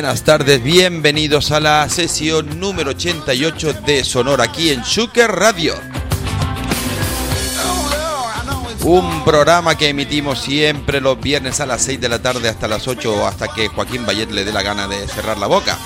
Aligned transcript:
Buenas 0.00 0.22
tardes, 0.22 0.62
bienvenidos 0.62 1.50
a 1.50 1.60
la 1.60 1.86
sesión 1.90 2.58
número 2.58 2.92
88 2.92 3.74
de 3.84 4.02
Sonora 4.02 4.44
aquí 4.44 4.70
en 4.70 4.80
Shuker 4.80 5.30
Radio. 5.30 5.74
Un 8.82 9.22
programa 9.24 9.76
que 9.76 9.90
emitimos 9.90 10.40
siempre 10.40 11.02
los 11.02 11.20
viernes 11.20 11.60
a 11.60 11.66
las 11.66 11.82
6 11.82 12.00
de 12.00 12.08
la 12.08 12.22
tarde 12.22 12.48
hasta 12.48 12.66
las 12.66 12.88
8 12.88 13.26
hasta 13.26 13.48
que 13.48 13.68
Joaquín 13.68 14.06
Bayet 14.06 14.30
le 14.30 14.46
dé 14.46 14.54
la 14.54 14.62
gana 14.62 14.88
de 14.88 15.06
cerrar 15.06 15.36
la 15.36 15.48
boca. 15.48 15.76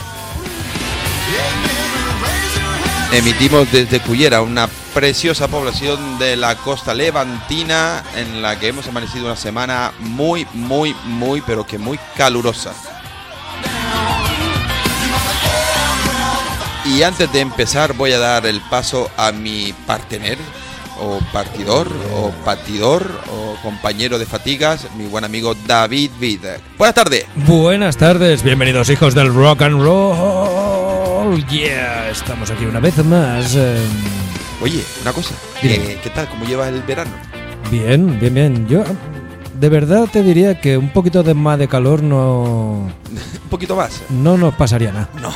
Emitimos 3.11 3.73
desde 3.73 3.99
Cuyera, 3.99 4.43
una 4.43 4.69
preciosa 4.95 5.49
población 5.49 6.21
de 6.21 6.37
la 6.37 6.55
costa 6.55 6.95
levantina 6.95 8.05
en 8.15 8.43
la 8.43 8.61
que 8.61 8.69
hemos 8.69 8.87
amanecido 8.87 9.25
una 9.25 9.35
semana 9.35 9.93
muy, 9.99 10.47
muy, 10.53 10.95
muy, 11.05 11.41
pero 11.41 11.67
que 11.67 11.79
muy 11.79 11.99
calurosa. 12.17 12.94
Y 16.85 17.03
antes 17.03 17.33
de 17.33 17.41
empezar 17.41 17.95
voy 17.95 18.13
a 18.13 18.19
dar 18.19 18.45
el 18.45 18.61
paso 18.61 19.11
a 19.17 19.33
mi 19.33 19.73
partener, 19.87 20.37
o 21.01 21.19
partidor, 21.33 21.89
o 22.15 22.31
patidor, 22.45 23.11
o 23.33 23.57
compañero 23.63 24.19
de 24.19 24.27
fatigas, 24.27 24.87
mi 24.97 25.07
buen 25.07 25.25
amigo 25.25 25.55
David 25.67 26.11
Vida. 26.21 26.59
Buenas 26.77 26.95
tardes. 26.95 27.25
Buenas 27.47 27.97
tardes, 27.97 28.43
bienvenidos 28.43 28.91
hijos 28.91 29.15
del 29.15 29.33
rock 29.33 29.63
and 29.63 29.83
roll. 29.83 31.45
Yeah, 31.47 32.11
estamos 32.11 32.51
aquí 32.51 32.67
una 32.67 32.81
vez 32.81 33.03
más. 33.05 33.57
Oye, 34.61 34.85
una 35.01 35.13
cosa, 35.15 35.35
eh, 35.63 35.99
¿qué 36.03 36.11
tal? 36.11 36.29
¿Cómo 36.29 36.45
llevas 36.45 36.69
el 36.69 36.83
verano? 36.83 37.11
bien, 37.71 38.21
bien, 38.21 38.35
bien. 38.35 38.69
Yo 38.69 38.85
de 39.59 39.69
verdad 39.69 40.07
te 40.13 40.23
diría 40.23 40.61
que 40.61 40.77
un 40.77 40.91
poquito 40.91 41.23
de 41.23 41.33
más 41.35 41.59
de 41.59 41.67
calor 41.67 42.03
no, 42.03 42.91
poquito 43.55 43.77
más. 43.77 44.03
no 44.11 44.37
nos 44.37 44.53
pasaría 44.55 44.91
nada. 44.91 45.09
No, 45.23 45.33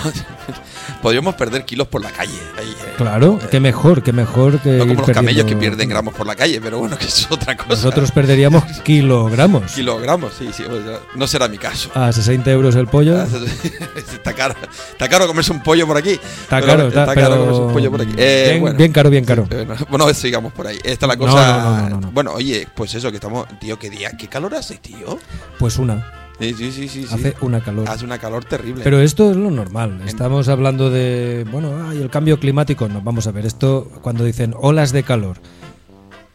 podríamos 1.02 1.36
perder 1.36 1.64
kilos 1.64 1.86
por 1.86 2.02
la 2.02 2.10
calle. 2.10 2.36
ahí, 2.58 2.68
eh. 2.68 2.94
Claro, 2.96 3.38
qué 3.50 3.60
mejor, 3.60 4.02
qué 4.02 4.12
mejor 4.12 4.58
que 4.58 4.70
No 4.70 4.84
ir 4.86 4.96
como 4.96 5.06
los 5.06 5.10
camellos 5.10 5.46
que 5.46 5.54
pierden 5.54 5.88
gramos 5.88 6.14
por 6.14 6.26
la 6.26 6.34
calle, 6.34 6.60
pero 6.60 6.80
bueno, 6.80 6.98
que 6.98 7.06
es 7.06 7.30
otra 7.30 7.56
cosa. 7.56 7.68
Nosotros 7.70 8.10
perderíamos 8.10 8.64
kilogramos. 8.84 9.70
Kilogramos, 9.72 10.32
sí, 10.36 10.48
sí. 10.52 10.64
sea, 10.64 10.98
no 11.14 11.26
será 11.28 11.46
mi 11.46 11.58
caso. 11.58 11.90
A 11.94 12.10
60 12.10 12.50
euros 12.50 12.74
el 12.74 12.88
pollo. 12.88 13.22
está 13.96 14.32
caro. 14.34 14.56
Está 14.90 15.08
caro 15.08 15.28
comerse 15.28 15.52
un 15.52 15.62
pollo 15.62 15.86
por 15.86 15.96
aquí. 15.96 16.10
Está 16.10 16.56
Pero 16.60 16.66
caro, 16.66 16.88
está, 16.88 17.06
caro 17.06 17.14
pero 17.14 17.38
comerse 17.38 17.60
un 17.62 17.72
pollo 17.72 17.90
por 17.92 18.00
aquí. 18.02 18.14
Eh, 18.16 18.46
bien, 18.50 18.60
bueno. 18.60 18.76
bien 18.76 18.92
caro, 18.92 19.10
bien 19.10 19.24
caro. 19.24 19.46
Eh, 19.50 19.64
Bueno, 19.64 19.86
bueno, 19.88 20.12
sigamos 20.14 20.52
por 20.52 20.66
ahí. 20.66 20.78
Esta 20.82 21.06
es 21.06 21.08
la 21.08 21.16
cosa. 21.16 21.62
no, 21.62 21.76
no, 21.76 21.88
no, 21.90 22.00
no. 22.00 22.10
Bueno, 22.10 22.32
oye, 22.32 22.66
pues 22.74 22.92
eso, 22.96 23.10
que 23.10 23.18
estamos. 23.18 23.46
Tío, 23.60 23.78
qué 23.78 23.90
día. 23.90 24.10
¿Qué 24.18 24.26
calor 24.26 24.56
hace, 24.56 24.76
tío? 24.78 25.18
Pues 25.60 25.78
una, 25.78 26.27
Sí, 26.38 26.54
sí, 26.54 26.88
sí, 26.88 27.06
hace 27.10 27.34
una 27.40 27.60
calor. 27.60 27.88
Hace 27.88 28.04
una 28.04 28.18
calor 28.18 28.44
terrible. 28.44 28.84
Pero 28.84 29.00
esto 29.00 29.30
es 29.30 29.36
lo 29.36 29.50
normal. 29.50 30.02
Estamos 30.06 30.48
hablando 30.48 30.88
de, 30.88 31.44
bueno, 31.50 31.88
ay, 31.88 31.98
el 31.98 32.10
cambio 32.10 32.38
climático. 32.38 32.88
No, 32.88 33.02
vamos 33.02 33.26
a 33.26 33.32
ver, 33.32 33.44
esto 33.44 33.90
cuando 34.02 34.24
dicen 34.24 34.54
olas 34.56 34.92
de 34.92 35.02
calor. 35.02 35.38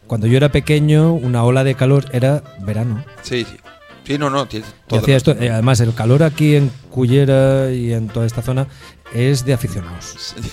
Cuando 0.06 0.26
yo 0.26 0.36
era 0.36 0.50
pequeño, 0.52 1.14
una 1.14 1.44
ola 1.44 1.64
de 1.64 1.74
calor 1.74 2.04
era 2.12 2.44
verano. 2.60 3.04
Sí, 3.22 3.44
sí. 3.44 3.56
Sí, 4.04 4.18
no, 4.18 4.28
no. 4.28 4.46
Hacía 4.90 5.16
esto, 5.16 5.32
eh, 5.32 5.50
además, 5.50 5.80
el 5.80 5.94
calor 5.94 6.22
aquí 6.22 6.56
en 6.56 6.70
Cullera 6.90 7.72
y 7.72 7.92
en 7.94 8.08
toda 8.08 8.26
esta 8.26 8.42
zona 8.42 8.66
es 9.14 9.46
de 9.46 9.54
aficionados. 9.54 10.34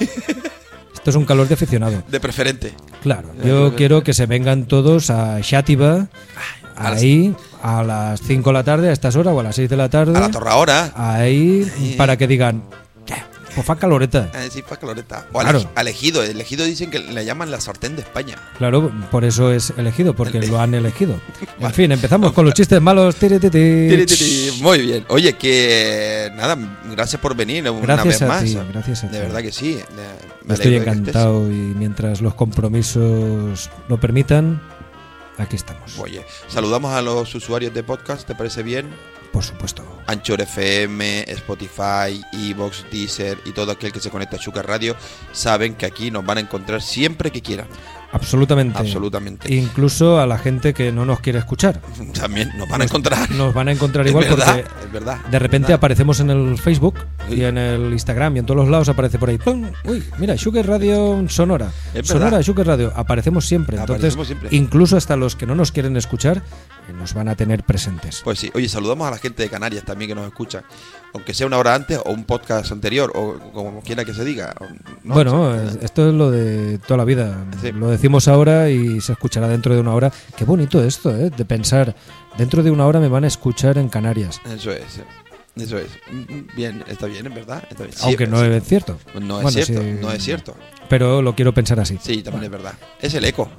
Esto 0.94 1.10
es 1.10 1.16
un 1.16 1.26
calor 1.26 1.48
de 1.48 1.56
aficionado. 1.56 2.04
De 2.08 2.20
preferente. 2.20 2.74
Claro, 3.02 3.34
yo 3.44 3.76
quiero 3.76 4.04
que 4.04 4.14
se 4.14 4.28
vengan 4.28 4.66
todos 4.66 5.10
a 5.10 5.42
Xátiva, 5.42 6.10
ahí, 6.88 7.36
a 7.64 7.84
las 7.84 8.22
5 8.22 8.50
de 8.50 8.54
la 8.54 8.64
tarde, 8.64 8.90
a 8.90 8.94
estas 8.94 9.16
horas, 9.16 9.34
o 9.34 9.40
a 9.40 9.44
las 9.44 9.56
6 9.56 9.70
de 9.70 9.78
la 9.78 9.90
tarde. 9.90 10.18
A 10.18 10.22
la 10.22 10.32
torre 10.32 10.50
ahora. 10.50 10.92
ahí 10.96 11.96
para 11.98 12.18
que 12.18 12.28
digan, 12.28 12.64
"Ya, 13.06 13.28
pues 13.54 13.66
fa 13.66 13.76
caloreta. 13.76 14.30
Eh, 14.34 14.48
sí, 14.52 14.62
caloreta. 14.62 15.26
O 15.34 15.40
Claro. 15.40 15.60
ej- 15.60 15.68
al 15.76 15.88
ejido. 15.90 16.24
El 16.24 16.40
ejido 16.40 16.64
dicen 16.66 16.90
que 16.90 17.00
le 17.00 17.26
llaman 17.26 17.52
la 17.52 17.60
sartén 17.60 17.96
de 17.98 18.02
España. 18.02 18.36
Claro, 18.58 18.92
por 19.12 19.26
eso 19.26 19.52
es 19.52 19.74
elegido, 19.78 20.16
porque 20.16 20.40
lo 20.42 20.60
han 20.60 20.74
elegido. 20.74 21.16
En 21.60 21.72
fin, 21.74 21.92
empezamos 21.92 22.32
con 22.32 22.46
los 22.46 22.54
chistes 22.54 22.82
malos. 22.82 23.16
Tiri, 23.16 23.38
ti, 23.40 23.50
ti. 23.50 23.60
Tiri, 23.60 24.06
tiri. 24.06 24.52
Muy 24.62 24.80
bien. 24.82 25.06
Oye, 25.10 25.34
que 25.34 26.32
nada, 26.36 26.58
gracias 26.92 27.22
por 27.22 27.36
venir 27.36 27.70
una 27.70 27.82
Gracias 27.82 28.06
vez 28.08 28.22
a 28.24 28.28
más. 28.28 28.44
ti, 28.44 28.58
gracias 28.74 29.04
a 29.04 29.08
de 29.08 29.14
ti. 29.14 29.20
verdad 29.20 29.42
que 29.42 29.52
sí. 29.52 29.78
me 30.46 30.54
Estoy 30.56 30.76
encantado 30.78 31.46
y 31.52 31.54
mientras 31.78 32.20
los 32.22 32.34
compromisos 32.34 33.70
lo 33.90 34.00
permitan, 34.00 34.60
aquí 35.38 35.56
estamos. 35.56 35.98
Oye, 36.00 36.26
saludamos 36.48 36.94
a 36.94 37.02
los 37.02 37.34
usuarios 37.36 37.74
de 37.74 37.84
podcast, 37.84 38.28
¿te 38.28 38.36
parece 38.36 38.64
bien? 38.64 38.90
Por 39.32 39.44
supuesto. 39.44 39.84
Anchor 40.08 40.42
FM, 40.42 41.24
Spotify, 41.32 42.22
Evox, 42.34 42.86
Deezer 42.92 43.38
y 43.46 43.52
todo 43.52 43.72
aquel 43.72 43.94
que 43.94 44.02
se 44.02 44.10
conecta 44.10 44.36
a 44.36 44.40
Chucar 44.40 44.68
Radio 44.68 44.96
saben 45.32 45.76
que 45.76 45.86
aquí 45.86 46.12
nos 46.12 46.26
van 46.26 46.38
a 46.38 46.42
encontrar 46.42 46.82
siempre 46.82 47.32
que 47.32 47.42
quieran. 47.42 47.68
Absolutamente. 48.14 48.78
Absolutamente. 48.78 49.54
Incluso 49.54 50.20
a 50.20 50.28
la 50.28 50.38
gente 50.38 50.74
que 50.74 50.92
no 50.92 51.06
nos 51.06 51.20
quiere 51.22 51.40
escuchar. 51.40 51.82
También 52.14 52.52
nos 52.58 52.68
van 52.70 52.82
a 52.82 52.84
encontrar. 52.86 53.32
Nos 53.32 53.54
van 53.54 53.68
a 53.70 53.72
encontrar 53.72 54.06
Es 54.06 54.12
igual 54.12 54.26
verdad, 54.30 54.46
porque 54.64 54.86
es 54.86 54.92
verdad. 54.92 55.26
de 55.26 55.40
repente 55.40 55.68
verdad. 55.68 55.78
aparecemos 55.78 56.20
en 56.20 56.30
el 56.30 56.58
Facebook 56.58 56.96
y 57.30 57.44
en 57.44 57.58
el 57.58 57.92
Instagram 57.92 58.36
y 58.36 58.40
en 58.40 58.46
todos 58.46 58.58
los 58.60 58.70
lados 58.70 58.90
aparece 58.90 59.18
por 59.18 59.30
ahí. 59.30 59.38
¡pum! 59.38 59.72
Uy, 59.86 60.04
mira, 60.18 60.38
Sugar 60.38 60.68
Radio 60.68 61.24
Sonora. 61.30 61.72
Es 61.94 62.08
Sonora. 62.08 62.44
Sugar 62.44 62.68
Radio. 62.68 62.92
Aparecemos 62.96 63.46
siempre. 63.46 63.78
Entonces, 63.78 64.14
Aparecemos 64.14 64.28
siempre. 64.28 64.50
incluso 64.52 64.98
hasta 64.98 65.16
los 65.16 65.36
que 65.36 65.46
no 65.46 65.56
nos 65.56 65.72
quieren 65.72 65.96
escuchar 65.98 66.38
eh, 66.38 66.94
nos 66.94 67.14
van 67.14 67.30
a 67.30 67.36
tener 67.36 67.64
presentes. 67.64 68.22
Pues 68.24 68.40
sí, 68.40 68.52
oye, 68.54 68.68
saludamos 68.68 69.08
a 69.08 69.12
la 69.12 69.18
gente 69.18 69.44
de 69.44 69.50
Canarias 69.50 69.86
también 69.86 70.10
que 70.10 70.16
nos 70.16 70.26
escucha, 70.28 70.64
aunque 71.14 71.34
sea 71.34 71.48
una 71.48 71.58
hora 71.58 71.76
antes 71.76 72.00
o 72.06 72.12
un 72.12 72.24
podcast 72.24 72.72
anterior 72.72 73.12
o 73.16 73.38
como 73.54 73.82
quiera 73.82 74.06
que 74.06 74.14
se 74.14 74.24
diga. 74.24 74.54
Bueno, 75.04 75.56
esto 75.82 76.08
es 76.10 76.14
lo 76.14 76.32
de 76.32 76.78
toda 76.80 76.98
la 76.98 77.06
vida. 77.06 77.46
Sí. 77.62 77.72
Lo 77.72 77.90
decimos 77.90 78.28
ahora 78.28 78.70
y 78.70 79.02
se 79.02 79.14
escuchará 79.14 79.48
dentro 79.48 79.74
de 79.74 79.82
una 79.82 79.94
hora. 79.94 80.12
Qué 80.38 80.46
bonito 80.46 80.84
esto, 80.84 81.16
¿eh? 81.16 81.30
De 81.30 81.46
pensar, 81.46 81.96
dentro 82.38 82.64
de 82.64 82.72
una 82.72 82.86
hora 82.86 83.00
me 83.00 83.08
van 83.08 83.24
a 83.24 83.28
escuchar 83.28 83.78
en 83.78 83.90
Canarias. 83.90 84.40
Eso 84.46 84.72
es, 84.72 85.02
eso 85.56 85.78
es. 85.78 85.90
Bien, 86.56 86.84
está 86.88 87.08
bien, 87.08 87.28
es 87.28 87.34
verdad. 87.36 87.64
Está 87.70 87.84
bien. 87.84 87.96
Sí, 87.96 88.04
Aunque 88.06 88.28
no 88.28 88.44
es 88.44 88.64
cierto. 88.64 88.98
No 89.20 89.38
es 89.38 89.44
Bueno, 89.44 89.52
cierto, 89.52 89.82
sí. 89.82 89.98
no 90.02 90.12
es 90.12 90.24
cierto. 90.24 90.56
Pero 90.88 91.22
lo 91.22 91.36
quiero 91.36 91.54
pensar 91.54 91.80
así. 91.80 91.98
Sí, 92.02 92.24
también 92.24 92.46
es 92.46 92.52
verdad. 92.52 92.74
Es 93.02 93.14
el 93.14 93.26
eco. 93.26 93.50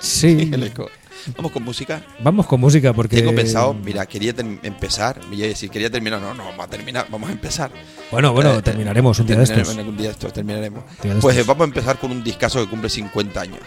Sí. 0.00 0.50
el 0.52 0.62
eco. 0.62 0.88
Vamos 1.36 1.52
con 1.52 1.62
música. 1.62 2.04
Vamos 2.22 2.46
con 2.46 2.60
música 2.60 2.92
porque... 2.92 3.16
Tengo 3.16 3.34
pensado, 3.34 3.74
mira, 3.74 4.06
quería 4.06 4.34
empezar. 4.62 5.20
A 5.20 5.36
decir, 5.36 5.70
quería 5.70 5.90
terminar. 5.90 6.20
No, 6.20 6.34
no, 6.34 6.44
vamos 6.44 6.66
a 6.66 6.68
terminar, 6.68 7.06
vamos 7.10 7.28
a 7.28 7.32
empezar. 7.32 7.70
Bueno, 8.10 8.32
bueno, 8.32 8.54
Eh, 8.54 8.62
terminaremos 8.62 9.18
un 9.18 9.26
día 9.26 9.36
de 9.36 9.44
estos. 9.44 9.68
Un 9.76 9.96
día 9.96 10.06
de 10.08 10.12
estos, 10.12 10.32
terminaremos. 10.32 10.84
De 11.02 11.14
Pues 11.16 11.36
eh, 11.36 11.42
vamos 11.46 11.62
a 11.62 11.64
empezar 11.64 11.98
con 11.98 12.10
un 12.12 12.22
discazo 12.22 12.60
que 12.60 12.68
cumple 12.68 12.88
50 12.90 13.40
años. 13.40 13.60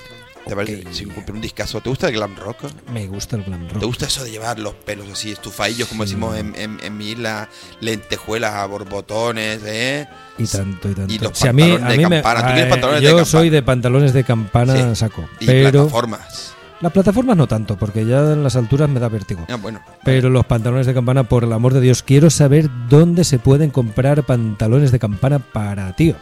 ¿Te 0.48 0.56
parece? 0.56 0.82
Ok. 0.86 0.94
Sin 0.94 1.10
cumplir 1.10 1.34
un 1.36 1.42
discazo. 1.42 1.82
¿Te 1.82 1.90
gusta 1.90 2.08
el 2.08 2.14
glam 2.14 2.36
rock? 2.36 2.58
Me 2.94 3.08
gusta 3.08 3.36
el 3.36 3.44
glam 3.44 3.68
rock. 3.68 3.80
¿Te 3.80 3.86
gusta 3.88 4.06
eso 4.06 4.24
de 4.24 4.30
llevar 4.30 4.60
los 4.60 4.76
pelos 4.76 5.08
así, 5.12 5.32
estufadillos, 5.32 5.88
como 5.90 6.04
Sí. 6.04 6.10
decimos 6.12 6.38
en, 6.38 6.54
en, 6.56 6.78
en 6.84 6.96
mi 6.98 7.10
isla, 7.14 7.50
lentejuelas 7.80 8.54
a 8.54 8.66
borbotones, 8.68 9.62
eh? 9.66 10.08
Y 10.38 10.46
tanto, 10.46 10.88
y 10.92 10.94
tanto. 10.94 11.12
Y 11.14 11.18
los 11.18 11.36
Si 11.36 11.48
a 11.48 11.54
mí, 11.54 11.62
pantalones 11.64 11.88
a 11.88 11.92
de 11.92 11.98
mí 11.98 12.06
me- 12.06 12.22
campana. 12.22 12.40
Tú 12.42 12.46
tienes 12.46 12.66
eh, 12.66 12.70
pantalones 12.70 13.02
de 13.02 13.06
yo 13.06 13.10
campana. 13.12 13.26
soy 13.26 13.50
de 13.50 13.64
pantalones 13.64 14.14
de 14.14 14.24
campana 14.24 14.90
Sí. 14.90 14.96
saco. 14.96 15.28
Y 15.40 15.46
Pero 15.48 15.72
plataformas. 15.72 16.54
Las 16.86 16.94
plataformas 16.94 17.36
no 17.36 17.48
tanto, 17.48 17.78
porque 17.78 18.06
ya 18.06 18.34
en 18.34 18.44
las 18.44 18.56
alturas 18.56 18.88
me 18.88 19.00
da 19.00 19.10
vértigo. 19.10 19.44
Ah, 19.50 19.56
bueno. 19.56 19.82
Pero 20.04 20.30
los 20.30 20.46
pantalones 20.46 20.86
de 20.86 20.94
campana, 20.94 21.24
por 21.24 21.44
el 21.44 21.52
amor 21.52 21.74
de 21.74 21.82
Dios, 21.82 22.04
quiero 22.04 22.30
saber 22.30 22.70
dónde 22.88 23.24
se 23.24 23.40
pueden 23.40 23.72
comprar 23.72 24.22
pantalones 24.22 24.92
de 24.92 25.00
campana 25.00 25.40
para 25.40 25.96
tío. 25.96 26.14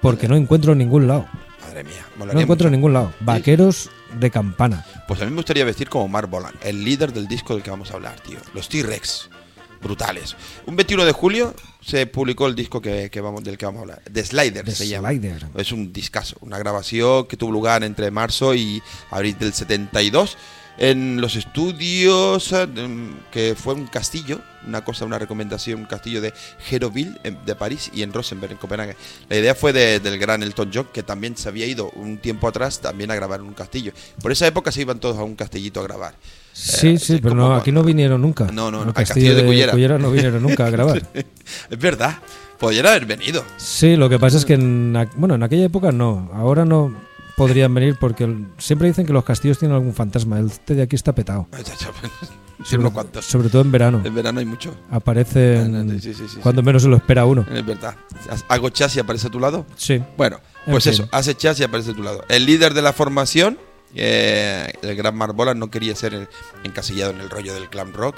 Porque 0.00 0.28
no 0.28 0.36
encuentro 0.36 0.74
en 0.74 0.78
ningún 0.78 1.08
lado. 1.08 1.26
Madre 1.60 1.82
mía, 1.82 2.06
No 2.32 2.40
encuentro 2.40 2.68
en 2.68 2.74
ningún 2.74 2.92
lado. 2.92 3.12
Vaqueros 3.18 3.90
de 4.20 4.30
campana. 4.30 4.86
Pues 5.08 5.20
a 5.22 5.24
mí 5.24 5.32
me 5.32 5.38
gustaría 5.38 5.64
vestir 5.64 5.88
como 5.88 6.06
Mark 6.06 6.30
Bolan, 6.30 6.54
el 6.62 6.84
líder 6.84 7.12
del 7.12 7.26
disco 7.26 7.54
del 7.54 7.64
que 7.64 7.70
vamos 7.70 7.90
a 7.90 7.94
hablar, 7.94 8.20
tío. 8.20 8.38
Los 8.54 8.68
T-Rex. 8.68 9.28
Brutales. 9.82 10.36
Un 10.66 10.76
21 10.76 11.04
de 11.04 11.12
julio 11.12 11.52
se 11.88 12.06
publicó 12.06 12.46
el 12.46 12.54
disco 12.54 12.80
que, 12.82 13.08
que 13.10 13.20
vamos, 13.20 13.42
del 13.42 13.56
que 13.56 13.64
vamos 13.66 13.78
a 13.78 13.82
hablar. 13.82 14.02
The 14.12 14.24
Slider 14.24 14.64
The 14.64 14.72
se 14.72 14.86
llama. 14.88 15.08
Slider. 15.10 15.46
Es 15.56 15.72
un 15.72 15.92
discazo, 15.92 16.36
una 16.40 16.58
grabación 16.58 17.26
que 17.26 17.36
tuvo 17.36 17.50
lugar 17.50 17.82
entre 17.82 18.10
marzo 18.10 18.54
y 18.54 18.82
abril 19.10 19.36
del 19.38 19.52
72 19.54 20.36
en 20.80 21.20
los 21.20 21.34
estudios 21.34 22.52
eh, 22.52 22.68
que 23.32 23.56
fue 23.56 23.74
un 23.74 23.86
castillo, 23.88 24.40
una 24.66 24.84
cosa, 24.84 25.04
una 25.06 25.18
recomendación, 25.18 25.80
un 25.80 25.86
castillo 25.86 26.20
de 26.20 26.32
Geroville 26.66 27.14
de 27.44 27.54
París 27.56 27.90
y 27.92 28.02
en 28.02 28.12
Rosenberg, 28.12 28.52
en 28.52 28.58
Copenhague. 28.58 28.94
La 29.28 29.36
idea 29.36 29.54
fue 29.56 29.72
de- 29.72 29.98
del 29.98 30.18
gran 30.18 30.42
Elton 30.42 30.70
John, 30.72 30.88
que 30.92 31.02
también 31.02 31.36
se 31.36 31.48
había 31.48 31.66
ido 31.66 31.90
un 31.96 32.18
tiempo 32.18 32.46
atrás 32.46 32.80
también 32.80 33.10
a 33.10 33.14
grabar 33.16 33.40
en 33.40 33.46
un 33.46 33.54
castillo. 33.54 33.92
Por 34.22 34.30
esa 34.30 34.46
época 34.46 34.70
se 34.70 34.82
iban 34.82 35.00
todos 35.00 35.18
a 35.18 35.24
un 35.24 35.34
castillito 35.34 35.80
a 35.80 35.82
grabar. 35.84 36.14
Sí, 36.60 36.88
Eh, 36.88 36.98
sí, 36.98 37.18
pero 37.22 37.34
no, 37.36 37.54
aquí 37.54 37.70
no 37.70 37.82
vinieron 37.84 38.20
nunca. 38.20 38.46
No, 38.46 38.70
no, 38.70 38.84
no, 38.84 38.88
Al 38.88 38.92
castillo, 38.94 39.04
castillo 39.04 39.34
de 39.36 39.42
de, 39.42 39.70
Cullera. 39.70 39.98
no 39.98 40.10
vinieron 40.10 40.42
nunca 40.42 40.66
a 40.66 40.70
grabar. 40.70 41.00
es 41.70 41.78
verdad, 41.78 42.16
podrían 42.58 42.86
haber 42.86 43.06
venido. 43.06 43.44
Sí, 43.58 43.94
lo 43.96 44.08
que 44.08 44.18
pasa 44.18 44.38
es 44.38 44.44
que 44.44 44.54
en, 44.54 44.92
bueno, 45.16 45.36
en 45.36 45.42
aquella 45.44 45.64
época 45.66 45.92
no. 45.92 46.30
Ahora 46.34 46.64
no 46.64 46.92
podrían 47.36 47.72
venir 47.72 47.96
porque 48.00 48.24
el- 48.24 48.48
siempre 48.58 48.88
dicen 48.88 49.06
que 49.06 49.12
los 49.12 49.22
castillos 49.24 49.58
tienen 49.58 49.76
algún 49.76 49.94
fantasma. 49.94 50.38
El 50.40 50.46
este 50.46 50.74
de 50.74 50.82
aquí 50.82 50.96
está 50.96 51.14
petado. 51.14 51.46
Unos 52.76 52.92
cuantos. 52.92 53.24
Sobre 53.24 53.48
todo 53.50 53.62
en 53.62 53.70
verano. 53.70 54.00
En 54.04 54.12
verano 54.14 54.40
hay 54.40 54.46
mucho. 54.46 54.74
Aparecen 54.90 56.00
Sí, 56.00 56.12
sí, 56.12 56.14
sí, 56.14 56.28
sí. 56.34 56.40
cuando 56.42 56.60
menos 56.62 56.82
se 56.82 56.88
lo 56.88 56.96
espera 56.96 57.24
uno. 57.24 57.46
Es 57.54 57.64
verdad. 57.64 57.94
Hago 58.48 58.68
chas 58.70 58.96
y 58.96 59.00
aparece 59.00 59.28
a 59.28 59.30
tu 59.30 59.38
lado. 59.38 59.64
Sí. 59.76 60.02
Bueno, 60.16 60.40
En 60.66 60.72
pues 60.72 60.82
fin. 60.84 60.92
eso, 60.94 61.08
hace 61.12 61.36
chas 61.36 61.60
y 61.60 61.62
aparece 61.64 61.92
a 61.92 61.94
tu 61.94 62.02
lado. 62.02 62.24
El 62.28 62.46
líder 62.46 62.74
de 62.74 62.82
la 62.82 62.92
formación, 62.92 63.58
eh, 63.94 64.72
el 64.82 64.96
gran 64.96 65.16
Mark 65.16 65.34
Bolan, 65.34 65.58
no 65.58 65.70
quería 65.70 65.94
ser 65.94 66.28
encasillado 66.64 67.12
en 67.12 67.20
el 67.20 67.30
rollo 67.30 67.54
del 67.54 67.68
glam 67.68 67.92
rock. 67.92 68.16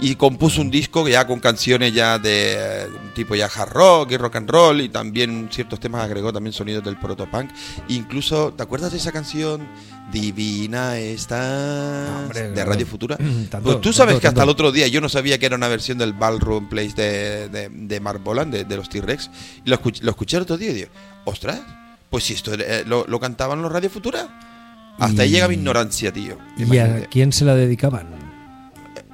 Y 0.00 0.14
compuso 0.14 0.60
un 0.60 0.70
disco 0.70 1.08
ya 1.08 1.26
con 1.26 1.40
canciones 1.40 1.92
ya 1.92 2.18
de 2.20 2.54
eh, 2.56 2.86
tipo 3.16 3.34
ya 3.34 3.46
hard 3.46 3.72
rock 3.72 4.12
y 4.12 4.16
rock 4.16 4.36
and 4.36 4.48
roll 4.48 4.80
y 4.80 4.88
también 4.88 5.48
ciertos 5.50 5.80
temas 5.80 6.04
agregó 6.04 6.32
también 6.32 6.52
sonidos 6.52 6.84
del 6.84 6.96
protopunk. 6.96 7.50
Incluso, 7.88 8.52
¿te 8.52 8.62
acuerdas 8.62 8.92
de 8.92 8.98
esa 8.98 9.10
canción? 9.10 9.66
Divina 10.12 10.98
está 10.98 12.20
Hombre, 12.22 12.52
de. 12.52 12.64
Radio 12.64 12.86
Futura. 12.86 13.16
Tanto, 13.50 13.60
pues 13.62 13.76
tú 13.76 13.80
tanto, 13.80 13.92
sabes 13.92 14.20
que 14.20 14.28
hasta 14.28 14.36
tanto. 14.36 14.42
el 14.44 14.48
otro 14.50 14.72
día 14.72 14.86
yo 14.86 15.00
no 15.00 15.08
sabía 15.08 15.36
que 15.38 15.46
era 15.46 15.56
una 15.56 15.68
versión 15.68 15.98
del 15.98 16.12
Ballroom 16.12 16.68
Place 16.68 16.94
de, 16.94 17.48
de, 17.48 17.68
de 17.68 18.00
de, 18.00 18.64
de 18.64 18.76
los 18.76 18.88
T-Rex. 18.88 19.30
Y 19.64 19.68
lo 19.68 19.74
escuché, 19.74 20.04
lo 20.04 20.10
escuché 20.12 20.36
el 20.36 20.44
otro 20.44 20.56
día 20.56 20.70
y 20.70 20.74
digo, 20.74 20.90
ostras, 21.24 21.60
pues 22.08 22.22
si 22.24 22.34
esto 22.34 22.54
eh, 22.54 22.84
lo, 22.86 23.04
lo 23.08 23.18
cantaban 23.18 23.60
los 23.60 23.72
Radio 23.72 23.90
Futura. 23.90 24.57
Hasta 24.98 25.22
ahí 25.22 25.30
llega 25.30 25.48
mi 25.48 25.54
ignorancia, 25.54 26.12
tío. 26.12 26.36
¿Y 26.56 26.78
a 26.78 27.06
quién 27.06 27.32
se 27.32 27.44
la 27.44 27.54
dedicaban? 27.54 28.08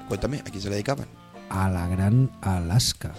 Cuéntame, 0.08 0.38
¿a 0.38 0.44
quién 0.44 0.60
se 0.62 0.68
le 0.68 0.74
dedicaban? 0.76 1.06
A 1.50 1.68
la 1.68 1.86
gran 1.88 2.30
Alaska. 2.42 3.12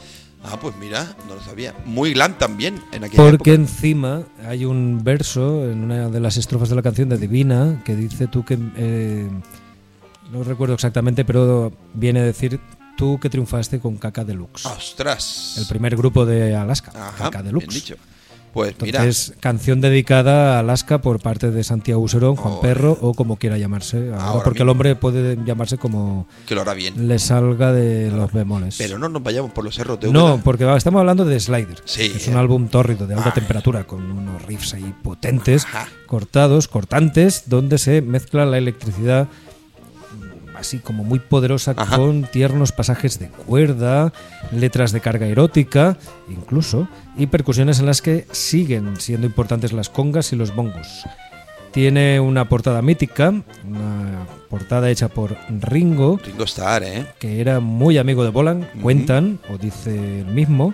Ah, 0.43 0.59
pues 0.59 0.75
mira, 0.77 1.15
no 1.27 1.35
lo 1.35 1.41
sabía. 1.41 1.73
Muy 1.85 2.13
glam 2.13 2.37
también 2.37 2.81
en 2.91 3.03
aquella 3.03 3.23
Porque 3.23 3.51
época. 3.53 3.61
encima 3.63 4.23
hay 4.47 4.65
un 4.65 5.03
verso 5.03 5.69
en 5.69 5.83
una 5.83 6.09
de 6.09 6.19
las 6.19 6.37
estrofas 6.37 6.69
de 6.69 6.75
la 6.75 6.83
canción 6.83 7.09
de 7.09 7.17
Divina 7.17 7.81
que 7.83 7.95
dice 7.95 8.27
tú 8.27 8.45
que... 8.45 8.57
eh, 8.77 9.27
no 10.31 10.43
recuerdo 10.43 10.73
exactamente, 10.75 11.23
pero 11.25 11.71
viene 11.93 12.19
a 12.19 12.23
decir 12.23 12.59
tú 12.97 13.19
que 13.19 13.29
triunfaste 13.29 13.79
con 13.79 13.97
Caca 13.97 14.23
Deluxe. 14.23 14.65
¡Ostras! 14.67 15.55
El 15.57 15.65
primer 15.67 15.95
grupo 15.95 16.25
de 16.25 16.55
Alaska, 16.55 16.91
Ajá, 16.95 17.25
Caca 17.25 17.41
bien 17.41 17.45
Deluxe. 17.55 17.73
dicho. 17.75 17.95
Pues 18.55 18.73
mira, 18.81 18.99
Entonces, 19.01 19.33
canción 19.41 19.81
dedicada 19.81 20.55
a 20.55 20.59
Alaska 20.59 21.01
por 21.01 21.19
parte 21.19 21.51
de 21.51 21.61
Santiago 21.65 22.01
Userón, 22.01 22.37
Juan. 22.37 22.61
Perro 22.61 22.97
o 23.01 23.13
como 23.13 23.35
quiera 23.35 23.57
llamarse. 23.57 24.13
ahora, 24.17 24.45
porque 24.45 24.63
el 24.63 24.69
hombre 24.69 24.95
puede 24.95 25.37
llamarse 25.45 25.77
como 25.77 26.25
que 26.47 26.55
lo 26.55 26.61
hará 26.61 26.73
bien. 26.73 27.05
le 27.09 27.19
salga 27.19 27.73
de 27.73 28.09
los 28.11 28.31
bemoles. 28.31 28.75
Pero 28.77 28.97
no 28.97 29.09
nos 29.09 29.21
vayamos 29.21 29.51
por 29.51 29.65
los 29.65 29.75
cerros 29.75 29.99
de 29.99 30.09
No, 30.09 30.39
porque 30.41 30.63
estamos 30.77 30.99
hablando 31.01 31.25
de 31.25 31.37
Slider. 31.37 31.81
Sí. 31.83 32.09
que 32.11 32.17
es 32.17 32.27
un 32.29 32.37
álbum 32.37 32.69
tórrido 32.69 33.05
de 33.05 33.15
alta 33.15 33.31
Ah. 33.31 33.33
temperatura 33.33 33.83
con 33.85 34.09
unos 34.09 34.41
riffs 34.43 34.73
ahí 34.73 34.95
potentes, 35.03 35.65
Ajá. 35.65 35.89
cortados, 36.07 36.69
cortantes, 36.69 37.43
donde 37.47 37.77
se 37.77 38.01
mezcla 38.01 38.45
la 38.45 38.57
electricidad 38.57 39.27
así 40.57 40.79
como 40.79 41.03
muy 41.03 41.19
poderosa 41.19 41.73
Ajá. 41.75 41.97
con 41.97 42.23
tiernos 42.23 42.71
pasajes 42.71 43.19
de 43.19 43.29
cuerda, 43.29 44.13
letras 44.51 44.91
de 44.91 45.01
carga 45.01 45.27
erótica, 45.27 45.97
incluso, 46.29 46.87
y 47.17 47.27
percusiones 47.27 47.79
en 47.79 47.85
las 47.85 48.01
que 48.01 48.25
siguen 48.31 48.99
siendo 48.99 49.27
importantes 49.27 49.73
las 49.73 49.89
congas 49.89 50.33
y 50.33 50.35
los 50.35 50.55
bongos. 50.55 51.05
Tiene 51.71 52.19
una 52.21 52.47
portada 52.47 52.81
mítica, 52.81 53.33
una 53.67 54.27
portada 54.49 54.89
hecha 54.89 55.09
por 55.09 55.35
Ringo, 55.49 56.19
Ringo 56.23 56.45
Starr, 56.45 56.83
¿eh? 56.83 57.05
que 57.19 57.41
era 57.41 57.59
muy 57.59 57.97
amigo 57.97 58.23
de 58.23 58.29
Bolan, 58.29 58.67
cuentan, 58.81 59.39
o 59.53 59.57
dice 59.57 60.21
el 60.21 60.27
mismo, 60.27 60.73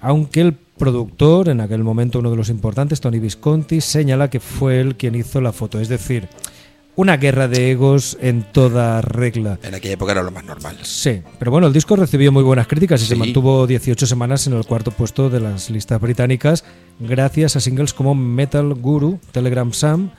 aunque 0.00 0.40
el 0.40 0.52
productor, 0.52 1.48
en 1.48 1.60
aquel 1.60 1.82
momento 1.82 2.18
uno 2.18 2.30
de 2.30 2.36
los 2.36 2.48
importantes, 2.50 3.00
Tony 3.00 3.18
Visconti, 3.18 3.80
señala 3.80 4.28
que 4.28 4.40
fue 4.40 4.80
él 4.80 4.96
quien 4.96 5.14
hizo 5.14 5.40
la 5.40 5.52
foto. 5.52 5.80
Es 5.80 5.88
decir, 5.88 6.28
una 6.96 7.16
guerra 7.18 7.46
de 7.46 7.70
egos 7.70 8.16
en 8.20 8.42
toda 8.52 9.00
regla. 9.02 9.58
En 9.62 9.74
aquella 9.74 9.94
época 9.94 10.12
era 10.12 10.22
lo 10.22 10.30
más 10.30 10.44
normal. 10.44 10.78
Sí, 10.82 11.20
pero 11.38 11.50
bueno, 11.50 11.66
el 11.66 11.72
disco 11.72 11.94
recibió 11.96 12.32
muy 12.32 12.42
buenas 12.42 12.66
críticas 12.66 13.02
y 13.02 13.06
se 13.06 13.16
mantuvo 13.16 13.66
18 13.66 14.06
semanas 14.06 14.46
en 14.46 14.54
el 14.54 14.64
cuarto 14.64 14.90
puesto 14.90 15.28
de 15.30 15.40
las 15.40 15.68
listas 15.70 16.00
británicas 16.00 16.64
gracias 16.98 17.54
a 17.56 17.60
singles 17.60 17.92
como 17.92 18.14
Metal 18.14 18.72
Guru, 18.74 19.20
Telegram 19.32 19.72
Sam 19.72 20.10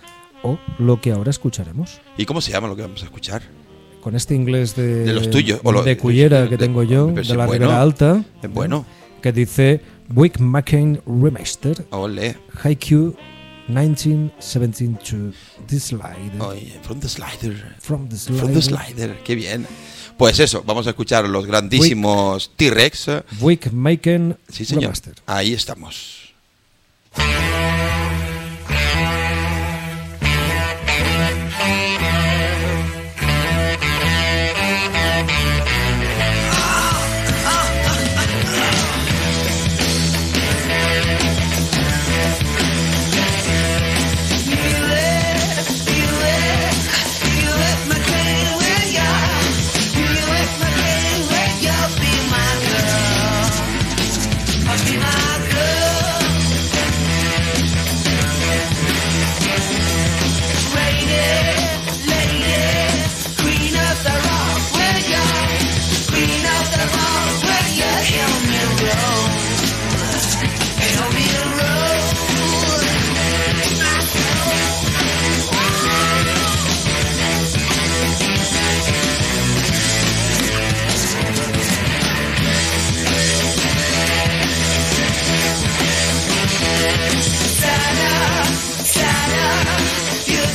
o 0.44 0.60
lo 0.78 1.02
que 1.02 1.12
ahora 1.12 1.32
escucharemos. 1.32 2.00
¿Y 2.18 2.26
cómo 2.26 2.42
se 2.42 2.52
llama 2.52 2.68
lo 2.68 2.76
que 2.76 2.84
vamos 2.84 3.02
a 3.02 3.06
escuchar? 3.06 3.42
Con 4.02 4.16
este 4.16 4.36
inglés 4.36 4.76
de, 4.76 5.04
De 5.04 5.14
los 5.14 5.30
tuyos, 5.32 5.60
o 5.64 5.72
lo- 5.72 5.84
de 5.84 5.98
Cullera 5.98 6.48
que 6.48 6.58
tengo 6.58 6.84
yo, 6.84 7.08
de 7.08 7.24
la 7.26 7.46
bueno. 7.48 7.52
Ribera 7.66 7.82
Alta, 7.82 8.24
Es 8.42 8.54
bueno. 8.54 8.86
que 9.22 9.32
dice 9.34 9.82
Wick 10.16 10.40
McCain 10.40 11.02
Remaster, 11.06 11.86
Ole. 11.90 12.38
Haikyuu 12.64 13.16
1917 13.68 14.98
to 15.04 15.34
the 15.68 15.80
slide. 15.80 16.40
Oye, 16.40 16.80
from 16.84 17.00
the 17.00 17.10
slider. 17.10 17.76
From 17.80 18.10
the 18.10 18.18
slide. 18.18 18.40
From 18.40 18.54
the 18.54 18.62
slider. 18.62 19.18
Qué 19.24 19.36
bien. 19.36 19.68
Pues 20.18 20.40
eso, 20.40 20.64
vamos 20.66 20.88
a 20.88 20.92
escuchar 20.92 21.28
los 21.30 21.46
grandísimos 21.46 22.52
T-Rex. 22.56 23.08
Wick 23.40 23.72
McCain 23.72 24.38
Sí, 24.50 24.66
señor. 24.66 24.84
Remaster. 24.84 25.16
Ahí 25.28 25.54
estamos. 25.54 26.34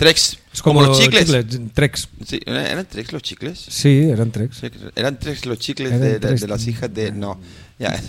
Trex. 0.00 0.38
Es 0.50 0.62
como, 0.62 0.80
los 0.82 0.98
chicles. 0.98 1.30
Trex. 1.74 2.08
Sí, 2.26 2.40
¿Eran 2.46 2.86
Trex 2.86 3.12
los 3.12 3.22
chicles? 3.22 3.58
Sí, 3.68 4.08
eran 4.10 4.30
Trex. 4.30 4.62
Eran 4.96 5.18
Trex 5.18 5.44
los 5.44 5.58
chicles 5.58 5.90
de, 6.00 6.18
de- 6.18 6.34
de 6.36 6.48
las 6.48 6.66
hijas 6.66 6.92
de... 6.94 7.12
No, 7.12 7.38
ya. 7.78 8.00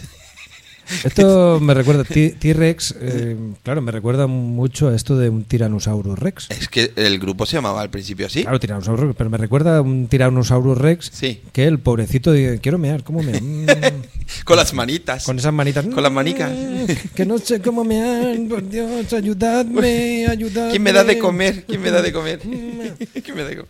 Esto 1.04 1.60
me 1.62 1.74
recuerda, 1.74 2.04
T-Rex, 2.04 2.96
eh, 3.00 3.36
claro, 3.64 3.82
me 3.82 3.92
recuerda 3.92 4.28
mucho 4.28 4.90
a 4.90 4.96
esto 4.96 5.18
de 5.18 5.30
un 5.30 5.44
Tyrannosaurus 5.46 6.18
Rex. 6.20 6.48
Es 6.52 6.68
que 6.68 6.92
el 6.96 7.20
grupo 7.20 7.46
se 7.46 7.58
llamaba 7.58 7.82
al 7.82 7.90
principio 7.90 8.28
así. 8.28 8.44
Claro, 8.44 8.60
Tyrannosaurus 8.60 9.02
Rex, 9.08 9.16
pero 9.18 9.30
me 9.30 9.38
recuerda 9.38 9.78
a 9.78 9.82
un 9.82 10.08
Tyrannosaurus 10.08 10.78
Rex 10.78 11.12
Sí. 11.14 11.42
que 11.54 11.66
el 11.66 11.80
pobrecito 11.80 12.32
dice, 12.32 12.60
quiero 12.60 12.78
mear, 12.78 13.04
¿cómo 13.04 13.22
mear? 13.24 13.42
Mm, 13.42 13.66
Con 14.46 14.56
las 14.58 14.74
manitas. 14.74 15.26
con 15.26 15.38
esas 15.40 15.52
manitas. 15.54 15.86
Con 15.86 16.02
las 16.04 16.12
manicas. 16.12 16.52
Que 17.16 17.26
no 17.26 17.38
sé 17.38 17.62
cómo 17.62 17.84
mear, 17.84 18.38
por 18.48 18.68
Dios, 18.68 19.12
ayudadme, 19.14 20.26
ayudadme. 20.28 20.70
¿Quién 20.72 20.84
me 20.84 20.94
da 20.94 21.04
de 21.04 21.18
comer? 21.20 21.66
¿Quién 21.66 21.82
me 21.82 21.92
da 21.92 22.02
de 22.02 22.12
comer? 22.14 22.40
¿Quién 22.40 22.78
me 23.36 23.44
da 23.44 23.50
de 23.50 23.56
comer? 23.58 23.68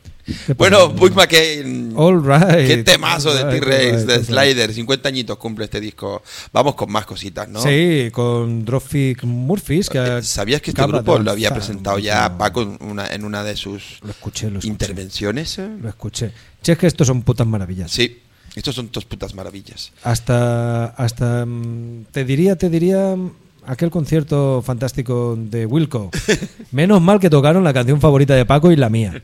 ¿Qué 0.48 0.54
Bueno? 0.54 0.90
Buck 0.90 1.14
McCain. 1.16 1.94
All 1.96 2.22
right. 2.24 2.68
Qué 2.68 2.84
temazo 2.84 3.34
de 3.34 3.44
T-Rex, 3.60 3.98
right, 3.98 4.08
de 4.08 4.14
all 4.14 4.20
right. 4.20 4.28
Slider. 4.28 4.74
50 4.74 5.10
añitos 5.10 5.38
cumple 5.38 5.66
este 5.66 5.80
disco. 5.80 6.22
Vamos 6.54 6.76
con 6.76 6.92
más 6.92 7.06
cositas, 7.06 7.48
¿no? 7.50 7.62
Sí, 7.62 8.10
con 8.12 8.66
Dropkick 8.66 9.24
Murphys. 9.24 9.90
Que 9.90 10.00
Eh, 10.00 10.24
¿Sabías 10.24 10.62
que 10.62 10.72
este 10.72 10.84
grupo 10.86 11.20
lo 11.20 11.32
había 11.32 11.52
presentado 11.54 12.00
ya. 12.00 12.38
Paco 12.38 12.62
en 12.62 12.78
una, 12.82 13.08
en 13.08 13.26
una 13.26 13.44
de 13.44 13.56
sus 13.56 14.00
Lo 14.04 14.12
escuché, 14.12 14.50
lo 14.50 14.60
escuché. 14.60 14.68
intervenciones? 14.68 15.58
eh? 15.60 15.70
Lo 15.82 15.90
escuché. 15.90 16.32
Che, 16.62 16.74
es 16.74 16.78
que 16.78 16.88
estos 16.88 17.08
son 17.08 17.24
putas 17.24 17.48
maravillas. 17.48 17.92
Sí, 17.92 18.20
estos 18.56 18.76
son 18.76 18.90
dos 18.92 19.06
putas 19.06 19.34
maravillas. 19.34 19.92
Hasta, 20.04 20.86
hasta 20.86 21.46
mm, 21.46 22.06
te 22.12 22.24
diría, 22.26 22.56
te 22.56 22.70
diría 22.70 23.16
mm, 23.16 23.32
aquel 23.66 23.90
concierto 23.90 24.62
fantástico 24.62 25.36
de 25.38 25.66
Wilco. 25.66 26.12
Menos 26.72 27.02
mal 27.02 27.20
que 27.20 27.30
tocaron 27.30 27.64
la 27.64 27.74
canción 27.74 28.00
favorita 28.00 28.36
de 28.36 28.46
Paco 28.46 28.72
y 28.72 28.76
la 28.76 28.90
mía. 28.90 29.22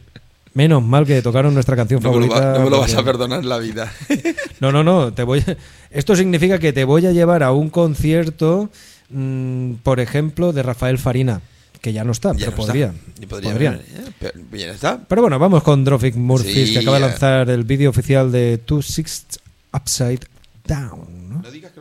Menos 0.57 0.83
mal 0.83 1.05
que 1.05 1.21
tocaron 1.21 1.53
nuestra 1.53 1.75
canción 1.75 2.01
No 2.01 2.11
me, 2.13 2.25
lo, 2.25 2.27
favorita. 2.33 2.47
va- 2.53 2.57
no 2.57 2.63
me 2.65 2.69
lo 2.71 2.79
vas 2.79 2.95
a 2.95 3.03
perdonar 3.03 3.45
la 3.45 3.59
vida. 3.59 3.93
No, 4.59 4.71
no, 4.71 4.83
no. 4.83 5.13
Te 5.13 5.21
voy. 5.21 5.43
Esto 5.91 6.15
significa 6.15 6.57
que 6.57 6.73
te 6.73 6.83
voy 6.83 7.05
a 7.05 7.11
llevar 7.11 7.43
a 7.43 7.51
un 7.51 7.69
concierto, 7.69 8.71
mm, 9.11 9.73
por 9.83 9.99
ejemplo, 9.99 10.51
de 10.53 10.63
Rafael 10.63 10.97
Farina, 10.97 11.41
que 11.79 11.93
ya 11.93 12.03
no 12.03 12.11
está, 12.11 12.31
Ya 12.33 12.39
pero 12.47 12.51
no 12.51 12.57
podría. 12.57 12.93
Podría 13.29 13.51
podría. 13.51 13.71
eh, 13.73 14.31
pero 14.49 14.71
está. 14.73 14.97
Pero 15.07 15.21
bueno, 15.21 15.37
vamos 15.37 15.61
con 15.61 15.85
Dropkick 15.85 16.15
Murphys, 16.15 16.69
Sí, 16.69 16.73
que 16.73 16.79
acaba 16.79 16.97
de 16.99 17.05
eh. 17.05 17.09
lanzar 17.09 17.49
el 17.51 17.63
vídeo 17.63 17.91
oficial 17.91 18.31
de 18.31 18.57
Two 18.57 18.81
Sixths 18.81 19.39
Upside 19.71 20.21
Down. 20.65 21.29
¿no? 21.29 21.41
No 21.43 21.51
digas 21.51 21.71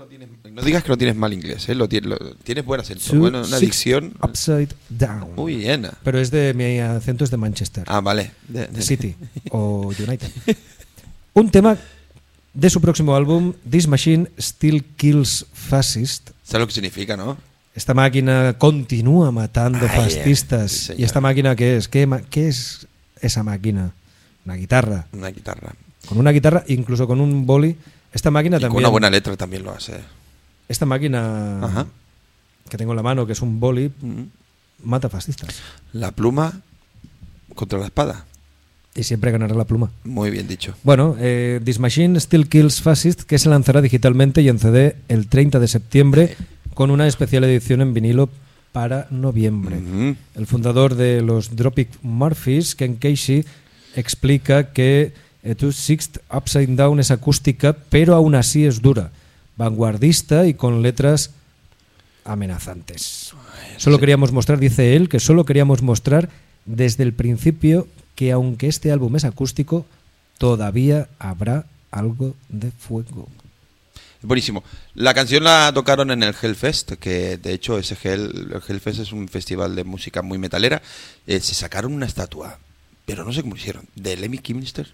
no 0.57 0.63
digas 0.63 0.83
que 0.83 0.89
no 0.89 0.97
tienes 0.99 1.15
mal 1.17 1.33
inglés, 1.33 1.69
¿eh? 1.69 1.75
lo, 1.75 1.89
ti- 1.89 2.01
lo- 2.01 2.19
tienes 2.43 2.65
buen 2.65 2.81
acento, 2.81 3.05
Two 3.11 3.21
bueno, 3.21 3.43
una 3.47 3.59
dicción 3.59 4.15
Upside 4.23 4.71
Down. 4.89 5.35
muy 5.37 5.57
bien. 5.57 5.89
Pero 6.03 6.19
es 6.19 6.31
de 6.31 6.55
mi 6.55 6.79
acento 6.81 7.25
es 7.25 7.31
de 7.31 7.37
Manchester, 7.37 7.85
Ah, 7.87 8.01
vale. 8.01 8.33
De- 8.49 8.67
de- 8.67 8.83
City 8.83 9.15
o 9.51 9.93
United. 9.99 10.29
Un 11.35 11.51
tema 11.51 11.77
de 12.55 12.71
su 12.71 12.81
próximo 12.81 13.15
álbum, 13.15 13.53
This 13.71 13.87
Machine 13.87 14.29
Still 14.39 14.83
Kills 14.97 15.47
Fascist. 15.53 16.31
¿Sabes 16.43 16.61
lo 16.63 16.67
que 16.67 16.73
significa, 16.73 17.17
no? 17.17 17.37
Esta 17.75 17.93
máquina 17.93 18.55
continúa 18.59 19.31
matando 19.31 19.81
Ay, 19.83 19.89
fascistas. 20.01 20.73
sí. 20.73 20.93
¿Y 20.97 21.05
esta 21.05 21.21
máquina 21.21 21.55
qué 21.55 21.77
es? 21.77 21.89
¿Qué, 21.89 22.09
qué 22.31 22.49
es 22.49 22.87
esa 23.21 23.43
máquina? 23.43 23.93
Una 24.47 24.55
guitarra. 24.55 25.07
Una 25.13 25.29
guitarra. 25.29 25.75
Con 26.09 26.17
una 26.19 26.31
guitarra, 26.31 26.65
incluso 26.69 27.07
con 27.07 27.21
un 27.21 27.45
boli. 27.45 27.77
Esta 28.15 28.31
máquina 28.31 28.57
Y 28.57 28.61
con 28.61 28.69
también. 28.69 28.85
una 28.85 28.89
buena 28.89 29.11
letra 29.11 29.37
también 29.37 29.63
lo 29.63 29.73
hace. 29.73 29.93
Esta 30.69 30.87
máquina 30.87 31.65
Ajá. 31.65 31.87
que 32.69 32.77
tengo 32.77 32.93
en 32.93 32.97
la 32.97 33.03
mano, 33.03 33.27
que 33.27 33.33
es 33.33 33.43
un 33.43 33.61
boli, 33.61 33.93
mata 34.83 35.09
fascistas. 35.09 35.61
La 35.93 36.11
pluma 36.13 36.61
contra 37.55 37.79
la 37.79 37.87
espada. 37.87 38.25
Y 38.95 39.03
siempre 39.03 39.31
ganará 39.31 39.55
la 39.55 39.65
pluma. 39.65 39.91
Muy 40.05 40.31
bien 40.31 40.49
dicho. 40.49 40.75
Bueno, 40.83 41.17
eh, 41.19 41.61
This 41.63 41.79
Machine 41.79 42.19
Still 42.19 42.49
Kills 42.49 42.81
Fascist, 42.81 43.23
que 43.23 43.39
se 43.39 43.51
lanzará 43.51 43.83
digitalmente 43.83 44.41
y 44.41 44.49
en 44.49 44.59
CD 44.59 44.97
el 45.09 45.29
30 45.29 45.61
de 45.61 45.69
septiembre 45.69 46.37
con 46.73 46.91
una 46.91 47.07
especial 47.07 47.45
edición 47.45 47.83
en 47.83 47.93
vinilo 47.95 48.31
para 48.73 49.07
noviembre. 49.11 49.79
El 50.35 50.47
fundador 50.47 50.95
de 50.95 51.23
los 51.23 51.57
Dropkick 51.57 51.89
Murphys, 52.03 52.75
Ken 52.75 52.97
Casey, 52.97 53.45
explica 53.95 54.73
que 54.73 55.15
eh, 55.43 55.55
Two 55.55 55.73
Sixth 55.73 56.19
Upside 56.35 56.75
Down 56.77 57.01
es 57.01 57.11
acústica, 57.11 57.75
pero 57.75 58.15
aún 58.15 58.35
así 58.35 58.67
es 58.67 58.83
dura, 58.83 59.11
vanguardista 59.57 60.47
y 60.47 60.55
con 60.55 60.83
letras 60.83 61.31
amenazantes. 62.25 63.35
Solo 63.77 63.99
queríamos 63.99 64.33
mostrar, 64.33 64.59
dice 64.59 64.97
él, 64.97 65.09
que 65.09 65.21
solo 65.21 65.45
queríamos 65.45 65.83
mostrar 65.83 66.29
desde 66.65 67.05
el 67.05 67.13
principio 67.13 67.89
que 68.15 68.33
aunque 68.33 68.69
este 68.69 68.91
álbum 68.91 69.17
es 69.17 69.25
acústico, 69.25 69.87
todavía 70.39 71.09
habrá 71.19 71.67
algo 71.91 72.35
de 72.49 72.71
fuego. 72.71 73.29
Buenísimo. 74.23 74.65
La 74.95 75.15
canción 75.15 75.45
la 75.45 75.71
tocaron 75.73 76.11
en 76.11 76.23
el 76.23 76.35
Hellfest, 76.41 76.93
que 76.95 77.37
de 77.37 77.53
hecho 77.53 77.79
ese 77.79 77.97
Hell, 78.03 78.51
el 78.53 78.63
Hellfest 78.67 79.01
es 79.01 79.13
un 79.13 79.29
festival 79.29 79.77
de 79.77 79.85
música 79.85 80.23
muy 80.23 80.39
metalera. 80.39 80.83
Eh, 81.27 81.41
se 81.41 81.55
sacaron 81.55 81.93
una 81.93 82.07
estatua, 82.07 82.59
pero 83.05 83.25
no 83.25 83.33
sé 83.33 83.43
cómo 83.43 83.57
hicieron, 83.57 83.87
de 83.95 84.17
Lemmy 84.17 84.39
Kilmister, 84.39 84.93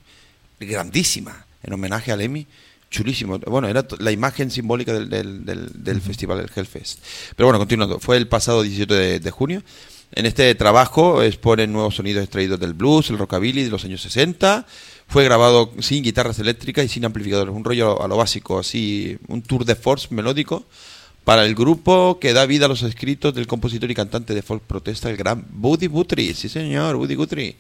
grandísima, 0.61 1.47
en 1.62 1.73
homenaje 1.73 2.12
a 2.12 2.16
Lemmy. 2.16 2.47
Chulísimo. 2.93 3.39
Bueno, 3.41 3.67
era 3.69 3.85
la 3.99 4.13
imagen 4.13 4.51
simbólica 4.51 4.93
del, 4.93 5.09
del- 5.09 5.45
del- 5.45 5.71
del 5.83 6.01
festival 6.01 6.39
del 6.39 6.51
Hellfest. 6.55 7.01
Pero 7.35 7.49
bueno, 7.49 7.59
continuando. 7.59 7.99
Fue 7.99 8.17
el 8.17 8.29
pasado 8.29 8.63
17 8.63 8.95
de, 8.95 9.19
de 9.19 9.31
junio. 9.33 9.63
En 10.15 10.27
este 10.27 10.55
trabajo 10.55 11.23
exponen 11.23 11.73
nuevos 11.73 11.95
sonidos 11.97 12.23
extraídos 12.23 12.61
del 12.61 12.75
blues, 12.75 13.09
el 13.11 13.17
rockabilly 13.19 13.65
de 13.65 13.71
los 13.71 13.85
años 13.85 14.03
60. 14.03 14.67
Fue 15.09 15.25
grabado 15.25 15.73
sin 15.81 16.05
guitarras 16.05 16.39
eléctricas 16.39 16.85
y 16.85 16.89
sin 16.89 17.05
amplificadores. 17.07 17.55
Un 17.55 17.65
rollo 17.65 18.01
a 18.03 18.07
lo 18.09 18.17
básico, 18.19 18.59
así, 18.59 19.17
un 19.29 19.41
tour 19.43 19.65
de 19.65 19.75
force 19.75 20.09
melódico 20.11 20.65
para 21.25 21.47
el 21.47 21.55
grupo 21.55 22.19
que 22.21 22.33
da 22.35 22.45
vida 22.47 22.67
a 22.67 22.69
los 22.69 22.83
escritos 22.83 23.33
del 23.35 23.47
compositor 23.47 23.91
y 23.91 23.95
cantante 23.95 24.35
de 24.35 24.43
folk 24.43 24.63
protesta, 24.65 25.09
el 25.09 25.17
gran 25.17 25.47
Woody 25.61 25.87
Guthrie. 25.87 26.35
Sí, 26.35 26.49
señor, 26.51 26.97
Woody 26.97 27.15
Guthrie. 27.15 27.57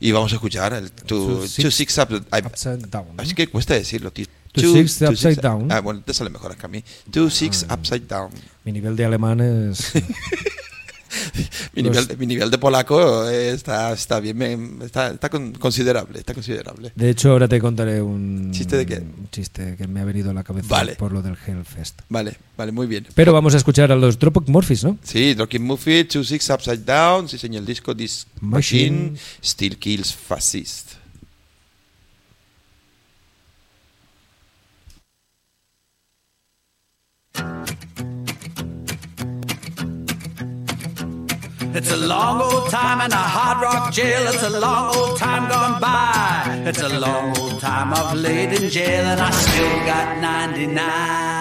Y 0.00 0.12
vamos 0.12 0.32
a 0.32 0.36
escuchar 0.36 0.72
el 0.74 0.90
Two, 0.90 1.38
Two 1.38 1.46
Two 1.62 1.70
Six 1.70 1.98
Up. 1.98 2.08
Upside 2.46 2.78
Down. 2.88 3.16
¿no? 3.16 3.22
es 3.22 3.32
que 3.32 3.46
cuesta 3.46 3.74
decirlo, 3.74 4.10
tío. 4.12 4.26
Two 4.62 4.72
Six 4.74 5.02
Upside 5.02 5.36
Down. 5.36 5.70
Ah, 5.70 5.80
bueno, 5.80 6.02
te 6.04 6.12
sale 6.14 6.30
mejor 6.30 6.56
que 6.56 6.66
a 6.66 6.68
mí. 6.68 6.82
Two 7.10 7.30
Six 7.30 7.66
Upside 7.70 8.06
Down. 8.06 8.30
Mi 8.64 8.72
nivel 8.72 8.96
de 8.96 9.04
alemán 9.04 9.40
es... 9.40 9.92
Mi, 11.74 11.82
Los- 11.82 11.92
nivel, 11.92 12.06
de- 12.08 12.16
mi 12.16 12.26
nivel 12.26 12.50
de 12.50 12.58
polaco 12.58 13.28
está, 13.30 13.92
está 13.92 14.20
bien, 14.20 14.78
está, 14.84 15.08
está 15.10 15.30
con- 15.30 15.52
considerable, 15.52 16.18
está 16.18 16.34
considerable. 16.34 16.92
De 16.94 17.08
hecho, 17.10 17.30
ahora 17.30 17.48
te 17.48 17.58
contaré 17.60 18.02
un 18.02 18.50
¿Chiste 18.52 18.76
de 18.76 18.84
qué? 18.86 18.96
un 18.98 19.28
chiste 19.30 19.76
que 19.76 19.86
me 19.86 20.00
ha 20.00 20.04
venido 20.04 20.30
a 20.30 20.34
la 20.34 20.42
cabeza 20.44 20.66
Vale. 20.68 20.94
por 20.96 21.12
lo 21.12 21.22
del 21.22 21.36
Hellfest. 21.46 22.02
Vale, 22.08 22.36
vale, 22.56 22.72
muy 22.72 22.86
bien. 22.86 23.06
Pero 23.14 23.32
vamos 23.32 23.54
a 23.54 23.56
escuchar 23.58 23.92
a 23.92 23.96
los 23.96 24.18
Dropkick 24.18 24.48
Murphys, 24.48 24.84
¿no? 24.84 24.98
Sí, 25.02 25.34
Dropkick 25.34 25.60
Murphy, 25.62 26.04
Two 26.04 26.24
Six 26.24 26.50
Upside 26.50 26.84
Down, 26.84 27.28
sí 27.28 27.38
señor, 27.38 27.60
el 27.60 27.66
disco 27.66 27.96
This 27.96 28.26
Machine. 28.40 28.90
Machine, 29.10 29.18
Still 29.42 29.76
Kills 29.78 30.14
Fascist. 30.14 30.92
It's 41.78 41.92
a 41.92 41.96
long 41.96 42.40
old 42.40 42.70
time 42.70 43.02
in 43.02 43.12
a 43.12 43.16
hard 43.16 43.62
rock 43.62 43.92
jail. 43.92 44.26
It's 44.28 44.42
a 44.42 44.58
long 44.58 44.96
old 44.96 45.18
time 45.18 45.46
gone 45.50 45.78
by. 45.78 46.62
It's 46.64 46.80
a 46.80 46.98
long 46.98 47.38
old 47.38 47.60
time 47.60 47.92
I've 47.92 48.16
laid 48.16 48.54
in 48.54 48.70
jail 48.70 49.04
and 49.04 49.20
I 49.20 49.30
still 49.30 49.78
got 49.84 50.18
99. 50.18 51.36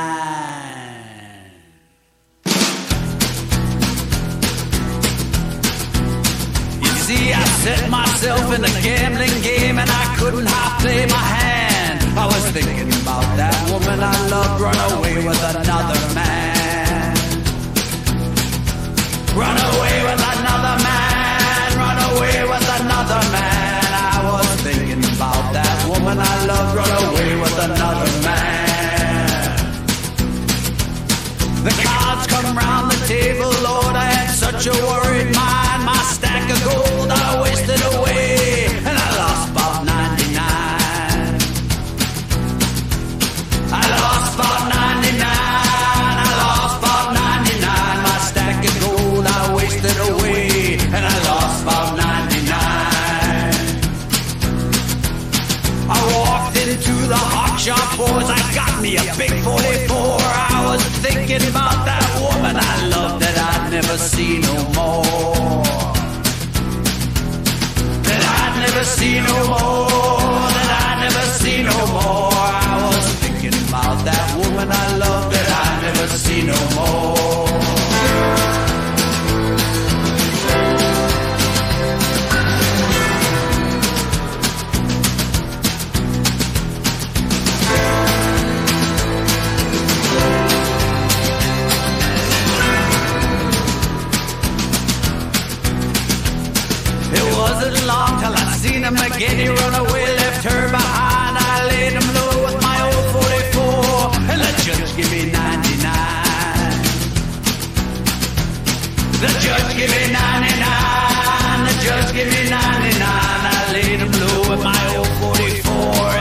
You 6.84 6.94
see, 7.08 7.32
I 7.32 7.44
set 7.64 7.90
myself 7.90 8.54
in 8.56 8.66
a 8.66 8.74
gambling 8.84 9.42
game 9.42 9.80
and 9.80 9.90
I 9.90 10.16
couldn't 10.20 10.48
half 10.48 10.82
play 10.82 11.06
my 11.06 11.24
hand. 11.34 11.65
I 12.18 12.26
was 12.28 12.46
thinking 12.52 12.88
about 13.02 13.28
that 13.36 13.56
woman 13.72 14.00
I 14.00 14.16
loved 14.30 14.62
run 14.62 14.80
away 14.98 15.16
with 15.18 15.42
another 15.44 16.00
man. 16.16 17.16
Run 19.36 19.58
away 19.60 19.96
with 20.08 20.22
another 20.24 20.76
man, 20.80 21.68
run 21.76 22.00
away 22.16 22.38
with 22.48 22.68
another 22.80 23.22
man. 23.36 23.90
I 23.92 24.20
was 24.32 24.48
thinking 24.64 25.04
about 25.04 25.44
that 25.52 25.76
woman 25.92 26.18
I 26.18 26.36
loved, 26.46 26.72
run 26.80 26.92
away 27.04 27.36
with 27.36 27.58
another 27.60 28.12
man. 28.24 28.56
The 31.68 31.76
cards 31.84 32.28
come 32.28 32.56
round 32.56 32.92
the 32.92 33.00
table, 33.08 33.52
Lord, 33.60 33.96
I 33.96 34.08
had 34.08 34.32
such 34.32 34.68
a 34.68 34.76
worried 34.88 35.36
mind. 35.36 35.84
My 35.84 36.00
stack 36.16 36.48
of 36.50 36.64
gold 36.64 37.12
I 37.12 37.42
wasted 37.44 37.82
away, 37.92 38.35
thinking 61.28 61.50
about 61.50 61.86
that 61.86 62.06
woman 62.22 62.56
I 62.56 62.88
loved 62.88 63.22
that 63.24 63.38
I'd 63.38 63.72
never 63.72 63.98
see 63.98 64.40
no 64.40 64.56
more. 64.78 65.64
That 68.04 68.24
I'd 68.42 68.56
never 68.66 68.84
see 68.84 69.16
no 69.22 69.38
more. 69.48 69.88
That 70.56 70.70
I'd 70.86 71.00
never 71.02 71.26
see 71.40 71.64
no 71.64 71.78
more. 71.94 72.35
Seen 99.16 99.28
him 99.28 99.40
again. 99.40 99.40
He 99.40 99.48
run 99.48 99.76
away, 99.76 100.06
left 100.16 100.44
her 100.46 100.70
behind. 100.70 101.38
I 101.38 101.68
laid 101.68 101.94
him 101.94 102.08
low 102.14 102.46
with 102.46 102.62
my 102.62 102.82
old 102.84 103.06
44, 103.14 104.16
and 104.32 104.42
the 104.42 104.52
judge 104.64 104.96
gave 104.96 105.12
me 105.12 105.32
99. 105.32 105.86
The 109.22 109.32
judge 109.40 109.78
gave 109.78 109.92
me 109.92 110.12
99. 110.12 111.66
The 111.66 111.76
judge 111.84 112.14
gave 112.14 112.30
me 112.30 112.50
99. 112.50 112.60
I 112.60 113.72
laid 113.74 114.00
him 114.00 114.12
low 114.12 114.50
with 114.52 114.64
my 114.64 114.82
old 114.98 115.14
44, 115.40 115.72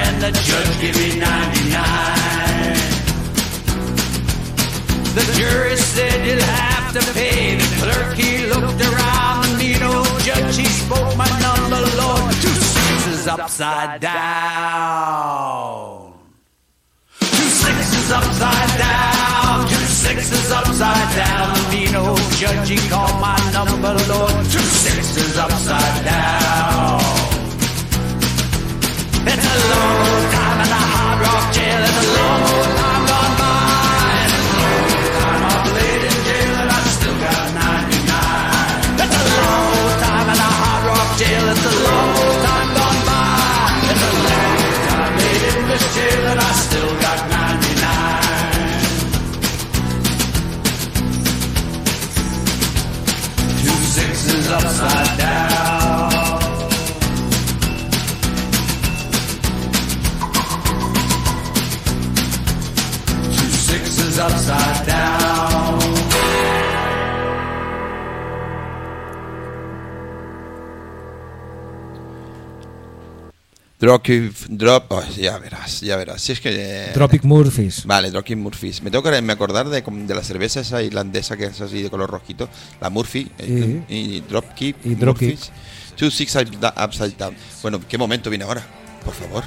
and 0.07 0.23
the 0.23 0.33
judge 0.33 0.81
gave 0.81 0.97
me 0.97 1.19
99. 1.19 1.35
The 5.15 5.25
jury 5.39 5.77
said 5.77 6.27
you'll 6.27 6.43
have 6.43 6.93
to 6.95 7.01
pay. 7.15 7.34
Upside 13.41 14.01
down. 14.01 15.33
Two 17.21 17.27
sixes 17.27 18.11
upside 18.13 18.79
down. 18.79 19.69
Two 19.69 19.75
sixes 19.75 20.51
upside 20.53 21.17
down. 21.17 21.55
Old 21.97 22.19
judge 22.39 22.69
he 22.69 22.77
called 22.89 23.21
my 23.21 23.37
number, 23.53 23.95
Lord. 24.09 24.45
Two 24.47 24.59
sixes 24.59 25.37
upside 25.39 26.05
down. 26.05 27.01
It's 29.27 29.47
a 29.47 29.59
long 29.73 30.31
time 30.33 30.61
in 30.61 30.69
the 30.69 30.83
hard 30.93 31.21
rock 31.23 31.53
jail. 31.55 31.83
It's 31.83 31.99
a 32.03 32.07
long 32.19 32.77
time 32.77 32.84
sixes 54.45 54.51
upside 54.51 55.19
down. 55.19 56.11
Two 63.33 63.49
sixes 63.49 64.19
upside 64.19 64.74
Drop, 73.85 74.03
drop, 74.49 74.87
oh, 74.93 75.03
ya 75.15 75.37
verás, 75.39 75.83
ya 75.83 75.97
verás. 75.97 76.23
Si 76.23 76.33
es 76.33 76.41
que. 76.41 76.49
eh, 76.53 76.91
Tropic 76.95 77.23
Murphys. 77.23 77.85
Vale, 77.85 78.11
Dropkick 78.11 78.39
Murphys. 78.39 78.83
Me 78.83 78.91
tengo 78.91 79.03
que 79.03 79.21
me 79.21 79.33
acordar 79.35 79.69
de, 79.69 79.83
de 79.83 80.15
la 80.15 80.23
cerveza 80.23 80.61
esa 80.61 80.83
irlandesa 80.83 81.37
que 81.37 81.45
es 81.45 81.61
así 81.61 81.83
de 81.83 81.91
color 81.91 82.09
rojito, 82.11 82.49
la 82.81 82.89
Murphy 82.89 83.31
eh, 83.39 83.83
y, 83.91 84.21
Dropkick 84.21 84.77
Y 84.85 84.95
Dropkick. 84.95 85.29
Murphys. 85.33 85.53
Two 85.97 86.11
Six 86.11 86.35
Upside 86.83 87.15
Down. 87.19 87.37
Bueno, 87.61 87.79
¿qué 87.87 87.99
momento 87.99 88.31
viene 88.31 88.47
ahora? 88.47 88.67
Por 89.05 89.13
favor. 89.13 89.45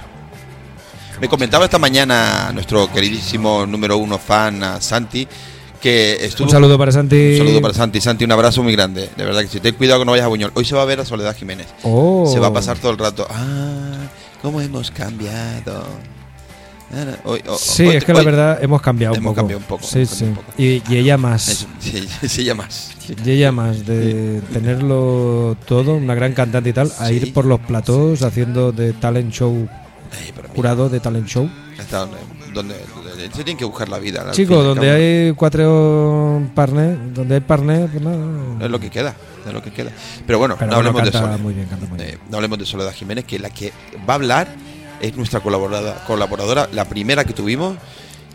Me 1.19 1.27
comentaba 1.27 1.65
esta 1.65 1.79
mañana 1.79 2.51
nuestro 2.53 2.93
queridísimo 2.93 3.65
número 3.65 3.97
uno 3.97 4.19
fan, 4.19 4.63
a 4.63 4.79
Santi, 4.79 5.27
que 5.81 6.13
estuvo... 6.21 6.45
Un 6.45 6.51
saludo 6.51 6.77
para 6.77 6.91
Santi. 6.91 7.31
Un 7.31 7.37
saludo 7.39 7.61
para 7.63 7.73
Santi. 7.73 7.99
Santi, 8.01 8.23
un 8.23 8.31
abrazo 8.33 8.61
muy 8.61 8.73
grande. 8.73 9.09
De 9.17 9.25
verdad 9.25 9.41
que 9.41 9.47
si 9.47 9.59
ten 9.59 9.73
cuidado 9.73 10.01
que 10.01 10.05
no 10.05 10.11
vayas 10.11 10.25
a 10.25 10.29
Buñol. 10.29 10.51
Hoy 10.53 10.63
se 10.63 10.75
va 10.75 10.83
a 10.83 10.85
ver 10.85 10.99
a 10.99 11.05
Soledad 11.05 11.35
Jiménez. 11.35 11.65
Oh. 11.81 12.29
Se 12.31 12.39
va 12.39 12.47
a 12.47 12.53
pasar 12.53 12.77
todo 12.77 12.91
el 12.91 12.99
rato. 12.99 13.25
Ah, 13.31 14.07
cómo 14.41 14.61
hemos 14.61 14.91
cambiado. 14.91 15.83
No, 16.89 17.31
hoy- 17.31 17.43
Sí, 17.57 17.85
hoy- 17.85 17.97
es 17.97 18.05
que 18.05 18.13
la 18.13 18.23
verdad 18.23 18.63
hemos 18.63 18.81
cambiado 18.81 19.15
un 19.15 19.21
poco. 19.23 19.35
cambiado 19.35 19.59
un 19.59 19.65
poco, 19.65 19.83
Sí, 19.85 19.97
hemos 19.99 20.09
sí. 20.09 20.23
cambiado 20.25 20.39
un 20.39 20.45
poco. 20.45 20.61
Y, 20.61 20.83
y 20.89 20.97
ella 20.97 21.17
más. 21.17 21.49
Eso, 21.49 21.67
sí, 21.79 22.07
sí, 22.29 22.43
ya 22.45 22.55
más. 22.55 22.91
Y 23.25 23.29
ella 23.31 23.51
más 23.51 23.85
de 23.85 24.41
tenerlo 24.53 25.57
todo, 25.65 25.95
una 25.95 26.15
gran 26.15 26.33
cantante 26.33 26.69
y 26.69 26.73
tal, 26.73 26.91
a 26.99 27.11
ir 27.11 27.33
por 27.33 27.45
los 27.45 27.59
platós 27.59 28.21
haciendo 28.21 28.71
de 28.71 28.93
talent 28.93 29.31
show, 29.33 29.67
Ay, 30.13 30.33
jurado 30.55 30.87
de 30.89 30.99
talent 31.01 31.27
show. 31.27 31.49
está 31.77 31.99
donde, 31.99 32.17
donde, 32.53 32.75
donde 33.05 33.23
se 33.35 33.43
tiene 33.43 33.57
que 33.57 33.65
buscar 33.65 33.89
la 33.89 33.99
vida. 33.99 34.31
Chico, 34.31 34.63
donde 34.63 34.89
hay 34.89 35.33
cuatro 35.33 36.41
parné, 36.55 36.97
donde 37.13 37.35
hay 37.35 37.41
parné, 37.41 37.87
pues 37.91 38.01
nada. 38.01 38.17
Es 38.63 38.71
lo 38.71 38.79
que 38.79 38.89
queda, 38.89 39.13
lo 39.53 39.61
que 39.63 39.71
queda. 39.71 39.91
Pero 40.25 40.39
bueno, 40.39 40.55
Pero 40.57 40.71
no 40.71 40.77
hablemos 40.77 41.03
de 41.03 41.11
Soledad. 41.11 41.39
muy 41.39 41.53
bien, 41.53 41.67
muy 41.89 41.97
bien. 41.97 42.09
Eh, 42.09 42.17
no 42.29 42.37
hablemos 42.37 42.59
de 42.59 42.65
Soledad 42.65 42.93
Jiménez, 42.93 43.25
que 43.25 43.39
la 43.39 43.49
que 43.49 43.71
va 44.07 44.13
a 44.13 44.15
hablar 44.15 44.47
es 45.01 45.15
nuestra 45.15 45.39
colaboradora, 45.39 46.03
colaboradora, 46.05 46.69
la 46.73 46.85
primera 46.85 47.23
que 47.23 47.33
tuvimos 47.33 47.77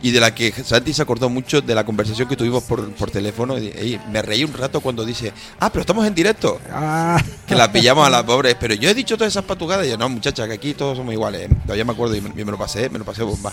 y 0.05 0.11
de 0.11 0.19
la 0.19 0.35
que 0.35 0.51
Santi 0.53 0.93
se 0.93 1.01
acordó 1.01 1.29
mucho 1.29 1.61
de 1.61 1.75
la 1.77 1.85
conversación 1.85 2.29
que 2.29 2.35
tuvimos 2.37 2.65
por, 2.65 2.91
por 2.95 3.11
teléfono. 3.13 3.57
Y, 3.57 3.67
y 3.69 4.01
me 4.11 4.21
reí 4.21 4.43
un 4.43 4.53
rato 4.53 4.81
cuando 4.81 5.05
dice, 5.05 5.33
ah, 5.61 5.71
pero 5.71 5.83
estamos 5.83 6.05
en 6.07 6.13
directo. 6.15 6.61
Ah, 6.73 7.23
Que 7.47 7.55
la 7.55 7.71
pillamos 7.71 8.05
a 8.05 8.11
la 8.11 8.27
pobre. 8.27 8.57
Pero 8.57 8.75
yo 8.75 8.91
he 8.91 8.95
dicho 8.95 9.17
todas 9.17 9.33
esas 9.33 9.45
patugadas 9.45 9.87
y 9.87 9.91
yo, 9.91 9.97
no, 9.99 10.09
muchacha, 10.09 10.47
que 10.49 10.55
aquí 10.55 10.75
todos 10.75 10.97
somos 10.99 11.13
iguales. 11.15 11.49
Todavía 11.65 11.85
me 11.85 11.93
acuerdo 11.93 12.17
y 12.17 12.21
me, 12.21 12.31
y 12.31 12.45
me 12.45 12.51
lo 12.51 12.59
pasé, 12.59 12.91
me 12.91 12.99
lo 12.99 13.05
pasé 13.05 13.23
bomba. 13.23 13.53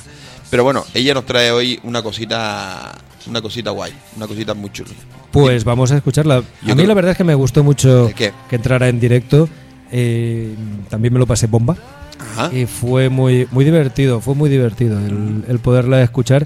Pero 0.49 0.63
bueno, 0.63 0.83
ella 0.95 1.13
nos 1.13 1.25
trae 1.27 1.51
hoy 1.51 1.79
una 1.83 2.01
cosita, 2.01 2.97
una 3.27 3.41
cosita 3.41 3.71
guay, 3.71 3.93
una 4.15 4.27
cosita 4.27 4.53
muy 4.53 4.71
chula. 4.71 4.89
pues 5.31 5.63
vamos 5.63 5.91
a 5.91 5.97
escucharla. 5.97 6.37
A 6.37 6.39
mí 6.41 6.73
creo- 6.73 6.87
la 6.87 6.93
verdad 6.93 7.11
es 7.11 7.17
que 7.17 7.23
me 7.23 7.35
gustó 7.35 7.63
mucho 7.63 8.09
que 8.15 8.33
entrara 8.51 8.87
en 8.89 8.99
directo. 8.99 9.47
Eh, 9.91 10.53
también 10.89 11.13
me 11.13 11.19
lo 11.19 11.25
pasé 11.25 11.47
bomba. 11.47 11.75
Ajá. 12.19 12.53
Y 12.55 12.65
fue 12.65 13.09
muy, 13.09 13.47
muy 13.51 13.63
divertido, 13.65 14.19
fue 14.21 14.35
muy 14.35 14.49
divertido 14.49 14.99
el, 14.99 15.43
el 15.47 15.59
poderla 15.59 16.01
escuchar. 16.01 16.45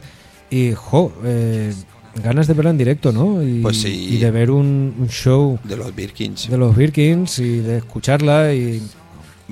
Y, 0.49 0.73
jo, 0.73 1.11
eh, 1.25 1.73
ganas 2.23 2.45
de 2.47 2.53
verla 2.53 2.69
en 2.71 2.77
directo, 2.77 3.11
¿no? 3.11 3.41
Y, 3.43 3.61
Pues 3.61 3.81
sí. 3.81 4.09
y 4.11 4.17
de 4.17 4.29
ver 4.31 4.51
un, 4.51 4.93
un 4.99 5.07
show 5.09 5.57
De 5.63 5.75
los 5.75 5.93
Birkins. 5.95 6.47
de 6.49 6.57
los 6.57 6.75
Birkins 6.75 7.39
y 7.39 7.57
de 7.57 7.77
escucharla. 7.77 8.53
Y 8.53 8.81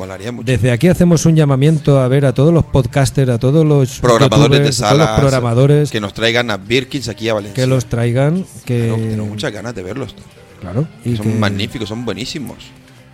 Molaría 0.02 0.32
mucho. 0.32 0.46
desde 0.52 0.72
aquí 0.72 0.88
hacemos 0.88 1.26
un 1.28 1.36
llamamiento 1.36 2.00
a 2.00 2.08
ver 2.08 2.26
a 2.26 2.34
todos 2.34 2.52
los 2.52 2.66
podcasters, 2.66 3.30
a 3.30 3.38
todos 3.38 3.64
los 3.64 4.00
programadores 4.00 4.50
de 4.50 4.58
youtubers, 4.66 4.82
a 4.82 4.90
todos 4.90 4.98
salas 4.98 5.10
los 5.12 5.20
programadores 5.20 5.92
que 5.92 6.02
nos 6.02 6.14
traigan 6.16 6.50
a 6.50 6.58
Birkins 6.58 7.08
aquí 7.08 7.30
a 7.30 7.36
Valencia. 7.36 7.64
que 7.64 7.68
los 7.68 7.86
traigan, 7.86 8.44
que, 8.66 8.88
Claro, 8.88 9.04
tengo 9.10 9.26
muchas 9.28 9.52
ganas 9.52 9.76
de 9.76 9.84
verlos. 9.84 10.16
claro, 10.60 10.88
y 11.06 11.16
son 11.18 11.28
que, 11.28 11.38
magníficos, 11.38 11.88
son 11.90 12.04
buenísimos. 12.04 12.58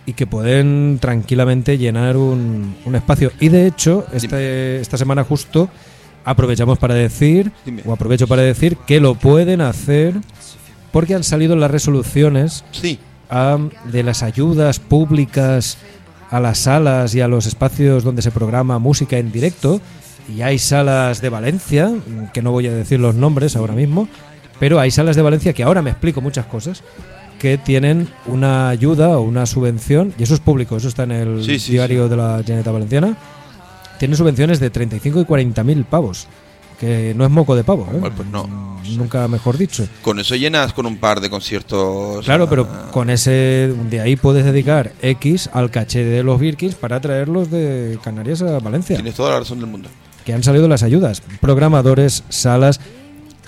y 0.06 0.14
que 0.14 0.26
pueden 0.26 0.96
tranquilamente 0.98 1.76
llenar 1.76 2.16
un, 2.16 2.74
un 2.86 2.94
espacio. 2.96 3.32
Y 3.38 3.50
de 3.50 3.66
hecho, 3.66 4.06
este, 4.14 4.80
esta 4.80 4.96
semana 4.96 5.24
justo 5.24 5.68
aprovechamos 6.24 6.78
para 6.78 6.94
decir, 6.94 7.52
Dime. 7.66 7.82
o 7.84 7.92
aprovecho 7.92 8.26
para 8.26 8.40
decir, 8.40 8.78
que 8.86 8.98
lo 9.00 9.14
pueden 9.14 9.60
hacer 9.60 10.14
porque 10.92 11.14
han 11.14 11.24
salido 11.24 11.54
las 11.56 11.70
resoluciones 11.70 12.64
Sí, 12.72 12.98
de 13.92 14.02
las 14.02 14.22
ayudas 14.22 14.78
públicas 14.80 15.76
a 16.30 16.40
las 16.40 16.58
salas 16.58 17.14
y 17.14 17.20
a 17.20 17.28
los 17.28 17.46
espacios 17.46 18.04
donde 18.04 18.22
se 18.22 18.30
programa 18.30 18.78
música 18.78 19.18
en 19.18 19.32
directo. 19.32 19.80
Y 20.34 20.42
hay 20.42 20.58
salas 20.58 21.22
de 21.22 21.30
Valencia, 21.30 21.88
mm, 21.88 22.32
que 22.32 22.42
no 22.42 22.52
voy 22.52 22.66
a 22.66 22.74
decir 22.74 23.00
los 23.00 23.14
nombres 23.14 23.56
ahora 23.56 23.74
mismo, 23.74 24.08
pero 24.60 24.78
hay 24.78 24.90
salas 24.90 25.16
de 25.16 25.22
Valencia 25.22 25.52
que 25.52 25.62
ahora 25.62 25.80
me 25.82 25.90
explico 25.90 26.20
muchas 26.20 26.46
cosas, 26.46 26.82
que 27.38 27.56
tienen 27.56 28.08
una 28.26 28.68
ayuda 28.68 29.16
o 29.16 29.22
una 29.22 29.46
subvención, 29.46 30.12
y 30.18 30.24
eso 30.24 30.34
es 30.34 30.40
público, 30.40 30.76
eso 30.76 30.88
está 30.88 31.04
en 31.04 31.12
el 31.12 31.44
Sí, 31.44 31.58
sí, 31.58 31.72
diario 31.72 32.08
de 32.08 32.16
la 32.16 32.38
Generalitat 32.44 32.72
Valenciana, 32.72 33.16
tienen 33.98 34.16
subvenciones 34.16 34.60
de 34.60 34.70
35 34.70 35.20
y 35.20 35.24
40 35.24 35.64
mil 35.64 35.84
pavos, 35.84 36.26
que 36.78 37.12
no 37.14 37.24
es 37.24 37.30
moco 37.30 37.56
de 37.56 37.64
pavo, 37.64 37.88
¿eh? 37.92 38.10
Pues 38.14 38.28
no. 38.28 38.68
Nunca 38.96 39.28
mejor 39.28 39.58
dicho. 39.58 39.86
con 40.02 40.18
eso 40.18 40.34
llenas 40.34 40.72
con 40.72 40.86
un 40.86 40.96
par 40.96 41.20
de 41.20 41.28
conciertos. 41.28 42.24
Claro, 42.24 42.48
pero 42.48 42.66
ah, 42.70 42.90
con 42.90 43.10
ese 43.10 43.74
de 43.90 44.00
ahí 44.00 44.16
puedes 44.16 44.44
dedicar 44.44 44.92
X 45.02 45.50
al 45.52 45.70
caché 45.70 46.04
de 46.04 46.22
los 46.22 46.40
Birkins 46.40 46.74
para 46.74 47.00
traerlos 47.00 47.50
de 47.50 47.98
Canarias 48.02 48.40
a 48.42 48.60
Valencia. 48.60 48.96
Tienes 48.96 49.14
toda 49.14 49.32
la 49.32 49.40
razón 49.40 49.58
del 49.58 49.68
mundo. 49.68 49.88
Que 50.24 50.32
han 50.32 50.42
salido 50.42 50.68
las 50.68 50.82
ayudas, 50.82 51.22
programadores, 51.40 52.24
salas. 52.28 52.80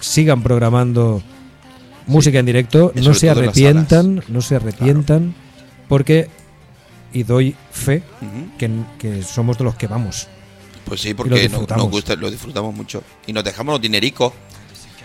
sigan 0.00 0.42
programando 0.42 1.22
música 2.06 2.38
en 2.38 2.46
directo, 2.46 2.92
no 2.96 3.14
se 3.14 3.30
arrepientan, 3.30 4.22
no 4.28 4.40
se 4.40 4.56
arrepientan, 4.56 5.34
porque, 5.88 6.28
y 7.12 7.22
doy 7.22 7.54
fe, 7.70 8.02
que 8.98 9.22
somos 9.22 9.58
de 9.58 9.64
los 9.64 9.74
que 9.76 9.86
vamos. 9.86 10.28
Pues 10.90 11.00
sí, 11.00 11.14
porque 11.14 11.48
no- 11.48 11.61
nos 11.76 11.88
gusta, 11.90 12.16
lo 12.16 12.31
disfrutamos 12.31 12.74
mucho. 12.74 13.03
Y 13.26 13.33
nos 13.33 13.44
dejamos 13.44 13.72
los 13.74 13.81
dinericos. 13.81 14.33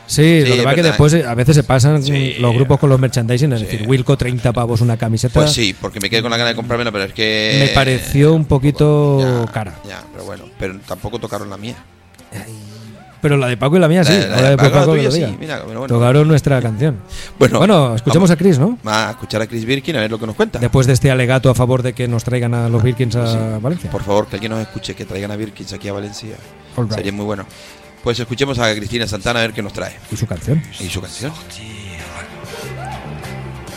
Sí, 0.07 0.41
Sí, 0.43 0.49
lo 0.49 0.55
que 0.57 0.61
pasa 0.63 0.69
es 0.71 0.75
que 0.75 0.81
verdad. 0.81 0.89
después 0.91 1.13
eh, 1.13 1.25
a 1.25 1.33
veces 1.35 1.55
se 1.55 1.63
pasan 1.63 2.03
Sí. 2.03 2.33
los 2.39 2.53
grupos 2.55 2.79
con 2.79 2.89
los 2.89 2.99
merchandising, 2.99 3.53
es 3.53 3.59
Sí. 3.59 3.65
decir, 3.65 3.87
Wilco 3.87 4.17
30 4.17 4.51
pavos 4.51 4.81
una 4.81 4.97
camiseta. 4.97 5.33
Pues 5.39 5.51
sí, 5.51 5.75
porque 5.79 5.99
me 5.99 6.09
quedé 6.09 6.21
con 6.23 6.31
la 6.31 6.37
gana 6.37 6.49
de 6.49 6.55
comprármela, 6.55 6.91
pero 6.91 7.05
es 7.05 7.13
que. 7.13 7.57
Me 7.67 7.67
pareció 7.69 8.33
un 8.33 8.45
poquito 8.45 9.19
Ya, 9.45 9.51
cara. 9.51 9.79
Ya, 9.87 10.03
pero 10.11 10.25
bueno, 10.25 10.45
pero 10.59 10.79
tampoco 10.87 11.19
tocaron 11.19 11.49
la 11.49 11.57
mía. 11.57 11.75
Pero 13.25 13.37
la 13.37 13.47
de 13.47 13.57
Paco 13.57 13.75
y 13.75 13.79
la 13.79 13.87
mía 13.87 14.03
sí. 14.03 14.13
La- 14.13 14.27
la 14.27 14.35
ahora 14.35 14.49
de 14.51 14.57
Paco, 14.57 14.69
la 14.69 14.79
Paco 14.81 14.91
tuya 14.93 15.09
sí, 15.09 15.35
mira, 15.39 15.63
pero 15.65 15.79
bueno. 15.79 15.87
Tocaron 15.95 16.27
nuestra 16.27 16.61
canción. 16.61 16.97
Bueno, 17.39 17.57
Bueno, 17.57 17.95
escuchamos 17.95 18.29
vamos. 18.29 18.31
a 18.31 18.35
Chris, 18.37 18.59
¿no? 18.59 18.77
A 18.85 19.09
escuchar 19.09 19.41
a 19.41 19.47
Chris 19.47 19.65
Birkin 19.65 19.95
a 19.95 20.01
ver 20.01 20.11
lo 20.11 20.19
que 20.19 20.27
nos 20.27 20.35
cuenta. 20.35 20.59
Después 20.59 20.85
de 20.85 20.93
este 20.93 21.09
alegato 21.09 21.49
a 21.49 21.55
favor 21.55 21.81
de 21.81 21.93
que 21.93 22.07
nos 22.07 22.23
traigan 22.23 22.53
a 22.53 22.69
los 22.69 22.83
Birkins 22.83 23.15
a 23.15 23.57
Valencia. 23.57 23.89
Por 23.89 24.03
favor, 24.03 24.27
que 24.27 24.35
alguien 24.35 24.51
nos 24.51 24.61
escuche, 24.61 24.93
que 24.93 25.05
traigan 25.05 25.31
a 25.31 25.35
Birkins 25.37 25.73
aquí 25.73 25.87
a 25.87 25.93
Valencia. 25.93 26.35
Right. 26.77 26.91
Sería 26.91 27.11
muy 27.13 27.25
bueno. 27.25 27.47
Pues 28.03 28.19
escuchemos 28.19 28.59
a 28.59 28.71
Cristina 28.75 29.07
Santana 29.07 29.39
a 29.39 29.41
ver 29.41 29.53
qué 29.53 29.63
nos 29.63 29.73
trae. 29.73 29.95
Y 30.11 30.15
su 30.17 30.27
canción. 30.27 30.61
Y 30.79 30.87
su 30.87 31.01
canción. 31.01 31.31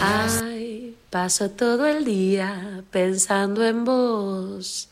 Ay, 0.00 0.94
paso 1.11 1.50
todo 1.50 1.87
el 1.87 2.04
día 2.04 2.82
pensando 2.90 3.64
en 3.66 3.84
vos. 3.84 4.88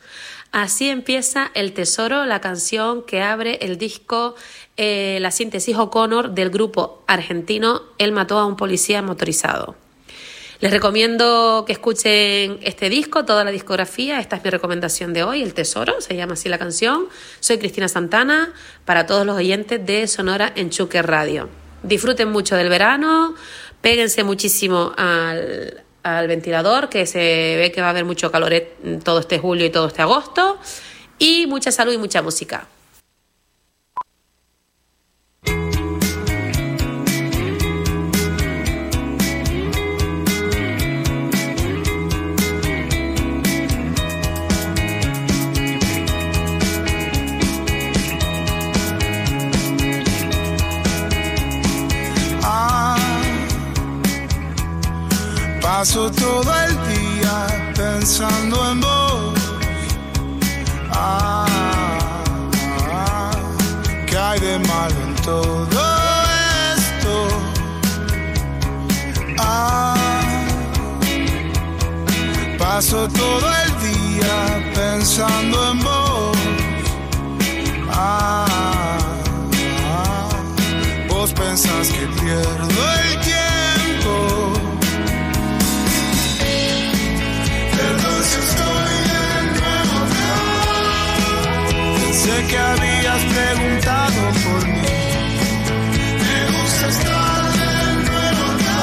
Así 0.53 0.89
empieza 0.89 1.51
El 1.55 1.73
Tesoro, 1.73 2.25
la 2.25 2.41
canción 2.41 3.03
que 3.03 3.23
abre 3.23 3.59
el 3.63 3.79
disco 3.79 4.35
eh, 4.77 5.19
La 5.21 5.31
síntesis 5.31 5.77
O'Connor 5.77 6.31
del 6.31 6.51
grupo 6.51 7.03
argentino 7.07 7.83
Él 7.99 8.13
mató 8.13 8.39
a 8.39 8.47
un 8.47 8.57
policía 8.57 9.03
motorizado. 9.03 9.77
Les 10.61 10.73
recomiendo 10.73 11.65
que 11.67 11.75
escuchen 11.75 12.59
este 12.63 12.89
disco, 12.89 13.27
toda 13.27 13.45
la 13.45 13.51
discografía. 13.51 14.21
Esta 14.21 14.37
es 14.37 14.45
mi 14.45 14.49
recomendación 14.49 15.13
de 15.13 15.23
hoy, 15.23 15.43
El 15.43 15.53
Tesoro, 15.53 16.01
se 16.01 16.17
llama 16.17 16.33
así 16.33 16.49
la 16.49 16.57
canción. 16.57 17.09
Soy 17.41 17.59
Cristina 17.59 17.89
Santana, 17.89 18.55
para 18.87 19.05
todos 19.05 19.27
los 19.27 19.37
oyentes 19.37 19.85
de 19.85 20.07
Sonora 20.07 20.51
en 20.57 20.71
Chuque 20.71 21.03
Radio. 21.03 21.51
Disfruten 21.83 22.31
mucho 22.33 22.57
del 22.57 22.71
verano, 22.71 23.35
péguense 23.83 24.25
muchísimo 24.25 24.95
al, 24.97 25.85
al 26.07 26.29
ventilador, 26.29 26.89
que 26.89 27.05
se 27.05 27.19
ve 27.59 27.73
que 27.75 27.81
va 27.81 27.89
a 27.89 27.91
haber 27.91 28.05
mucho 28.05 28.31
calor 28.31 28.53
en 28.53 29.01
todo 29.03 29.19
este 29.19 29.39
julio 29.39 29.67
y 29.67 29.71
todo 29.71 29.89
este 29.89 30.03
agosto. 30.03 30.59
Y 31.19 31.47
mucha 31.47 31.73
salud 31.73 31.93
y 31.93 31.99
mucha 31.99 32.23
música. 32.23 32.69
Paso 55.79 56.11
todo 56.11 56.51
el 56.65 56.73
día 56.89 57.73
pensando 57.77 58.57
en 58.71 58.81
vos. 58.81 59.35
Ah, 60.91 61.45
ah, 62.91 63.31
¿qué 64.07 64.17
hay 64.17 64.41
de 64.41 64.59
malo 64.61 64.99
en 65.07 65.15
todo 65.17 65.83
esto? 66.77 67.15
Ah, 69.39 69.95
paso 72.59 73.07
todo 73.09 73.47
el 73.65 73.66
preguntado 93.37 94.21
por 94.45 94.63
mí. 94.67 94.99
Me 96.25 96.39
gusta 96.55 96.85
estar 96.95 97.43
de 97.61 97.73
nuevo 98.09 98.43
acá. 98.55 98.83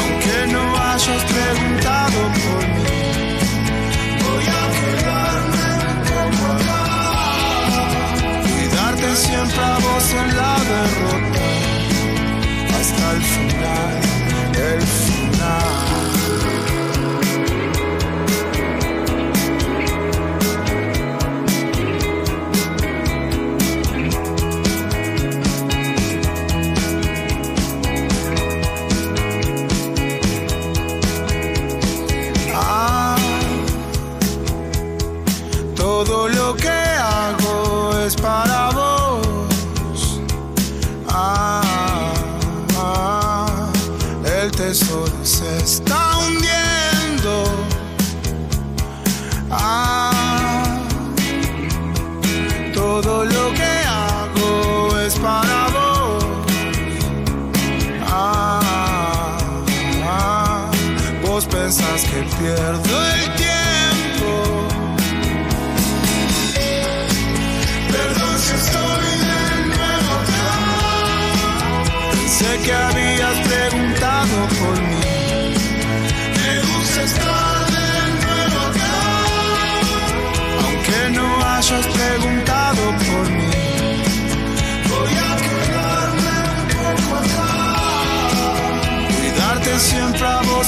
Aunque 0.00 0.36
no 0.54 0.62
hayas 0.88 1.22
preguntado 1.34 2.18
por 2.42 2.62
mí. 2.76 3.02
Voy 4.24 4.46
a 4.60 4.64
quedarme 4.78 5.66
un 5.92 6.00
poco 6.10 6.42
acá. 6.56 6.82
Cuidarte 8.48 9.08
siempre 9.16 9.62
a 9.74 9.76
vos 9.84 10.06
en 10.22 10.28
la 10.40 10.54
derrota. 10.72 11.46
Hasta 12.78 13.04
el 13.16 13.22
final, 13.34 13.94
el 14.72 14.82
final. 14.82 15.17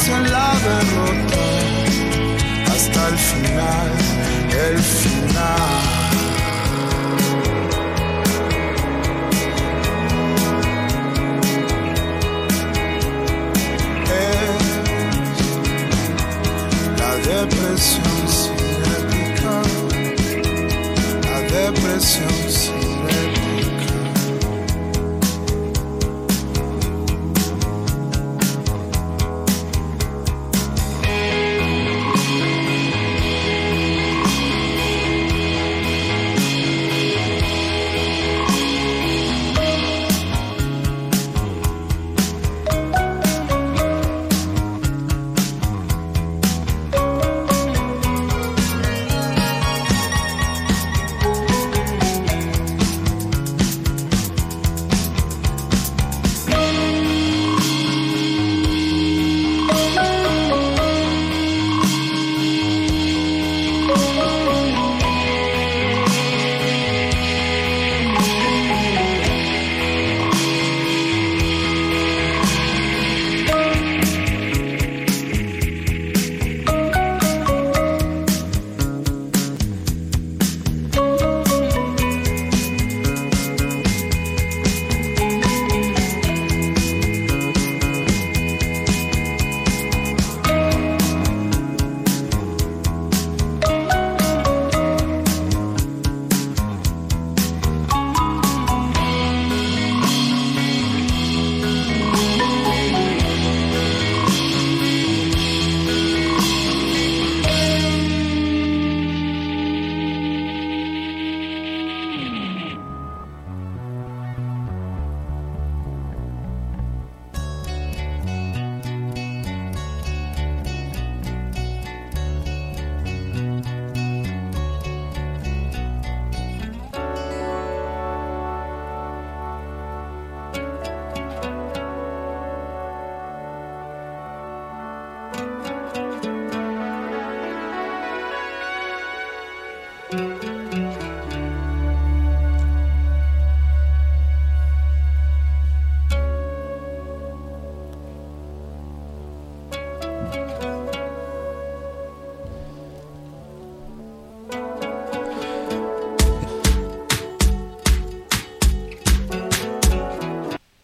En 0.09 0.33
la 0.33 0.53
derrota. 0.69 1.45
Hasta 2.73 3.09
el 3.09 3.19
final, 3.19 3.93
el 4.69 4.79
final. 4.79 6.01
La 16.99 17.13
depresión 17.17 18.21
cinética, 18.29 19.63
la 21.23 21.39
depresión 21.57 22.40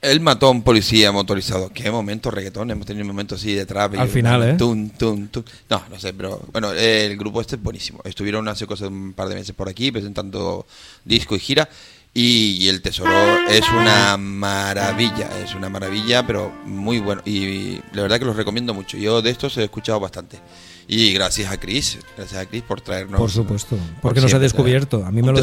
Él 0.07 0.21
mató 0.21 0.47
a 0.47 0.51
un 0.51 0.63
policía 0.63 1.11
motorizado. 1.11 1.71
Qué 1.73 1.91
momento 1.91 2.31
reggaetón. 2.31 2.71
Hemos 2.71 2.87
tenido 2.87 3.03
un 3.03 3.09
momento 3.09 3.35
así 3.35 3.55
de 3.55 3.67
trap. 3.67 3.95
y 3.95 3.99
Al 3.99 4.09
final, 4.09 4.43
¿eh? 4.43 4.55
tun, 4.55 4.91
tun, 4.91 5.29
tun. 5.29 5.45
No, 5.69 5.83
no 5.91 5.99
sé, 5.99 6.15
pero 6.15 6.41
bueno, 6.53 6.73
el 6.73 7.17
grupo 7.17 7.41
este 7.41 7.57
es 7.57 7.63
buenísimo. 7.63 8.01
Estuvieron 8.05 8.47
hace 8.49 8.67
cosas 8.67 8.89
un 8.89 9.13
par 9.15 9.29
de 9.29 9.35
meses 9.35 9.55
por 9.55 9.69
aquí 9.69 9.91
presentando 9.91 10.67
disco 11.05 11.35
y 11.35 11.41
gira. 11.41 11.69
Y, 12.15 12.57
y 12.61 12.69
el 12.69 12.81
tesoro 12.81 13.13
es 13.47 13.69
una 13.69 14.17
maravilla, 14.17 15.29
es 15.45 15.55
una 15.55 15.69
maravilla, 15.69 16.27
pero 16.27 16.51
muy 16.65 16.99
bueno. 16.99 17.21
Y, 17.27 17.75
la 17.93 18.03
verdad 18.03 18.19
que 18.19 18.25
los 18.25 18.37
recomiendo 18.37 18.73
mucho. 18.73 18.97
Yo 18.97 19.21
de 19.21 19.31
estos 19.31 19.59
he 19.59 19.65
escuchado 19.65 20.01
bastante. 20.01 20.41
Y 20.89 21.13
gracias 21.13 21.53
a 21.53 21.61
Chris, 21.61 21.99
gracias 22.17 22.41
a 22.41 22.47
Chris 22.47 22.63
por 22.63 22.81
traernos. 22.81 23.19
Por 23.19 23.31
supuesto. 23.31 23.77
por 23.77 24.01
Porque 24.01 24.21
nos 24.23 24.33
ha 24.33 24.39
descubierto. 24.39 25.05
A 25.05 25.11
mí 25.11 25.21
me 25.21 25.33
lo 25.33 25.39
ha 25.41 25.43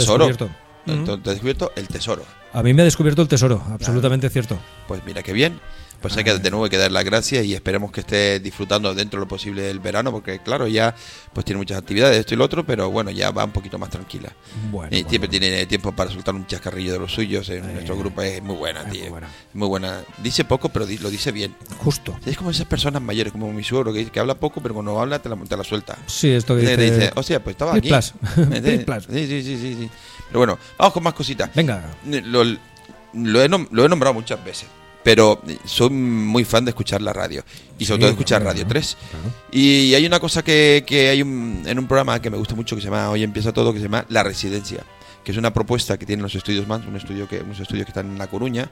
Entonces, 0.85 1.23
te 1.23 1.29
ha 1.29 1.33
descubierto 1.33 1.71
el 1.75 1.87
tesoro. 1.87 2.23
A 2.51 2.61
mí 2.61 2.73
me 2.73 2.81
ha 2.81 2.85
descubierto 2.85 3.21
el 3.21 3.27
tesoro, 3.27 3.63
absolutamente 3.71 4.29
cierto. 4.29 4.59
Pues 4.87 5.03
mira 5.05 5.23
qué 5.23 5.33
bien. 5.33 5.59
Pues 6.03 6.15
hay 6.17 6.23
que 6.23 6.37
de 6.37 6.49
nuevo 6.51 6.65
hay 6.65 6.69
que 6.69 6.77
dar 6.77 6.91
las 6.91 7.03
gracias 7.03 7.43
y 7.45 7.55
esperemos 7.55 7.91
que 7.91 8.01
esté 8.01 8.39
disfrutando 8.39 8.93
dentro 8.93 9.19
de 9.19 9.25
lo 9.25 9.27
posible 9.27 9.61
del 9.63 9.79
verano, 9.79 10.11
porque 10.11 10.37
claro, 10.39 10.67
ya 10.67 10.93
pues 11.33 11.45
tiene 11.45 11.57
muchas 11.57 11.77
actividades, 11.79 12.17
esto 12.19 12.35
y 12.35 12.37
lo 12.37 12.43
otro, 12.45 12.63
pero 12.65 12.91
bueno, 12.91 13.09
ya 13.09 13.31
va 13.31 13.45
un 13.45 13.51
poquito 13.51 13.79
más 13.79 13.89
tranquila. 13.89 14.31
Bueno, 14.69 14.89
y 14.95 14.99
siempre 14.99 15.17
bueno. 15.19 15.31
tiene 15.31 15.65
tiempo 15.65 15.91
para 15.93 16.11
soltar 16.11 16.35
un 16.35 16.45
chascarrillo 16.45 16.93
de 16.93 16.99
los 16.99 17.11
suyos. 17.13 17.47
En 17.49 17.73
nuestro 17.73 17.97
grupo 17.97 18.21
es 18.21 18.43
muy 18.43 18.55
buena, 18.55 18.81
es 18.81 18.87
muy 18.89 18.97
tío. 18.99 19.09
buena. 19.09 19.29
Muy 19.53 19.67
buena. 19.69 20.01
Dice 20.21 20.43
poco, 20.45 20.69
pero 20.69 20.85
lo 20.85 21.09
dice 21.09 21.31
bien. 21.31 21.55
Justo. 21.79 22.19
Es 22.25 22.37
como 22.37 22.51
esas 22.51 22.67
personas 22.67 23.01
mayores, 23.01 23.31
como 23.31 23.51
mi 23.53 23.63
suegro, 23.63 23.93
que, 23.93 24.05
que 24.11 24.19
habla 24.19 24.35
poco, 24.35 24.61
pero 24.61 24.73
cuando 24.73 24.99
habla 24.99 25.19
te 25.19 25.29
la, 25.29 25.37
te 25.37 25.55
la 25.57 25.63
suelta. 25.63 25.97
Sí, 26.05 26.29
esto 26.29 26.55
que 26.57 26.63
Te 26.63 26.75
dice... 26.77 26.95
dice, 26.99 27.11
o 27.15 27.23
sea, 27.23 27.41
pues 27.41 27.53
estaba 27.53 27.75
aquí. 27.75 27.87
plus. 27.87 28.13
Sí, 29.09 29.27
sí, 29.27 29.41
sí, 29.43 29.57
sí, 29.57 29.75
sí. 29.79 29.89
Pero 30.27 30.39
bueno, 30.39 30.59
vamos 30.77 30.93
con 30.93 31.03
más 31.03 31.13
cositas. 31.13 31.49
Venga. 31.55 31.81
Lo, 32.05 32.43
lo 32.43 33.41
he, 33.41 33.49
nom- 33.49 33.67
lo 33.71 33.85
he 33.85 33.89
nombrado 33.89 34.13
muchas 34.13 34.43
veces, 34.43 34.67
pero 35.03 35.41
soy 35.65 35.89
muy 35.89 36.45
fan 36.45 36.65
de 36.65 36.71
escuchar 36.71 37.01
la 37.01 37.11
radio 37.13 37.43
y 37.77 37.85
sobre 37.85 37.97
Sí, 37.97 37.99
todo 38.01 38.07
de 38.07 38.11
escuchar 38.13 38.41
claro, 38.41 38.51
Radio 38.53 38.63
claro, 38.65 38.79
3. 38.79 38.97
claro. 39.11 39.35
Y 39.51 39.93
hay 39.95 40.05
una 40.05 40.19
cosa 40.19 40.43
que, 40.43 40.83
que 40.87 41.09
hay 41.09 41.21
un- 41.21 41.63
en 41.65 41.77
un 41.79 41.87
programa 41.87 42.21
que 42.21 42.29
me 42.29 42.37
gusta 42.37 42.55
mucho 42.55 42.75
que 42.75 42.81
se 42.81 42.87
llama 42.89 43.09
Hoy 43.09 43.23
empieza 43.23 43.51
todo, 43.51 43.73
que 43.73 43.79
se 43.79 43.85
llama 43.85 44.05
La 44.09 44.23
Residencia, 44.23 44.83
que 45.23 45.31
es 45.31 45.37
una 45.37 45.53
propuesta 45.53 45.97
que 45.97 46.05
tienen 46.05 46.23
los 46.23 46.35
estudios 46.35 46.67
más, 46.67 46.85
un 46.85 46.95
estudio 46.95 47.27
que, 47.27 47.39
unos 47.41 47.59
estudios 47.59 47.85
que 47.85 47.91
están 47.91 48.07
en 48.11 48.17
La 48.17 48.27
Coruña, 48.27 48.69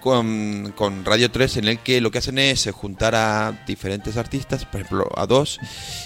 con, 0.00 0.72
con 0.76 1.04
Radio 1.04 1.30
3 1.30 1.58
en 1.58 1.68
el 1.68 1.78
que 1.80 2.00
lo 2.00 2.10
que 2.10 2.18
hacen 2.18 2.38
es 2.38 2.66
eh, 2.66 2.72
juntar 2.72 3.14
a 3.14 3.64
diferentes 3.66 4.16
artistas, 4.16 4.64
por 4.64 4.80
ejemplo 4.80 5.08
a 5.14 5.26
dos, 5.26 5.58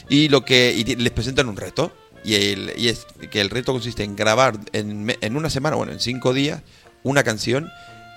y 0.08 0.28
lo 0.28 0.44
que 0.44 0.72
y 0.76 0.84
les 0.96 1.12
presentan 1.12 1.48
un 1.48 1.56
reto. 1.56 1.92
Y, 2.24 2.34
el, 2.34 2.72
y 2.78 2.88
es 2.88 3.06
que 3.30 3.40
el 3.42 3.50
reto 3.50 3.72
consiste 3.72 4.02
en 4.02 4.16
grabar 4.16 4.58
en, 4.72 5.14
en 5.20 5.36
una 5.36 5.50
semana, 5.50 5.76
bueno, 5.76 5.92
en 5.92 6.00
cinco 6.00 6.32
días, 6.32 6.62
una 7.02 7.22
canción 7.22 7.68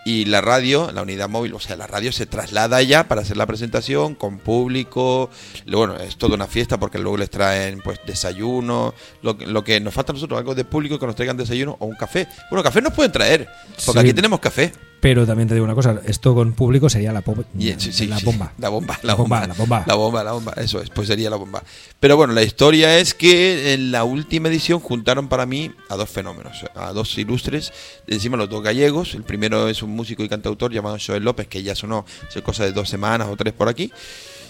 y 0.07 0.23
la 0.25 0.39
radio, 0.39 0.89
la 0.93 1.01
unidad 1.01 1.27
móvil, 1.27 1.53
o 1.53 1.59
sea, 1.59 1.75
la 1.75 1.85
radio 1.85 2.11
se 2.13 2.25
traslada 2.25 2.81
ya 2.81 3.09
para 3.09 3.21
hacer 3.21 3.35
la 3.35 3.45
presentación 3.45 4.15
con 4.15 4.37
público. 4.39 5.29
Bueno, 5.65 5.97
es 5.97 6.15
toda 6.17 6.35
una 6.35 6.47
fiesta 6.47 6.79
porque 6.79 6.97
luego 6.97 7.17
les 7.17 7.29
traen 7.29 7.81
pues 7.81 7.99
desayuno, 8.05 8.93
lo, 9.21 9.37
que- 9.37 9.45
lo 9.47 9.63
que 9.63 9.79
nos 9.81 9.93
falta 9.93 10.11
a 10.11 10.15
nosotros, 10.15 10.37
algo 10.37 10.55
de 10.55 10.63
público 10.63 10.97
que 10.97 11.05
nos 11.07 11.15
traigan 11.15 11.35
desayuno 11.35 11.75
o 11.79 11.85
un 11.87 11.95
café. 11.95 12.27
Bueno, 12.49 12.63
café 12.63 12.81
nos 12.81 12.93
pueden 12.93 13.11
traer, 13.11 13.49
porque 13.85 13.99
Sí. 13.99 14.05
aquí 14.07 14.13
tenemos 14.13 14.39
café. 14.39 14.71
Pero 14.99 15.27
también 15.27 15.47
te 15.47 15.53
digo 15.53 15.63
una 15.63 15.75
cosa, 15.75 16.01
esto 16.05 16.33
con 16.33 16.53
público 16.53 16.89
sería 16.89 17.13
la, 17.13 17.21
po- 17.21 17.45
Y, 17.57 17.73
sí, 17.77 17.93
sí, 17.93 18.07
la 18.07 18.17
sí, 18.17 18.25
bomba. 18.25 18.51
La 18.57 18.69
bomba, 18.69 18.97
La 19.03 19.09
la 19.09 19.13
bomba, 19.15 19.45
la 19.47 19.53
bomba. 19.53 19.83
La 19.85 19.93
bomba, 19.93 20.23
la 20.23 20.31
bomba, 20.31 20.53
eso 20.57 20.81
es, 20.81 20.89
pues 20.89 21.07
sería 21.07 21.29
la 21.29 21.35
bomba. 21.35 21.61
Pero 21.99 22.17
bueno, 22.17 22.33
la 22.33 22.41
historia 22.41 22.97
es 22.97 23.13
que 23.13 23.73
en 23.73 23.91
la 23.91 24.03
última 24.03 24.47
edición 24.49 24.79
juntaron 24.79 25.27
para 25.27 25.45
mí 25.45 25.71
a 25.89 25.95
dos 25.95 26.09
fenómenos, 26.09 26.65
a 26.75 26.93
dos 26.93 27.15
ilustres, 27.17 27.71
encima 28.07 28.37
los 28.37 28.49
dos 28.49 28.63
gallegos. 28.63 29.13
El 29.13 29.23
primero 29.23 29.67
es 29.67 29.83
un 29.83 29.91
músico 29.91 30.23
y 30.23 30.29
cantautor 30.29 30.73
llamado 30.73 30.97
Joel 31.05 31.23
López, 31.23 31.47
que 31.47 31.61
ya 31.61 31.75
sonó 31.75 32.03
hace 32.27 32.41
cosa 32.41 32.63
de 32.63 32.71
dos 32.71 32.89
semanas 32.89 33.27
o 33.29 33.35
tres 33.37 33.53
por 33.53 33.69
aquí. 33.69 33.91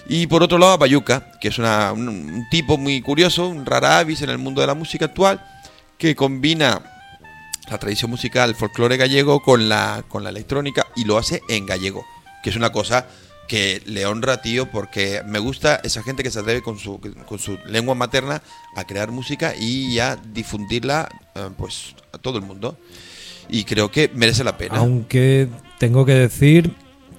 Y 0.07 0.27
por 0.27 0.41
otro 0.43 0.57
lado 0.57 0.71
a 0.71 0.77
Bayuca, 0.77 1.31
que 1.41 1.49
es 1.49 1.60
una- 1.60 1.91
un, 1.91 2.07
un 2.07 2.45
tipo 2.49 2.77
muy 2.77 3.01
curioso, 3.01 3.49
un 3.49 3.65
rara 3.65 3.99
avis 3.99 4.21
en 4.21 4.29
el 4.29 4.38
mundo 4.38 4.62
de 4.62 4.67
la 4.67 4.73
música 4.75 5.03
actual, 5.05 5.45
que 5.97 6.15
combina 6.15 6.81
la 7.69 7.77
tradición 7.77 8.12
musical, 8.12 8.49
el 8.49 8.56
folclore 8.56 8.97
gallego 8.97 9.41
con 9.41 9.69
la, 9.69 10.03
con 10.08 10.23
la 10.23 10.30
electrónica 10.30 10.88
y 10.95 11.06
lo 11.06 11.17
hace 11.17 11.41
en 11.49 11.65
gallego, 11.65 12.06
que 12.43 12.49
es 12.49 12.56
una 12.56 12.71
cosa 12.71 13.08
que 13.47 13.82
le 13.86 14.06
honra, 14.06 14.41
tío, 14.41 14.69
porque 14.69 15.21
me 15.25 15.39
gusta 15.39 15.80
esa 15.84 16.03
gente 16.03 16.21
que 16.21 16.32
se 16.32 16.39
atreve 16.39 16.62
con 16.62 16.77
su, 16.77 16.99
con 17.27 17.39
su 17.39 17.58
lengua 17.65 17.95
materna 17.95 18.41
a 18.75 18.84
crear 18.84 19.12
música 19.12 19.56
y 19.58 19.99
a 19.99 20.17
difundirla 20.17 21.08
eh, 21.34 21.49
pues 21.58 21.95
a 22.12 22.17
todo 22.17 22.38
el 22.38 22.43
mundo. 22.43 22.77
Y 23.49 23.63
creo 23.63 23.89
que 23.89 24.12
merece 24.13 24.43
la 24.43 24.58
pena. 24.58 24.75
Aunque 24.75 25.47
tengo 25.80 26.06
que 26.06 26.13
decir 26.13 26.73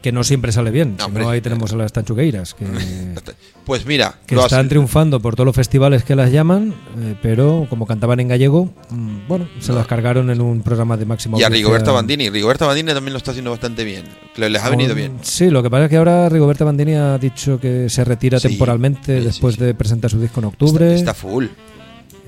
que 0.08 0.12
no 0.12 0.24
siempre 0.24 0.52
sale 0.52 0.70
bien. 0.70 0.92
No, 0.92 1.04
si 1.04 1.04
hombre. 1.04 1.22
no, 1.22 1.28
ahí 1.28 1.42
tenemos 1.42 1.70
a 1.70 1.76
las 1.76 1.92
tanchugueiras, 1.92 2.54
que, 2.54 2.64
Pues 3.66 3.84
mira, 3.84 4.14
que 4.26 4.34
están 4.36 4.66
triunfando 4.66 5.20
por 5.20 5.34
todos 5.36 5.44
los 5.44 5.54
festivales 5.54 6.02
que 6.02 6.16
las 6.16 6.32
llaman, 6.32 6.74
eh, 6.98 7.14
pero 7.20 7.66
como 7.68 7.86
cantaban 7.86 8.18
en 8.20 8.28
gallego, 8.28 8.70
mm, 8.88 9.28
bueno, 9.28 9.46
se 9.60 9.74
las 9.74 9.86
cargaron 9.86 10.30
en 10.30 10.40
un 10.40 10.62
programa 10.62 10.96
de 10.96 11.04
máxima 11.04 11.38
y 11.38 11.42
a. 11.42 11.50
Rigoberta 11.50 11.92
Bandini. 11.92 12.30
Rigoberta 12.30 12.64
Bandini 12.64 12.94
también 12.94 13.12
lo 13.12 13.18
está 13.18 13.32
haciendo 13.32 13.50
bastante 13.50 13.84
bien. 13.84 14.04
Les 14.38 14.62
ha 14.62 14.70
venido 14.70 14.94
bien. 14.94 15.18
Sí, 15.20 15.50
lo 15.50 15.62
que 15.62 15.68
pasa 15.68 15.84
es 15.84 15.90
que 15.90 15.98
ahora 15.98 16.30
Rigoberta 16.30 16.64
Bandini 16.64 16.94
ha 16.94 17.18
dicho 17.18 17.60
que 17.60 17.90
se 17.90 18.02
retira 18.02 18.40
Sí, 18.40 18.48
temporalmente 18.48 19.18
sí, 19.18 19.24
después 19.26 19.56
sí. 19.56 19.60
de 19.62 19.74
presentar 19.74 20.10
su 20.10 20.18
disco 20.18 20.40
en 20.40 20.46
octubre. 20.46 20.94
Está, 20.94 21.10
está 21.10 21.14
full. 21.14 21.48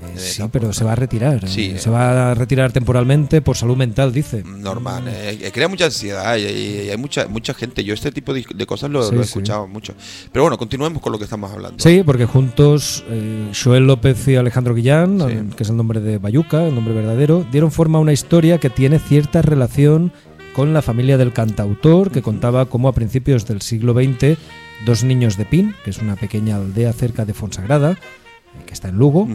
Eh, 0.01 0.19
sí, 0.19 0.43
pero 0.51 0.73
se 0.73 0.83
va 0.83 0.93
a 0.93 0.95
retirar. 0.95 1.47
Sí, 1.47 1.65
eh, 1.65 1.73
eh. 1.75 1.79
Se 1.79 1.89
va 1.89 2.31
a 2.31 2.33
retirar 2.33 2.71
temporalmente 2.71 3.41
por 3.41 3.55
salud 3.57 3.77
mental, 3.77 4.11
dice. 4.11 4.43
Normal, 4.43 5.03
eh, 5.07 5.49
crea 5.53 5.67
mucha 5.67 5.85
ansiedad 5.85 6.35
y, 6.37 6.41
y 6.41 6.89
hay 6.89 6.97
mucha 6.97 7.27
mucha 7.27 7.53
gente. 7.53 7.83
Yo 7.83 7.93
este 7.93 8.11
tipo 8.11 8.33
de, 8.33 8.45
de 8.53 8.65
cosas 8.65 8.89
lo, 8.89 9.03
Sí, 9.03 9.13
lo 9.15 9.21
he 9.21 9.23
sí. 9.23 9.29
escuchado 9.29 9.67
mucho. 9.67 9.93
Pero 10.31 10.43
bueno, 10.43 10.57
continuemos 10.57 11.01
con 11.01 11.11
lo 11.11 11.17
que 11.17 11.25
estamos 11.25 11.51
hablando. 11.51 11.77
Sí, 11.83 12.01
porque 12.05 12.25
juntos 12.25 13.03
eh, 13.09 13.51
Joel 13.63 13.87
López 13.87 14.27
y 14.27 14.35
Alejandro 14.35 14.73
Guillán, 14.75 15.19
Sí. 15.19 15.55
que 15.55 15.63
es 15.63 15.69
el 15.69 15.77
nombre 15.77 15.99
de 15.99 16.17
Bayuca, 16.17 16.63
el 16.65 16.73
nombre 16.75 16.93
verdadero, 16.93 17.45
dieron 17.51 17.71
forma 17.71 17.97
a 17.97 18.01
una 18.01 18.13
historia 18.13 18.57
que 18.59 18.69
tiene 18.69 18.99
cierta 18.99 19.41
relación 19.41 20.11
con 20.55 20.73
la 20.73 20.81
familia 20.81 21.17
del 21.17 21.31
cantautor, 21.31 22.11
que 22.11 22.21
contaba 22.21 22.65
cómo 22.65 22.89
a 22.89 22.93
principios 22.93 23.45
del 23.45 23.61
siglo 23.61 23.93
XX 23.93 24.37
dos 24.85 25.03
niños 25.03 25.37
de 25.37 25.45
Pin, 25.45 25.75
que 25.83 25.91
es 25.91 25.99
una 25.99 26.15
pequeña 26.15 26.55
aldea 26.57 26.91
cerca 26.91 27.23
de 27.23 27.33
Fonsagrada, 27.33 27.97
que 28.65 28.73
está 28.73 28.89
en 28.89 28.97
Lugo, 28.97 29.27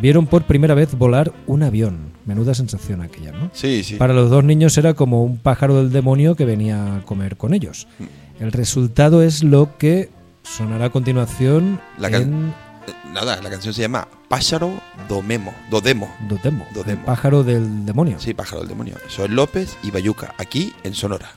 vieron 0.00 0.26
por 0.26 0.44
primera 0.44 0.74
vez 0.74 0.94
volar 0.96 1.32
un 1.46 1.62
avión. 1.62 2.10
Menuda 2.26 2.54
sensación 2.54 3.00
aquella, 3.02 3.32
¿no? 3.32 3.50
Sí, 3.52 3.82
sí. 3.82 3.96
Para 3.96 4.12
los 4.14 4.30
dos 4.30 4.44
niños 4.44 4.76
era 4.78 4.94
como 4.94 5.24
un 5.24 5.38
pájaro 5.38 5.76
del 5.76 5.90
demonio 5.90 6.36
que 6.36 6.44
venía 6.44 6.96
a 6.96 7.02
comer 7.02 7.36
con 7.36 7.54
ellos. 7.54 7.86
Mm. 7.98 8.42
El 8.44 8.52
resultado 8.52 9.22
es 9.22 9.42
lo 9.42 9.76
que 9.78 10.10
sonará 10.42 10.86
a 10.86 10.90
continuación 10.90 11.80
La 11.98 12.10
can- 12.10 12.22
en 12.22 12.54
Eh, 12.88 12.92
Nada, 13.12 13.40
la 13.42 13.50
canción 13.50 13.74
se 13.74 13.82
llama 13.82 14.08
Pájaro 14.28 14.72
do 15.08 15.20
Memo. 15.22 15.52
Do 15.70 15.80
Demo. 15.80 16.08
Dodemo, 16.28 16.64
Dodemo. 16.74 17.00
el 17.00 17.04
pájaro 17.04 17.42
del 17.44 17.84
demonio. 17.84 18.18
Sí, 18.20 18.32
Pájaro 18.32 18.60
del 18.60 18.68
Demonio. 18.68 18.94
Soy 19.08 19.28
López 19.28 19.76
y 19.82 19.90
Bayuca, 19.90 20.34
aquí 20.38 20.72
en 20.84 20.94
Sonora. 20.94 21.30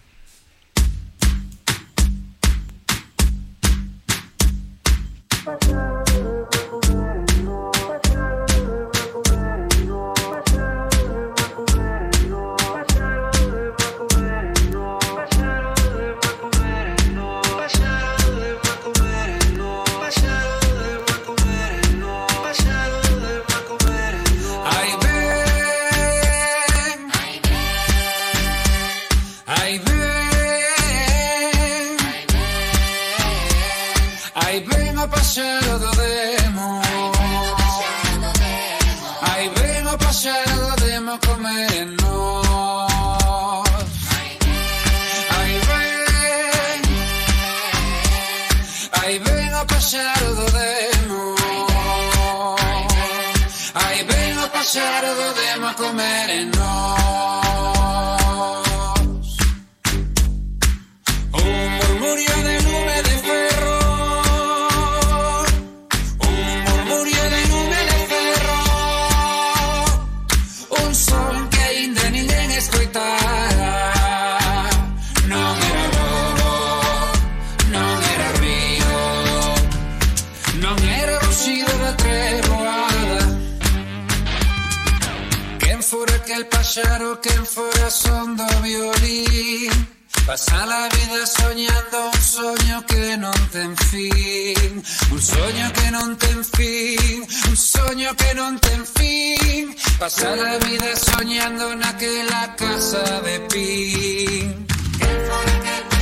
Passa 90.34 90.66
la 90.66 90.88
vita 90.90 91.24
sognando 91.28 92.10
un 92.12 92.20
sogno 92.20 92.84
che 92.88 93.16
non 93.18 93.50
ten 93.52 93.76
fin. 93.76 94.82
Un 95.12 95.22
sogno 95.22 95.70
che 95.70 95.90
non 95.92 96.18
ten 96.18 96.44
fin. 96.44 97.24
Un 97.50 97.56
sogno 97.56 98.12
che 98.16 98.34
non 98.34 98.58
ten 98.58 98.84
fin. 98.84 99.76
Passa 100.00 100.36
la 100.36 100.58
vida 100.58 100.96
soñando 100.96 101.72
en 101.74 101.84
aquella 101.84 102.56
casa 102.56 103.22
de 103.22 103.40
pin. 103.42 104.66
Que 104.98 105.06
que 105.06 105.78
que 105.86 106.02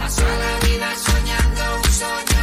Pasa 0.00 0.28
la 0.44 0.66
vida 0.66 0.88
soñando 0.96 1.62
un 1.76 1.92
sueño 1.92 2.33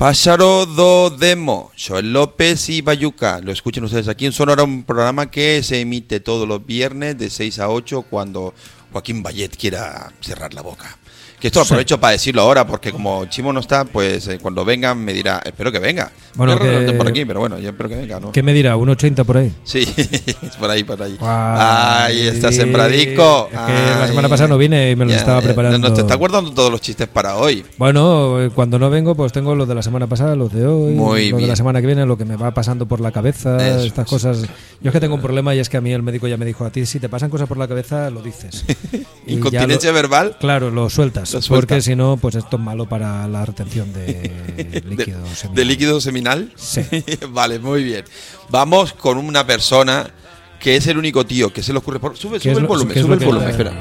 Pájaro 0.00 0.64
do 0.64 1.10
Demo, 1.10 1.72
Joel 1.76 2.14
López 2.14 2.70
y 2.70 2.80
Bayuca. 2.80 3.38
Lo 3.42 3.52
escuchen 3.52 3.84
ustedes 3.84 4.08
aquí 4.08 4.24
en 4.24 4.32
Sonora, 4.32 4.64
un 4.64 4.82
programa 4.84 5.30
que 5.30 5.62
se 5.62 5.82
emite 5.82 6.20
todos 6.20 6.48
los 6.48 6.64
viernes 6.64 7.18
de 7.18 7.28
6 7.28 7.58
a 7.58 7.68
8 7.68 8.06
cuando 8.08 8.54
Joaquín 8.92 9.22
Bayet 9.22 9.50
quiera 9.58 10.10
cerrar 10.22 10.54
la 10.54 10.62
boca. 10.62 10.96
Que 11.40 11.46
esto 11.48 11.62
aprovecho 11.62 11.98
para 11.98 12.12
decirlo 12.12 12.42
ahora 12.42 12.66
porque 12.66 12.92
como 12.92 13.24
Chimo 13.26 13.50
no 13.52 13.60
está, 13.60 13.84
pues 13.86 14.28
eh, 14.28 14.38
cuando 14.40 14.62
venga 14.64 14.94
me 14.94 15.12
dirá, 15.14 15.40
espero 15.44 15.72
que 15.72 15.78
venga. 15.78 16.12
Bueno, 16.34 16.52
Yo 16.58 16.64
no 16.80 16.86
que- 16.86 16.92
por 16.92 17.08
aquí, 17.08 17.24
pero 17.24 17.40
bueno, 17.40 17.58
yo 17.58 17.70
espero 17.70 17.88
que 17.88 17.96
venga, 17.96 18.20
¿no? 18.20 18.30
¿Qué 18.30 18.42
me 18.42 18.52
dirá? 18.52 18.76
¿Un 18.76 18.90
80 18.90 19.24
por 19.24 19.38
ahí? 19.38 19.52
Sí, 19.64 19.86
por 20.60 20.70
ahí, 20.70 20.84
por 20.84 21.02
ahí. 21.02 21.16
Guay. 21.18 21.30
Ahí 21.32 22.28
está 22.28 22.52
sembradico. 22.52 23.48
Es 23.50 23.58
que 23.58 23.72
la 23.72 24.06
semana 24.06 24.28
pasada 24.28 24.48
no 24.50 24.58
vine 24.58 24.90
y 24.90 24.96
me 24.96 25.06
lo 25.06 25.12
estaba 25.12 25.40
preparando. 25.40 25.78
No, 25.88 25.94
te 25.94 26.02
está 26.02 26.14
guardando 26.16 26.52
todos 26.52 26.70
los 26.70 26.80
chistes 26.80 27.08
para 27.08 27.36
hoy. 27.36 27.64
Bueno, 27.78 28.40
eh, 28.42 28.50
cuando 28.54 28.78
no 28.78 28.90
vengo, 28.90 29.14
pues 29.14 29.32
tengo 29.32 29.54
los 29.54 29.66
de 29.66 29.74
la 29.74 29.82
semana 29.82 30.06
pasada, 30.06 30.36
los 30.36 30.52
de 30.52 30.66
hoy, 30.66 30.92
Muy 30.94 31.30
los 31.30 31.30
de 31.32 31.36
bien. 31.38 31.48
la 31.48 31.56
semana 31.56 31.80
que 31.80 31.86
viene, 31.86 32.04
lo 32.06 32.18
que 32.18 32.24
me 32.26 32.36
va 32.36 32.52
pasando 32.52 32.86
por 32.86 33.00
la 33.00 33.10
cabeza, 33.12 33.56
Eso 33.66 33.84
estas 33.86 34.04
es. 34.06 34.10
cosas. 34.10 34.42
Yo 34.82 34.88
es 34.90 34.92
que 34.92 35.00
tengo 35.00 35.14
un 35.14 35.22
problema 35.22 35.54
y 35.54 35.58
es 35.58 35.68
que 35.68 35.78
a 35.78 35.80
mí 35.80 35.90
el 35.92 36.02
médico 36.02 36.28
ya 36.28 36.36
me 36.36 36.44
dijo, 36.44 36.64
a 36.66 36.70
ti 36.70 36.84
si 36.86 37.00
te 37.00 37.08
pasan 37.08 37.30
cosas 37.30 37.48
por 37.48 37.56
la 37.56 37.66
cabeza, 37.66 38.10
lo 38.10 38.20
dices. 38.22 38.64
Incontinencia 39.26 39.90
lo- 39.90 39.94
verbal. 39.94 40.36
Claro, 40.38 40.70
lo 40.70 40.88
sueltas, 40.90 41.29
suelta. 41.40 41.66
porque 41.66 41.80
si 41.82 41.94
no, 41.96 42.16
pues 42.16 42.34
esto 42.34 42.56
es 42.56 42.62
malo 42.62 42.86
para 42.86 43.26
la 43.28 43.44
retención 43.46 43.92
de 43.92 44.04
de, 44.72 44.82
líquido 44.86 45.26
seminal. 45.34 45.54
de 45.54 45.64
líquido 45.64 46.00
seminal. 46.00 46.52
Sí. 46.56 46.82
vale, 47.30 47.58
muy 47.58 47.84
bien. 47.84 48.04
Vamos 48.50 48.92
con 48.92 49.18
una 49.18 49.46
persona 49.46 50.10
que 50.58 50.76
es 50.76 50.86
el 50.88 50.98
único 50.98 51.24
tío 51.24 51.52
que 51.52 51.62
se 51.62 51.72
le 51.72 51.78
ocurre. 51.78 51.98
por- 52.00 52.16
Sube, 52.16 52.38
¿Qué 52.38 52.50
sube 52.50 52.60
el 52.60 52.66
volumen, 52.66 53.00
sube 53.02 53.14
el 53.14 53.20
volumen. 53.24 53.48
Espera. 53.50 53.72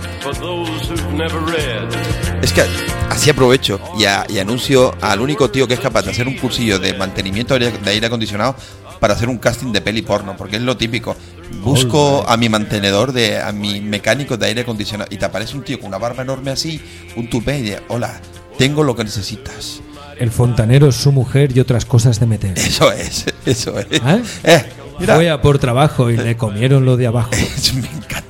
Es 2.41 2.53
que 2.53 2.63
así 3.09 3.29
aprovecho 3.29 3.79
y, 3.97 4.05
a- 4.05 4.25
y 4.29 4.39
anuncio 4.39 4.93
al 5.01 5.19
único 5.19 5.49
tío 5.49 5.67
que 5.67 5.73
es 5.73 5.79
capaz 5.79 6.03
de 6.03 6.11
hacer 6.11 6.27
un 6.27 6.35
cursillo 6.37 6.79
de 6.79 6.93
mantenimiento 6.93 7.57
de 7.59 7.73
aire 7.89 8.07
acondicionado 8.07 8.55
para 8.99 9.13
hacer 9.13 9.27
un 9.29 9.37
casting 9.37 9.71
de 9.73 9.81
peli 9.81 10.01
porno, 10.01 10.35
porque 10.37 10.55
es 10.57 10.61
lo 10.61 10.77
típico. 10.77 11.15
Busco 11.61 12.27
a 12.27 12.37
mi 12.37 12.49
mantenedor, 12.49 13.11
de, 13.11 13.39
a 13.39 13.51
mi 13.51 13.81
mecánico 13.81 14.37
de 14.37 14.47
aire 14.47 14.61
acondicionado 14.61 15.09
y 15.11 15.17
te 15.17 15.25
aparece 15.25 15.57
un 15.57 15.63
tío 15.63 15.79
con 15.79 15.89
una 15.89 15.97
barba 15.97 16.23
enorme 16.23 16.51
así, 16.51 16.79
un 17.15 17.29
tupé 17.29 17.59
y 17.59 17.61
dice, 17.63 17.79
hola, 17.89 18.19
tengo 18.57 18.83
lo 18.83 18.95
que 18.95 19.03
necesitas. 19.03 19.81
El 20.17 20.31
fontanero 20.31 20.89
es 20.89 20.95
su 20.95 21.11
mujer 21.11 21.55
y 21.55 21.59
otras 21.59 21.85
cosas 21.85 22.19
de 22.19 22.25
meter. 22.25 22.57
Eso 22.57 22.91
es, 22.91 23.25
eso 23.45 23.79
es. 23.79 23.87
¿Eh? 23.91 24.23
Eh, 24.43 24.63
mira. 24.99 25.15
Fue 25.15 25.29
a 25.29 25.41
por 25.41 25.59
trabajo 25.59 26.09
y 26.09 26.17
le 26.17 26.35
comieron 26.35 26.85
lo 26.85 26.97
de 26.97 27.07
abajo. 27.07 27.31
Me 27.73 27.87
encanta. 27.87 28.28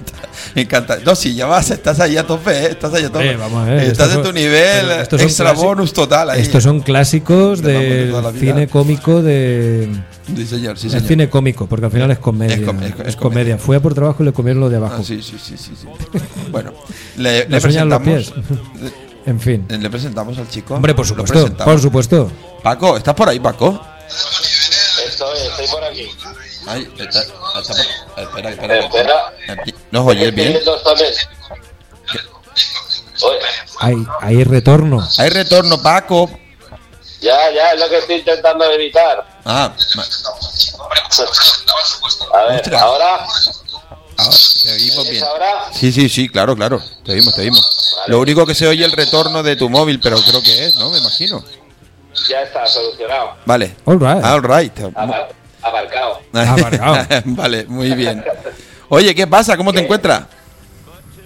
Me 0.56 0.62
encanta. 0.64 0.98
No, 1.06 1.16
si 1.16 1.36
ya 1.36 1.46
vas, 1.46 1.70
estás 1.72 2.00
ahí 2.00 2.18
a 2.18 2.26
tope, 2.26 2.52
¿eh? 2.52 2.68
estás 2.72 2.94
ahí 2.94 3.04
a 3.06 3.10
tope. 3.10 3.32
Eh, 3.32 3.36
vamos 3.38 3.62
a 3.68 3.72
ver, 3.72 3.84
Estás 3.84 4.08
estos 4.08 4.16
en 4.16 4.22
tu 4.22 4.26
son- 4.28 4.36
nivel 4.36 4.86
pero 4.88 5.02
estos 5.02 5.22
son 5.22 5.28
extra 5.30 5.52
bonus 5.54 5.94
total 5.94 6.30
ahí. 6.32 6.42
Estos 6.42 6.64
son 6.64 6.80
clásicos 6.82 7.62
De 7.62 7.72
de 7.74 7.80
del 8.08 8.12
vida. 8.12 8.32
cine 8.40 8.68
cómico 8.68 9.22
de... 9.22 9.90
Sí, 10.36 10.46
señor, 10.46 10.78
sí, 10.78 10.90
señor. 10.90 11.08
cine 11.08 11.30
cómico, 11.30 11.68
porque 11.68 11.86
al 11.88 11.92
final 11.92 12.12
es 12.12 12.20
comedia. 12.20 12.54
Es 12.56 12.62
Es, 12.62 12.66
com- 12.68 12.84
es- 12.84 12.94
es 13.08 13.16
comedia. 13.16 13.58
Fue 13.58 13.78
a 13.78 13.80
por 13.80 13.94
trabajo 13.94 14.22
y 14.24 14.26
le 14.28 14.34
comieron 14.34 14.60
lo 14.62 14.70
de 14.70 14.78
abajo. 14.78 14.98
Ah, 15.00 15.04
sí, 15.04 15.22
sí, 15.22 15.36
sí, 15.44 15.56
sí, 15.58 15.74
sí. 15.80 15.88
Bueno, 16.52 16.74
le, 17.18 17.48
Le 17.48 17.60
sueñan 17.62 17.90
los 17.90 18.00
presentamos. 18.02 18.34
En 19.26 19.40
fin. 19.40 19.66
Le, 19.70 19.90
presentamos 19.90 20.38
al 20.38 20.48
chico. 20.50 20.76
Hombre, 20.76 20.94
por 20.96 21.06
supuesto. 21.06 21.34
presentamos. 21.34 21.74
Por 21.74 21.82
supuesto. 21.82 22.32
Paco, 22.64 22.98
¿estás 22.98 23.14
por 23.14 23.30
ahí, 23.30 23.40
Paco? 23.40 23.80
Estoy, 25.08 25.38
estoy 25.50 25.68
por 25.68 25.84
aquí. 25.84 26.06
Ay, 26.72 26.88
está, 27.00 27.20
espera, 28.22 28.50
espera. 28.52 28.80
Espera. 28.80 29.34
¿Nos 29.92 30.08
oyes 30.08 30.34
bien? 30.36 30.60
Hay, 33.80 33.96
hay 34.22 34.44
retorno. 34.44 35.08
Hay 35.18 35.30
retorno, 35.30 35.82
Paco. 35.82 36.30
ya, 37.22 37.52
ya, 37.52 37.72
es 37.72 37.80
lo 37.80 37.90
que 37.90 37.98
estoy 37.98 38.16
intentando 38.18 38.66
evitar. 38.66 39.40
Ah, 39.46 39.74
ma- 39.96 40.04
A 42.34 42.44
ver, 42.46 42.56
Ostras. 42.58 42.82
ahora. 42.82 43.16
ahora 44.18 44.38
te 44.64 44.72
oímos 44.74 44.98
¿oyes 45.00 45.12
bien. 45.12 45.24
ahora? 45.24 45.66
Sí, 45.74 45.92
sí, 45.92 46.08
sí, 46.10 46.30
claro, 46.30 46.56
claro. 46.56 46.82
Te 47.04 47.14
oímos, 47.14 47.34
te 47.34 47.42
oímos. 47.42 47.96
Lo 48.08 48.20
único 48.20 48.46
que 48.46 48.54
se 48.56 48.68
oye 48.68 48.86
es 48.86 48.92
el 48.92 48.96
retorno 48.98 49.42
de 49.44 49.56
tu 49.56 49.70
móvil, 49.70 50.00
pero 50.00 50.18
creo 50.22 50.42
que 50.44 50.66
es, 50.68 50.76
¿no? 50.76 50.90
Me 50.90 51.00
imagino. 51.00 51.44
Ya 52.30 52.42
está 52.42 52.66
solucionado. 52.68 53.36
Vale. 53.46 53.76
All 53.86 54.00
right. 54.00 54.24
All 54.24 54.42
right. 54.44 54.78
Apar- 54.80 55.30
aparcado. 55.62 56.22
Aparcado. 56.34 57.06
vale, 57.26 57.66
muy 57.66 57.94
bien. 57.94 58.24
Oye, 58.90 59.14
¿qué 59.14 59.28
pasa? 59.28 59.56
¿Cómo 59.58 59.72
te 59.74 59.82
encuentras? 59.82 60.24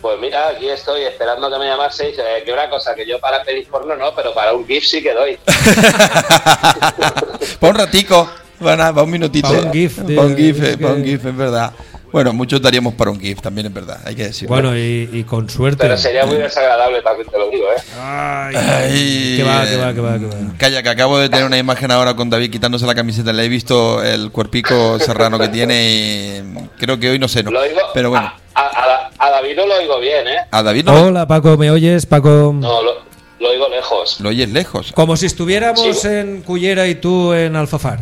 Pues 0.02 0.20
mira, 0.20 0.50
aquí 0.50 0.68
estoy 0.68 1.04
esperando 1.04 1.50
que 1.50 1.58
me 1.58 1.66
llamaseis. 1.66 2.18
Eh, 2.20 2.44
que 2.44 2.52
una 2.52 2.70
cosa, 2.70 2.94
que 2.94 3.08
yo 3.08 3.20
para 3.22 3.42
pedir 3.44 3.66
porno 3.70 3.96
no, 3.96 4.14
pero 4.14 4.34
para 4.34 4.52
un 4.54 4.68
GIF 4.68 4.86
sí 4.86 5.02
que 5.02 5.14
doy. 5.14 5.38
pa' 7.60 7.68
un 7.70 7.76
ratico. 7.76 8.30
Bueno, 8.60 8.94
pa' 8.94 9.04
un 9.04 9.12
minutito. 9.12 9.50
Un 9.50 9.72
GIF 9.72 10.00
de- 10.00 10.16
Pa' 10.16 10.22
un 10.24 10.36
GIF, 10.36 10.62
eh, 10.62 10.78
un 10.86 11.04
GIF, 11.06 11.26
es 11.26 11.38
verdad. 11.38 11.72
Bueno, 12.14 12.32
muchos 12.32 12.62
daríamos 12.62 12.94
para 12.94 13.10
un 13.10 13.20
GIF, 13.20 13.42
también 13.42 13.66
es 13.68 13.74
verdad, 13.74 14.00
hay 14.06 14.14
que 14.16 14.26
decirlo. 14.26 14.54
Bueno, 14.54 14.78
y, 14.78 15.10
y 15.12 15.24
con 15.24 15.50
suerte. 15.50 15.80
Pero 15.82 15.98
sería 15.98 16.26
muy 16.28 16.38
desagradable, 16.38 17.02
también 17.02 17.28
te 17.28 17.38
lo 17.40 17.50
digo, 17.50 17.66
¿eh? 17.76 17.82
Ay, 18.00 18.56
Ay, 18.56 19.34
que 19.38 19.44
va, 19.44 19.66
que 19.66 19.78
va, 19.78 19.94
que 19.96 20.00
va, 20.00 20.20
que 20.20 20.26
va. 20.28 20.36
Calla, 20.60 20.84
que 20.84 20.90
acabo 20.90 21.18
de 21.18 21.28
tener 21.30 21.44
una 21.46 21.58
imagen 21.58 21.90
ahora 21.90 22.16
con 22.16 22.30
David 22.30 22.52
quitándose 22.52 22.86
la 22.86 22.94
camiseta. 22.94 23.34
Le 23.34 23.44
he 23.46 23.50
visto 23.50 24.04
el 24.04 24.32
cuerpico 24.32 25.00
serrano 25.00 25.40
que 25.40 25.48
tiene 25.48 25.90
y 25.90 26.44
creo 26.78 27.00
que 27.00 27.10
hoy 27.10 27.18
no 27.18 27.28
sé, 27.28 27.42
¿no? 27.42 27.50
Lo 27.50 27.64
digo 27.64 27.80
Pero 27.96 28.12
bueno, 28.12 28.32
a, 28.54 29.30
David 29.32 29.56
no 29.58 29.66
lo 29.66 29.76
oigo 29.76 30.00
bien, 30.00 30.28
¿eh? 30.28 30.38
A 30.52 30.62
David 30.62 30.86
no 30.86 30.94
Hola, 31.08 31.28
Paco, 31.28 31.58
¿me 31.58 31.72
oyes? 31.72 32.06
Paco. 32.06 32.54
No, 32.54 32.84
lo, 32.84 32.92
lo 33.40 33.50
oigo 33.50 33.68
lejos. 33.70 34.20
lo 34.20 34.30
oyes 34.30 34.50
lejos. 34.50 34.92
Como 34.92 35.18
si 35.18 35.26
estuviéramos 35.26 36.00
Sí. 36.00 36.08
en 36.08 36.44
Cullera 36.44 36.86
y 36.88 36.94
tú 36.94 37.34
en 37.34 37.56
Alfafar. 37.56 38.00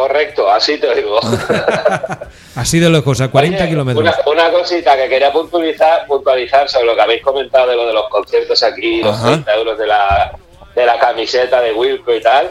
Correcto, 0.00 0.50
así 0.50 0.78
te 0.78 0.88
oigo. 0.88 1.20
Así 2.56 2.78
de 2.80 2.88
lejos, 2.88 3.20
a 3.20 3.28
40 3.28 3.58
Oye, 3.58 3.68
kilómetros. 3.68 4.02
Una, 4.26 4.46
una 4.46 4.50
cosita 4.50 4.96
que 4.96 5.08
quería 5.10 5.30
puntualizar, 5.30 6.06
puntualizar 6.06 6.68
sobre 6.70 6.86
lo 6.86 6.94
que 6.94 7.02
habéis 7.02 7.22
comentado 7.22 7.68
de 7.68 7.76
lo 7.76 7.86
de 7.86 7.92
los 7.92 8.08
conciertos 8.08 8.62
aquí, 8.62 9.02
los 9.02 9.14
Ajá. 9.14 9.26
30 9.32 9.54
euros 9.56 9.78
de 9.78 9.86
la, 9.86 10.32
de 10.74 10.86
la 10.86 10.98
camiseta 10.98 11.60
de 11.60 11.72
Wilco 11.74 12.14
y 12.14 12.22
tal. 12.22 12.50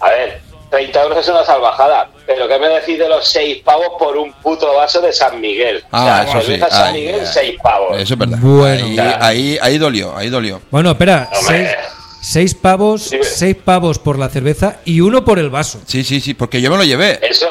A 0.00 0.10
ver, 0.10 0.40
30 0.70 1.02
euros 1.02 1.18
es 1.18 1.28
una 1.28 1.44
salvajada, 1.44 2.10
pero 2.26 2.48
¿qué 2.48 2.58
me 2.58 2.68
decís 2.68 2.98
de 2.98 3.08
los 3.08 3.24
6 3.28 3.62
pavos 3.62 3.92
por 3.98 4.16
un 4.16 4.32
puto 4.32 4.74
vaso 4.74 5.00
de 5.00 5.12
San 5.12 5.40
Miguel? 5.40 5.84
Ah, 5.92 6.24
o 6.26 6.30
sea, 6.32 6.40
eso 6.40 6.52
sí. 6.52 6.58
San 6.58 6.86
Ay, 6.88 6.92
Miguel, 7.00 7.20
ay. 7.20 7.26
6 7.32 7.56
pavos. 7.62 7.98
Eso 8.00 8.14
es 8.14 8.18
verdad. 8.18 8.38
Bueno. 8.40 8.84
Ahí, 8.84 8.98
ahí, 9.20 9.58
ahí 9.62 9.78
dolió, 9.78 10.16
ahí 10.16 10.28
dolió. 10.28 10.60
Bueno, 10.72 10.90
espera, 10.90 11.28
Hombre. 11.38 11.76
Seis, 12.20 12.54
pavos, 12.54 13.10
seis 13.22 13.56
pavos 13.56 13.98
por 13.98 14.18
la 14.18 14.28
cerveza 14.28 14.80
y 14.84 15.00
uno 15.00 15.24
por 15.24 15.38
el 15.38 15.50
vaso. 15.50 15.80
Sí, 15.86 16.04
sí, 16.04 16.20
sí, 16.20 16.34
porque 16.34 16.60
yo 16.60 16.70
me 16.70 16.76
lo 16.76 16.84
llevé. 16.84 17.18
Eso, 17.22 17.46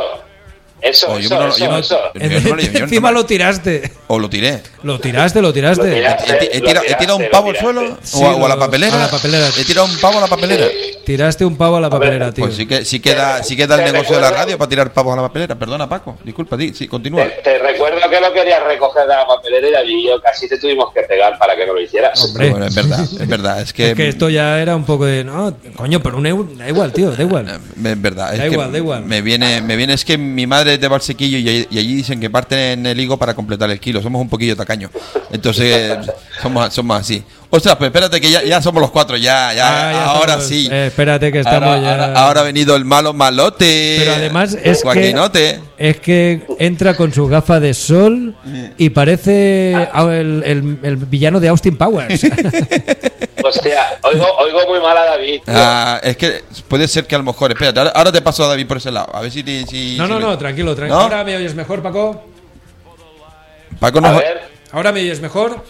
eso, 0.82 1.20
yo 1.20 1.28
eso, 1.28 1.40
lo- 1.40 1.48
eso, 1.50 1.58
yo 1.66 1.72
me- 1.72 1.80
eso. 1.80 1.98
Yo 2.14 2.50
no 2.50 2.56
no 2.56 2.80
Encima 2.80 3.12
lo 3.12 3.26
tiraste. 3.26 3.92
O 4.08 4.18
lo 4.20 4.30
tiré. 4.30 4.62
Lo 4.84 5.00
tiraste, 5.00 5.42
lo 5.42 5.52
tiraste. 5.54 5.88
Lo 5.88 5.94
tiraste. 5.94 6.32
¿He, 6.32 6.36
he- 6.46 6.58
he 6.58 6.60
Lo 6.62 6.66
tirado, 6.68 6.86
he 6.88 6.96
tirado 6.96 7.18
un 7.18 7.26
pavo 7.32 7.50
al 7.50 7.58
suelo? 7.58 7.82
¿O, 7.82 7.86
a- 7.94 7.98
Sí, 8.02 8.24
o 8.24 8.46
a 8.46 8.50
la 8.50 8.58
papelera? 8.58 8.96
a 8.96 9.00
la 9.06 9.12
papelera. 9.12 9.48
¿He 9.58 9.66
tirado 9.66 9.88
un 9.88 9.98
pavo 10.00 10.18
a 10.18 10.22
la 10.22 10.28
papelera? 10.28 10.66
Tiraste 11.06 11.44
un 11.46 11.58
pavo 11.58 11.78
a 11.78 11.82
la 11.82 11.90
papelera, 11.90 12.32
tío. 12.32 12.46
Pues 12.46 12.56
sí 12.56 12.66
que, 12.68 12.86
sí 12.86 13.00
queda, 13.00 13.44
sí 13.44 13.56
queda 13.58 13.84
el 13.84 13.92
negocio 13.92 14.16
de 14.16 14.22
la 14.22 14.32
radio 14.32 14.58
para 14.58 14.70
tirar 14.70 14.94
pavos 14.94 15.14
a 15.14 15.16
la 15.22 15.28
papelera. 15.28 15.56
Perdona, 15.56 15.88
Paco. 15.90 16.18
Disculpa, 16.24 16.56
di. 16.56 16.74
Sí, 16.74 16.88
continúa. 16.88 17.24
Te, 17.26 17.30
te 17.44 17.58
recuerdo 17.60 17.98
que 18.10 18.20
lo 18.22 18.32
querías 18.34 18.64
recoger 18.64 19.04
de 19.04 19.16
la 19.16 19.26
papelera 19.28 19.68
y 19.68 19.72
David 19.72 19.98
y 19.98 20.08
yo 20.08 20.22
casi 20.22 20.48
te 20.48 20.58
tuvimos 20.60 20.94
que 20.94 21.02
pegar 21.02 21.38
para 21.40 21.56
que 21.56 21.66
no 21.66 21.74
lo 21.74 21.82
hicieras. 21.82 22.24
Hombre. 22.24 22.50
Bueno, 22.52 22.66
es 22.68 22.76
verdad, 22.76 23.02
es 23.02 23.28
verdad. 23.28 23.62
Es 23.62 23.74
que, 23.74 23.90
Es 23.92 23.96
que 23.96 24.08
esto 24.08 24.30
ya 24.30 24.60
era 24.60 24.76
un 24.76 24.86
poco 24.86 25.06
de. 25.06 25.24
No, 25.24 25.56
coño, 25.76 26.00
pero 26.02 26.18
un 26.18 26.26
euro. 26.28 26.48
Da 26.56 26.68
igual, 26.70 26.94
tío, 26.94 27.12
da 27.12 27.24
igual. 27.24 27.48
Eh, 27.50 27.90
Es 27.92 28.02
verdad, 28.02 28.34
es 28.34 28.40
Da 28.40 28.46
igual, 28.48 28.72
da 28.72 28.78
igual. 28.78 29.04
Me 29.06 29.22
viene, 29.22 29.62
me 29.62 29.76
viene, 29.76 29.94
es 29.94 30.06
que 30.06 30.18
mi 30.18 30.46
madre 30.48 30.68
de 30.78 30.89
allí- 31.49 31.67
y 31.72 31.80
allí 31.80 31.95
dicen 31.95 32.20
que 32.20 32.30
parten 32.30 32.86
el 32.86 32.99
higo 32.99 33.17
para 33.17 33.34
completar 33.34 33.70
el 33.72 33.80
kilo. 33.80 34.01
Somos 34.01 34.22
un 34.22 34.30
poquillo 34.30 34.55
tacaños. 34.55 34.91
Entonces, 35.32 35.97
somos, 36.41 36.74
somos 36.74 36.99
así. 36.99 37.24
Ostras, 37.52 37.78
pues 37.78 37.88
espérate 37.88 38.22
que 38.22 38.30
ya, 38.30 38.43
ya 38.43 38.62
somos 38.62 38.80
los 38.80 38.91
cuatro, 38.91 39.18
ya, 39.18 39.52
ya, 39.56 39.89
Ah, 39.89 39.91
ya 39.91 40.06
ahora 40.06 40.34
estamos- 40.34 40.45
sí. 40.47 40.70
eh, 40.72 40.86
espérate 40.88 41.32
que 41.32 41.39
estamos 41.39 41.64
ahora, 41.70 41.82
ya. 41.82 41.91
ahora- 42.06 42.20
ahora 42.22 42.41
ha 42.41 42.43
venido 42.43 42.76
el 42.76 42.86
malo 42.86 43.12
malote. 43.14 43.95
Pero 43.97 44.14
además 44.14 44.54
es 44.54 44.84
que, 44.84 45.58
es 45.80 46.00
que 46.00 46.43
entra 46.60 46.95
con 46.95 47.12
su 47.12 47.28
gafa 47.28 47.60
de 47.60 47.74
sol 47.74 48.36
y 48.78 48.89
parece 48.91 49.74
a- 49.91 50.04
el, 50.14 50.43
el- 50.45 50.78
el 50.84 50.95
villano 50.97 51.39
de 51.39 51.47
Austin 51.47 51.76
Powers. 51.76 52.22
Hostia, 53.43 53.97
oigo, 54.04 54.28
oigo 54.38 54.60
muy 54.68 54.80
mal 54.80 54.95
a 54.97 55.06
David. 55.06 55.41
Ah, 55.47 56.00
es 56.04 56.18
que 56.18 56.43
puede 56.68 56.88
ser 56.88 57.08
que 57.08 57.16
a 57.16 57.18
lo 57.18 57.24
mejor, 57.24 57.52
espérate, 57.52 57.80
ahora, 57.80 57.91
ahora 57.95 58.12
te 58.12 58.22
paso 58.22 58.43
a 58.43 58.47
David 58.50 58.68
por 58.68 58.78
ese 58.78 58.91
lado. 58.91 59.10
A 59.12 59.22
ver 59.22 59.32
si. 59.32 59.41
te- 59.41 59.66
si 59.66 59.97
No, 59.97 60.06
si 60.06 60.12
no, 60.12 60.20
me- 60.20 60.26
no, 60.26 60.38
tranquilo, 60.38 60.76
tranquilo. 60.76 60.97
¿No? 61.00 61.04
Ahora 61.06 61.24
me 61.24 61.36
oyes 61.36 61.56
mejor, 61.56 61.82
Paco. 61.82 62.26
Paco 63.80 64.06
a 64.06 64.12
ver, 64.12 64.41
Ahora 64.72 64.91
me 64.91 65.00
oyes 65.00 65.20
mejor. 65.20 65.64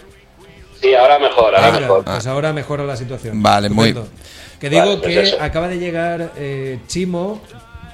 Sí, 0.82 0.94
ahora 0.96 1.20
mejor, 1.20 1.56
ahora 1.56 1.68
Venga, 1.68 1.80
mejor. 1.82 2.04
pues 2.06 2.28
ahora 2.28 2.54
mejora 2.54 2.84
la 2.84 2.96
situación. 2.96 3.42
Vale, 3.42 3.70
muy-. 3.70 3.96
Que 4.60 4.70
digo 4.70 4.82
Vale, 4.86 4.98
pues 4.98 5.14
que 5.14 5.22
eso. 5.22 5.38
acaba 5.42 5.68
de 5.68 5.78
llegar 5.80 6.32
eh, 6.38 6.80
Chimo. 6.88 7.42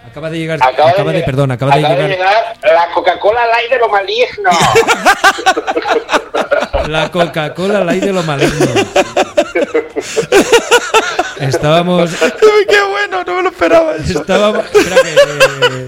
Acaba 0.08 0.30
de 0.30 0.38
llegar. 0.38 0.60
Acaba, 0.62 0.90
acaba 0.92 1.12
de, 1.12 1.18
llegar- 1.18 1.26
perdón, 1.26 1.52
acaba, 1.52 1.76
de 1.76 1.82
llegar, 1.82 2.56
la 2.64 2.92
Coca-Cola 2.94 3.48
Light 3.48 3.70
de 3.70 3.80
lo 3.80 3.90
maligno. 3.90 4.50
la 6.88 7.12
Coca-Cola 7.12 7.84
Light 7.84 8.04
de 8.04 8.14
lo 8.14 8.24
maligno. 8.24 8.66
Estábamos. 11.40 12.12
Uy, 12.12 12.66
qué 12.70 12.82
bueno, 12.90 13.24
no 13.26 13.36
me 13.36 13.44
lo 13.44 13.50
esperaba. 13.50 13.96
eso. 13.96 14.22
Estábamos, 14.22 14.66
espera 14.66 14.96
que, 15.02 15.14
eh, 15.14 15.88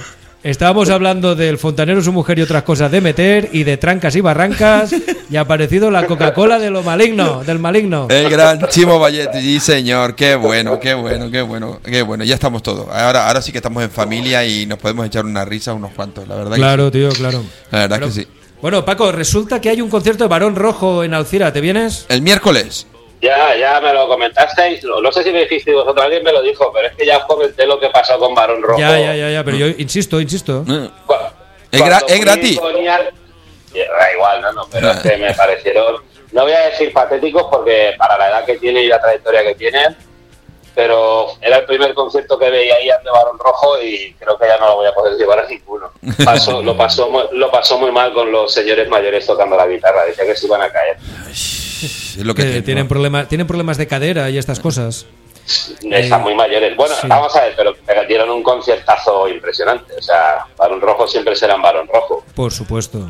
estábamos 0.52 0.90
hablando 0.90 1.36
del 1.36 1.58
fontanero, 1.58 2.02
su 2.02 2.14
mujer 2.14 2.40
y 2.40 2.42
otras 2.42 2.64
cosas 2.64 2.90
de 2.92 3.02
meter 3.02 3.50
y 3.52 3.64
de 3.64 3.78
trancas 3.78 4.16
y 4.16 4.22
barrancas 4.22 4.94
y 5.30 5.36
ha 5.36 5.42
aparecido 5.42 5.92
la 5.92 6.06
Coca-Cola 6.06 6.58
de 6.60 6.70
lo 6.70 6.84
maligno, 6.84 7.44
del 7.44 7.60
maligno. 7.60 8.08
El 8.10 8.30
gran 8.30 8.68
Chimo 8.70 8.98
Vallete, 9.00 9.42
sí 9.42 9.60
señor, 9.60 10.16
qué 10.16 10.36
bueno, 10.36 10.80
qué 10.80 10.94
bueno, 10.94 11.30
qué 11.30 11.42
bueno, 11.42 11.80
qué 11.84 12.02
bueno, 12.02 12.24
ya 12.24 12.36
estamos 12.36 12.64
todos. 12.64 12.88
Ahora, 12.92 13.28
ahora 13.28 13.42
sí 13.42 13.52
que 13.52 13.58
estamos 13.58 13.84
en 13.84 13.92
familia 13.92 14.46
y 14.46 14.66
nos 14.66 14.78
podemos 14.80 15.06
echar 15.06 15.26
una 15.26 15.44
risa 15.46 15.74
unos 15.74 15.92
cuantos, 15.92 16.28
la 16.28 16.36
verdad. 16.36 16.52
que 16.52 16.58
Claro, 16.58 16.92
tío, 16.92 17.10
claro. 17.10 17.44
La 17.72 17.80
verdad 17.80 17.98
Pero- 17.98 18.08
que 18.08 18.14
sí. 18.22 18.28
Bueno, 18.62 18.84
Paco, 18.84 19.12
resulta 19.12 19.62
que 19.62 19.70
hay 19.70 19.82
un 19.82 19.90
concierto 19.90 20.24
de 20.24 20.30
Barón 20.30 20.56
Rojo 20.56 21.04
en 21.04 21.14
Alcira, 21.14 21.54
¿te 21.54 21.62
vienes? 21.62 22.06
El 22.10 22.24
miércoles. 22.24 22.88
Ya, 23.22 23.56
ya 23.56 23.80
me 23.82 23.94
lo 23.94 24.08
comentasteis. 24.08 24.84
No, 24.84 25.02
no 25.02 25.12
sé 25.12 25.24
si 25.24 25.32
me 25.32 25.40
dijisteis 25.42 25.76
vosotros, 25.76 26.04
alguien 26.06 26.24
me 26.24 26.32
lo 26.32 26.42
dijo, 26.42 26.72
pero 26.74 26.88
es 26.88 26.96
que 26.96 27.06
ya 27.06 27.18
os 27.18 27.26
comenté 27.26 27.66
lo 27.66 27.80
que 27.80 27.90
pasó 27.90 28.18
con 28.20 28.34
Barón 28.36 28.62
Rojo. 28.62 28.80
Ya, 28.80 29.00
ya, 29.00 29.16
ya, 29.16 29.30
ya, 29.32 29.44
pero 29.44 29.58
yo 29.58 29.68
insisto, 29.68 30.20
insisto. 30.22 30.64
Cu- 31.06 31.14
Es 31.72 31.82
gra- 31.82 32.02
gratis. 32.22 32.60
Da 33.74 34.14
igual, 34.14 34.42
no, 34.42 34.54
no, 34.54 34.68
pero 34.72 34.92
es 34.92 34.98
que 35.00 35.18
me 35.18 35.34
parecieron, 35.36 36.02
no 36.32 36.44
voy 36.44 36.52
a 36.54 36.62
decir 36.70 36.92
patéticos 36.94 37.44
porque 37.52 37.94
para 37.98 38.18
la 38.18 38.30
edad 38.30 38.46
que 38.46 38.58
tiene 38.58 38.82
y 38.84 38.88
la 38.88 39.00
trayectoria 39.00 39.44
que 39.44 39.56
tienen, 39.56 39.96
pero 40.74 41.28
era 41.42 41.58
el 41.58 41.66
primer 41.66 41.94
concierto 41.94 42.38
que 42.40 42.50
veía 42.50 42.82
Ian 42.84 43.04
de 43.04 43.10
Barón 43.12 43.38
Rojo 43.40 43.82
y 43.82 44.14
creo 44.20 44.38
que 44.38 44.48
ya 44.48 44.58
no 44.58 44.68
lo 44.68 44.76
voy 44.78 44.88
a 44.88 44.94
poder 44.94 45.18
llevar 45.18 45.40
a 45.40 45.48
ninguno. 45.48 45.92
Pasó, 46.24 46.62
lo, 46.62 46.78
pasó, 46.78 47.10
muy- 47.10 47.26
lo 47.32 47.52
pasó 47.52 47.78
muy 47.80 47.92
mal 47.92 48.14
con 48.14 48.32
los 48.32 48.54
señores 48.54 48.88
mayores 48.88 49.26
tocando 49.26 49.58
la 49.58 49.68
guitarra, 49.68 50.06
decía 50.06 50.26
que 50.26 50.36
se 50.36 50.46
iban 50.48 50.62
a 50.62 50.72
caer. 50.72 50.98
Es 51.84 52.18
lo 52.18 52.34
que 52.36 52.44
tiene, 52.44 52.62
tienen, 52.62 52.84
¿no? 52.86 52.90
problemas, 52.90 53.28
tienen 53.28 53.48
problemas 53.48 53.78
de 53.78 53.88
cadera 53.88 54.30
y 54.30 54.38
estas 54.38 54.60
cosas. 54.60 55.06
Están 55.90 56.24
muy 56.24 56.36
mayores. 56.36 56.76
Bueno, 56.76 56.94
sí. 57.00 57.08
vamos 57.08 57.34
a 57.36 57.44
ver, 57.44 57.54
pero, 57.56 57.74
pero 57.86 58.04
dieron 58.06 58.30
un 58.30 58.44
conciertazo 58.44 59.30
impresionante. 59.30 59.94
O 59.98 60.02
sea, 60.02 60.40
Barón 60.58 60.82
Rojo 60.82 61.08
siempre 61.08 61.36
serán 61.38 61.62
Barón 61.62 61.88
Rojo. 61.88 62.26
Por 62.36 62.52
supuesto. 62.52 63.10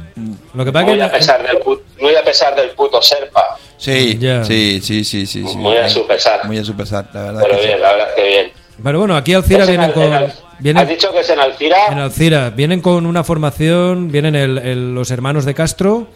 Lo 0.53 0.63
que 0.63 0.71
pasa 0.71 0.85
que 0.85 0.91
Muy 0.91 1.01
a 1.01 1.11
pesar 1.11 1.41
del, 1.41 1.57
muy 1.99 2.15
a 2.15 2.23
pesar 2.23 2.55
del 2.55 2.69
puto 2.71 3.01
Serpa. 3.01 3.57
Sí, 3.77 4.17
Ya. 4.19 4.43
sí, 4.43 4.79
sí, 4.83 5.03
sí, 5.03 5.25
sí, 5.25 5.45
sí. 5.47 5.55
Muy 5.57 5.77
a 5.77 5.89
su 5.89 6.05
pesar. 6.05 6.45
Muy 6.45 6.59
a 6.59 6.63
su 6.63 6.75
pesar, 6.75 7.09
la 7.13 7.23
verdad. 7.23 7.41
Pero 7.43 7.55
que 7.55 7.61
sí. 7.61 7.67
bien, 7.69 7.81
la 7.81 7.91
verdad 7.91 8.09
es 8.09 8.15
que 8.15 8.27
bien. 8.27 8.51
Pero 8.83 8.99
bueno, 8.99 9.15
aquí 9.17 9.33
Alcira 9.33 9.65
vienen 9.65 9.85
Al- 9.89 9.93
con. 9.93 10.13
Has 10.13 10.87
dicho 10.89 11.11
que 11.11 11.19
es 11.21 11.29
en 11.31 11.39
Alcira. 11.39 11.77
en 11.91 11.97
Alcira, 11.99 12.49
vienen 12.51 12.81
con 12.81 13.05
una 13.07 13.23
formación, 13.23 14.11
vienen 14.11 14.35
el- 14.35 14.57
el- 14.59 14.93
los 14.95 15.09
hermanos 15.09 15.45
de 15.45 15.55
Castro 15.55 16.07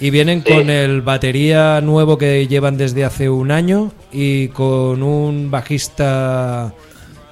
y 0.00 0.10
vienen 0.10 0.42
Sí. 0.46 0.52
con 0.52 0.70
el 0.70 1.02
batería 1.02 1.80
nuevo 1.80 2.18
que 2.18 2.46
llevan 2.46 2.76
desde 2.76 3.04
hace 3.04 3.28
un 3.30 3.50
año 3.50 3.92
y 4.12 4.48
con 4.48 5.02
un 5.02 5.50
bajista, 5.50 6.72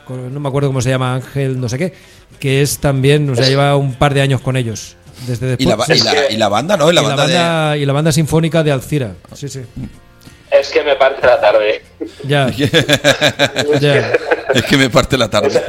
con- 0.07 0.33
no 0.33 0.41
me 0.41 0.49
acuerdo 0.49 0.69
cómo 0.69 0.81
se 0.81 0.91
llama, 0.91 1.15
Ángel, 1.15 1.61
no 1.61 1.69
sé 1.69 1.79
qué, 1.79 1.93
que 2.41 2.63
es 2.63 2.79
también, 2.79 3.29
o 3.31 3.35
sea, 3.37 3.47
lleva 3.49 3.77
un 3.77 3.95
par 3.95 4.15
de 4.15 4.21
años 4.23 4.41
con 4.41 4.57
ellos. 4.57 4.97
Desde 5.29 5.57
Y 5.59 5.65
la, 5.65 5.77
ba- 5.77 5.85
después. 5.87 6.01
y, 6.01 6.17
la, 6.17 6.31
y 6.33 6.37
la 6.37 6.49
banda, 6.49 6.77
¿no? 6.77 6.91
Y 6.91 6.95
la 6.95 7.01
Y 7.01 7.05
la 7.05 7.09
banda, 7.11 7.27
de. 7.27 7.35
banda- 7.35 7.77
y 7.77 7.87
la 7.87 7.93
banda 7.93 8.13
sinfónica 8.13 8.63
de 8.65 8.73
Alcira. 8.73 9.15
Sí, 9.35 9.49
sí. 9.49 9.61
Es 10.59 10.71
que 10.71 10.83
me 10.83 10.97
parte 10.97 11.27
la 11.27 11.41
tarde. 11.41 11.83
Ya. 12.25 12.49
ya. 13.81 14.13
Es 14.55 14.63
que 14.65 14.77
me 14.77 14.89
parte 14.89 15.19
la 15.19 15.29
tarde. 15.29 15.61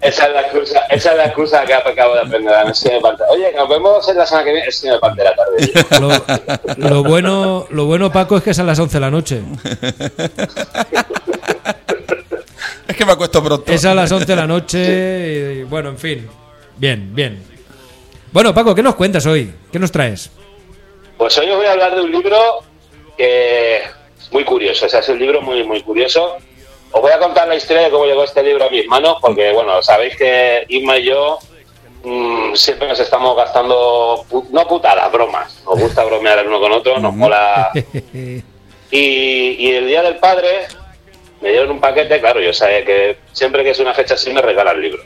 Esa 0.00 0.26
es 0.26 0.32
la 0.32 0.40
excusa, 0.42 0.80
esa 0.90 1.10
es 1.12 1.16
la 1.18 1.24
excusa 1.26 1.64
que 1.64 1.74
acabo 1.74 2.14
de 2.14 2.20
aprender. 2.20 2.54
Es 2.70 2.80
que 2.80 2.92
me 2.94 3.00
parte- 3.00 3.22
Oye, 3.30 3.52
nos 3.54 3.68
vemos 3.68 4.08
en 4.08 4.16
la 4.16 4.26
semana 4.26 4.44
que 4.44 4.52
viene. 4.52 4.68
Es 4.68 4.80
que 4.80 4.90
me 4.90 4.98
parte 4.98 5.22
la 5.22 5.34
tarde. 5.34 5.72
Lo, 6.00 6.88
lo 6.88 7.02
bueno, 7.04 7.66
lo 7.70 7.84
bueno, 7.84 8.10
Paco, 8.10 8.38
es 8.38 8.42
que 8.42 8.50
es 8.50 8.58
a 8.58 8.64
las 8.64 8.78
11 8.78 8.96
de 8.96 9.00
la 9.00 9.10
noche. 9.10 9.42
es 12.88 12.96
que 12.96 13.04
me 13.04 13.12
acuesto 13.12 13.42
pronto. 13.44 13.70
Es 13.72 13.84
a 13.84 13.94
las 13.94 14.10
11 14.10 14.26
de 14.26 14.36
la 14.36 14.46
noche. 14.46 15.54
Y, 15.58 15.62
bueno, 15.64 15.90
en 15.90 15.98
fin. 15.98 16.26
Bien, 16.78 17.14
bien. 17.14 17.42
Bueno, 18.32 18.54
Paco, 18.54 18.74
¿qué 18.74 18.82
nos 18.82 18.94
cuentas 18.94 19.26
hoy? 19.26 19.52
¿Qué 19.70 19.78
nos 19.78 19.92
traes? 19.92 20.30
Pues 21.18 21.36
hoy 21.38 21.48
os 21.50 21.56
voy 21.56 21.66
a 21.66 21.72
hablar 21.72 21.94
de 21.94 22.00
un 22.02 22.12
libro 22.12 22.36
que 23.16 23.80
muy 24.30 24.44
curioso. 24.44 24.86
O 24.86 24.88
sea, 24.88 25.00
es 25.00 25.08
un 25.08 25.18
libro 25.18 25.40
muy, 25.42 25.64
muy 25.64 25.82
curioso. 25.82 26.36
Os 26.92 27.00
voy 27.02 27.12
a 27.12 27.18
contar 27.18 27.48
la 27.48 27.56
historia 27.56 27.82
de 27.82 27.90
cómo 27.90 28.06
llegó 28.06 28.24
este 28.24 28.42
libro 28.42 28.64
a 28.66 28.70
mis 28.70 28.86
manos, 28.86 29.16
porque, 29.20 29.52
bueno, 29.52 29.82
sabéis 29.82 30.16
que 30.16 30.64
Isma 30.68 30.96
y 30.98 31.04
yo 31.04 31.38
mm, 32.04 32.54
siempre 32.54 32.88
nos 32.88 32.98
estamos 33.00 33.36
gastando, 33.36 34.24
pu- 34.30 34.48
no 34.50 34.66
putadas, 34.68 35.10
bromas. 35.12 35.62
Nos 35.66 35.78
gusta 35.80 36.04
bromear 36.04 36.38
el 36.38 36.46
uno 36.46 36.60
con 36.60 36.72
otro, 36.72 36.98
nos 36.98 37.14
mola. 37.14 37.70
Y, 38.88 39.56
y 39.58 39.72
el 39.74 39.88
día 39.88 40.00
del 40.02 40.16
padre 40.18 40.68
me 41.40 41.50
dieron 41.50 41.72
un 41.72 41.80
paquete, 41.80 42.20
claro, 42.20 42.40
yo 42.40 42.52
sabía 42.52 42.84
que 42.84 43.16
siempre 43.32 43.64
que 43.64 43.70
es 43.70 43.78
una 43.80 43.92
fecha 43.92 44.14
así 44.14 44.32
me 44.32 44.40
regalan 44.40 44.80
libros. 44.80 45.04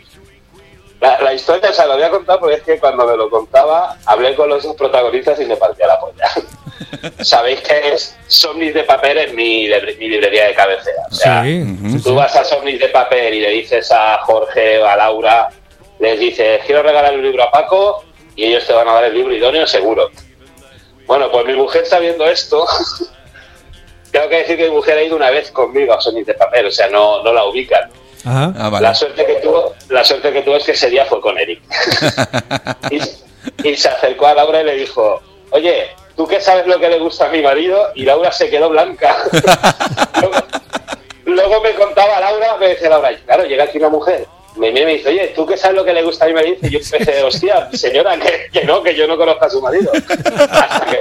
La, 1.00 1.20
la 1.20 1.32
historia, 1.32 1.70
o 1.70 1.72
sea, 1.72 1.86
la 1.86 1.94
voy 1.94 2.02
a 2.02 2.10
contar 2.10 2.38
porque 2.38 2.56
es 2.56 2.62
que 2.62 2.78
cuando 2.78 3.06
me 3.06 3.16
lo 3.16 3.30
contaba, 3.30 3.96
hablé 4.04 4.34
con 4.34 4.48
los 4.48 4.62
dos 4.62 4.76
protagonistas 4.76 5.40
y 5.40 5.46
me 5.46 5.56
partía 5.56 5.86
la 5.86 5.98
polla. 5.98 6.30
Sabéis 7.20 7.60
que 7.60 7.94
es 7.94 8.16
Somnis 8.26 8.74
de 8.74 8.84
Papel 8.84 9.18
es 9.18 9.32
mi, 9.32 9.68
mi 9.98 10.08
librería 10.08 10.46
de 10.48 10.54
cabecera. 10.54 11.02
O 11.10 11.14
sea, 11.14 11.42
sí, 11.42 11.64
sí, 11.90 12.02
Tú 12.02 12.14
vas 12.14 12.34
a 12.36 12.44
Somnis 12.44 12.78
de 12.78 12.88
Papel 12.88 13.34
y 13.34 13.40
le 13.40 13.50
dices 13.50 13.90
a 13.92 14.18
Jorge 14.24 14.78
o 14.78 14.86
a 14.86 14.96
Laura, 14.96 15.48
les 15.98 16.18
dices, 16.18 16.62
quiero 16.66 16.82
regalar 16.82 17.14
un 17.14 17.22
libro 17.22 17.42
a 17.44 17.50
Paco 17.50 18.04
y 18.34 18.44
ellos 18.44 18.66
te 18.66 18.72
van 18.72 18.88
a 18.88 18.92
dar 18.92 19.04
el 19.04 19.14
libro 19.14 19.34
idóneo 19.34 19.66
seguro. 19.66 20.10
Bueno, 21.06 21.30
pues 21.30 21.44
mi 21.46 21.54
mujer 21.54 21.86
sabiendo 21.86 22.24
esto, 22.26 22.66
tengo 24.10 24.28
que 24.28 24.36
decir 24.36 24.56
que 24.56 24.64
mi 24.64 24.76
mujer 24.76 24.98
ha 24.98 25.02
ido 25.02 25.16
una 25.16 25.30
vez 25.30 25.50
conmigo 25.50 25.92
a 25.92 26.00
Sonic 26.00 26.26
de 26.26 26.34
Papel, 26.34 26.66
o 26.66 26.70
sea, 26.70 26.88
no, 26.88 27.22
no 27.22 27.32
la 27.32 27.44
ubican. 27.44 27.90
Ajá. 28.24 28.52
Ah, 28.58 28.68
vale. 28.68 28.86
La 28.86 28.94
suerte 28.94 29.24
que 29.24 29.34
tuvo, 29.34 29.74
la 29.88 30.04
suerte 30.04 30.32
que 30.32 30.42
tuvo 30.42 30.56
es 30.56 30.64
que 30.64 30.72
ese 30.72 30.90
día 30.90 31.04
fue 31.06 31.20
con 31.20 31.38
Eric. 31.38 31.62
y, 32.90 33.68
y 33.68 33.76
se 33.76 33.88
acercó 33.88 34.26
a 34.26 34.34
Laura 34.34 34.60
y 34.60 34.64
le 34.64 34.74
dijo, 34.74 35.22
oye, 35.50 35.88
¿tú 36.16 36.26
qué 36.26 36.40
sabes 36.40 36.66
lo 36.66 36.78
que 36.78 36.88
le 36.88 36.98
gusta 36.98 37.26
a 37.26 37.28
mi 37.30 37.42
marido? 37.42 37.90
Y 37.94 38.04
Laura 38.04 38.32
se 38.32 38.50
quedó 38.50 38.68
blanca. 38.68 39.16
luego, 40.20 40.36
luego 41.24 41.60
me 41.62 41.74
contaba 41.74 42.20
Laura, 42.20 42.56
me 42.58 42.70
dice 42.70 42.88
Laura, 42.88 43.10
claro, 43.24 43.44
llega 43.44 43.64
aquí 43.64 43.78
una 43.78 43.88
mujer. 43.88 44.26
Me 44.56 44.72
mira 44.72 44.82
y 44.82 44.86
me 44.86 44.92
dice, 44.94 45.08
oye, 45.10 45.28
¿tú 45.28 45.46
qué 45.46 45.56
sabes 45.56 45.76
lo 45.76 45.84
que 45.84 45.92
le 45.92 46.02
gusta 46.02 46.24
a 46.24 46.28
mi 46.28 46.34
marido? 46.34 46.56
Y 46.62 46.70
yo 46.70 46.78
empecé, 46.80 47.22
hostia, 47.22 47.70
señora, 47.72 48.18
que, 48.18 48.48
que 48.52 48.64
no, 48.64 48.82
que 48.82 48.94
yo 48.94 49.06
no 49.06 49.16
conozco 49.16 49.44
a 49.44 49.50
su 49.50 49.62
marido. 49.62 49.92
Hasta 49.94 50.86
que, 50.86 50.98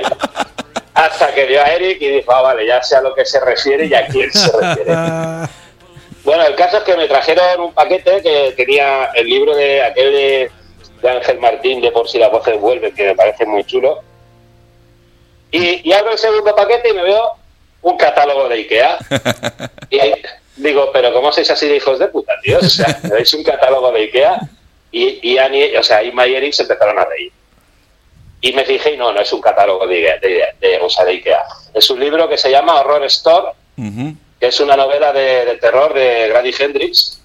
hasta 0.93 1.33
que 1.33 1.45
vio 1.45 1.61
a 1.61 1.65
Eric 1.73 2.01
y 2.01 2.07
dijo, 2.09 2.31
ah, 2.31 2.41
vale, 2.41 2.65
ya 2.67 2.83
sé 2.83 2.95
a 2.95 3.01
lo 3.01 3.13
que 3.15 3.25
se 3.25 3.39
refiere 3.39 3.87
y 3.87 3.93
a 3.93 4.05
quién 4.07 4.31
se 4.31 4.51
refiere. 4.51 4.93
Bueno, 6.23 6.45
el 6.45 6.55
caso 6.55 6.77
es 6.77 6.83
que 6.83 6.95
me 6.97 7.07
trajeron 7.07 7.61
un 7.61 7.73
paquete 7.73 8.21
que 8.21 8.53
tenía 8.57 9.05
el 9.15 9.25
libro 9.27 9.55
de 9.55 9.81
aquel 9.83 10.11
de, 10.11 10.51
de 11.01 11.09
Ángel 11.09 11.39
Martín, 11.39 11.81
de 11.81 11.91
Por 11.91 12.07
si 12.09 12.17
las 12.19 12.31
voces 12.31 12.59
vuelven, 12.59 12.93
que 12.93 13.05
me 13.05 13.15
parece 13.15 13.45
muy 13.45 13.63
chulo. 13.63 13.99
Y, 15.51 15.87
y 15.89 15.93
abro 15.93 16.11
el 16.11 16.17
segundo 16.17 16.55
paquete 16.55 16.89
y 16.89 16.93
me 16.93 17.03
veo 17.03 17.31
un 17.81 17.97
catálogo 17.97 18.47
de 18.49 18.55
Ikea. 18.55 18.97
Y 19.91 19.99
digo, 20.57 20.91
pero 20.93 21.11
¿cómo 21.13 21.31
sois 21.31 21.49
así 21.49 21.67
de 21.67 21.77
hijos 21.77 21.97
de 21.97 22.07
puta, 22.09 22.33
tío? 22.43 22.59
O 22.59 22.63
sea, 22.63 22.99
me 23.03 23.09
dais 23.09 23.33
un 23.33 23.43
catálogo 23.43 23.91
de 23.91 24.01
Ikea 24.01 24.39
y, 24.91 25.31
y 25.31 25.37
Annie, 25.39 25.75
o 25.77 25.81
sea, 25.81 26.03
y 26.03 26.09
Eric 26.15 26.53
se 26.53 26.61
empezaron 26.63 26.99
a 26.99 27.05
reír. 27.05 27.31
Y 28.41 28.53
me 28.53 28.63
fijé 28.65 28.93
y 28.93 28.97
no, 28.97 29.11
no 29.11 29.19
es 29.19 29.33
un 29.33 29.41
catálogo 29.41 29.87
de, 29.87 30.01
de, 30.21 30.45
de- 30.59 30.79
o 30.79 30.89
sea, 30.89 31.05
de 31.05 31.11
Ikea. 31.13 31.43
Es 31.73 31.89
un 31.89 31.99
libro 31.99 32.29
que 32.29 32.37
se 32.37 32.51
llama 32.51 32.79
Horror 32.81 33.03
Store, 33.05 33.47
Ujú. 33.77 34.13
Que 34.39 34.47
es 34.47 34.59
una 34.59 34.75
novela 34.75 35.11
de, 35.11 35.45
de 35.45 35.55
terror 35.57 35.93
de 35.93 36.27
Grady 36.29 36.53
Hendrix. 36.57 37.21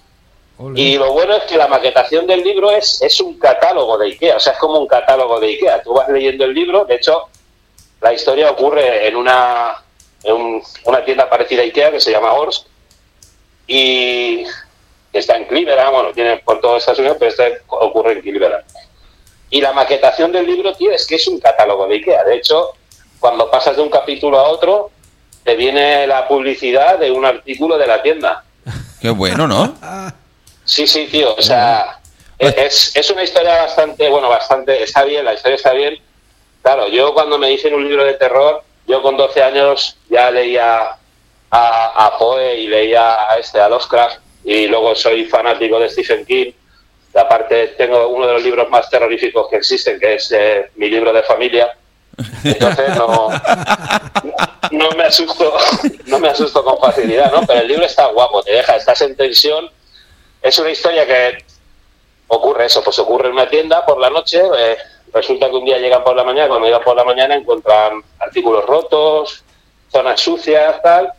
Y 0.77 0.99
lo 0.99 1.13
bueno 1.13 1.35
es 1.37 1.45
que 1.45 1.57
la 1.57 1.67
maquetación 1.67 2.27
del 2.27 2.43
libro 2.45 2.71
es, 2.71 3.03
es 3.03 3.21
un 3.21 3.39
catálogo 3.39 3.99
de 3.99 4.07
Ikea, 4.09 4.37
o 4.37 4.41
sea, 4.41 4.53
es 4.53 4.59
como 4.59 4.79
un 4.79 4.87
catálogo 4.87 5.41
de 5.41 5.49
Ikea. 5.49 5.83
Tú 5.83 5.95
vas 5.95 6.09
leyendo 6.09 6.45
el 6.45 6.55
libro, 6.55 6.85
de 6.85 6.95
hecho, 6.95 7.29
la 8.01 8.13
historia 8.13 8.51
ocurre 8.51 9.09
en 9.09 9.17
una, 9.17 9.83
en 10.23 10.33
un- 10.35 10.63
una 10.85 11.05
tienda 11.05 11.29
parecida 11.29 11.63
a 11.63 11.65
Ikea 11.65 11.91
que 11.91 12.01
se 12.01 12.13
llama 12.13 12.33
Orsk 12.35 12.67
y 13.67 14.45
está 15.13 15.37
en 15.37 15.45
Cleveland, 15.47 15.91
bueno, 15.93 16.13
tiene 16.13 16.37
por 16.39 16.61
todo 16.61 16.77
Estados 16.77 16.99
Unidos, 17.01 17.17
pero 17.19 17.31
este 17.31 17.61
ocurre 17.69 18.13
en 18.13 18.21
Cleveland. 18.21 18.65
Y 19.51 19.61
la 19.61 19.73
maquetación 19.73 20.33
del 20.33 20.47
libro, 20.47 20.73
tío, 20.75 20.91
es 20.93 21.07
que 21.07 21.15
es 21.17 21.27
un 21.29 21.39
catálogo 21.41 21.87
de 21.87 21.95
Ikea. 21.97 22.25
De 22.25 22.37
hecho, 22.37 22.71
cuando 23.21 23.51
pasas 23.51 23.77
de 23.77 23.83
un 23.83 23.89
capítulo 23.91 24.39
a 24.39 24.49
otro, 24.49 24.91
te 25.45 25.57
viene 25.57 26.07
la 26.07 26.27
publicidad 26.27 26.99
de 26.99 27.11
un 27.11 27.25
artículo 27.25 27.79
de 27.79 27.87
la 27.87 28.03
tienda. 28.03 28.45
Qué 29.01 29.11
bueno, 29.11 29.47
¿no? 29.47 29.77
Sí, 30.65 30.87
sí, 30.87 31.07
tío. 31.11 31.35
O 31.35 31.43
sea, 31.43 32.01
es, 32.39 32.97
es 32.97 33.11
una 33.11 33.23
historia 33.23 33.63
bastante, 33.63 34.09
bueno, 34.09 34.29
bastante, 34.29 34.83
está 34.83 35.05
bien, 35.05 35.25
la 35.25 35.35
historia 35.35 35.57
está 35.57 35.73
bien. 35.73 35.99
Claro, 36.63 36.89
yo 36.89 37.13
cuando 37.13 37.39
me 37.39 37.49
dicen 37.49 37.75
un 37.75 37.87
libro 37.87 38.05
de 38.05 38.15
terror, 38.15 38.63
yo 38.87 39.03
con 39.03 39.17
12 39.17 39.43
años 39.43 39.99
ya 40.09 40.31
leía 40.31 40.97
a, 41.51 42.07
a 42.07 42.19
Poe 42.19 42.57
y 42.57 42.67
leía 42.67 43.31
a 43.31 43.37
este, 43.39 43.61
a 43.61 43.69
Lovecraft, 43.69 44.19
y 44.45 44.67
luego 44.67 44.95
soy 44.95 45.25
fanático 45.27 45.79
de 45.79 45.89
Stephen 45.89 46.25
King. 46.25 46.53
Aparte 47.15 47.69
tengo 47.79 48.09
uno 48.09 48.27
de 48.27 48.33
los 48.35 48.43
libros 48.43 48.69
más 48.71 48.91
terroríficos 48.91 49.49
que 49.49 49.57
existen, 49.57 50.01
que 50.01 50.15
es 50.15 50.33
eh, 50.33 50.71
mi 50.77 50.91
libro 50.91 51.13
de 51.13 51.23
familia. 51.23 51.77
Entonces 52.45 52.97
no, 52.97 53.29
no 54.71 54.91
me 54.93 55.05
asusto, 55.05 55.55
no 56.07 56.19
me 56.19 56.29
asusto 56.29 56.65
con 56.65 56.79
facilidad, 56.79 57.33
¿no? 57.33 57.43
Pero 57.47 57.61
el 57.61 57.69
libro 57.69 57.85
está 57.85 58.07
guapo, 58.07 58.43
te 58.43 58.53
deja, 58.53 58.77
estás 58.77 59.01
en 59.03 59.17
tensión. 59.17 59.71
Es 60.43 60.59
una 60.59 60.71
historia 60.71 61.07
que 61.07 61.45
ocurre 62.29 62.67
eso, 62.67 62.83
pues 62.83 62.99
ocurre 62.99 63.29
en 63.29 63.35
una 63.35 63.49
tienda 63.49 63.85
por 63.85 63.99
la 63.99 64.11
noche, 64.11 64.43
eh, 64.59 64.77
resulta 65.13 65.49
que 65.49 65.57
un 65.57 65.65
día 65.65 65.79
llegan 65.79 66.03
por 66.03 66.17
la 66.17 66.25
mañana, 66.25 66.49
cuando 66.49 66.67
llegan 66.67 66.83
por 66.83 66.97
la 66.97 67.05
mañana 67.05 67.35
encuentran 67.35 68.03
artículos 68.19 68.65
rotos, 68.67 69.45
zonas 69.91 70.21
sucias, 70.21 70.83
tal, 70.83 71.13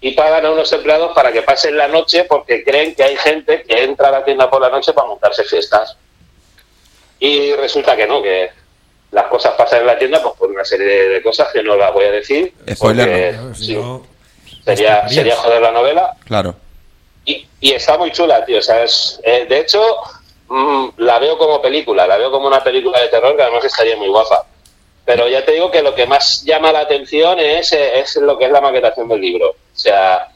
y 0.00 0.12
pagan 0.12 0.46
a 0.46 0.50
unos 0.50 0.72
empleados 0.72 1.12
para 1.14 1.32
que 1.32 1.42
pasen 1.42 1.76
la 1.76 1.88
noche 1.88 2.24
porque 2.24 2.64
creen 2.64 2.94
que 2.94 3.02
hay 3.02 3.16
gente 3.16 3.62
que 3.62 3.84
entra 3.84 4.08
a 4.08 4.12
la 4.12 4.24
tienda 4.24 4.48
por 4.48 4.62
la 4.62 4.70
noche 4.70 4.92
para 4.92 5.08
montarse 5.08 5.44
fiestas. 5.44 5.96
Y 7.18 7.52
resulta 7.52 7.96
que 7.96 8.06
no, 8.06 8.22
que 8.22 8.50
las 9.12 9.24
cosas 9.26 9.54
pasan 9.54 9.80
en 9.80 9.86
la 9.86 9.98
tienda 9.98 10.22
pues 10.22 10.34
por 10.36 10.50
una 10.50 10.64
serie 10.64 10.86
de, 10.86 11.08
de 11.08 11.22
cosas 11.22 11.48
que 11.52 11.62
no 11.62 11.76
las 11.76 11.92
voy 11.92 12.04
a 12.04 12.10
decir. 12.12 12.52
Spoiler, 12.74 13.36
porque, 13.36 13.54
sí, 13.58 13.74
no, 13.76 14.02
sería, 14.64 15.08
sería 15.08 15.36
joder 15.36 15.60
la 15.62 15.72
novela. 15.72 16.14
Claro. 16.24 16.54
Y, 17.24 17.46
y 17.60 17.72
está 17.72 17.98
muy 17.98 18.12
chula, 18.12 18.44
tío. 18.44 18.58
O 18.58 18.62
sea, 18.62 18.82
es- 18.84 19.20
eh, 19.24 19.46
de 19.48 19.58
hecho, 19.60 19.82
mm, 20.48 20.88
la 20.98 21.18
veo 21.18 21.36
como 21.38 21.60
película, 21.60 22.06
la 22.06 22.16
veo 22.16 22.30
como 22.30 22.46
una 22.46 22.62
película 22.62 23.00
de 23.00 23.08
terror 23.08 23.36
que 23.36 23.42
además 23.42 23.64
estaría 23.64 23.96
muy 23.96 24.08
guapa. 24.08 24.46
Pero 25.04 25.28
ya 25.28 25.44
te 25.44 25.52
digo 25.52 25.70
que 25.70 25.82
lo 25.82 25.94
que 25.94 26.06
más 26.06 26.44
llama 26.44 26.70
la 26.72 26.80
atención 26.80 27.38
es, 27.40 27.72
eh, 27.72 27.98
es 27.98 28.14
lo 28.16 28.38
que 28.38 28.44
es 28.44 28.52
la 28.52 28.60
maquetación 28.60 29.08
del 29.08 29.20
libro. 29.20 29.48
O 29.50 29.56
sea, 29.76 30.28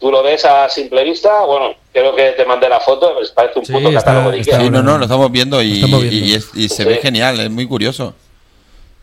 tú 0.00 0.10
lo 0.10 0.22
ves 0.22 0.44
a 0.44 0.68
simple 0.68 1.04
vista, 1.04 1.40
bueno, 1.44 1.74
creo 2.00 2.14
que 2.16 2.32
te 2.32 2.44
mandé 2.44 2.68
la 2.68 2.80
foto, 2.80 3.14
pues 3.14 3.30
parece 3.30 3.58
un 3.58 3.66
Sí, 3.66 3.72
puto 3.72 3.88
está- 3.88 4.00
catálogo 4.00 4.30
de 4.30 4.38
Ikea. 4.38 4.60
Sí, 4.60 4.70
no, 4.70 4.82
no, 4.82 4.98
lo 4.98 5.04
estamos 5.04 5.30
viendo 5.32 5.62
y, 5.62 5.68
Lo 5.80 5.86
estamos 5.86 6.02
viendo. 6.02 6.26
y 6.26 6.34
es- 6.34 6.50
y 6.54 6.68
se 6.68 6.82
Sí. 6.82 6.84
ve 6.84 6.96
genial, 6.96 7.38
es 7.40 7.50
muy 7.50 7.66
curioso. 7.66 8.14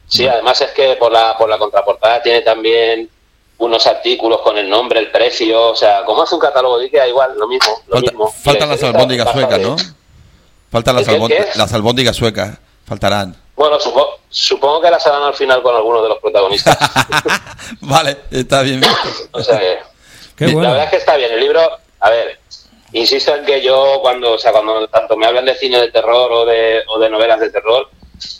Sí, 0.07 0.27
además 0.27 0.59
es 0.61 0.71
que 0.71 0.95
por 0.97 1.11
la, 1.11 1.37
por 1.37 1.49
la 1.49 1.57
contraportada 1.57 2.21
tiene 2.21 2.41
también 2.41 3.09
unos 3.57 3.87
artículos 3.87 4.41
con 4.41 4.57
el 4.57 4.69
nombre, 4.69 4.99
el 4.99 5.09
precio, 5.11 5.69
o 5.69 5.75
sea, 5.75 6.03
como 6.05 6.21
hace 6.23 6.35
un 6.35 6.41
catálogo 6.41 6.77
de 6.77 6.85
Ikea, 6.85 7.07
igual, 7.07 7.31
lo 7.37 7.47
mismo. 7.47 7.71
Lo 7.87 7.93
Falta- 7.95 8.11
mismo. 8.11 8.31
faltan 8.43 8.69
la 8.69 8.75
las 8.75 8.83
albóndigas 8.83 9.31
suecas, 9.31 9.59
¿no? 9.59 9.75
Faltan 10.71 10.95
las, 10.95 11.03
¿El 11.03 11.07
qué, 11.09 11.15
albón- 11.15 11.27
qué? 11.29 11.47
las 11.55 11.73
albóndigas 11.73 12.15
suecas. 12.15 12.57
Faltarán. 12.85 13.35
Bueno, 13.55 13.79
supo- 13.79 14.19
supongo 14.29 14.81
que 14.81 14.91
las 14.91 15.07
harán 15.07 15.23
al 15.23 15.33
final 15.33 15.61
con 15.63 15.73
alguno 15.75 16.03
de 16.03 16.09
los 16.09 16.19
protagonistas. 16.19 16.77
vale, 17.81 18.17
está 18.31 18.61
bien. 18.61 18.81
O 19.31 19.41
sea 19.41 19.57
que, 19.59 19.77
Qué 20.35 20.47
la 20.47 20.53
bueno. 20.53 20.69
verdad 20.71 20.85
es 20.85 20.91
que 20.91 20.97
está 20.97 21.15
bien. 21.15 21.31
El 21.31 21.39
libro, 21.39 21.61
a 22.01 22.09
ver, 22.09 22.39
insisto 22.95 23.35
en 23.35 23.45
que 23.45 23.61
yo 23.61 23.99
cuando, 24.01 24.33
o 24.33 24.37
sea, 24.37 24.51
cuando 24.51 24.87
tanto 24.87 25.15
me 25.17 25.25
hablan 25.25 25.45
de 25.45 25.55
cine 25.55 25.79
de 25.79 25.91
terror 25.91 26.31
o 26.31 26.45
de, 26.45 26.83
o 26.87 26.99
de 26.99 27.09
novelas 27.09 27.39
de 27.39 27.49
terror, 27.49 27.89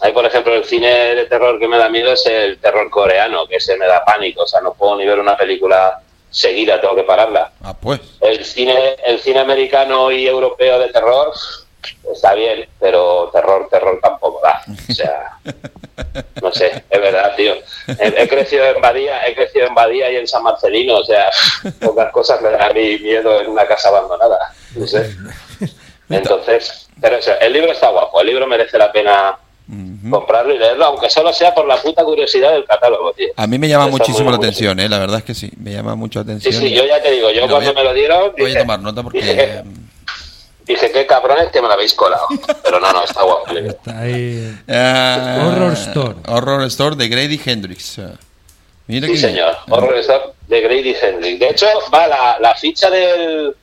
hay 0.01 0.13
por 0.13 0.25
ejemplo 0.25 0.53
el 0.53 0.63
cine 0.63 1.15
de 1.15 1.25
terror 1.25 1.59
que 1.59 1.67
me 1.67 1.77
da 1.77 1.89
miedo 1.89 2.13
es 2.13 2.25
el 2.25 2.57
terror 2.59 2.89
coreano, 2.89 3.47
que 3.47 3.59
se 3.59 3.77
me 3.77 3.85
da 3.85 4.03
pánico, 4.05 4.43
o 4.43 4.47
sea, 4.47 4.61
no 4.61 4.73
puedo 4.73 4.97
ni 4.97 5.05
ver 5.05 5.19
una 5.19 5.37
película 5.37 6.01
seguida, 6.29 6.81
tengo 6.81 6.95
que 6.95 7.03
pararla. 7.03 7.51
Ah, 7.63 7.75
pues. 7.79 7.99
El 8.21 8.43
cine, 8.43 8.95
el 9.05 9.19
cine 9.19 9.39
americano 9.39 10.11
y 10.11 10.27
europeo 10.27 10.79
de 10.79 10.89
terror 10.89 11.33
está 12.11 12.33
bien, 12.33 12.67
pero 12.79 13.29
terror, 13.31 13.67
terror 13.69 13.99
tampoco 14.01 14.41
da. 14.43 14.61
O 14.89 14.93
sea, 14.93 15.37
no 16.41 16.51
sé, 16.51 16.83
es 16.89 17.01
verdad, 17.01 17.35
tío. 17.35 17.53
He, 17.99 18.23
he 18.23 18.27
crecido 18.27 18.65
en 18.65 18.81
Badía, 18.81 19.25
he 19.27 19.33
crecido 19.35 19.67
en 19.67 19.75
Badía 19.75 20.11
y 20.11 20.15
en 20.17 20.27
San 20.27 20.43
Marcelino, 20.43 20.95
o 20.97 21.03
sea, 21.05 21.29
pocas 21.81 22.11
cosas 22.11 22.41
me 22.41 22.49
dan 22.51 22.61
a 22.69 22.73
mí 22.73 22.97
miedo 22.99 23.41
en 23.41 23.49
una 23.49 23.65
casa 23.65 23.89
abandonada. 23.89 24.37
No 24.75 24.85
sé. 24.87 25.15
Entonces, 26.09 26.87
pero 27.01 27.17
eso, 27.17 27.31
el 27.41 27.53
libro 27.53 27.71
está 27.71 27.89
guapo, 27.89 28.21
el 28.21 28.27
libro 28.27 28.45
merece 28.47 28.77
la 28.77 28.91
pena 28.91 29.37
comprarlo 30.11 30.53
y 30.53 30.59
leerlo, 30.59 30.85
aunque 30.85 31.09
solo 31.09 31.33
sea 31.33 31.51
por 31.55 31.65
la 31.67 31.77
puta 31.77 32.03
curiosidad 32.03 32.51
del 32.53 32.65
catálogo, 32.65 33.11
tío. 33.13 33.29
A 33.35 33.47
mí 33.47 33.57
me 33.57 33.67
llama 33.67 33.87
muchísimo 33.87 34.29
la 34.29 34.37
atención, 34.37 34.79
¿eh? 34.79 34.87
La 34.87 34.99
verdad 34.99 35.17
es 35.19 35.23
que 35.23 35.33
sí, 35.33 35.51
me 35.57 35.71
llama 35.73 35.95
mucho 35.95 36.19
la 36.19 36.25
Sí, 36.25 36.31
atención. 36.31 36.61
sí, 36.61 36.71
yo 36.75 36.85
ya 36.85 37.01
te 37.01 37.11
digo, 37.11 37.31
yo 37.31 37.47
cuando 37.49 37.71
a- 37.71 37.73
me 37.73 37.83
lo 37.83 37.93
dieron, 37.93 38.33
Voy 38.37 38.55
a 38.55 38.59
tomar 38.59 38.79
nota 38.81 39.01
porque... 39.01 39.19
que- 39.21 39.63
Dije, 40.65 40.91
qué 40.91 41.05
cabrones 41.05 41.49
que 41.51 41.61
me 41.61 41.67
lo 41.67 41.73
habéis 41.73 41.93
colado. 41.93 42.25
Pero 42.63 42.79
no, 42.79 42.91
no, 42.91 43.03
está 43.03 43.21
guapo. 43.23 43.45
Está 43.55 43.99
ahí. 43.99 44.57
eh, 44.67 45.39
Horror 45.45 45.73
Store. 45.73 46.15
Horror 46.27 46.63
Store 46.63 46.95
de 46.95 47.07
Grady 47.07 47.39
Hendrix. 47.45 47.99
Eh, 47.99 48.07
Mira 48.87 49.07
Sí, 49.07 49.17
señor. 49.17 49.55
Horror 49.69 49.95
Store 49.99 50.23
de 50.47 50.61
Grady 50.61 50.95
Hendrix. 50.99 51.39
De 51.39 51.49
hecho, 51.49 51.67
va 51.93 52.07
la, 52.07 52.37
la 52.39 52.55
ficha 52.55 52.89
del, 52.89 53.55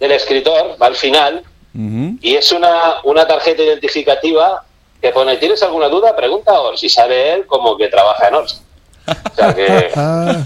del 0.00 0.12
escritor, 0.12 0.76
va 0.80 0.86
al 0.86 0.96
final, 0.96 1.42
y 1.74 2.34
es 2.34 2.52
una, 2.52 2.96
una 3.04 3.26
tarjeta 3.26 3.62
identificativa 3.62 4.62
que 5.00 5.08
pone, 5.10 5.36
¿tienes 5.38 5.62
alguna 5.62 5.88
duda? 5.88 6.14
Pregunta 6.14 6.52
a 6.52 6.60
Ors. 6.60 6.82
Y 6.84 6.88
sabe 6.90 7.32
él 7.32 7.46
como 7.46 7.76
que 7.78 7.88
trabaja 7.88 8.28
en 8.28 8.34
Ors. 8.34 8.62
O 9.06 9.34
sea 9.34 9.54
que... 9.54 9.90
Ah. 9.96 10.36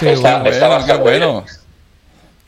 Está- 0.00 0.38
bueno. 0.40 0.50
está 0.50 0.68
Bueno, 0.68 0.86
qué 0.86 0.94
bueno. 0.94 1.44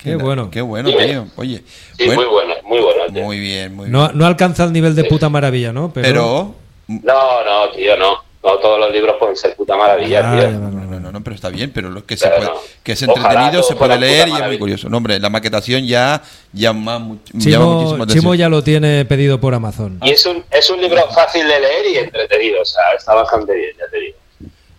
Qué 0.03 0.17
bueno. 0.17 0.51
Qué 0.51 0.61
bueno, 0.61 0.89
Dime. 0.89 1.07
tío. 1.07 1.27
Oye, 1.37 1.63
Sí, 1.99 2.07
bueno, 2.07 2.23
muy 2.23 2.27
bueno, 2.31 2.55
muy 2.65 2.79
bueno. 2.81 3.13
tío. 3.13 3.23
muy 3.25 3.39
bien, 3.39 3.75
muy 3.75 3.85
bien. 3.87 3.93
No, 3.93 4.13
no 4.13 4.27
alcanza 4.27 4.65
el 4.65 4.73
nivel 4.73 4.95
de 4.95 5.05
puta 5.05 5.29
maravilla, 5.29 5.73
¿no? 5.73 5.93
Pero, 5.93 6.55
No, 6.89 7.45
no, 7.45 7.71
tío, 7.71 7.97
no. 7.97 8.17
no 8.43 8.59
todos 8.59 8.81
los 8.81 8.91
libros 8.93 9.15
pueden 9.21 9.37
ser 9.37 9.55
puta 9.55 9.77
maravilla, 9.77 10.33
Ah, 10.33 10.37
tío. 10.41 10.51
No, 10.51 10.71
no, 10.71 10.99
no, 11.01 11.13
no, 11.13 11.23
pero 11.23 11.37
está 11.37 11.49
bien, 11.49 11.71
pero 11.73 11.91
lo 11.91 12.05
que 12.05 12.17
se 12.17 12.29
puede, 12.29 12.45
no. 12.47 12.55
que 12.83 12.93
es 12.93 13.03
entretenido, 13.03 13.63
se 13.63 13.77
puede 13.77 13.99
leer 13.99 14.29
y 14.29 14.33
es 14.33 14.47
muy 14.47 14.59
curioso. 14.59 14.89
No, 14.89 14.97
hombre, 14.97 15.21
la 15.21 15.31
maquetación 15.31 15.87
ya 15.87 16.21
llama, 16.53 16.99
much- 16.99 17.21
llama 17.33 17.41
Chimo, 17.45 17.73
muchísimo 17.75 18.03
atención. 18.03 18.21
Chimo 18.23 18.35
ya 18.35 18.49
lo 18.49 18.63
tiene 18.65 19.05
pedido 19.05 19.39
por 19.41 19.55
Amazon. 19.55 20.01
Y 20.03 20.11
es 20.11 20.27
un, 20.27 20.45
es 20.51 20.69
un 20.71 20.81
libro 20.81 21.07
fácil 21.15 21.47
de 21.47 21.61
leer 21.61 21.87
y 21.95 21.97
entretenido, 21.99 22.63
o 22.63 22.65
sea, 22.65 22.83
está 22.99 23.15
bastante 23.15 23.55
bien, 23.55 23.71
ya 23.79 23.87
te 23.89 24.01
digo. 24.01 24.17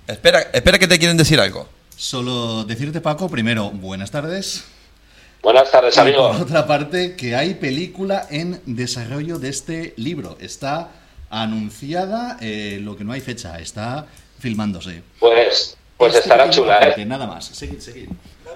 Espera, 0.08 0.42
espera 0.52 0.78
que 0.78 0.88
te 0.88 1.00
quieren 1.00 1.16
decir 1.16 1.40
algo. 1.40 1.66
Solo 1.96 2.66
decirte, 2.66 3.00
Paco, 3.00 3.30
primero, 3.30 3.70
buenas 3.70 4.12
tardes. 4.12 4.66
Buenas 5.44 5.70
tardes, 5.70 5.96
Y 5.98 6.00
amigo. 6.00 6.32
por 6.32 6.42
otra 6.42 6.66
parte, 6.66 7.16
que 7.16 7.36
hay 7.36 7.56
película 7.56 8.26
en 8.32 8.62
desarrollo 8.66 9.40
de 9.40 9.50
este 9.50 9.94
libro. 9.98 10.38
Está 10.40 10.90
anunciada, 11.30 12.38
eh, 12.42 12.80
lo 12.82 12.96
que 12.96 13.04
no 13.04 13.12
hay 13.12 13.20
fecha, 13.22 13.60
está 13.60 14.06
filmándose. 14.40 15.04
Pues, 15.20 15.76
pues 15.98 16.14
Este 16.16 16.30
estará 16.30 16.50
chula, 16.50 16.80
¿eh? 16.96 17.06
Nada 17.06 17.28
más, 17.28 17.46
seguid, 17.46 17.80
seguid. 17.80 18.08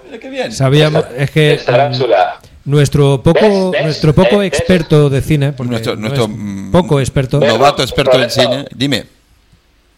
Mira 0.04 0.18
qué 0.18 0.30
bien. 0.30 0.50
Sabíamos, 0.52 1.04
es 1.16 1.30
que 1.30 1.52
Estará 1.54 1.90
mm, 1.90 1.92
chula. 1.98 2.40
nuestro 2.64 3.22
poco, 3.22 3.40
¿Ves? 3.40 3.70
¿Ves? 3.72 3.84
nuestro 3.84 4.14
poco 4.14 4.42
experto 4.42 5.10
de 5.10 5.20
cine, 5.20 5.52
porque 5.52 5.72
Nuestro, 5.72 5.94
no 5.94 6.00
nuestro 6.02 6.24
es 6.24 6.30
mm, 6.30 6.70
poco 6.72 7.00
experto, 7.00 7.38
¿Ves? 7.40 7.52
novato 7.52 7.82
experto 7.82 8.18
en 8.22 8.30
cine. 8.30 8.64
Dime. 8.74 9.04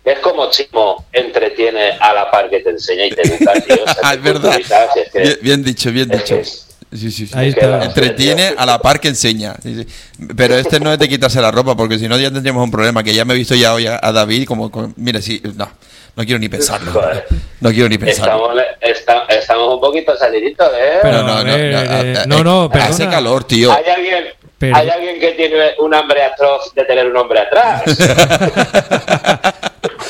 Es 0.05 0.19
como 0.21 0.51
Chimo 0.51 1.05
entretiene 1.13 1.93
a 2.01 2.13
la 2.15 2.31
par 2.31 2.49
que 2.51 2.61
te 2.61 2.71
enseña 2.71 3.05
y 3.05 3.11
te 3.11 3.23
educa, 3.23 3.53
tío. 3.61 3.77
O 3.85 3.87
sea, 3.87 3.97
Ah, 4.03 4.15
es 4.15 4.23
verdad. 4.23 4.59
es 4.59 5.11
que- 5.13 5.21
Bien, 5.21 5.39
bien 5.43 5.63
dicho, 5.63 5.93
bien 5.93 6.11
es 6.11 6.19
dicho. 6.19 6.37
que 6.37 6.70
Sí, 6.93 7.11
sí, 7.13 7.27
sí. 7.27 7.33
Ahí 7.35 7.51
está. 7.51 7.85
Entretiene 7.85 8.53
a 8.57 8.67
la 8.67 8.81
par 8.81 8.99
que 8.99 9.09
enseña. 9.09 9.55
Sí, 9.63 9.75
sí. 9.77 10.27
Pero 10.37 10.57
este 10.57 10.81
no 10.81 10.93
es 10.93 10.99
de 10.99 11.09
quitarse 11.09 11.41
la 11.41 11.51
ropa, 11.53 11.77
porque 11.77 11.99
si 11.99 12.09
no 12.09 12.19
ya 12.19 12.31
tendríamos 12.33 12.65
un 12.65 12.71
problema. 12.71 13.03
Que 13.05 13.15
ya 13.15 13.25
me 13.25 13.35
he 13.35 13.37
visto 13.37 13.55
ya 13.55 13.73
hoy 13.75 13.87
a, 13.87 14.01
a 14.03 14.11
David 14.13 14.45
como, 14.47 14.71
como- 14.73 14.93
mira, 14.97 15.23
sí, 15.23 15.41
no, 15.55 15.71
no 16.17 16.25
quiero 16.25 16.39
ni 16.41 16.49
pensarlo. 16.49 16.91
Joder. 16.93 17.27
No 17.61 17.71
quiero 17.71 17.89
ni 17.89 17.97
pensarlo. 17.97 18.33
Estamos, 18.59 18.65
esta- 18.81 19.25
estamos 19.29 19.75
un 19.75 19.81
poquito 19.81 20.17
saliditos, 20.17 20.69
¿eh? 20.77 20.99
Pero- 21.03 21.19
No, 21.23 21.27
no, 21.29 21.35
no, 21.37 21.45
no, 21.45 21.57
eh, 21.57 21.73
eh, 21.87 22.15
no, 22.27 22.43
no, 22.43 22.65
eh, 22.75 22.79
Hace 22.81 23.07
calor, 23.09 23.45
tío. 23.45 23.73
¿Hay 23.73 23.85
alguien, 23.89 24.25
Pero- 24.59 24.77
¿Hay 24.77 24.89
alguien 24.91 25.21
que 25.21 25.31
tiene 25.33 25.57
un 25.79 25.95
hambre 25.95 26.25
atroz 26.25 26.75
de 26.75 26.85
tener 26.87 27.07
un 27.07 27.17
hombre 27.17 27.39
atrás? 27.41 27.83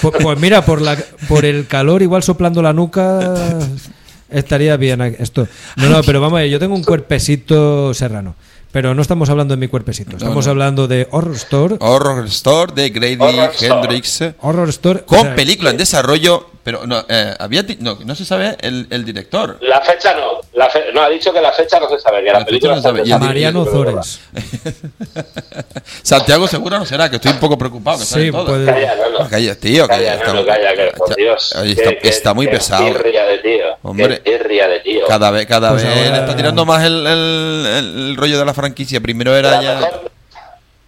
Pues, 0.03 0.15
pues 0.23 0.39
mira, 0.39 0.65
por 0.65 0.81
la 0.81 0.97
por 1.29 1.45
el 1.45 1.67
calor, 1.67 2.01
igual 2.01 2.23
soplando 2.23 2.63
la 2.63 2.73
nuca 2.73 3.35
estaría 4.31 4.77
bien 4.77 5.01
esto. 5.01 5.47
No, 5.77 5.89
no, 5.89 6.03
pero 6.03 6.21
vamos 6.21 6.39
a 6.39 6.43
ver, 6.43 6.51
yo 6.51 6.59
tengo 6.59 6.75
un 6.75 6.85
cuerpecito 6.85 7.95
serrano. 7.95 8.35
Pero 8.73 8.95
no 8.95 9.03
estamos 9.03 9.29
hablando 9.31 9.55
de 9.55 9.59
mi 9.59 9.67
cuerpecito, 9.67 10.17
estamos 10.17 10.47
no. 10.47 10.51
hablando 10.51 10.87
de 10.87 11.09
Horror 11.11 11.35
Store. 11.35 11.77
Horror 11.81 12.27
Store 12.27 12.73
de 12.73 12.91
Grady 12.91 13.17
Horror 13.19 13.51
Store. 13.53 13.75
Hendrix. 13.75 14.25
Horror 14.39 14.69
Store. 14.69 15.03
Con 15.03 15.19
o 15.19 15.23
sea, 15.23 15.35
película 15.35 15.71
en 15.71 15.77
desarrollo, 15.77 16.49
pero 16.63 16.87
no, 16.87 17.05
eh, 17.09 17.35
había 17.39 17.65
ti- 17.67 17.79
no, 17.81 17.99
no 18.05 18.15
se 18.15 18.25
sabe 18.25 18.57
el, 18.61 18.87
el 18.91 19.05
director. 19.05 19.59
La 19.61 19.81
fecha 19.81 20.15
no. 20.15 20.41
La 20.55 20.69
fe- 20.69 20.87
no, 20.93 21.03
ha 21.03 21.09
dicho 21.09 21.33
que 21.33 21.41
la 21.41 21.53
fecha 21.53 21.79
no 21.81 21.89
se 21.89 21.99
sabe, 21.99 22.23
que 22.23 22.33
la, 22.33 22.45
película 22.45 22.73
no 22.75 22.81
se 22.81 22.83
sabe. 22.83 22.99
está 23.03 23.09
Y 23.11 23.13
el- 23.13 23.21
Mariano 23.21 23.65
Zores. 23.65 24.21
Santiago 26.03 26.47
seguro 26.49 26.79
no 26.79 26.85
será, 26.87 27.09
que 27.09 27.17
estoy 27.17 27.33
un 27.33 27.39
poco 27.41 27.57
preocupado. 27.59 27.99
Que 27.99 28.05
Sí, 28.05 28.11
sabe 28.11 28.33
todo. 28.33 28.47
puede- 28.47 28.67
Calla, 28.67 28.95
no, 28.97 29.19
no. 29.25 29.29
Calla, 29.29 29.55
tío, 29.59 29.89
Calla, 29.89 30.15
está- 30.15 30.27
no, 30.27 30.35
no, 30.41 30.47
calla, 30.47 30.75
que 30.75 30.93
por 30.97 31.17
Dios. 31.17 31.55
Está, 31.65 31.97
que- 31.97 32.09
está 32.09 32.35
muy 32.35 32.47
que 32.47 32.53
pesado. 32.53 32.85
de 32.85 33.39
tío. 33.43 33.65
Hombre. 33.83 34.21
de 34.69 34.81
tío. 34.85 35.07
Cada 35.07 35.31
vez, 35.31 35.47
cada 35.47 35.71
Pues 35.71 35.85
vez 35.85 36.07
ahora- 36.07 36.19
está 36.21 36.37
tirando 36.37 36.65
más 36.67 36.85
el, 36.85 37.07
el- 37.07 37.67
el 37.67 38.17
rollo 38.17 38.39
de 38.39 38.45
la 38.45 38.55
franquicia. 38.55 39.01
Primero 39.01 39.37
era 39.37 39.51
la, 39.53 39.63
ya. 39.63 39.75
mejor, 39.81 40.11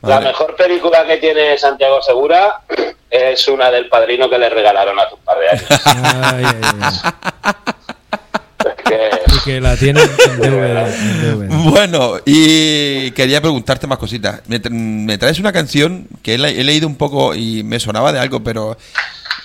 la 0.02 0.16
Vale. 0.16 0.26
mejor 0.28 0.56
película 0.56 1.06
que 1.06 1.16
tiene 1.18 1.56
Santiago 1.58 2.02
Segura 2.02 2.60
es 3.10 3.46
una 3.48 3.70
del 3.70 3.88
padrino 3.88 4.28
que 4.28 4.38
le 4.38 4.48
regalaron 4.48 4.98
hace 4.98 5.14
un 5.14 5.20
par 5.20 5.38
de 5.38 5.48
años. 5.48 5.64
Ay, 5.86 6.44
ay, 6.44 6.60
ay. 6.80 7.52
Es 8.64 8.84
que- 8.84 9.10
Y 9.34 9.40
que 9.44 9.60
la 9.60 9.76
tienen 9.76 10.02
en 10.02 10.36
DVD. 10.40 10.94
en 10.94 11.38
DVD. 11.38 11.70
Bueno, 11.70 12.14
y 12.24 13.10
quería 13.12 13.40
preguntarte 13.40 13.86
más 13.86 13.98
cositas. 13.98 14.40
Me, 14.46 14.60
tra- 14.60 14.70
me 14.70 15.18
traes 15.18 15.38
una 15.38 15.52
canción 15.52 16.06
que 16.22 16.34
he, 16.34 16.38
le- 16.38 16.60
he 16.60 16.64
leído 16.64 16.86
un 16.86 16.96
poco 16.96 17.34
y 17.34 17.62
me 17.62 17.80
sonaba 17.80 18.12
de 18.12 18.20
algo, 18.20 18.40
pero 18.42 18.76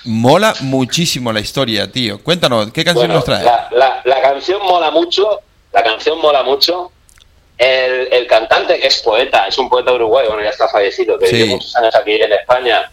mola 0.05 0.53
muchísimo 0.61 1.31
la 1.33 1.39
historia, 1.39 1.91
tío. 1.91 2.21
Cuéntanos, 2.23 2.71
¿qué 2.71 2.83
canción 2.83 3.07
Bueno, 3.07 3.15
nos 3.15 3.25
traes? 3.25 3.43
La, 3.43 3.67
la- 3.71 4.01
la 4.05 4.21
canción 4.21 4.61
mola 4.63 4.91
mucho, 4.91 5.41
la 5.73 5.83
canción 5.83 6.19
mola 6.21 6.43
mucho. 6.43 6.91
El, 7.57 8.07
el 8.13 8.27
cantante, 8.27 8.79
que 8.79 8.87
es 8.87 9.01
poeta, 9.01 9.47
es 9.47 9.57
un 9.57 9.67
poeta 9.69 9.91
uruguayo, 9.93 10.29
bueno, 10.29 10.43
ya 10.43 10.49
está 10.51 10.67
fallecido, 10.67 11.17
que 11.17 11.27
Sí. 11.27 11.35
vive 11.37 11.49
muchos 11.49 11.75
años 11.75 11.95
aquí 11.95 12.13
en 12.13 12.31
España, 12.31 12.91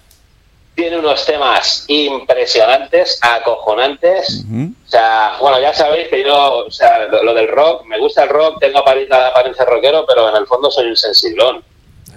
tiene 0.74 0.98
unos 0.98 1.24
temas 1.26 1.84
impresionantes, 1.88 3.18
acojonantes. 3.22 4.44
O 4.86 4.88
sea, 4.90 5.36
bueno, 5.40 5.60
ya 5.60 5.72
sabéis 5.74 6.08
que 6.08 6.24
yo, 6.24 6.64
o 6.66 6.70
sea, 6.70 7.06
lo, 7.06 7.22
lo 7.22 7.34
del 7.34 7.48
rock, 7.48 7.84
me 7.84 7.98
gusta 7.98 8.24
el 8.24 8.30
rock, 8.30 8.58
tengo 8.60 8.78
apariencia, 8.78 9.28
apariencia 9.28 9.64
rockero, 9.64 10.04
pero 10.06 10.30
en 10.30 10.36
el 10.36 10.46
fondo 10.46 10.70
soy 10.70 10.86
un 10.86 10.96
sensiblón. 10.96 11.62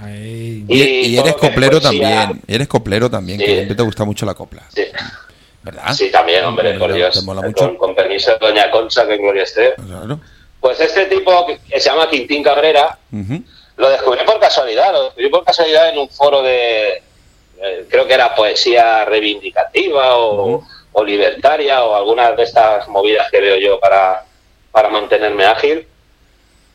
Ay, 0.02 0.64
Y, 0.68 1.18
eres 1.18 1.36
coplero 1.36 1.82
también. 1.82 2.42
Eres 2.48 2.68
coplero 2.68 3.10
también, 3.10 3.40
Sí. 3.40 3.46
que 3.46 3.54
siempre 3.56 3.76
te 3.76 3.84
gusta 3.84 4.06
mucho 4.06 4.26
la 4.26 4.34
copla. 4.36 4.64
Sí, 4.74 4.86
¿Verdad? 5.64 5.94
sí 5.94 6.10
también, 6.12 6.46
hombre, 6.46 6.78
por 6.80 6.92
¿Te 6.92 6.98
Dios. 6.98 7.24
mola 7.24 7.42
Con, 7.42 7.50
mucho? 7.52 7.78
con 7.78 7.94
permiso 7.96 8.32
de 8.32 8.38
Doña 8.40 8.72
Concha, 8.72 9.06
que 9.08 9.18
gloria 9.18 9.44
esté. 9.44 9.74
Claro. 9.86 10.20
Pues 10.60 10.80
este 10.80 11.06
tipo 11.06 11.46
que 11.46 11.80
se 11.80 11.90
llama 11.90 12.10
Quintín 12.10 12.44
Cabrera. 12.44 12.98
Lo 13.78 13.90
descubrí 13.90 14.26
por 14.26 14.40
casualidad, 14.40 14.92
lo 14.92 15.04
descubrí 15.04 15.30
por 15.30 15.44
casualidad 15.44 15.90
en 15.90 16.00
un 16.00 16.10
foro 16.10 16.42
de, 16.42 17.04
eh, 17.62 17.86
creo 17.88 18.08
que 18.08 18.14
era 18.14 18.34
poesía 18.34 19.06
reivindicativa 19.06 20.18
o, 20.18 20.64
o 20.92 21.04
libertaria 21.04 21.84
o 21.84 21.96
algunas 21.96 22.36
de 22.36 22.44
estas 22.44 22.88
movidas 22.88 23.30
que 23.30 23.40
veo 23.40 23.58
yo 23.58 23.80
para, 23.80 24.26
para 24.72 24.90
mantenerme 24.90 25.46
ágil. 25.46 25.88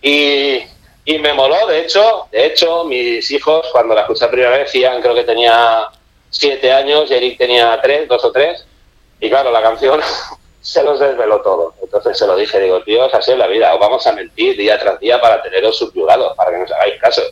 Y, 0.00 0.60
y 1.04 1.18
me 1.18 1.32
moló, 1.32 1.66
de 1.66 1.80
hecho, 1.80 2.28
de 2.30 2.46
hecho, 2.46 2.84
mis 2.84 3.28
hijos, 3.32 3.66
cuando 3.72 3.94
la 3.96 4.02
escuché 4.02 4.24
la 4.24 4.30
primera 4.30 4.56
vez, 4.58 4.72
Ian 4.72 5.02
creo 5.02 5.14
que 5.14 5.24
tenía 5.24 5.88
siete 6.30 6.72
años 6.72 7.10
y 7.10 7.14
Eric 7.14 7.36
tenía 7.36 7.80
tres, 7.82 8.06
dos 8.06 8.24
o 8.24 8.30
tres. 8.30 8.64
Y 9.20 9.28
claro, 9.28 9.50
la 9.50 9.62
canción 9.62 10.00
se 10.62 10.82
los 10.82 10.98
desveló 11.00 11.40
todo. 11.42 11.74
Entonces 11.82 12.16
se 12.16 12.26
lo 12.26 12.36
dije, 12.36 12.58
digo, 12.60 12.82
tíos, 12.84 13.12
así 13.12 13.32
es 13.32 13.38
la 13.38 13.46
vida, 13.48 13.74
os 13.74 13.80
vamos 13.80 14.06
a 14.06 14.12
mentir 14.12 14.56
día 14.56 14.78
tras 14.78 14.98
día 15.00 15.20
para 15.20 15.42
teneros 15.42 15.76
subyugados, 15.76 16.34
para 16.36 16.52
que 16.52 16.58
nos 16.58 16.72
hagáis 16.72 17.00
caso. 17.00 17.22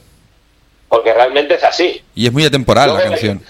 Porque 0.88 1.12
realmente 1.14 1.54
es 1.54 1.64
así. 1.64 2.04
Y 2.14 2.26
es 2.26 2.32
muy 2.32 2.44
atemporal 2.44 2.88
la 2.92 2.96
me- 2.96 3.04
canción. 3.04 3.42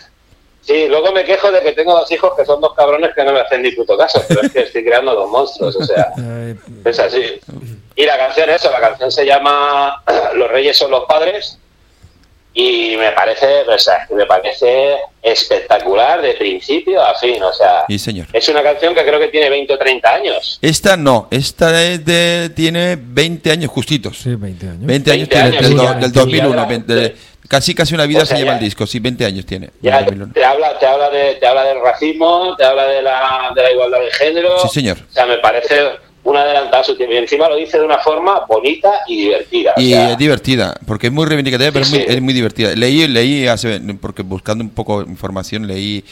Sí, 0.63 0.87
luego 0.89 1.11
me 1.11 1.25
quejo 1.25 1.51
de 1.51 1.63
que 1.63 1.73
tengo 1.73 1.93
dos 1.99 2.13
hijos 2.13 2.33
que 2.37 2.45
son 2.45 2.61
dos 2.61 2.75
cabrones 2.75 3.15
que 3.15 3.25
no 3.25 3.33
me 3.33 3.41
hacen 3.41 3.63
ni 3.63 3.73
puto 3.73 3.97
caso, 3.97 4.23
pero 4.29 4.43
es 4.43 4.53
que 4.53 4.61
estoy 4.61 4.85
creando 4.85 5.15
dos 5.15 5.29
monstruos, 5.31 5.75
o 5.75 5.83
sea, 5.83 6.13
es 6.85 6.99
así. 6.99 7.41
Y 7.97 8.05
la 8.05 8.19
canción, 8.19 8.51
eso, 8.51 8.71
la 8.71 8.79
canción 8.81 9.11
se 9.11 9.25
llama 9.25 10.03
Los 10.35 10.51
Reyes 10.51 10.77
son 10.77 10.91
los 10.91 11.07
padres 11.07 11.59
y 12.53 12.97
me 12.97 13.13
parece, 13.13 13.63
o 13.69 13.79
sea, 13.79 14.07
me 14.11 14.27
parece 14.27 14.97
espectacular 15.23 16.21
de 16.23 16.33
principio 16.35 17.01
a 17.03 17.15
fin, 17.15 17.43
o 17.43 17.53
sea, 17.53 17.85
Sí, 17.89 17.99
señor. 17.99 18.27
es 18.33 18.49
una 18.49 18.63
canción 18.63 18.95
que 18.95 19.03
creo 19.05 19.19
que 19.19 19.29
tiene 19.29 19.49
20 19.51 19.73
o 19.75 19.79
30 19.79 20.15
años. 20.15 20.59
Esta 20.63 20.97
no, 20.97 21.29
esta 21.31 21.83
es 21.83 22.05
de, 22.05 22.51
tiene 22.55 22.97
20 23.01 23.51
años 23.53 23.71
justitos. 23.71 24.19
sí, 24.19 24.35
20 24.35 24.67
años. 24.67 24.87
20 24.87 25.11
años 25.13 25.29
20 25.29 25.35
tiene, 25.35 25.49
años, 25.59 25.63
del, 25.63 26.01
del 26.01 26.13
ya, 26.13 26.21
2001. 26.21 26.55
ya, 26.57 26.65
20 26.67 26.95
de- 26.95 27.17
casi 27.49 27.75
casi 27.75 27.95
una 27.95 28.07
vida 28.07 28.23
O 28.23 28.27
sea, 28.27 28.37
se 28.37 28.43
lleva 28.43 28.53
ya- 28.55 28.59
el 28.59 28.65
disco, 28.65 28.87
sí, 28.87 28.99
20 29.01 29.25
años 29.25 29.45
tiene. 29.47 29.71
Ya 29.83 29.97
del 29.97 30.05
2001. 30.07 30.33
te 30.35 30.45
habla, 30.45 30.79
te 30.79 30.87
habla 30.87 31.11
de, 31.11 31.35
te 31.35 31.47
habla 31.47 31.65
del 31.65 31.81
racismo, 31.81 32.55
te 32.57 32.65
habla 32.65 32.87
de 32.87 33.03
la, 33.03 33.51
de 33.55 33.63
la 33.63 33.73
igualdad 33.73 34.01
de 34.01 34.11
género. 34.13 34.59
Sí, 34.63 34.69
señor. 34.69 34.99
O 35.09 35.13
sea, 35.13 35.27
me 35.27 35.39
parece 35.39 35.75
un 36.25 36.37
adelantado 36.37 36.83
a 36.83 36.85
su 36.85 36.97
tiempo. 36.97 37.15
Y 37.15 37.19
encima 37.19 37.49
lo 37.49 37.57
dice 37.57 37.79
de 37.79 37.85
una 37.85 37.99
forma 37.99 38.41
bonita 38.49 38.91
y 39.07 39.17
divertida. 39.25 39.75
o 39.77 39.81
Y 39.81 39.91
sea, 39.91 40.13
es 40.13 40.19
divertida, 40.19 40.75
porque 40.87 41.09
es 41.09 41.13
muy 41.13 41.27
reivindicativa, 41.27 41.73
pero 41.73 41.85
Sí, 41.85 41.97
es, 41.97 41.99
muy, 42.01 42.01
sí. 42.09 42.15
es 42.17 42.23
muy 42.23 42.35
divertida. 42.35 42.75
Leí, 42.75 43.07
leí 43.09 43.47
hace, 43.47 43.81
porque 44.01 44.23
buscando 44.23 44.63
un 44.65 44.71
poco 44.71 45.03
de 45.05 45.11
información, 45.11 45.67
leí 45.67 46.05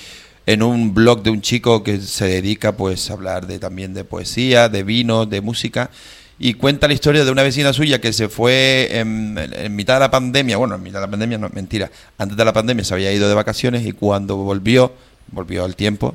en 0.47 0.63
un 0.63 0.95
blog 0.95 1.23
de 1.23 1.31
un 1.31 1.43
chico 1.43 1.83
que 1.83 2.01
se 2.01 2.27
dedica 2.27 2.73
pues 2.73 3.11
a 3.11 3.13
hablar 3.15 3.47
de 3.47 3.59
también 3.59 3.93
de 3.93 4.05
poesía, 4.05 4.69
de 4.71 4.83
vino, 4.83 5.27
de 5.27 5.41
música 5.43 5.91
y 6.39 6.55
cuenta 6.55 6.87
la 6.87 6.95
historia 6.95 7.25
de 7.25 7.31
una 7.33 7.43
vecina 7.43 7.73
suya 7.73 8.01
que 8.01 8.13
se 8.13 8.29
fue 8.29 8.89
en, 8.93 9.37
en 9.39 9.75
mitad 9.77 9.95
de 9.95 10.01
la 10.01 10.11
pandemia, 10.11 10.57
bueno, 10.57 10.77
en 10.77 10.83
mitad 10.83 11.01
de 11.01 11.07
la 11.07 11.11
pandemia 11.11 11.37
no, 11.37 11.49
mentira, 11.53 11.91
antes 12.17 12.37
de 12.37 12.45
la 12.45 12.53
pandemia 12.53 12.85
se 12.85 12.95
había 12.95 13.13
ido 13.13 13.29
de 13.29 13.35
vacaciones 13.35 13.85
y 13.85 13.91
cuando 13.93 14.37
volvió, 14.37 14.93
volvió 15.33 15.65
al 15.65 15.75
tiempo, 15.75 16.15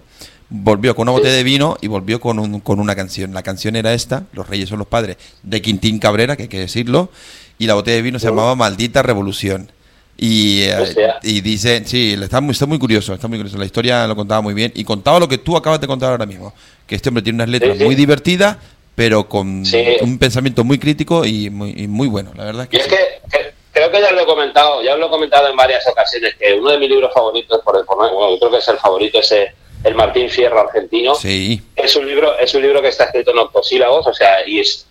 volvió 0.50 0.96
con 0.96 1.04
una 1.04 1.12
botella 1.18 1.34
de 1.34 1.44
vino 1.44 1.78
y 1.82 1.88
volvió 1.88 2.20
con, 2.20 2.40
un- 2.40 2.60
con 2.60 2.80
una 2.80 2.96
canción. 2.96 3.34
La 3.34 3.44
canción 3.44 3.76
era 3.76 3.94
esta, 3.94 4.24
Los 4.34 4.48
Reyes 4.50 4.70
son 4.70 4.80
los 4.80 4.88
Padres, 4.88 5.18
de 5.44 5.62
Quintín 5.62 6.00
Cabrera, 6.00 6.36
que 6.36 6.44
hay 6.44 6.50
que 6.50 6.60
decirlo, 6.60 7.10
y 7.58 7.68
la 7.68 7.74
botella 7.76 7.96
de 7.98 8.02
vino 8.04 8.20
se 8.20 8.28
llamaba 8.28 8.56
Maldita 8.56 9.02
Revolución. 9.02 9.72
Y, 10.16 10.62
eh, 10.64 10.76
Hostia. 10.80 11.16
y 11.24 11.42
dice, 11.42 11.82
sí, 11.86 12.16
está 12.22 12.40
muy, 12.40 12.52
está 12.52 12.66
muy 12.68 12.78
curioso, 12.78 13.14
está 13.16 13.28
muy 13.28 13.38
curioso. 13.40 13.58
La 13.58 13.66
historia 13.66 14.06
lo 14.08 14.16
contaba 14.16 14.42
muy 14.42 14.54
bien 14.54 14.72
y 14.76 14.84
contaba 14.84 15.20
lo 15.20 15.28
que 15.28 15.40
tú 15.40 15.58
acabas 15.58 15.82
de 15.82 15.88
contar 15.88 16.12
ahora 16.12 16.26
mismo, 16.28 16.54
que 16.86 16.96
este 16.96 17.10
hombre 17.10 17.24
tiene 17.24 17.38
unas 17.38 17.50
letras 17.50 17.74
Sí, 17.74 17.80
sí. 17.80 17.86
muy 17.86 17.96
divertidas, 17.96 18.58
pero 18.96 19.28
con 19.28 19.66
Sí. 19.66 19.84
un 20.02 20.20
pensamiento 20.20 20.64
muy 20.64 20.78
crítico 20.78 21.26
y 21.26 21.50
muy, 21.50 21.74
y 21.76 21.88
muy 21.88 22.08
bueno. 22.08 22.32
La 22.36 22.44
verdad 22.46 22.64
es 22.64 22.70
que, 22.70 22.78
Y 22.78 22.80
es 22.82 22.88
que, 22.88 22.98
que- 23.32 23.54
creo 23.72 23.90
que 23.92 24.02
ya 24.02 24.12
lo 24.12 24.22
he 24.22 24.26
comentado, 24.28 24.84
ya 24.84 24.96
lo 24.96 25.08
he 25.08 25.10
comentado 25.10 25.50
en 25.50 25.56
varias 25.58 25.84
ocasiones, 25.88 26.36
que 26.40 26.54
uno 26.54 26.70
de 26.70 26.78
mis 26.78 26.90
libros 26.92 27.12
favoritos, 27.12 27.60
por, 27.66 27.84
por 27.84 27.98
bueno, 27.98 28.30
yo 28.30 28.38
creo 28.40 28.52
que 28.52 28.58
es 28.58 28.68
el 28.68 28.78
favorito 28.78 29.20
ese 29.20 29.48
el 29.84 29.96
Martín 29.96 30.30
Fierro 30.30 30.62
argentino. 30.62 31.16
Sí. 31.16 31.62
Es 31.76 31.96
un 31.96 32.08
libro, 32.08 32.38
es 32.38 32.54
un 32.54 32.62
libro 32.62 32.82
que 32.82 32.90
está 32.90 33.06
escrito 33.06 33.32
en 33.32 33.40
octosílabos, 33.40 34.08
o 34.08 34.14
sea, 34.14 34.48
y 34.48 34.60
es 34.60 34.88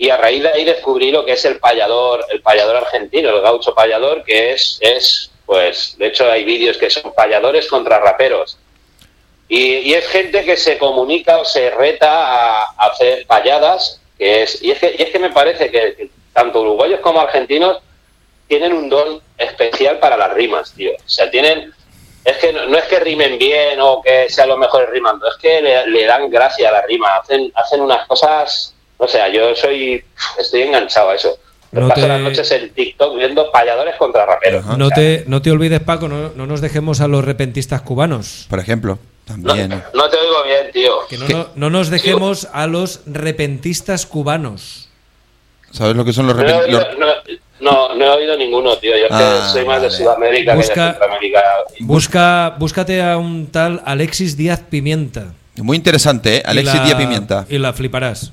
y 0.00 0.08
a 0.08 0.16
raíz 0.16 0.42
de 0.42 0.48
ahí 0.48 0.64
descubrí 0.64 1.10
lo 1.10 1.26
que 1.26 1.32
es 1.32 1.44
el 1.44 1.58
payador, 1.58 2.24
el 2.30 2.40
payador 2.40 2.76
argentino, 2.76 3.28
el 3.28 3.42
gaucho 3.42 3.74
payador, 3.74 4.24
que 4.24 4.52
es, 4.54 4.78
es 4.80 5.30
pues, 5.44 5.94
de 5.98 6.06
hecho 6.06 6.30
hay 6.30 6.42
vídeos 6.42 6.78
que 6.78 6.88
son 6.88 7.12
payadores 7.12 7.68
contra 7.68 7.98
raperos. 7.98 8.56
Y, 9.46 9.74
y 9.74 9.92
es 9.92 10.08
gente 10.08 10.42
que 10.42 10.56
se 10.56 10.78
comunica 10.78 11.36
o 11.36 11.44
se 11.44 11.68
reta 11.68 12.08
a, 12.08 12.62
a 12.78 12.86
hacer 12.86 13.26
payadas, 13.26 14.00
que 14.16 14.44
es, 14.44 14.62
y 14.62 14.70
es 14.70 14.78
que, 14.78 14.96
y 14.98 15.02
es 15.02 15.10
que 15.10 15.18
me 15.18 15.32
parece 15.32 15.70
que, 15.70 15.94
que 15.94 16.10
tanto 16.32 16.62
uruguayos 16.62 17.00
como 17.00 17.20
argentinos 17.20 17.82
tienen 18.48 18.72
un 18.72 18.88
don 18.88 19.20
especial 19.36 19.98
para 19.98 20.16
las 20.16 20.32
rimas, 20.32 20.72
tío. 20.72 20.92
O 20.92 21.08
sea, 21.08 21.30
tienen, 21.30 21.74
es 22.24 22.36
que 22.38 22.52
no, 22.52 22.66
no 22.66 22.76
es 22.78 22.84
que 22.84 23.00
rimen 23.00 23.38
bien 23.38 23.80
o 23.80 24.02
que 24.02 24.28
sean 24.28 24.48
los 24.48 24.58
mejores 24.58 24.90
rimando, 24.90 25.26
es 25.28 25.36
que 25.36 25.60
le, 25.62 25.86
le 25.88 26.04
dan 26.04 26.30
gracia 26.30 26.68
a 26.68 26.72
la 26.72 26.82
rima, 26.82 27.16
hacen, 27.16 27.50
hacen 27.54 27.80
unas 27.80 28.06
cosas, 28.06 28.74
o 28.98 29.08
sea, 29.08 29.28
yo 29.28 29.54
soy, 29.56 30.04
estoy 30.38 30.62
enganchado 30.62 31.10
a 31.10 31.14
eso. 31.14 31.36
No 31.72 31.86
paso 31.88 32.00
te- 32.02 32.08
las 32.08 32.20
noches 32.20 32.50
en 32.50 32.74
TikTok 32.74 33.16
viendo 33.16 33.50
payadores 33.52 33.94
contra 33.96 34.26
raperos. 34.26 34.64
No 34.76 34.86
O 34.86 34.88
sea, 34.88 34.96
te, 34.96 35.24
no 35.28 35.40
te 35.40 35.52
olvides, 35.52 35.80
Paco, 35.80 36.08
no, 36.08 36.30
no 36.34 36.46
nos 36.46 36.60
dejemos 36.60 37.00
a 37.00 37.06
los 37.06 37.24
repentistas 37.24 37.80
cubanos. 37.82 38.46
Por 38.50 38.58
ejemplo, 38.58 38.98
no, 39.36 39.54
también. 39.54 39.82
no 39.94 40.10
te 40.10 40.16
oigo 40.16 40.42
bien, 40.44 40.72
tío. 40.72 41.06
Que 41.08 41.16
no, 41.16 41.26
¿Qué? 41.28 41.34
no- 41.34 41.48
no 41.54 41.70
nos 41.70 41.88
dejemos 41.90 42.48
a 42.52 42.66
los 42.66 43.02
repentistas 43.06 44.04
cubanos. 44.04 44.79
¿Sabes 45.70 45.96
lo 45.96 46.04
que 46.04 46.12
son 46.12 46.26
los 46.26 46.36
No 46.36 46.42
he, 46.42 46.46
repent- 46.46 46.64
oído, 46.64 46.80
los- 46.80 46.98
no, 46.98 47.08
no, 47.60 47.94
no 47.94 48.04
he 48.04 48.08
oído 48.10 48.36
ninguno, 48.36 48.76
tío. 48.78 48.92
Yo 48.92 49.04
es 49.04 49.08
que 49.08 49.14
Ah, 49.14 49.48
soy 49.52 49.64
más 49.64 49.82
de. 49.82 49.90
Sudamérica 49.90 50.54
Busca- 50.54 50.74
que 50.74 50.80
de 50.80 50.86
Centroamérica. 50.90 51.42
Busca, 51.80 52.56
búscate 52.58 53.02
a 53.02 53.16
un 53.18 53.46
tal 53.48 53.82
Alexis 53.84 54.36
Díaz 54.36 54.60
Pimienta. 54.68 55.32
Muy 55.56 55.76
interesante, 55.76 56.36
¿eh? 56.38 56.42
Alexis 56.44 56.74
la- 56.76 56.84
Díaz 56.84 56.96
Pimienta. 56.98 57.46
Y 57.48 57.58
la 57.58 57.72
fliparás. 57.72 58.32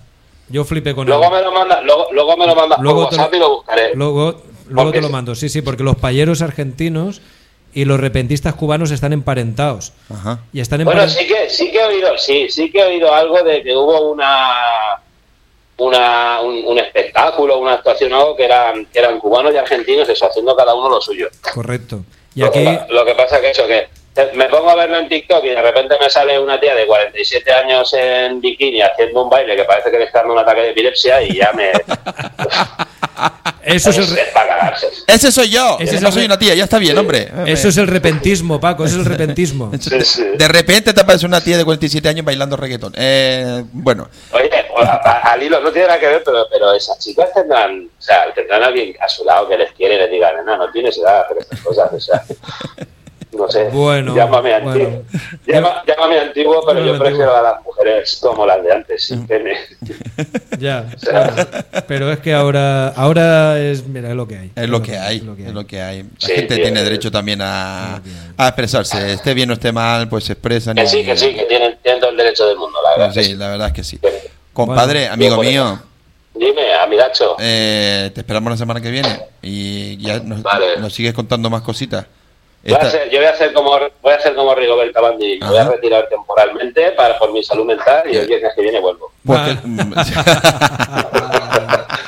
Yo 0.50 0.64
flipé 0.64 0.96
con 0.96 1.08
él. 1.08 1.14
Luego 1.14 1.30
me 1.30 1.42
lo 1.42 1.52
manda, 1.52 1.82
luego, 1.82 2.08
luego 2.14 2.38
me 2.38 2.48
lo 2.48 2.56
manda 2.56 2.78
Luego 2.80 3.10
por 3.10 3.18
lo- 3.20 3.36
y 3.36 3.40
lo 3.40 3.50
buscaré. 3.58 3.92
Luego, 3.96 4.42
luego 4.70 4.92
te 4.92 5.02
lo 5.02 5.10
mando. 5.10 5.36
Sí, 5.36 5.50
sí, 5.50 5.62
porque 5.62 5.84
los 5.84 5.98
payeros 5.98 6.42
argentinos 6.42 7.22
y 7.74 7.84
los 7.84 8.00
repentistas 8.00 8.56
cubanos 8.56 8.92
están 8.92 9.12
emparentados. 9.12 9.92
Ajá. 10.10 10.40
Y 10.54 10.62
están 10.62 10.84
Bueno, 10.86 11.02
emparentados. 11.04 11.28
sí 11.28 11.28
que, 11.28 11.50
sí 11.50 11.72
que 11.72 11.80
he 11.80 11.86
oído, 11.86 12.18
sí, 12.18 12.48
sí 12.50 12.72
que 12.72 12.80
he 12.80 12.84
oído 12.86 13.14
algo 13.14 13.44
de 13.44 13.62
que 13.62 13.76
hubo 13.76 14.10
una 14.10 15.02
una, 15.78 16.42
un, 16.42 16.64
un 16.66 16.80
espectáculo, 16.80 17.60
una 17.60 17.74
actuación, 17.74 18.14
algo 18.14 18.36
que 18.36 18.46
eran, 18.46 18.86
que 18.86 19.00
eran 19.00 19.20
cubanos 19.20 19.54
y 19.54 19.58
argentinos, 19.58 20.08
eso, 20.10 20.26
haciendo 20.28 20.56
cada 20.56 20.74
uno 20.74 20.90
lo 20.90 21.02
suyo. 21.02 21.28
Correcto. 21.54 22.04
Y 22.36 22.42
Lo, 22.42 22.48
aquí, 22.48 22.64
que, 22.64 22.80
lo 22.90 23.06
que 23.06 23.14
pasa 23.16 23.40
que 23.42 23.52
eso, 23.52 23.66
que 23.68 23.88
me 24.34 24.46
pongo 24.50 24.72
a 24.72 24.76
verlo 24.76 24.98
en 24.98 25.08
TikTok 25.08 25.44
y 25.46 25.50
de 25.50 25.62
repente 25.62 25.96
me 26.02 26.10
sale 26.10 26.40
una 26.40 26.60
tía 26.60 26.74
de 26.74 26.88
47 26.88 27.52
años 27.54 27.94
en 27.94 28.42
bikini 28.42 28.82
haciendo 28.82 29.24
un 29.24 29.30
baile 29.30 29.56
que 29.56 29.64
parece 29.64 29.92
que 29.92 30.00
le 30.00 30.06
está 30.06 30.20
dando 30.20 30.34
un 30.34 30.40
ataque 30.40 30.62
de 30.62 30.70
epilepsia 30.72 31.22
y 31.22 31.36
ya 31.36 31.52
me... 31.54 31.72
eso 33.64 33.90
es 33.92 33.98
el, 33.98 34.08
re- 34.08 34.22
es. 34.22 35.04
Ese 35.08 35.32
soy 35.32 35.50
yo. 35.50 35.78
Ese 35.80 35.96
es 35.98 36.02
no 36.02 36.12
soy 36.12 36.26
una 36.26 36.40
tía, 36.40 36.56
ya 36.56 36.64
está 36.64 36.80
bien, 36.80 36.98
hombre. 36.98 37.30
eso 37.46 37.68
es 37.70 37.78
el 37.78 37.88
repentismo, 37.88 38.60
Paco, 38.60 38.86
eso 38.86 38.96
es 39.00 39.06
el 39.06 39.12
repentismo. 39.12 39.72
Sí, 39.80 40.02
sí. 40.02 40.24
De 40.36 40.48
repente 40.48 40.94
te 40.94 41.02
aparece 41.02 41.26
una 41.26 41.42
tía 41.42 41.58
de 41.58 41.66
47 41.66 42.08
años 42.10 42.26
bailando 42.26 42.56
reggaetón. 42.58 42.94
Eh, 42.98 43.64
bueno, 43.72 44.10
Oye, 44.32 44.50
al 44.80 45.44
hilo 45.44 45.60
no 45.62 45.72
tiene 45.72 45.88
nada 45.88 46.00
que 46.00 46.08
ver, 46.08 46.24
pero, 46.26 46.46
pero 46.52 46.74
esas 46.74 46.98
chicas 47.00 47.30
tendrán, 47.34 47.86
o 47.98 48.02
sea, 48.02 48.32
tendrán 48.34 48.64
a 48.64 48.68
alguien 48.68 48.96
a 49.00 49.08
su 49.10 49.24
lado 49.26 49.48
que 49.48 49.58
les 49.58 49.72
quiere 49.74 49.96
y 49.96 49.98
les 50.00 50.12
diga, 50.12 50.32
no, 50.46 50.58
no 50.58 50.72
tienes 50.72 50.98
edad 50.98 51.28
para 51.28 51.40
estas 51.42 51.60
cosas, 51.62 51.92
o 51.94 52.00
sea, 52.00 52.24
no 53.34 53.48
sé, 53.52 53.66
Bueno, 53.70 54.16
llámame 54.16 54.54
antiguo, 54.56 54.74
bueno. 54.90 55.04
Llama- 55.46 55.84
llámame 55.86 56.20
antiguo, 56.20 56.62
pero 56.66 56.80
Llámame 56.80 56.94
yo 56.98 57.00
prefiero 57.04 57.32
antiguo. 57.36 57.38
a 57.50 57.54
las 57.54 57.64
mujeres 57.64 58.20
como 58.22 58.46
las 58.48 58.64
de 58.64 58.74
antes, 58.74 59.04
Mm. 59.04 59.08
sin 59.14 59.28
pene. 59.28 59.58
Ya, 60.60 60.88
claro. 61.04 61.34
Pero 61.88 62.12
es 62.12 62.18
que 62.20 62.34
ahora, 62.34 62.88
ahora 62.90 63.60
es, 63.60 63.86
mira, 63.86 64.10
es 64.10 64.16
lo 64.16 64.28
que 64.28 64.38
hay. 64.38 64.52
es 64.56 64.68
lo 64.70 64.82
que 64.82 64.98
hay. 64.98 65.18
es 65.18 65.24
lo 65.24 65.36
que 65.36 65.46
hay. 65.46 65.52
lo 65.54 65.68
que 65.68 65.82
hay. 65.82 66.02
La 66.04 66.10
Sí, 66.18 66.32
gente 66.34 66.56
tío. 66.56 66.64
tiene 66.64 66.84
derecho 66.84 67.12
también 67.12 67.40
a, 67.44 67.98
a 68.38 68.48
expresarse. 68.48 69.14
Esté 69.14 69.36
bien 69.36 69.52
o 69.52 69.54
esté 69.54 69.72
mal, 69.72 70.10
pues 70.10 70.24
se 70.24 70.34
expresan. 70.34 70.76
Que 70.76 70.84
y- 70.86 70.88
sí, 70.88 71.06
que 71.06 71.16
sí, 71.16 71.36
que 71.36 71.44
tienen, 71.44 71.78
tienen 71.84 72.02
todo 72.02 72.10
el 72.10 72.18
derecho 72.18 72.48
del 72.48 72.58
mundo, 72.58 72.80
la 72.84 72.90
verdad. 72.92 73.12
Pues 73.14 73.28
sí, 73.28 73.36
la 73.36 73.50
verdad 73.50 73.68
es 73.68 73.74
que 73.74 73.84
sí. 73.84 74.00
Compadre, 74.66 75.08
amigo 75.08 75.38
mío, 75.38 75.80
Dime, 76.34 76.74
amigacho. 76.74 77.36
eh, 77.40 78.10
te 78.12 78.22
esperamos 78.22 78.50
la 78.50 78.58
semana 78.58 78.82
que 78.82 78.90
viene 78.90 79.20
y 79.42 79.98
ya 80.04 80.18
nos, 80.20 80.42
Vale. 80.42 80.78
nos 80.78 80.92
sigues 80.94 81.14
contando 81.14 81.48
más 81.52 81.62
cositas. 81.62 82.08
Voy 82.64 82.74
a 82.74 82.78
hacer- 82.80 83.10
yo 83.12 83.20
voy 83.20 83.28
a 83.28 83.30
hacer 83.30 83.54
como 83.54 83.70
voy 84.02 84.12
a 84.12 84.16
hacer 84.16 84.34
como 84.34 84.56
Rigoberta 84.56 85.00
Bandi, 85.00 85.38
voy 85.40 85.58
a 85.58 85.64
retirar 85.70 86.10
temporalmente 86.10 86.90
para 86.94 87.20
por 87.20 87.32
mi 87.32 87.44
salud 87.44 87.66
mental 87.66 88.04
y 88.12 88.18
el 88.18 88.26
viernes 88.28 88.52
que 88.56 88.62
viene 88.64 88.80
vuelvo. 88.80 89.12
Ah. 89.30 89.58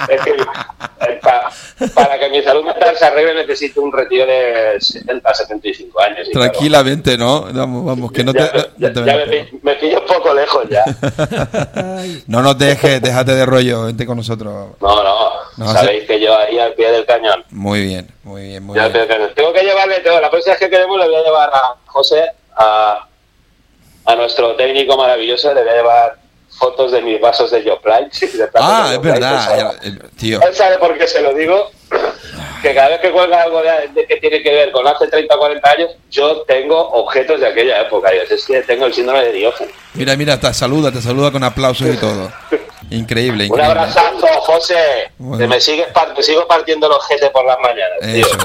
Es 0.09 0.22
que 0.22 0.32
eh, 0.32 1.20
pa- 1.22 1.51
para 1.93 2.17
que 2.20 2.30
mi 2.30 2.41
salud 2.41 2.63
mental 2.65 2.95
se 2.97 3.05
arregle 3.05 3.36
necesito 3.36 3.82
un 3.82 3.93
retiro 3.93 4.26
de 4.26 4.76
70, 4.80 5.34
75 5.36 6.01
años. 6.01 6.28
y 6.28 6.32
claro, 6.32 6.49
Tranquilamente, 6.51 7.15
¿no? 7.17 7.41
Vamos, 7.53 7.86
vamos, 7.86 8.11
que 8.11 8.24
no 8.24 8.34
te, 8.34 8.39
ya, 8.39 8.51
me- 8.53 8.88
no 8.88 8.93
te 8.93 9.05
ya 9.05 9.13
vayas 9.13 9.28
me, 9.28 9.39
a 9.41 9.45
pi- 9.45 9.59
me 9.61 9.76
pillo 9.76 9.99
un 10.01 10.05
poco 10.07 10.34
lejos 10.34 10.65
ya. 10.70 10.84
No 12.28 12.41
nos 12.41 12.57
dejes, 12.57 13.01
déjate 13.01 13.36
de 13.36 13.45
rollo, 13.45 13.84
vente 13.86 14.05
con 14.05 14.17
nosotros. 14.17 14.70
No, 14.82 15.03
no, 15.03 15.30
No, 15.57 15.72
sabéis 15.74 16.05
que 16.07 16.20
yo 16.20 16.36
ahí 16.36 16.57
al 16.57 16.74
pie 16.74 16.91
del 16.91 17.05
cañón. 17.05 17.43
Muy 17.51 17.82
bien, 17.84 18.07
muy 18.24 18.41
bien, 18.47 18.63
muy 18.63 18.76
Yo 18.80 18.89
bien. 18.89 19.07
Tengo 19.36 19.53
que 19.53 19.61
llevarle, 19.61 19.99
tengo, 19.99 20.20
la 20.20 20.30
próxima 20.32 20.53
vez 20.53 20.59
que 20.61 20.70
queremos 20.72 20.97
le 20.97 21.05
voy 21.05 21.15
a 21.15 21.22
llevar 21.24 21.49
a 21.53 21.76
José, 21.86 22.24
a, 22.57 23.05
a 24.05 24.15
nuestro 24.15 24.55
técnico 24.55 24.97
maravilloso, 24.97 25.53
le 25.53 25.61
voy 25.61 25.70
a 25.70 25.76
llevar 25.76 26.15
fotos 26.60 26.91
de 26.91 27.01
mis 27.01 27.20
vasos 27.20 27.49
de 27.49 27.64
Joplin. 27.64 28.10
de 28.38 28.49
Ah, 28.55 28.89
de 28.89 28.95
es 28.95 29.01
verdad, 29.01 29.78
pues, 29.82 30.16
tío. 30.18 30.39
Él 30.41 30.53
sabe 30.53 30.78
por 30.78 30.95
qué 30.97 31.07
se 31.07 31.22
lo 31.22 31.34
digo. 31.34 31.72
Que 32.62 32.76
cada 32.76 32.89
vez 32.89 32.99
que 32.99 33.12
cuelga 33.12 33.41
algo 33.41 33.62
de, 33.64 34.05
que 34.05 34.18
tiene 34.18 34.43
que 34.43 34.53
ver 34.53 34.72
con 34.72 34.86
hace 34.86 35.07
30 35.07 35.34
o 35.34 35.39
40 35.39 35.70
años, 35.72 35.89
yo 36.12 36.41
tengo 36.41 36.78
objetos 36.78 37.39
de 37.39 37.47
aquella 37.47 37.82
época. 37.82 38.14
Y 38.14 38.18
es 38.20 38.45
que 38.45 38.62
tengo 38.64 38.86
el 38.86 38.93
síndrome 38.93 39.24
de 39.24 39.32
Diógenes. 39.32 39.74
Mira, 39.93 40.16
mira, 40.18 40.39
te 40.39 40.53
saluda, 40.53 40.91
te 40.91 41.01
saluda 41.01 41.32
con 41.32 41.43
aplausos 41.43 41.88
y 41.88 41.97
todo. 41.99 42.32
Increíble, 42.91 43.45
Un 43.45 43.49
increíble. 43.51 43.64
abrazazo, 43.64 44.28
José. 44.41 45.12
Bueno. 45.18 45.38
Que 45.38 45.47
me 45.47 45.60
sigues 45.62 45.88
te 46.16 46.24
sigo 46.24 46.45
partiendo 46.47 46.89
los 46.89 47.07
jetes 47.07 47.30
por 47.30 47.45
las 47.45 47.57
mañanas, 47.60 47.99
tío. 48.01 48.28
Eso. 48.28 48.38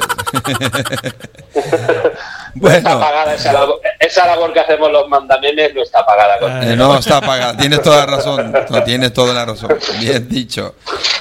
No 2.55 2.69
está 2.71 2.91
bueno, 2.95 3.01
pagada 3.07 3.35
esa 3.35 3.53
labor, 3.53 3.81
esa 3.99 4.27
labor 4.27 4.53
que 4.53 4.61
hacemos 4.61 4.91
los 4.93 5.09
mandamemes, 5.09 5.75
no 5.75 5.83
está 5.83 6.05
pagada. 6.07 6.39
con- 6.39 6.63
eh, 6.63 6.77
no 6.77 6.97
está 6.99 7.17
apagado. 7.19 7.57
Tienes 7.57 7.83
toda 7.83 7.99
la 7.99 8.07
razón. 8.07 8.53
No, 8.71 8.83
tienes 8.85 9.13
toda 9.13 9.35
la 9.35 9.45
razón. 9.45 9.77
Bien 10.01 10.29
dicho. 10.29 10.75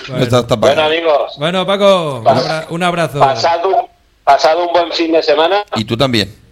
No 0.09 0.17
está, 0.17 0.39
está 0.39 0.55
Bueno, 0.55 0.83
amigos, 0.83 1.33
Bueno, 1.37 1.65
Paco, 1.65 2.19
un, 2.19 2.27
abra- 2.27 2.65
un 2.69 2.83
abrazo. 2.83 3.19
pasad 3.19 3.65
un, 3.65 3.87
pasad 4.23 4.57
un 4.59 4.71
buen 4.73 4.91
fin 4.91 5.11
de 5.13 5.23
semana 5.23 5.63
Y 5.75 5.85
tú 5.85 5.97
también. 5.97 6.42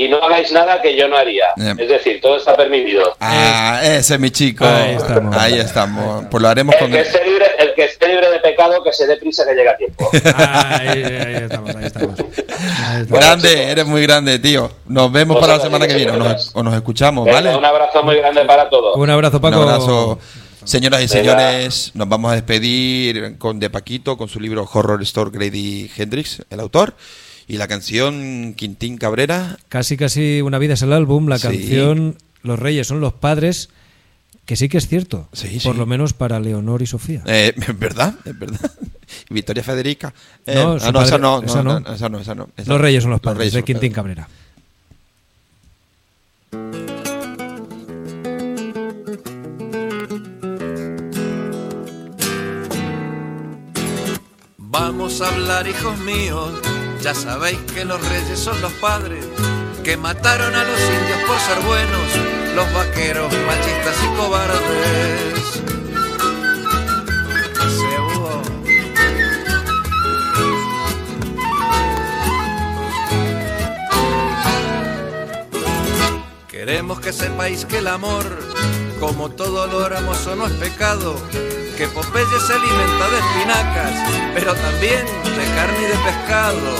Y 0.00 0.08
no 0.08 0.16
hagáis 0.16 0.50
nada 0.50 0.80
que 0.80 0.96
yo 0.96 1.08
no 1.08 1.16
haría. 1.16 1.44
Eh. 1.58 1.74
Es 1.76 1.88
decir, 1.90 2.22
todo 2.22 2.38
está 2.38 2.56
permitido. 2.56 3.14
Ah, 3.20 3.82
ese 3.84 4.14
es 4.14 4.20
mi 4.20 4.30
chico. 4.30 4.64
Ahí 4.64 4.94
estamos. 4.94 5.36
Ahí 5.36 5.58
estamos. 5.58 6.24
Pues 6.30 6.42
lo 6.42 6.48
haremos 6.48 6.74
El 6.76 6.80
con. 6.80 6.90
que, 6.90 7.00
esté 7.00 7.22
libre, 7.22 7.44
el 7.58 7.74
que 7.74 7.84
esté 7.84 8.08
libre 8.08 8.30
de 8.30 8.38
pecado, 8.38 8.82
que 8.82 8.94
se 8.94 9.06
dé 9.06 9.18
prisa 9.18 9.44
que 9.46 9.54
llega 9.54 9.72
a 9.72 9.76
tiempo. 9.76 10.08
Ahí, 10.36 11.02
ahí 11.04 11.34
estamos, 11.34 11.76
ahí 11.76 11.84
estamos. 11.84 12.18
Ahí 12.18 13.02
estamos. 13.02 13.08
Grande, 13.10 13.70
eres 13.70 13.84
muy 13.84 14.00
grande, 14.02 14.38
tío. 14.38 14.70
Nos 14.86 15.12
vemos 15.12 15.38
para 15.38 15.58
la 15.58 15.62
semana 15.62 15.86
que 15.86 15.94
viene. 15.94 16.12
O 16.12 16.16
nos, 16.16 16.50
o 16.54 16.62
nos 16.62 16.74
escuchamos, 16.74 17.26
Venga, 17.26 17.42
¿vale? 17.42 17.56
Un 17.56 17.64
abrazo 17.66 18.02
muy 18.02 18.16
grande 18.16 18.42
para 18.46 18.70
todos. 18.70 18.96
Un 18.96 19.10
abrazo, 19.10 19.38
Paco. 19.38 19.58
Un 19.58 19.68
abrazo. 19.68 20.18
Señoras 20.64 21.02
y 21.02 21.14
Venga. 21.14 21.36
señores, 21.36 21.90
nos 21.92 22.08
vamos 22.08 22.32
a 22.32 22.36
despedir 22.36 23.36
con 23.36 23.60
De 23.60 23.68
Paquito, 23.68 24.16
con 24.16 24.30
su 24.30 24.40
libro 24.40 24.66
Horror 24.72 25.02
Store 25.02 25.30
Grady 25.30 25.90
Hendrix, 25.94 26.42
el 26.48 26.60
autor, 26.60 26.94
y 27.50 27.56
la 27.56 27.66
canción 27.66 28.54
Quintín 28.56 28.96
Cabrera. 28.96 29.58
Casi, 29.68 29.96
casi 29.96 30.40
una 30.40 30.58
vida 30.58 30.74
es 30.74 30.82
el 30.82 30.92
álbum, 30.92 31.26
la 31.28 31.38
Sí. 31.38 31.48
canción 31.48 32.16
Los 32.42 32.58
Reyes 32.60 32.86
son 32.86 33.00
los 33.00 33.12
padres, 33.12 33.70
que 34.46 34.54
sí 34.56 34.68
que 34.68 34.78
es 34.78 34.86
cierto. 34.86 35.28
Sí, 35.32 35.58
por 35.64 35.74
sí. 35.74 35.78
lo 35.78 35.84
menos 35.84 36.12
para 36.12 36.38
Leonor 36.40 36.80
y 36.80 36.86
Sofía. 36.86 37.22
Eh, 37.26 37.52
¿Es 37.56 37.78
verdad? 37.78 38.14
¿Es 38.24 38.38
verdad? 38.38 38.70
Victoria 39.30 39.62
Federica. 39.64 40.14
Eh, 40.46 40.54
No, 40.54 40.72
ah, 40.74 40.76
esa 40.76 40.92
padre- 40.92 41.18
no, 41.18 41.40
no, 41.40 41.46
esa 41.46 41.62
no. 41.64 41.78
esa 41.78 42.08
no, 42.08 42.20
esa 42.20 42.34
no, 42.36 42.48
esa 42.56 42.70
los. 42.70 42.80
Reyes 42.80 43.02
son 43.02 43.10
los 43.10 43.20
padres, 43.20 43.38
Reyes 43.38 43.52
de 43.54 43.58
los 43.60 43.66
Quintín 43.66 43.92
padres. 43.92 44.16
Cabrera. 44.16 44.28
Vamos 54.58 55.20
a 55.20 55.28
hablar, 55.28 55.66
hijos 55.66 55.98
míos. 56.00 56.52
Ya 57.02 57.14
sabéis 57.14 57.58
que 57.72 57.86
los 57.86 57.98
reyes 58.08 58.38
son 58.38 58.60
los 58.60 58.72
padres 58.74 59.24
que 59.82 59.96
mataron 59.96 60.54
a 60.54 60.64
los 60.64 60.80
indios 60.80 61.18
por 61.26 61.38
ser 61.38 61.58
buenos, 61.66 62.54
los 62.54 62.72
vaqueros 62.74 63.32
machistas 63.46 63.96
y 64.04 64.16
cobardes. 64.16 65.62
Queremos 76.48 77.00
que 77.00 77.14
sepáis 77.14 77.64
que 77.64 77.78
el 77.78 77.86
amor, 77.86 78.24
como 79.00 79.30
todo 79.30 79.66
lo 79.66 79.86
hermoso, 79.86 80.36
no 80.36 80.46
es 80.46 80.52
pecado. 80.52 81.16
Que 81.80 81.88
Popeye 81.88 82.38
se 82.46 82.52
alimenta 82.52 83.08
de 83.08 83.18
espinacas, 83.20 83.94
pero 84.34 84.54
también 84.54 85.06
de 85.06 85.44
carne 85.54 85.78
y 85.78 85.86
de 85.86 85.96
pescado. 86.04 86.76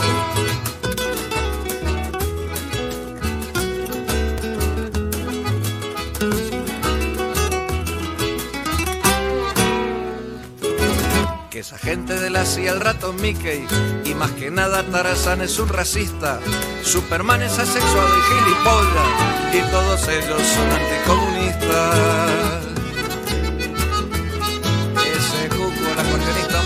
Que 11.49 11.61
esa 11.61 11.79
gente 11.79 12.21
de 12.21 12.29
la 12.29 12.45
CIA, 12.45 12.73
el 12.73 12.81
ratón 12.81 13.17
Mickey 13.23 13.67
y 14.05 14.13
más 14.13 14.33
que 14.33 14.51
nada 14.51 14.83
Tarzán 14.83 15.41
es 15.41 15.59
un 15.59 15.71
racista, 15.71 16.41
Superman 16.83 17.41
es 17.41 17.59
asexuado 17.59 18.19
y 18.19 18.23
gilipollas 18.35 19.09
y 19.55 19.63
todos 19.71 20.07
ellos 20.09 20.43
son 20.43 20.71
anticomunistas. 20.71 22.80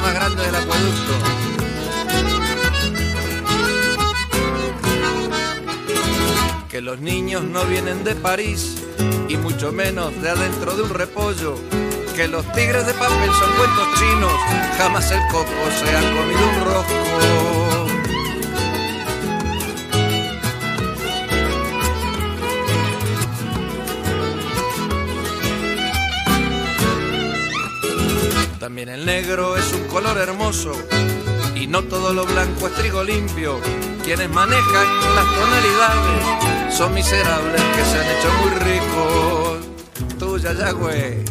Más 0.05 0.15
grande 0.15 0.43
del 0.45 0.55
acueducto. 0.55 1.13
Que 6.69 6.83
los 6.83 7.01
niños 7.01 7.43
no 7.45 7.65
vienen 7.65 8.05
de 8.05 8.15
París 8.15 8.83
y 9.29 9.37
mucho 9.39 9.73
menos 9.73 10.21
de 10.21 10.29
adentro 10.29 10.77
de 10.77 10.83
un 10.83 10.91
repollo. 10.91 11.57
Que 12.15 12.29
los 12.29 12.45
tigres 12.53 12.87
de 12.87 12.93
papel 12.93 13.31
son 13.41 13.51
cuentos 13.57 13.89
chinos, 13.99 14.33
jamás 14.77 15.11
el 15.11 15.21
coco 15.33 15.65
se 15.79 15.97
ha 15.97 16.01
comido 16.01 16.49
un 16.49 16.65
rosco. 16.65 17.64
También 28.65 28.89
el 28.89 29.05
negro 29.05 29.59
es 29.59 29.75
un 29.75 29.85
color 29.89 30.17
hermoso 30.17 30.73
y 31.55 31.67
no 31.67 31.83
todo 31.83 32.15
lo 32.15 32.25
blanco 32.25 32.69
es 32.69 32.73
trigo 32.73 33.05
limpio. 33.05 33.61
Quienes 34.03 34.31
manejan 34.31 34.87
las 35.15 35.27
tonalidades 35.35 36.75
son 36.75 36.95
miserables 36.95 37.61
que 37.61 37.85
se 37.85 37.99
han 37.99 38.07
hecho 38.17 38.33
muy 38.41 38.51
ricos. 38.65 40.19
Tuya 40.19 40.55
ya, 40.55 40.71
güey. 40.71 41.25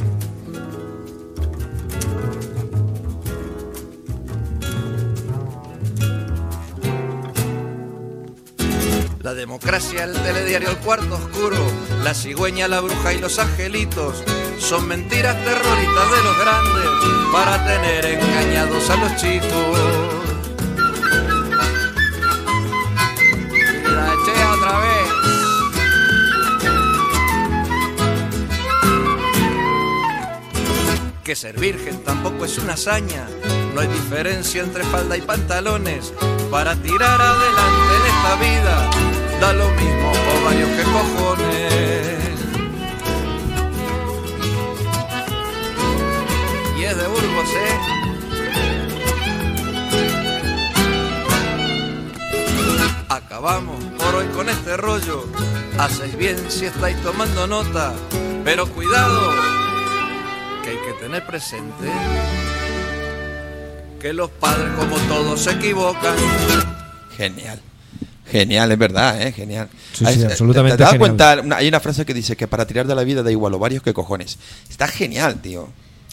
La 9.24 9.34
democracia, 9.34 10.04
el 10.04 10.14
telediario, 10.14 10.70
el 10.70 10.78
cuarto 10.78 11.16
oscuro, 11.16 11.58
la 12.04 12.14
cigüeña, 12.14 12.68
la 12.68 12.82
bruja 12.82 13.12
y 13.12 13.18
los 13.18 13.40
angelitos 13.40 14.24
son 14.64 14.88
mentiras 14.88 15.36
terroristas 15.44 16.12
de 16.12 16.24
los 16.24 16.38
grandes 16.40 16.86
para 17.34 17.66
tener 17.66 18.06
engañados 18.06 18.90
a 18.90 18.96
los 18.96 19.16
chicos. 19.18 19.78
La 23.86 24.14
eché 24.14 24.46
otra 24.56 24.80
vez. 24.80 25.08
Que 31.26 31.36
ser 31.36 31.60
virgen 31.60 32.02
tampoco 32.04 32.46
es 32.46 32.58
una 32.58 32.74
hazaña. 32.74 33.28
No 33.74 33.82
hay 33.82 33.88
diferencia 33.88 34.64
entre 34.64 34.86
falda 34.86 35.18
y 35.18 35.22
pantalones. 35.22 36.14
Para 36.50 36.76
tirar 36.78 37.22
adelante 37.22 37.96
en 38.00 38.06
esta 38.16 38.36
vida, 38.38 38.90
da 39.42 39.54
lo 39.54 39.70
mismo 39.72 40.12
ovarios 40.40 40.70
que 40.70 40.84
cojones. 40.84 41.63
Acabamos 53.34 53.84
por 53.98 54.14
hoy 54.14 54.28
con 54.28 54.48
este 54.48 54.78
rollo. 54.78 55.26
Hacéis 55.80 56.16
bien 56.16 56.38
si 56.50 56.66
estáis 56.66 56.96
tomando 57.02 57.48
nota, 57.48 57.92
pero 58.44 58.70
cuidado, 58.70 59.32
que 60.64 60.70
hay 60.70 60.76
que 60.76 60.94
tener 61.04 61.26
presente 61.26 61.88
que 64.00 64.14
los 64.14 64.30
padres 64.30 64.70
como 64.78 64.98
todos 65.08 65.42
se 65.42 65.50
equivocan. 65.50 66.16
Genial. 67.18 67.60
Genial, 68.32 68.72
es 68.72 68.78
verdad, 68.78 69.20
¿eh? 69.20 69.32
Genial. 69.32 69.68
Sí, 69.94 70.06
Hay- 70.06 70.14
sí, 70.14 70.20
¿te- 70.20 70.26
absolutamente 70.28 70.78
¿Te, 70.78 70.84
das 70.84 70.94
cuenta? 71.00 71.40
Una- 71.44 71.56
hay 71.56 71.68
una 71.68 71.80
frase 71.80 72.06
que 72.06 72.14
dice 72.14 72.38
que 72.38 72.48
para 72.48 72.68
tirar 72.68 72.86
de 72.86 72.94
la 72.94 73.04
vida 73.04 73.24
da 73.24 73.32
igual 73.32 73.56
ovarios 73.56 73.82
que 73.82 73.96
cojones. 73.96 74.38
Está 74.70 74.88
genial, 74.88 75.42
tío. 75.42 75.70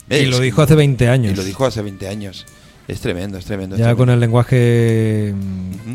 Y 0.09 0.25
lo 0.25 0.41
dijo 0.41 0.63
hace 0.63 0.75
20 0.75 1.11
años. 1.11 1.35
Y 1.35 1.37
lo 1.37 1.45
dijo 1.45 1.67
hace 1.67 1.83
20 1.83 2.09
años. 2.09 2.47
Es 2.91 3.01
tremendo, 3.01 3.39
es 3.39 3.45
tremendo. 3.45 3.77
es 3.77 3.79
Ya 3.79 3.85
tremendo. 3.87 3.99
con 3.99 4.11
el 4.11 4.21
lenguaje 4.21 5.35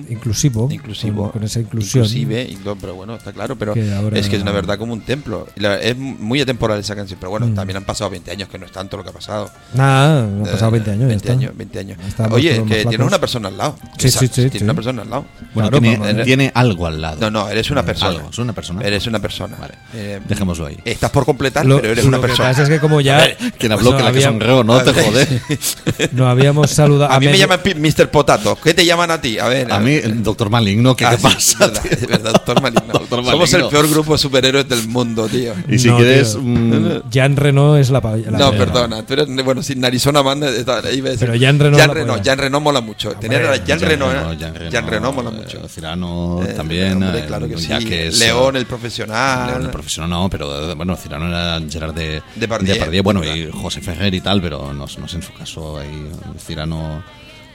inclusivo. 0.09 0.67
Inclusivo. 0.71 1.23
Con, 1.23 1.31
con 1.33 1.43
esa 1.43 1.59
inclusión. 1.59 2.03
Inclusive, 2.05 2.57
pero 2.79 2.95
bueno, 2.95 3.15
está 3.15 3.33
claro, 3.33 3.55
pero 3.57 3.73
Que 3.73 3.93
ahora- 3.93 4.17
es 4.17 4.29
que 4.29 4.35
es 4.37 4.41
una 4.41 4.51
verdad 4.51 4.77
como 4.77 4.93
un 4.93 5.01
templo. 5.01 5.47
Es 5.55 5.97
muy 5.97 6.41
atemporal 6.41 6.79
esa 6.79 6.95
canción, 6.95 7.17
pero 7.19 7.29
bueno, 7.31 7.47
Mm. 7.47 7.53
también 7.55 7.77
han 7.77 7.83
pasado 7.85 8.09
20 8.09 8.31
años, 8.31 8.49
que 8.49 8.57
no 8.57 8.65
es 8.65 8.71
tanto 8.71 8.97
lo 8.97 9.03
que 9.03 9.09
ha 9.09 9.13
pasado. 9.13 9.49
Nada, 9.73 10.23
han 10.23 10.43
pasado 10.43 10.67
Eh, 10.69 10.71
20 10.71 10.91
años. 10.91 11.01
ya 11.01 11.07
20 11.07 11.15
está. 11.27 11.33
años, 11.33 11.51
20 11.57 11.79
años. 11.79 11.97
Estamos 12.07 12.33
Oye, 12.33 12.63
que 12.63 12.85
tienes 12.85 13.07
una 13.07 13.19
persona 13.19 13.47
al 13.49 13.57
lado. 13.57 13.75
Sí, 13.97 14.09
sí, 14.09 14.19
sí, 14.27 14.27
Tienes 14.29 14.53
sí. 14.59 14.63
una 14.63 14.73
persona 14.73 15.01
al 15.01 15.09
lado. 15.09 15.25
Bueno, 15.53 15.69
Claro, 15.69 16.23
tiene, 16.23 16.51
algo 16.53 16.87
al 16.87 17.01
lado. 17.01 17.17
No, 17.19 17.29
no, 17.31 17.49
eres 17.49 17.69
una 17.71 17.83
persona. 17.83 18.11
Algo, 18.11 18.29
es 18.29 18.37
una 18.39 18.53
persona. 18.53 18.81
Eres 18.81 19.05
una 19.07 19.19
persona. 19.19 19.57
Vale. 19.59 19.73
Eh, 19.93 20.19
Dejémoslo 20.27 20.65
ahí. 20.67 20.77
Estás 20.85 21.11
por 21.11 21.25
completar, 21.25 21.65
Lo, 21.65 21.77
pero 21.81 21.91
eres 21.93 22.03
lo 22.05 22.09
una 22.09 22.17
que 22.17 22.27
persona. 22.27 22.49
pasa 22.49 22.63
es 22.63 22.69
que 22.69 22.79
como 22.79 23.01
ya. 23.01 23.35
Quien 23.57 23.71
habló 23.71 23.91
no 23.91 23.97
que 23.97 24.03
la 24.03 24.11
que 24.11 24.63
no 24.63 24.83
te 24.83 24.93
jodes. 25.03 25.77
No 26.13 26.27
habíamos 26.27 26.71
A 26.85 27.19
mí 27.19 27.25
me 27.27 27.37
llaman 27.37 27.59
Mr. 27.77 28.09
Potato. 28.09 28.57
¿Qué 28.63 28.73
te 28.73 28.85
llaman 28.85 29.11
a 29.11 29.19
ti? 29.21 29.39
A 29.39 29.47
ver. 29.47 29.71
A 29.71 29.79
mí, 29.79 29.93
el 29.93 30.23
doctor 30.23 30.49
Maligno, 30.49 30.95
¿qué, 30.95 31.05
Ah, 31.05 31.11
qué 31.11 31.17
sí, 31.17 31.23
pasa? 31.23 31.37
Es 31.39 31.59
verdad, 31.59 31.85
es 31.91 32.07
verdad, 32.07 32.31
doctor 32.33 32.61
Maligno. 32.61 32.93
Doctor 33.05 33.23
Somos 33.25 33.53
el 33.53 33.59
Maligno. 33.61 33.69
peor 33.69 33.89
grupo 33.89 34.13
de 34.13 34.17
superhéroes 34.17 34.67
del 34.69 34.87
mundo, 34.87 35.27
tío. 35.27 35.53
Y 35.69 35.77
si 35.79 35.87
No, 35.89 35.97
quieres. 35.97 36.31
tío. 36.31 36.41
mm, 36.41 37.09
Jean 37.11 37.35
Reno 37.35 37.77
es 37.77 37.89
la. 37.91 37.99
la- 38.01 38.37
No, 38.37 38.51
la- 38.51 38.57
perdona. 38.57 39.03
Tú 39.05 39.13
eres, 39.13 39.27
bueno, 39.43 39.61
sin 39.61 39.79
Narizona 39.79 40.21
iba 40.21 40.31
a 40.31 41.11
decir- 41.11 41.15
Pero 41.19 41.35
Jean 41.35 41.59
Reno 41.59 41.77
Jean 41.77 41.87
la 41.87 41.93
Reno. 41.93 42.21
Jean 42.21 42.37
Reno 42.37 42.59
mola 42.59 42.81
mucho. 42.81 43.11
Tener 43.13 43.45
a 43.45 43.55
Jean, 43.57 43.79
Jean 43.79 43.79
Reno, 43.89 44.11
¿eh? 44.11 44.37
Jean 44.39 44.53
Reno, 44.55 44.89
Reno 44.89 45.11
mola 45.13 45.29
eh, 45.29 45.33
mucho. 45.33 45.67
Cirano 45.69 46.41
Eh, 46.43 46.53
también. 46.53 46.93
hombre, 47.03 47.19
eh, 47.19 47.25
claro 47.27 47.47
que 47.47 47.57
sí. 47.57 47.67
que 47.85 48.07
es, 48.07 48.19
León, 48.19 48.55
eh, 48.55 48.59
el 48.59 48.65
profesional. 48.65 49.49
León 49.51 49.63
el 49.65 49.69
profesional 49.69 50.09
no, 50.09 50.29
pero 50.29 50.71
eh, 50.71 50.73
bueno, 50.75 50.95
Cirano 50.95 51.27
era 51.27 51.59
Gerard 51.69 51.93
de, 51.93 52.21
Depardieu. 52.35 53.03
bueno, 53.03 53.23
y 53.23 53.49
José 53.51 53.81
Ferrer 53.81 54.13
y 54.13 54.21
tal, 54.21 54.41
pero 54.41 54.73
no, 54.73 54.85
no 54.85 55.07
sé 55.07 55.15
en 55.15 55.21
su 55.23 55.33
caso 55.33 55.77
ahí 55.77 56.09
Cirano, 56.39 56.64
no 56.65 57.03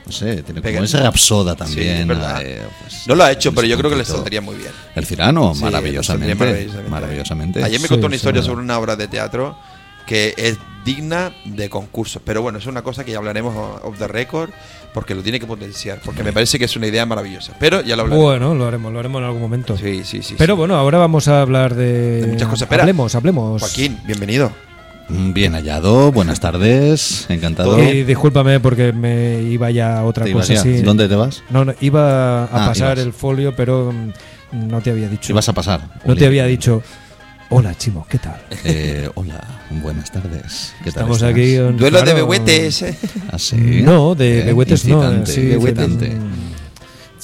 sé, 0.09 0.43
tiene 0.43 0.61
como 0.61 0.83
esa 0.83 1.01
rapsoda 1.01 1.53
Sí, 1.53 1.57
también. 1.59 2.07
verdad. 2.07 2.41
eh, 2.43 2.61
pues, 2.81 3.07
No 3.07 3.15
lo 3.15 3.23
ha 3.23 3.31
hecho, 3.31 3.53
pero 3.53 3.67
yo 3.67 3.77
creo 3.77 3.89
que 3.89 3.95
le 3.97 4.05
saldría 4.05 4.41
muy 4.41 4.55
bien. 4.55 4.71
El 4.95 5.05
Cirano, 5.05 5.53
Sí, 5.55 5.63
maravillosamente, 5.63 6.67
saldría 6.67 6.89
maravillosamente. 6.89 7.63
Ayer 7.63 7.79
me 7.79 7.87
Sí, 7.87 7.93
contó 7.93 8.07
una 8.07 8.13
sí, 8.13 8.17
historia 8.17 8.41
sí. 8.41 8.47
sobre 8.47 8.61
una 8.63 8.77
obra 8.79 8.95
de 8.95 9.07
teatro 9.07 9.57
que 10.07 10.33
es 10.37 10.57
digna 10.83 11.31
de 11.45 11.69
concurso. 11.69 12.19
Pero 12.25 12.41
bueno, 12.41 12.57
es 12.57 12.65
una 12.65 12.81
cosa 12.81 13.03
que 13.05 13.11
ya 13.11 13.19
hablaremos 13.19 13.55
off 13.83 13.97
the 13.99 14.07
record 14.07 14.49
porque 14.93 15.13
lo 15.15 15.21
tiene 15.21 15.39
que 15.39 15.45
potenciar. 15.45 16.01
Porque 16.03 16.23
me 16.23 16.33
parece 16.33 16.57
que 16.59 16.65
es 16.65 16.75
una 16.75 16.87
idea 16.87 17.05
maravillosa. 17.05 17.53
Pero 17.59 17.81
ya 17.81 17.95
lo 17.95 18.01
hablaremos. 18.01 18.25
Bueno, 18.25 18.55
lo 18.55 18.67
haremos, 18.67 18.91
lo 18.91 18.99
haremos 18.99 19.19
en 19.19 19.25
algún 19.25 19.41
momento. 19.41 19.77
Sí, 19.77 20.01
sí, 20.03 20.23
sí. 20.23 20.35
Pero 20.37 20.55
sí. 20.55 20.57
bueno, 20.57 20.75
ahora 20.75 20.97
vamos 20.97 21.27
a 21.27 21.41
hablar 21.41 21.75
de. 21.75 22.21
De 22.21 22.27
muchas 22.27 22.47
cosas. 22.49 22.63
Espera. 22.63 22.81
Hablemos, 22.83 23.13
hablemos. 23.15 23.61
Joaquín, 23.61 23.99
bienvenido. 24.05 24.51
Bien 25.09 25.53
hallado, 25.53 26.11
buenas 26.11 26.39
tardes, 26.39 27.25
encantado. 27.29 27.81
Y 27.83 28.03
discúlpame 28.03 28.59
porque 28.61 28.93
me 28.93 29.41
iba 29.43 29.69
ya 29.69 29.99
a 29.99 30.05
otra 30.05 30.23
¿Te 30.23 30.29
ibas 30.31 30.47
cosa 30.47 30.53
ya? 30.53 30.59
así. 30.61 30.81
¿Dónde 30.83 31.09
te 31.09 31.15
vas? 31.15 31.43
No, 31.49 31.65
no, 31.65 31.73
iba 31.81 32.43
a 32.43 32.45
Ah, 32.45 32.67
pasar 32.67 32.97
ibas. 32.97 33.07
el 33.07 33.13
folio, 33.13 33.53
pero 33.55 33.91
mm, 33.91 34.67
no 34.69 34.79
te 34.81 34.91
había 34.91 35.09
dicho. 35.09 35.23
Si 35.27 35.33
vas 35.33 35.49
a 35.49 35.53
pasar. 35.53 35.81
No 36.05 36.15
te 36.15 36.25
había 36.25 36.45
dicho. 36.45 36.81
Hola, 37.49 37.75
Chimo, 37.75 38.07
¿qué 38.09 38.17
tal? 38.19 38.37
Eh, 38.63 39.09
hola, 39.15 39.43
buenas 39.81 40.09
tardes. 40.09 40.73
¿Qué 40.77 40.85
tal 40.91 41.03
Estamos 41.03 41.17
estás? 41.17 41.31
aquí. 41.31 41.55
en- 41.55 41.75
Duelo 41.75 42.01
de 42.03 42.13
behuetes. 42.13 42.81
¿eh? 42.83 42.97
Ah, 43.29 43.37
sí. 43.37 43.81
No, 43.83 44.15
de 44.15 44.39
Eh, 44.39 44.43
behuetes 44.45 44.85
no. 44.85 45.25
sí. 45.25 45.41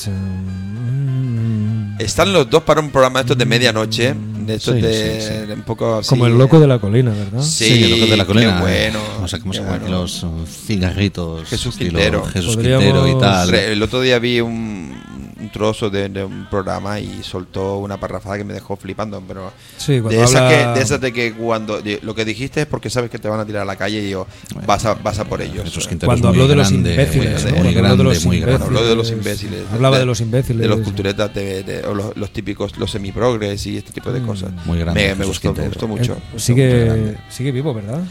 Mm, 0.10 1.96
Están 2.00 2.34
los 2.34 2.50
dos 2.50 2.64
para 2.64 2.82
un 2.82 2.90
programa 2.92 3.22
estos 3.22 3.38
de 3.38 3.46
medianoche. 3.46 4.14
De 4.48 4.56
estos 4.56 4.76
Sí, 4.76 4.82
de. 4.82 5.22
sí, 5.22 5.28
sí. 5.46 5.52
Un 5.52 5.62
poco 5.64 5.96
así. 5.98 6.10
Como 6.10 6.26
el 6.26 6.38
loco 6.38 6.60
de 6.60 6.68
la 6.68 6.80
colina, 6.80 7.12
¿verdad? 7.12 7.42
Sí, 7.42 7.66
Sí, 7.66 7.84
el 7.84 7.92
loco 7.92 8.06
de 8.12 8.18
la 8.18 8.26
colina. 8.26 8.56
Qué 8.56 8.62
bueno. 8.62 9.00
Nos 9.22 9.32
sacamos 9.32 9.60
bueno. 9.60 9.88
los 9.90 10.24
uh, 10.24 10.46
cigarritos. 10.48 11.48
Jesús 11.50 11.76
Quintero. 11.78 12.24
Jesús 12.26 12.56
Podríamos- 12.56 12.84
Quintero 12.86 13.18
y 13.18 13.20
tal. 13.20 13.54
El 13.54 13.84
otro 13.84 14.02
día 14.02 14.20
vi 14.20 14.40
un, 14.42 14.96
un 15.40 15.50
trozo 15.52 15.90
de, 15.90 16.10
de 16.10 16.24
un 16.24 16.48
programa 16.50 17.00
y 17.00 17.22
soltó 17.24 17.78
una 17.78 18.00
parrafada 18.00 18.38
que 18.38 18.44
me 18.44 18.54
dejó 18.54 18.76
flipando, 18.76 19.22
pero 19.28 19.52
Sí, 19.78 20.00
de, 20.00 20.24
esas 20.24 20.36
habla- 20.36 20.74
que, 20.74 20.80
de 20.80 20.84
esas 20.86 21.02
de 21.02 21.14
que 21.14 21.34
cuando 21.34 21.82
de- 21.82 22.00
lo 22.04 22.16
que 22.16 22.26
dijiste 22.26 22.62
es 22.62 22.68
porque 22.68 22.90
sabes 22.90 23.10
que 23.10 23.20
te 23.20 23.28
van 23.28 23.40
a 23.40 23.46
tirar 23.46 23.62
a 23.62 23.66
la 23.66 23.76
calle 23.76 24.02
y 24.04 24.10
yo 24.10 24.28
vas 24.66 24.86
a, 24.86 24.94
vas 24.96 25.20
a 25.20 25.26
por 25.26 25.42
ellos. 25.42 25.66
Esos 25.68 25.88
Quinteros 25.88 26.14
Cuando 26.14 26.30
habló 26.30 26.48
de 26.48 26.56
los 26.56 26.72
imbéciles, 26.72 27.46
habló 27.46 28.86
de 28.86 28.96
los 28.96 29.12
imbéciles. 29.12 29.62
Hablaba 29.72 30.00
de 30.00 30.06
los 30.06 30.22
imbéciles. 30.22 30.62
De 30.62 30.68
los 30.68 30.80
culturetas, 30.82 31.34
de, 31.34 31.64
de- 31.64 31.86
o 31.88 31.94
los, 31.94 32.16
los 32.18 32.32
típicos, 32.32 32.78
los 32.78 32.92
semiprogres 32.92 33.66
y 33.68 33.78
este 33.78 33.92
tipo 33.92 34.12
de 34.12 34.22
cosas. 34.22 34.52
Muy 34.66 34.80
grande, 34.80 35.10
Me, 35.10 35.16
me 35.16 35.26
gustó, 35.26 35.54
me 35.54 35.68
gustó 35.68 35.88
mucho. 35.88 36.14
Eh, 36.14 36.40
sigue, 36.40 37.18
sigue 37.30 37.52
vivo, 37.52 37.74
¿verdad? 37.74 38.02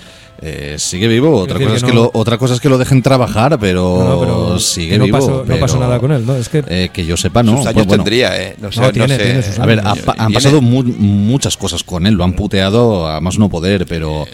Eh, 0.43 0.77
sigue 0.79 1.09
vivo, 1.09 1.35
otra 1.41 1.59
cosa, 1.59 1.75
es 1.77 1.83
que 1.83 1.89
que 1.91 1.95
no- 1.95 2.03
lo, 2.03 2.11
otra 2.15 2.37
cosa 2.39 2.55
es 2.55 2.61
que 2.61 2.69
lo 2.69 2.77
dejen 2.79 3.01
trabajar, 3.03 3.59
pero, 3.59 3.97
No, 3.99 4.09
no, 4.11 4.21
pero 4.21 4.59
sigue 4.59 4.91
que 4.91 4.99
no 4.99 5.05
vivo. 5.07 5.19
pasó- 5.19 5.31
no 5.39 5.45
pero, 5.45 5.61
pasó 5.61 5.79
nada 5.81 5.99
con 5.99 6.13
él, 6.13 6.27
¿no? 6.27 6.37
Es 6.37 6.49
que- 6.49 6.63
eh, 6.69 6.91
que 6.93 7.07
yo 7.07 7.17
sepa, 7.17 7.43
no. 7.43 7.53
sus 7.57 7.61
años 7.67 7.75
Pues, 7.75 7.87
bueno, 7.87 8.05
tendría, 8.05 8.41
¿eh? 8.43 8.57
No 8.61 8.71
sé, 8.71 8.81
No, 8.81 8.87
no, 8.87 8.93
tiene- 8.93 9.17
sé. 9.17 9.25
tiene 9.25 9.43
sus 9.43 9.59
A 9.59 9.67
ver, 9.67 9.81
ha 9.81 9.93
años. 9.93 10.05
han 10.19 10.33
pasado 10.33 10.61
mu- 10.61 10.83
muchas 10.83 11.57
cosas 11.57 11.83
con 11.85 12.07
él, 12.07 12.15
lo 12.15 12.25
han 12.25 12.35
puteado 12.35 13.09
a 13.09 13.21
más 13.21 13.39
no 13.39 13.49
poder, 13.49 13.87
pero, 13.87 14.27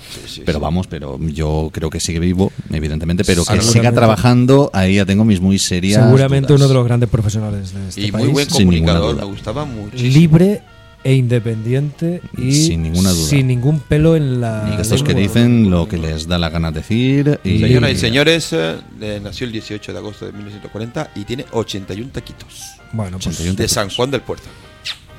pero 0.44 0.58
vamos, 0.60 0.86
pero 0.88 1.18
yo 1.20 1.70
creo 1.72 1.88
que 1.88 2.00
sigue 2.00 2.18
vivo, 2.18 2.52
evidentemente, 2.72 3.24
pero 3.24 3.44
que 3.44 3.60
siga 3.62 3.92
trabajando, 3.92 4.70
ahí 4.72 4.96
ya 4.96 5.04
tengo 5.06 5.24
mis 5.24 5.40
muy 5.40 5.58
serias. 5.58 6.02
Seguramente 6.04 6.48
dudas. 6.48 6.60
uno 6.62 6.68
de 6.68 6.74
los 6.74 6.84
grandes 6.84 7.08
profesionales 7.08 7.72
de 7.74 7.88
este 7.88 8.00
Y 8.00 8.10
país. 8.10 8.24
muy 8.24 8.32
buen 8.32 8.48
comunicador, 8.48 9.16
me 9.16 9.24
gustaba 9.24 9.64
muchísimo. 9.64 10.12
libre 10.12 10.62
e 11.04 11.14
independiente 11.14 12.20
y 12.36 12.52
Sin 12.52 12.82
ninguna 12.82 13.10
duda. 13.10 13.28
sin 13.28 13.46
ningún 13.48 13.80
pelo 13.80 14.14
en 14.16 14.40
la 14.40 14.74
Y 14.76 14.80
estos 14.80 15.02
que 15.02 15.14
dicen 15.14 15.70
lo 15.70 15.88
que 15.88 15.98
les 15.98 16.28
da 16.28 16.38
la 16.38 16.48
gana 16.50 16.70
decir. 16.70 17.40
Y, 17.44 17.58
Señoras 17.60 17.90
y 17.92 17.96
señores, 17.96 18.52
eh, 18.52 19.20
nació 19.22 19.46
el 19.46 19.52
18 19.52 19.92
de 19.92 19.98
agosto 19.98 20.26
de 20.26 20.32
1940 20.32 21.10
y 21.16 21.24
tiene 21.24 21.44
81 21.52 22.10
taquitos. 22.12 22.62
Bueno, 22.92 23.16
pues 23.18 23.28
81 23.34 23.56
De 23.56 23.68
San 23.68 23.88
Juan 23.90 24.10
del 24.10 24.20
Puerto. 24.22 24.48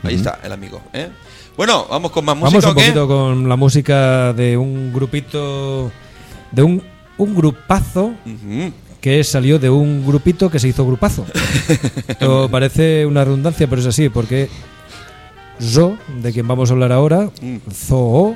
Ahí 0.04 0.16
está 0.16 0.40
el 0.44 0.52
amigo. 0.52 0.82
¿eh? 0.94 1.10
Bueno, 1.58 1.86
vamos 1.90 2.12
con 2.12 2.26
más 2.26 2.36
vamos 2.36 2.54
música. 2.54 2.70
un 2.72 2.72
¿o 2.72 2.76
qué? 2.80 2.82
poquito 2.86 3.08
con 3.08 3.50
la 3.50 3.56
música 3.56 4.34
de 4.34 4.58
un 4.58 4.92
grupito 4.94 5.92
de 6.52 6.64
un 6.64 6.82
un 7.18 7.36
grupazo 7.36 8.06
Ujú. 8.26 8.72
que 9.00 9.24
salió 9.24 9.60
de 9.60 9.70
un 9.70 10.06
grupito 10.06 10.50
que 10.50 10.60
se 10.60 10.68
hizo 10.70 10.86
grupazo. 10.86 11.26
Esto 12.08 12.50
parece 12.50 13.06
una 13.06 13.24
redundancia, 13.24 13.68
pero 13.68 13.82
es 13.82 13.88
así, 13.88 14.10
porque 14.10 14.50
Zo, 15.62 15.98
de 16.22 16.32
quien 16.34 16.48
vamos 16.48 16.70
a 16.70 16.74
hablar 16.74 16.92
ahora, 16.92 17.30
Mm. 17.42 17.58
Zoo, 17.72 18.36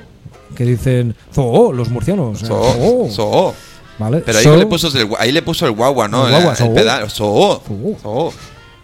que 0.55 0.63
dicen 0.65 1.15
Zoo, 1.33 1.73
los 1.73 1.89
murcianos. 1.89 2.43
eh, 2.43 2.45
Zoo. 2.47 3.09
so. 3.11 3.53
¿Vale? 3.99 4.19
Pero 4.25 4.37
ahí 4.37 4.43
So- 4.43 4.55
le, 4.57 4.65
puso 4.67 4.95
el, 4.95 5.07
ahí 5.17 5.31
le 5.31 5.41
puso 5.41 5.65
el 5.65 5.71
guagua, 5.71 6.07
¿no? 6.07 6.25
El 6.27 6.31
guagua, 6.33 6.51
el 6.51 6.57
so. 6.57 6.73
pedal. 6.73 7.09
So. 7.09 7.63
so. 8.01 8.33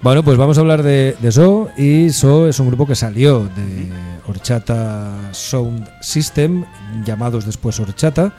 Bueno, 0.01 0.23
pues 0.23 0.37
vamos 0.37 0.57
a 0.57 0.61
hablar 0.61 0.81
de, 0.83 1.15
de 1.21 1.31
So 1.31 1.69
y 1.77 2.09
So 2.09 2.47
es 2.47 2.59
un 2.59 2.67
grupo 2.67 2.85
que 2.87 2.95
salió 2.95 3.41
de 3.55 3.89
Horchata 4.27 5.29
Sound 5.31 5.87
System, 6.01 6.65
llamados 7.05 7.45
después 7.45 7.79
Horchata. 7.79 8.33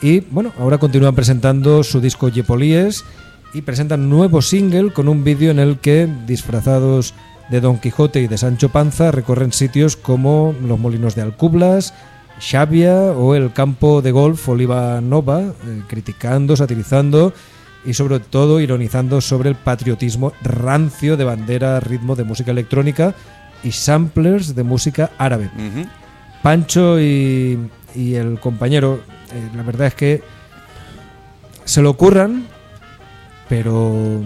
Y 0.00 0.20
bueno, 0.20 0.52
ahora 0.58 0.78
continúan 0.78 1.14
presentando 1.16 1.82
su 1.82 2.00
disco 2.00 2.28
Yepolíes 2.28 3.04
y 3.52 3.62
presentan 3.62 4.02
un 4.02 4.10
nuevo 4.10 4.40
single 4.40 4.92
con 4.92 5.08
un 5.08 5.24
vídeo 5.24 5.50
en 5.50 5.58
el 5.58 5.78
que, 5.78 6.08
disfrazados 6.26 7.12
de 7.50 7.60
Don 7.60 7.78
Quijote 7.78 8.20
y 8.20 8.28
de 8.28 8.38
Sancho 8.38 8.68
Panza, 8.68 9.10
recorren 9.10 9.52
sitios 9.52 9.96
como 9.96 10.54
los 10.62 10.78
molinos 10.78 11.14
de 11.14 11.22
Alcublas, 11.22 11.94
Xavia 12.40 12.94
o 13.12 13.34
el 13.34 13.52
campo 13.52 14.02
de 14.02 14.12
golf 14.12 14.48
Oliva 14.48 15.00
Nova, 15.00 15.40
eh, 15.40 15.82
criticando, 15.88 16.56
satirizando 16.56 17.32
y 17.84 17.94
sobre 17.94 18.20
todo 18.20 18.60
ironizando 18.60 19.20
sobre 19.20 19.48
el 19.48 19.56
patriotismo 19.56 20.32
rancio 20.42 21.16
de 21.16 21.24
bandera, 21.24 21.80
ritmo 21.80 22.16
de 22.16 22.24
música 22.24 22.50
electrónica 22.50 23.14
y 23.62 23.72
samplers 23.72 24.54
de 24.54 24.62
música 24.62 25.10
árabe. 25.18 25.50
Pancho 26.42 27.00
y, 27.00 27.58
y 27.94 28.14
el 28.14 28.38
compañero, 28.38 29.00
eh, 29.32 29.50
la 29.56 29.62
verdad 29.62 29.88
es 29.88 29.94
que 29.94 30.22
se 31.64 31.82
lo 31.82 31.90
ocurran, 31.90 32.46
pero 33.48 34.22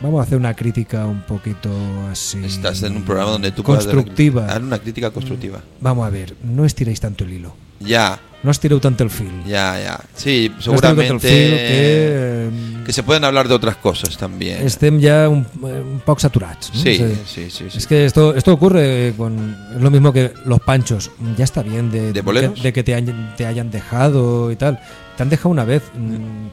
vamos 0.00 0.20
a 0.20 0.22
hacer 0.24 0.38
una 0.38 0.54
crítica 0.54 1.06
un 1.06 1.22
poquito 1.22 1.70
así. 2.10 2.44
Estás 2.44 2.82
en 2.82 2.96
un 2.96 3.02
programa 3.02 3.30
donde 3.32 3.52
tú 3.52 3.62
puedes 3.62 3.84
dar- 3.86 3.94
constructiva. 3.94 4.42
dar 4.46 4.62
una 4.62 4.78
crítica 4.78 5.10
constructiva. 5.10 5.60
Vamos 5.80 6.06
a 6.06 6.10
ver, 6.10 6.34
no 6.42 6.64
estiréis 6.64 7.00
tanto 7.00 7.24
el 7.24 7.32
hilo. 7.32 7.54
Ya, 7.80 8.18
No 8.42 8.50
has 8.50 8.58
tirado 8.60 8.80
tanto 8.80 9.02
el 9.04 9.10
fil. 9.10 9.28
ya, 9.46 9.78
ya. 9.78 10.00
Sí, 10.14 10.50
No 10.54 10.62
seguramente 10.62 11.08
fil 11.10 11.20
que, 11.20 11.28
eh, 11.30 12.50
que 12.86 12.92
se 12.92 13.02
pueden 13.02 13.24
hablar 13.24 13.48
de 13.48 13.54
otras 13.54 13.76
cosas 13.76 14.16
también. 14.16 14.64
estem 14.64 14.98
ja 15.02 15.28
un, 15.28 15.44
un 15.60 16.00
poc 16.04 16.18
saturats. 16.20 16.72
no? 16.72 16.80
Sí, 16.80 16.94
O 16.94 16.96
sea, 16.96 17.08
sí, 17.26 17.50
sí, 17.50 17.64
sí. 17.70 17.78
Es 17.78 17.86
que 17.86 18.06
esto, 18.06 18.34
esto 18.34 18.52
ocurre 18.54 19.12
con. 19.16 19.56
Es 19.74 19.82
lo 19.82 19.90
mismo 19.90 20.10
que 20.12 20.32
los 20.46 20.60
panchos. 20.60 21.10
Ya 21.36 21.44
está 21.44 21.62
bien 21.62 21.90
de, 21.90 22.12
¿De 22.12 22.20
boleros? 22.22 22.54
que, 22.54 22.62
de 22.62 22.72
que 22.72 22.82
te, 22.84 22.94
hayan- 22.94 23.34
te 23.36 23.44
hayan 23.46 23.70
dejado 23.70 24.50
y 24.52 24.56
tal. 24.56 24.80
Te 25.16 25.22
han 25.22 25.28
dejado 25.28 25.50
una 25.50 25.64
vez. 25.64 25.82
mm, 25.94 26.46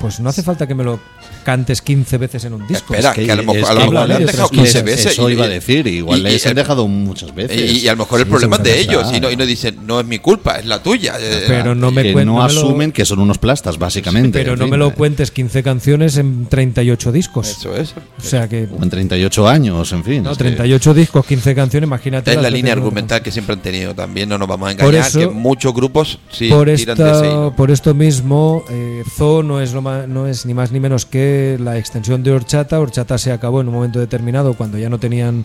Pues 0.00 0.18
no 0.18 0.30
hace 0.30 0.42
falta 0.42 0.66
que 0.66 0.74
me 0.74 0.82
lo 0.82 0.98
cantes 1.44 1.82
15 1.82 2.16
veces 2.18 2.44
en 2.44 2.54
un 2.54 2.66
disco. 2.66 2.94
Espera, 2.94 3.10
Es 3.10 3.14
que 3.26 3.30
a 3.30 3.36
lo 3.36 3.42
mejor, 3.44 3.56
a 3.58 3.68
que 3.68 3.74
lo 3.74 3.80
mejor 3.80 3.92
igual 3.92 4.08
le 4.08 4.14
han 4.14 4.26
dejado 4.26 4.44
otras 4.46 4.50
15 4.50 4.66
cosas. 4.80 4.84
veces. 4.84 5.12
Eso 5.12 5.28
y- 5.28 5.32
iba 5.34 5.44
a 5.44 5.48
decir, 5.48 5.86
igual 5.86 6.22
les 6.22 6.46
han 6.46 6.54
dejado 6.54 6.88
muchas 6.88 7.34
veces. 7.34 7.70
Y, 7.70 7.78
y 7.80 7.88
a 7.88 7.92
lo 7.92 7.98
mejor 7.98 8.20
el 8.20 8.26
problema 8.26 8.56
es 8.56 8.62
de 8.62 8.80
ellos 8.80 9.06
y 9.14 9.20
no, 9.20 9.30
y 9.30 9.36
no 9.36 9.44
dicen, 9.46 9.86
no 9.86 10.00
es 10.00 10.06
mi 10.06 10.18
culpa, 10.18 10.56
es 10.58 10.64
la 10.66 10.82
tuya. 10.82 11.14
Eh, 11.20 11.44
Pero 11.46 11.74
no 11.74 11.90
me 11.90 12.02
que 12.02 12.14
cuen- 12.14 12.24
no, 12.24 12.38
no 12.40 12.46
me 12.46 12.52
lo- 12.54 12.60
asumen 12.60 12.92
que 12.92 13.04
son 13.04 13.18
unos 13.20 13.36
plastas, 13.38 13.78
básicamente. 13.78 14.38
Pero 14.38 14.56
no 14.56 14.64
fin, 14.64 14.70
me 14.70 14.76
lo 14.78 14.88
eh, 14.88 14.94
cuentes 14.94 15.30
15 15.30 15.62
canciones 15.62 16.16
en 16.16 16.46
38 16.46 17.12
discos. 17.12 17.48
Eso 17.48 17.76
es. 17.76 17.92
O 17.92 18.22
sea 18.22 18.48
que. 18.48 18.66
o 18.70 18.82
En 18.82 18.88
38 18.88 19.46
años, 19.48 19.92
en 19.92 20.02
fin. 20.02 20.22
No, 20.22 20.32
es 20.32 20.38
que- 20.38 20.44
38 20.44 20.94
discos, 20.94 21.26
15 21.26 21.54
canciones, 21.54 21.86
imagínate. 21.86 22.30
Es 22.32 22.40
la 22.40 22.48
línea 22.50 22.72
que- 22.74 22.80
argumental 22.80 23.20
que 23.22 23.30
siempre 23.30 23.54
han 23.54 23.60
tenido 23.60 23.94
también, 23.94 24.28
no 24.30 24.38
nos 24.38 24.48
vamos 24.48 24.68
a 24.68 24.72
engañar, 24.72 24.94
eso- 25.06 25.18
que 25.18 25.26
muchos 25.28 25.74
grupos 25.74 26.18
sí 26.30 26.48
por, 26.48 26.72
tiran 26.74 26.96
de 26.96 27.10
ese 27.10 27.50
por 27.56 27.70
esto 27.70 27.92
mismo, 27.94 28.64
eh, 28.70 29.02
Zoo 29.16 29.42
no 29.42 29.60
es, 29.60 29.72
lo 29.72 29.82
ma- 29.82 29.89
no 30.06 30.26
es 30.26 30.46
ni 30.46 30.54
más 30.54 30.72
ni 30.72 30.80
menos 30.80 31.06
que 31.06 31.58
la 31.60 31.78
extensión 31.78 32.22
de 32.22 32.32
Horchata. 32.32 32.80
Horchata 32.80 33.18
se 33.18 33.32
acabó 33.32 33.60
en 33.60 33.68
un 33.68 33.74
momento 33.74 33.98
determinado 33.98 34.54
cuando 34.54 34.78
ya 34.78 34.88
no 34.88 34.98
tenían 34.98 35.44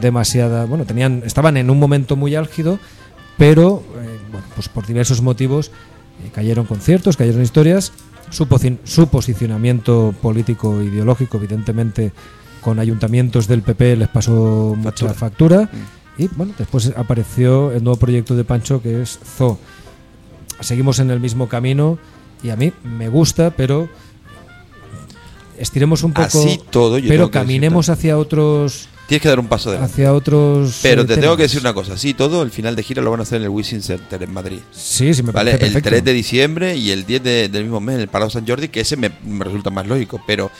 demasiada. 0.00 0.64
Bueno, 0.64 0.84
tenían 0.84 1.22
estaban 1.24 1.56
en 1.56 1.70
un 1.70 1.78
momento 1.78 2.16
muy 2.16 2.34
álgido, 2.34 2.78
pero 3.36 3.82
eh, 3.96 4.18
bueno, 4.30 4.46
pues 4.54 4.68
por 4.68 4.86
diversos 4.86 5.22
motivos 5.22 5.68
eh, 6.24 6.30
cayeron 6.32 6.66
conciertos, 6.66 7.16
cayeron 7.16 7.42
historias. 7.42 7.92
Su, 8.30 8.46
posicionamiento 9.08 10.14
político 10.22 10.80
ideológico, 10.80 11.38
evidentemente, 11.38 12.12
con 12.60 12.78
ayuntamientos 12.78 13.48
del 13.48 13.62
PP 13.62 13.96
les 13.96 14.08
pasó 14.08 14.76
mucha 14.76 15.12
factura. 15.14 15.68
Y 16.16 16.28
bueno, 16.28 16.52
después 16.56 16.92
apareció 16.96 17.72
el 17.72 17.82
nuevo 17.82 17.98
proyecto 17.98 18.36
de 18.36 18.44
Pancho 18.44 18.80
que 18.80 19.02
es 19.02 19.18
Zoo 19.36 19.58
seguimos 20.60 20.98
en 20.98 21.10
el 21.10 21.20
mismo 21.20 21.48
camino 21.48 21.98
y 22.42 22.50
a 22.50 22.56
mí 22.56 22.72
me 22.84 23.08
gusta, 23.08 23.50
pero 23.50 23.88
estiremos 25.58 26.02
un 26.02 26.12
poco, 26.12 26.26
Así 26.26 26.60
todo, 26.70 26.98
yo 26.98 27.08
pero 27.08 27.30
caminemos 27.30 27.88
hacia 27.88 28.18
otros 28.18 28.88
Tienes 29.06 29.22
que 29.22 29.28
dar 29.28 29.40
un 29.40 29.48
paso 29.48 29.70
adelante. 29.70 29.92
hacia 29.92 30.14
otros 30.14 30.78
Pero 30.82 31.02
eh, 31.02 31.04
te 31.04 31.16
tengo 31.16 31.36
que 31.36 31.42
decir 31.42 31.60
una 31.60 31.74
cosa, 31.74 31.98
sí, 31.98 32.14
todo 32.14 32.42
el 32.42 32.50
final 32.52 32.76
de 32.76 32.82
gira 32.84 33.02
lo 33.02 33.10
van 33.10 33.18
a 33.20 33.22
hacer 33.24 33.38
en 33.38 33.42
el 33.44 33.48
Wizzing 33.48 33.82
Center 33.82 34.22
en 34.22 34.32
Madrid. 34.32 34.60
Sí, 34.70 35.12
sí 35.12 35.22
me 35.24 35.32
¿Vale? 35.32 35.50
parece 35.52 35.66
El 35.66 35.72
perfecto. 35.72 35.90
3 35.90 36.04
de 36.04 36.12
diciembre 36.12 36.76
y 36.76 36.90
el 36.92 37.04
10 37.04 37.22
de- 37.24 37.48
del 37.48 37.64
mismo 37.64 37.80
mes 37.80 37.96
en 37.96 38.02
el 38.02 38.08
Palau 38.08 38.30
San 38.30 38.46
Jordi, 38.46 38.68
que 38.68 38.80
ese 38.80 38.96
me, 38.96 39.10
me 39.26 39.44
resulta 39.44 39.70
más 39.70 39.86
lógico, 39.88 40.22
pero 40.26 40.50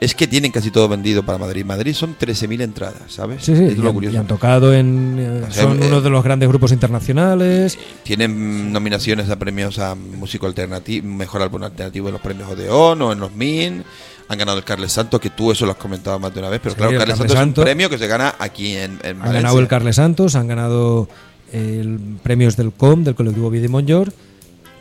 es 0.00 0.14
que 0.14 0.26
tienen 0.26 0.50
casi 0.50 0.70
todo 0.70 0.88
vendido 0.88 1.22
para 1.22 1.36
Madrid. 1.38 1.64
Madrid 1.64 1.92
son 1.94 2.16
13.000 2.18 2.62
entradas, 2.62 3.02
¿sabes? 3.08 3.44
Sí, 3.44 3.54
sí, 3.54 3.64
es 3.64 3.72
y 3.72 3.76
lo 3.76 3.88
han, 3.88 3.94
curioso. 3.94 4.16
y 4.16 4.18
han 4.18 4.26
tocado 4.26 4.72
en 4.72 5.16
eh, 5.18 5.44
O 5.46 5.52
sea, 5.52 5.64
son 5.64 5.82
eh, 5.82 5.86
uno 5.86 6.00
de 6.00 6.08
los 6.08 6.24
grandes 6.24 6.48
grupos 6.48 6.72
internacionales. 6.72 7.78
Tienen 8.02 8.72
nominaciones 8.72 9.28
a 9.28 9.38
premios 9.38 9.78
a 9.78 9.94
músico 9.94 10.46
alternativo, 10.46 11.06
mejor 11.06 11.42
álbum 11.42 11.62
alternativo 11.62 12.08
en 12.08 12.12
los 12.14 12.22
premios 12.22 12.48
Odeón 12.50 13.02
o 13.02 13.12
en 13.12 13.20
los 13.20 13.32
MIN. 13.34 13.84
Han 14.28 14.38
ganado 14.38 14.58
el 14.58 14.64
Carles 14.64 14.92
Santos, 14.92 15.20
que 15.20 15.30
tú 15.30 15.50
eso 15.52 15.66
lo 15.66 15.72
has 15.72 15.78
comentado 15.78 16.18
más 16.18 16.32
de 16.32 16.38
una 16.40 16.48
vez, 16.48 16.60
pero 16.62 16.74
Sí, 16.74 16.78
claro, 16.78 16.92
el 16.92 16.98
Carles 16.98 17.18
Carles 17.18 17.32
Santos 17.32 17.52
es 17.52 17.58
un 17.58 17.64
premio 17.64 17.90
que 17.90 17.98
se 17.98 18.06
gana 18.06 18.34
aquí 18.38 18.76
en, 18.76 18.92
en 19.02 19.16
Han 19.16 19.18
Valencia. 19.18 19.32
ganado 19.42 19.58
el 19.58 19.68
Carles 19.68 19.96
Santos, 19.96 20.34
han 20.36 20.46
ganado 20.46 21.08
el 21.52 21.98
premios 22.22 22.56
del 22.56 22.72
COM, 22.72 23.02
del 23.04 23.16
colectivo 23.16 23.50
Vida 23.50 23.66
y 23.66 23.68
Monllor, 23.68 24.12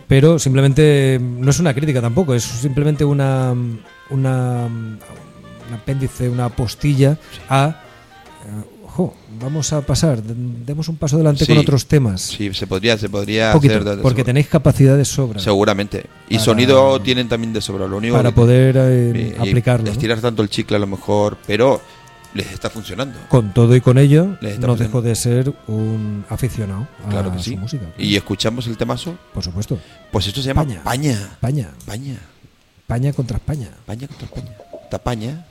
pero 0.07 0.39
simplemente 0.39 1.20
no 1.20 1.49
es 1.49 1.59
una 1.59 1.74
crítica 1.74 1.99
tampoco, 1.99 2.36
es 2.36 2.43
simplemente 2.43 3.04
una 3.04 3.55
una 4.09 4.65
un 4.65 5.73
apéndice, 5.75 6.27
una 6.29 6.49
postilla 6.49 7.17
a 7.47 7.67
eh, 8.45 8.86
ojo, 8.86 9.15
vamos 9.39 9.71
a 9.71 9.81
pasar, 9.81 10.23
de- 10.23 10.33
demos 10.65 10.87
un 10.89 10.95
paso 10.97 11.15
adelante 11.17 11.45
con 11.45 11.57
otros 11.59 11.86
temas. 11.86 12.21
Sí, 12.21 12.51
se 12.53 12.65
podría, 12.65 12.97
se 12.97 13.07
podría 13.07 13.53
poquito, 13.53 13.77
hacer. 13.77 14.01
porque 14.01 14.23
tenéis 14.23 14.47
capacidad 14.47 14.97
de 14.97 15.05
sobra 15.05 15.39
Seguramente. 15.39 16.05
Y 16.27 16.36
Para- 16.36 16.45
sonido 16.45 16.99
tienen 17.01 17.29
también 17.29 17.53
de 17.53 17.61
sobra. 17.61 17.87
Lo 17.87 17.97
único 17.97 18.15
para 18.15 18.31
poder 18.31 18.75
eh, 18.79 19.36
y 19.37 19.39
aplicarlo. 19.41 19.86
¿no? 19.86 19.91
Estirar 19.91 20.19
tanto 20.21 20.41
el 20.41 20.49
chicle 20.49 20.77
a 20.77 20.79
lo 20.79 20.87
mejor, 20.87 21.37
pero 21.45 21.79
les 22.33 22.51
está 22.51 22.69
funcionando. 22.71 23.19
Con 23.27 23.53
todo 23.53 23.75
y 23.75 23.81
con 23.81 23.97
ello, 23.99 24.37
no 24.59 24.75
dejo 24.75 25.01
de 25.03 25.13
ser 25.15 25.53
un 25.67 26.25
aficionado 26.29 26.87
a 27.05 27.09
Claro 27.09 27.31
que 27.31 27.37
su 27.39 27.43
sí. 27.51 27.57
música. 27.57 27.86
Y 27.97 28.15
escuchamos 28.15 28.65
el 28.67 28.75
temazo. 28.77 29.15
Por 29.33 29.43
supuesto. 29.43 29.77
Pues 30.11 30.25
esto 30.27 30.41
se 30.41 30.47
llama 30.47 30.61
España. 30.63 30.83
Paña. 30.83 31.11
España. 31.11 31.69
Paña. 31.86 32.15
España 32.89 33.13
contra 33.13 33.37
España. 33.37 33.70
Paña 33.86 34.07
contra 34.07 34.25
España. 34.25 34.57
Tapaña. 34.89 35.45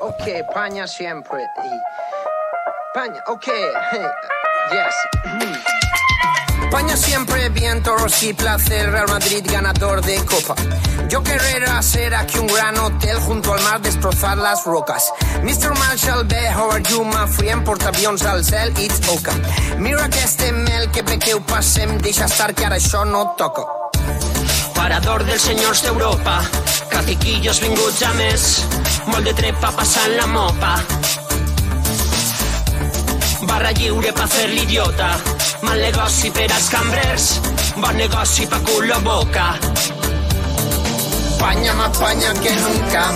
Ok, 0.00 0.54
paña 0.54 0.86
siempre. 0.86 1.44
Paña, 2.94 3.20
ok. 3.26 3.46
Yes. 4.70 4.94
Paña 6.70 6.96
siempre, 6.96 7.48
vientos 7.50 8.22
y 8.24 8.32
placer, 8.32 8.90
Real 8.90 9.06
Madrid 9.08 9.44
ganador 9.48 10.04
de 10.04 10.16
copa. 10.24 10.54
Yo 11.08 11.22
querré 11.22 11.64
hacer 11.66 12.14
aquí 12.14 12.38
un 12.38 12.48
gran 12.48 12.76
hotel 12.78 13.16
junto 13.18 13.54
al 13.54 13.62
mar, 13.62 13.80
destrozar 13.80 14.38
las 14.38 14.64
rocas. 14.64 15.12
Mr. 15.42 15.76
Marshall, 15.78 16.24
bé, 16.24 16.52
how 16.52 16.70
are 16.70 16.82
you, 16.82 17.04
my 17.04 17.28
friend? 17.28 17.64
Portaavions 17.64 18.24
al 18.24 18.44
cel, 18.44 18.70
it's 18.78 19.00
oca. 19.08 19.32
Mira 19.78 20.08
que 20.08 20.22
este 20.22 20.52
mel 20.52 20.90
que 20.90 21.34
ho 21.34 21.40
passem, 21.40 21.98
deixa 21.98 22.24
estar 22.24 22.54
que 22.54 22.64
ara 22.64 22.76
això 22.76 23.04
no 23.04 23.34
toca. 23.38 23.85
Parador 24.86 25.24
dels 25.26 25.42
senyors 25.42 25.80
d'Europa, 25.82 26.36
caciquillos 26.92 27.58
vinguts 27.58 28.04
a 28.06 28.12
més, 28.14 28.42
molt 29.10 29.26
de 29.26 29.32
trepa 29.34 29.72
passant 29.74 30.12
la 30.14 30.28
mopa. 30.30 30.76
Barra 33.48 33.72
lliure 33.74 34.12
pa 34.14 34.28
fer 34.30 34.44
l'idiota, 34.52 35.08
mal 35.66 35.82
negoci 35.82 36.30
per 36.36 36.46
als 36.46 36.68
cambrers, 36.70 37.26
bon 37.82 37.98
negoci 37.98 38.46
pa 38.46 38.60
culo 38.68 39.00
boca. 39.02 39.48
Panya 41.40 41.74
más 41.80 41.98
panya 41.98 42.30
que 42.38 42.54
nunca, 42.60 43.08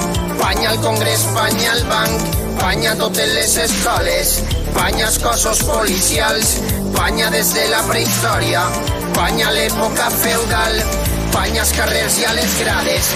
panya 0.42 0.72
al 0.72 0.82
Congrés, 0.82 1.22
panya 1.38 1.70
al 1.76 1.84
banc, 1.92 2.34
panya 2.58 2.96
totes 2.98 3.30
les 3.36 3.54
escoles, 3.68 4.34
panya 4.74 5.06
als 5.06 5.22
cossos 5.22 5.62
policials, 5.70 6.58
panya 6.98 7.30
des 7.30 7.54
de 7.54 7.68
la 7.70 7.86
prehistòria, 7.86 8.66
panya 9.14 9.54
l'època 9.54 10.10
feudal, 10.18 10.82
panya 11.32 11.60
als 11.62 11.72
carrers 11.72 12.18
i 12.20 12.24
a 12.24 12.32
grades, 12.60 13.10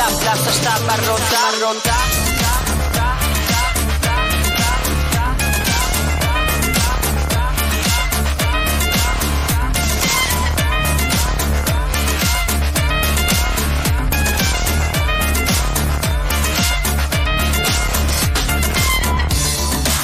La 0.00 0.08
plaça 0.20 0.50
està 0.50 0.74
barrota, 0.86 1.46
rota. 1.60 2.29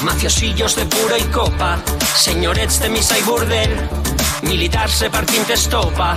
Mafiosillos 0.07 0.73
de 0.77 0.85
pura 0.85 1.17
i 1.19 1.25
copa, 1.35 1.73
senyorets 2.15 2.77
de 2.79 2.87
missa 2.89 3.17
i 3.19 3.23
bordel, 3.27 3.73
militars 4.47 5.01
repartint 5.03 5.49
estopa, 5.51 6.13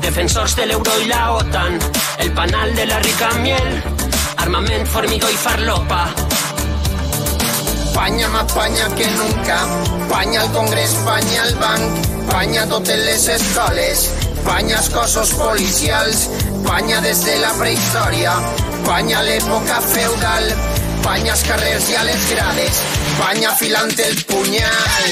defensors 0.00 0.56
de 0.56 0.64
l'euro 0.70 0.94
i 1.02 1.10
la 1.10 1.34
OTAN, 1.34 1.76
el 2.24 2.32
panal 2.32 2.72
de 2.78 2.86
la 2.88 3.02
rica 3.04 3.28
miel, 3.42 3.68
armament, 4.40 4.88
formigó 4.88 5.28
i 5.28 5.36
farlopa. 5.42 6.00
Panya 7.92 8.32
más 8.32 8.50
panya 8.54 8.88
que 8.96 9.12
nunca, 9.20 9.60
panya 10.08 10.40
al 10.46 10.50
Congrés, 10.56 10.96
panya 11.04 11.42
al 11.42 11.54
banc, 11.60 12.10
panya 12.32 12.64
a 12.64 12.72
totes 12.72 13.04
les 13.04 13.28
escoles, 13.36 14.08
panya 14.48 14.80
als 14.80 14.88
cossos 14.96 15.36
policials, 15.36 16.28
panya 16.64 17.04
des 17.04 17.22
de 17.28 17.38
la 17.44 17.52
prehistòria, 17.60 18.40
panya 18.88 19.20
a 19.20 19.28
l'època 19.28 19.82
feudal, 19.92 20.52
panya 21.08 21.32
als 21.32 21.42
carrers 21.48 21.88
i 21.88 21.94
a 21.96 22.02
les 22.04 22.24
grades, 22.28 22.80
el 24.04 24.16
punyal. 24.28 25.06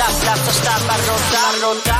La 0.00 0.08
plaça 0.20 0.52
està 0.56 0.76
barrota, 0.88 1.42
rota. 1.60 1.99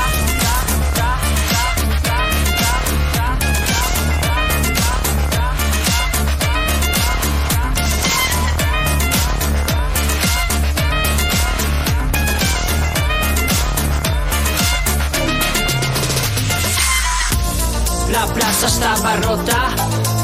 plaça 18.61 18.75
estava 18.75 19.15
rota, 19.25 19.59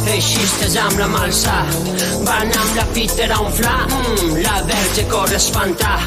feixistes 0.05 0.75
amb 0.77 0.99
la 0.99 1.07
malsa, 1.09 1.55
van 2.25 2.51
amb 2.53 2.75
la 2.75 2.83
Peter 2.93 3.31
a 3.33 3.39
unflar, 3.41 3.87
mm, 3.87 4.35
la 4.43 4.61
verge 4.67 5.05
corre 5.09 5.37
espantar. 5.37 5.97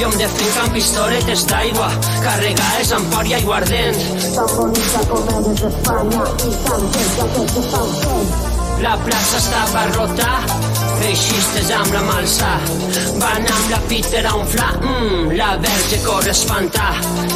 Jo 0.00 0.08
em 0.10 0.16
defenc 0.18 0.56
amb 0.62 0.72
pistoletes 0.74 1.44
d'aigua, 1.46 1.90
carregades 2.24 2.90
amb 2.92 3.14
por 3.14 3.26
i 3.26 3.34
aiguardent. 3.34 4.02
Tan 4.34 4.50
bonica 4.56 5.04
com 5.12 5.30
eres 5.36 5.62
d'Espanya 5.62 6.24
i 6.48 6.50
tan 6.66 6.82
cerca 6.96 7.28
que 7.36 7.46
t'estan 7.54 7.88
fent. 8.02 8.34
La 8.82 8.96
plaça 9.06 9.36
estava 9.36 9.86
rota, 9.94 10.30
feixistes 11.00 11.70
amb 11.76 11.92
la 11.94 12.02
malsa, 12.06 12.52
van 13.20 13.46
amb 13.56 13.70
la 13.72 13.80
Peter 13.90 14.24
a 14.26 14.34
unflar, 14.36 14.72
mm, 14.80 15.36
la 15.38 15.56
verge 15.62 15.98
corre 16.04 16.32
a 16.32 16.36
espantar. 16.36 16.92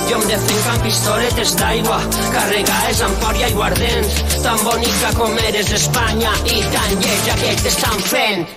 Jo 0.08 0.20
em 0.20 0.28
defenc 0.28 0.70
amb 0.72 0.82
pistoletes 0.82 1.56
d'aigua, 1.56 2.00
carregades 2.32 3.02
amb 3.06 3.18
por 3.22 3.36
i 3.36 3.44
aiguardent. 3.48 4.08
Tan 4.42 4.58
bonica 4.64 5.12
com 5.18 5.36
eres 5.48 5.70
d'Espanya 5.70 6.32
i 6.44 6.62
tan 6.74 6.96
lletja 7.02 7.34
que 7.42 7.56
t'estan 7.62 8.00
fent. 8.12 8.48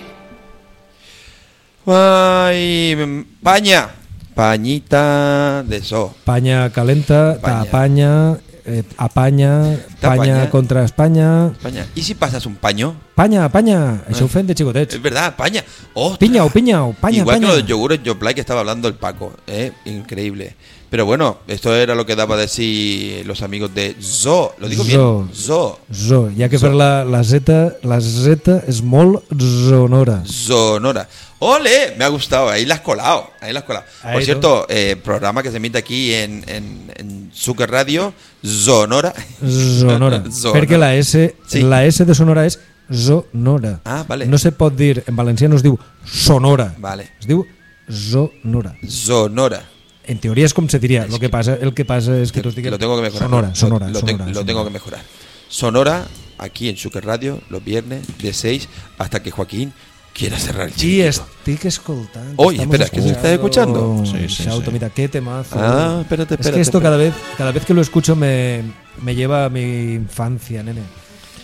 Ay, 1.86 2.96
paña. 3.42 3.90
Pañita 4.34 5.62
de 5.62 5.80
so. 5.80 6.12
Paña 6.24 6.68
calenta, 6.70 7.38
Paña. 7.40 7.60
apaña, 7.62 8.38
eh, 8.66 8.82
apaña, 8.96 9.76
T'apanya. 10.00 10.34
paña 10.40 10.50
contra 10.50 10.84
España. 10.84 11.52
Paña. 11.62 11.86
¿Y 11.94 12.02
si 12.02 12.14
pasas 12.14 12.46
un 12.46 12.56
paño? 12.56 12.96
Paña, 13.14 13.48
paña, 13.48 14.02
això 14.08 14.24
ho 14.24 14.28
fem 14.28 14.46
de 14.46 14.54
xicotets. 14.54 14.94
Es 14.94 15.02
verdad, 15.02 15.36
paña. 15.36 15.62
¡Ostras! 15.94 16.18
Piñao, 16.18 16.48
piñao, 16.50 16.92
paña, 17.00 17.18
Igual 17.18 17.36
paña. 17.36 17.46
que 17.48 17.56
los 17.60 17.66
yogures 17.66 18.02
Yoplait 18.02 18.34
que 18.34 18.40
estaba 18.40 18.60
hablando 18.60 18.88
el 18.88 18.94
Paco, 18.94 19.32
¿eh? 19.46 19.70
Increíble. 19.84 20.56
Pero 20.94 21.06
bueno, 21.06 21.38
esto 21.48 21.74
era 21.74 21.96
lo 21.96 22.06
que 22.06 22.14
daba 22.14 22.36
de 22.36 22.42
decir 22.42 23.26
los 23.26 23.42
amigos 23.42 23.74
de 23.74 23.96
Zo. 24.00 24.54
¿Lo 24.60 24.68
digo 24.68 24.84
Zo. 24.84 24.88
bien? 25.24 25.34
Zo. 25.34 25.80
Zo, 25.92 26.30
ja 26.38 26.48
que 26.48 26.56
Zo. 26.56 26.66
per 26.68 26.74
la, 26.76 27.04
la 27.04 27.24
Z, 27.24 27.78
la 27.82 28.00
Z 28.00 28.62
és 28.68 28.80
molt 28.80 29.24
sonora. 29.66 30.22
Sonora. 30.24 31.08
¡Ole! 31.40 31.96
Me 31.98 32.04
ha 32.04 32.08
gustado. 32.10 32.48
Ahí 32.48 32.64
la 32.64 32.74
has 32.76 32.80
colado. 32.82 33.26
Ahí 33.40 33.52
la 33.52 33.58
has 33.58 33.64
colado. 33.64 33.84
Por 34.02 34.10
Ahí 34.12 34.24
cierto, 34.24 34.66
eh, 34.68 34.94
programa 34.94 35.42
que 35.42 35.50
se 35.50 35.56
emite 35.56 35.78
aquí 35.78 36.14
en, 36.14 36.44
en, 36.46 36.92
en 36.94 37.32
Zucker 37.34 37.68
Radio, 37.68 38.14
Sonora. 38.44 39.12
Sonora. 39.40 40.22
Sonora. 40.30 40.54
Perquè 40.60 40.78
la 40.78 40.94
S, 40.94 41.34
Sí. 41.48 41.62
la 41.62 41.84
S 41.84 42.04
de 42.04 42.14
sonora 42.14 42.46
és 42.46 42.60
sonora. 42.88 43.80
Ah, 43.84 44.04
vale. 44.06 44.26
No 44.26 44.38
se 44.38 44.52
pot 44.52 44.76
dir, 44.78 45.02
en 45.08 45.16
valencià 45.18 45.48
no 45.50 45.56
es 45.58 45.66
diu 45.66 45.74
sonora. 46.06 46.70
Vale. 46.78 47.10
Es 47.18 47.26
diu 47.26 47.42
sonora. 47.90 48.76
Sonora. 48.86 49.73
En 50.06 50.18
teoria 50.18 50.44
és 50.44 50.52
com 50.52 50.68
se 50.68 50.78
diria. 50.78 51.06
Lo 51.08 51.18
que 51.18 51.30
pasa, 51.30 51.54
el 51.60 51.72
que 51.72 51.84
passa 51.84 52.18
és 52.20 52.30
que 52.32 52.42
tu 52.42 52.50
digues 52.52 52.70
Lo 52.70 52.78
tengo 52.78 52.96
que 52.96 53.02
mejorar. 53.02 53.22
sonora, 53.28 53.48
Lo- 53.48 53.54
sonora, 53.54 53.88
lo, 53.88 53.94
sonora, 54.00 54.06
tengo- 54.06 54.24
lo 54.24 54.34
sonora. 54.34 54.46
tengo 54.46 54.64
que 54.64 54.70
mejorar. 54.70 55.00
Sonora, 55.48 56.06
aquí 56.38 56.68
en 56.68 56.76
Zucker 56.76 57.04
Radio, 57.04 57.40
los 57.48 57.64
viernes 57.64 58.02
de 58.18 58.32
6 58.32 58.68
hasta 58.98 59.22
que 59.22 59.30
Joaquín 59.30 59.72
quiera 60.12 60.38
cerrar 60.38 60.68
el 60.68 60.74
chiringuito. 60.74 61.26
estic 61.46 61.64
escoltant. 61.64 62.34
Oye, 62.36 62.56
estamos 62.58 62.74
espera, 62.74 62.90
¿que 62.90 63.02
se 63.02 63.10
está 63.10 63.32
escuchando? 63.32 64.02
Sí, 64.04 64.12
Sí, 64.28 64.28
sí, 64.28 64.42
Shauto, 64.44 64.66
sí. 64.66 64.70
mira, 64.72 64.90
qué 64.90 65.08
temazo. 65.08 65.56
Ah, 65.58 65.98
espérate, 66.02 66.34
Es 66.34 66.40
espérate, 66.40 66.56
que 66.56 66.60
esto 66.60 66.78
espérate. 66.78 66.82
cada 66.82 66.96
vez, 66.96 67.14
cada 67.38 67.52
vez 67.52 67.64
que 67.64 67.74
lo 67.74 67.80
escucho 67.82 68.14
me, 68.14 68.62
me 69.02 69.14
lleva 69.14 69.46
a 69.46 69.48
mi 69.48 69.94
infancia, 69.94 70.62
nene. 70.62 70.82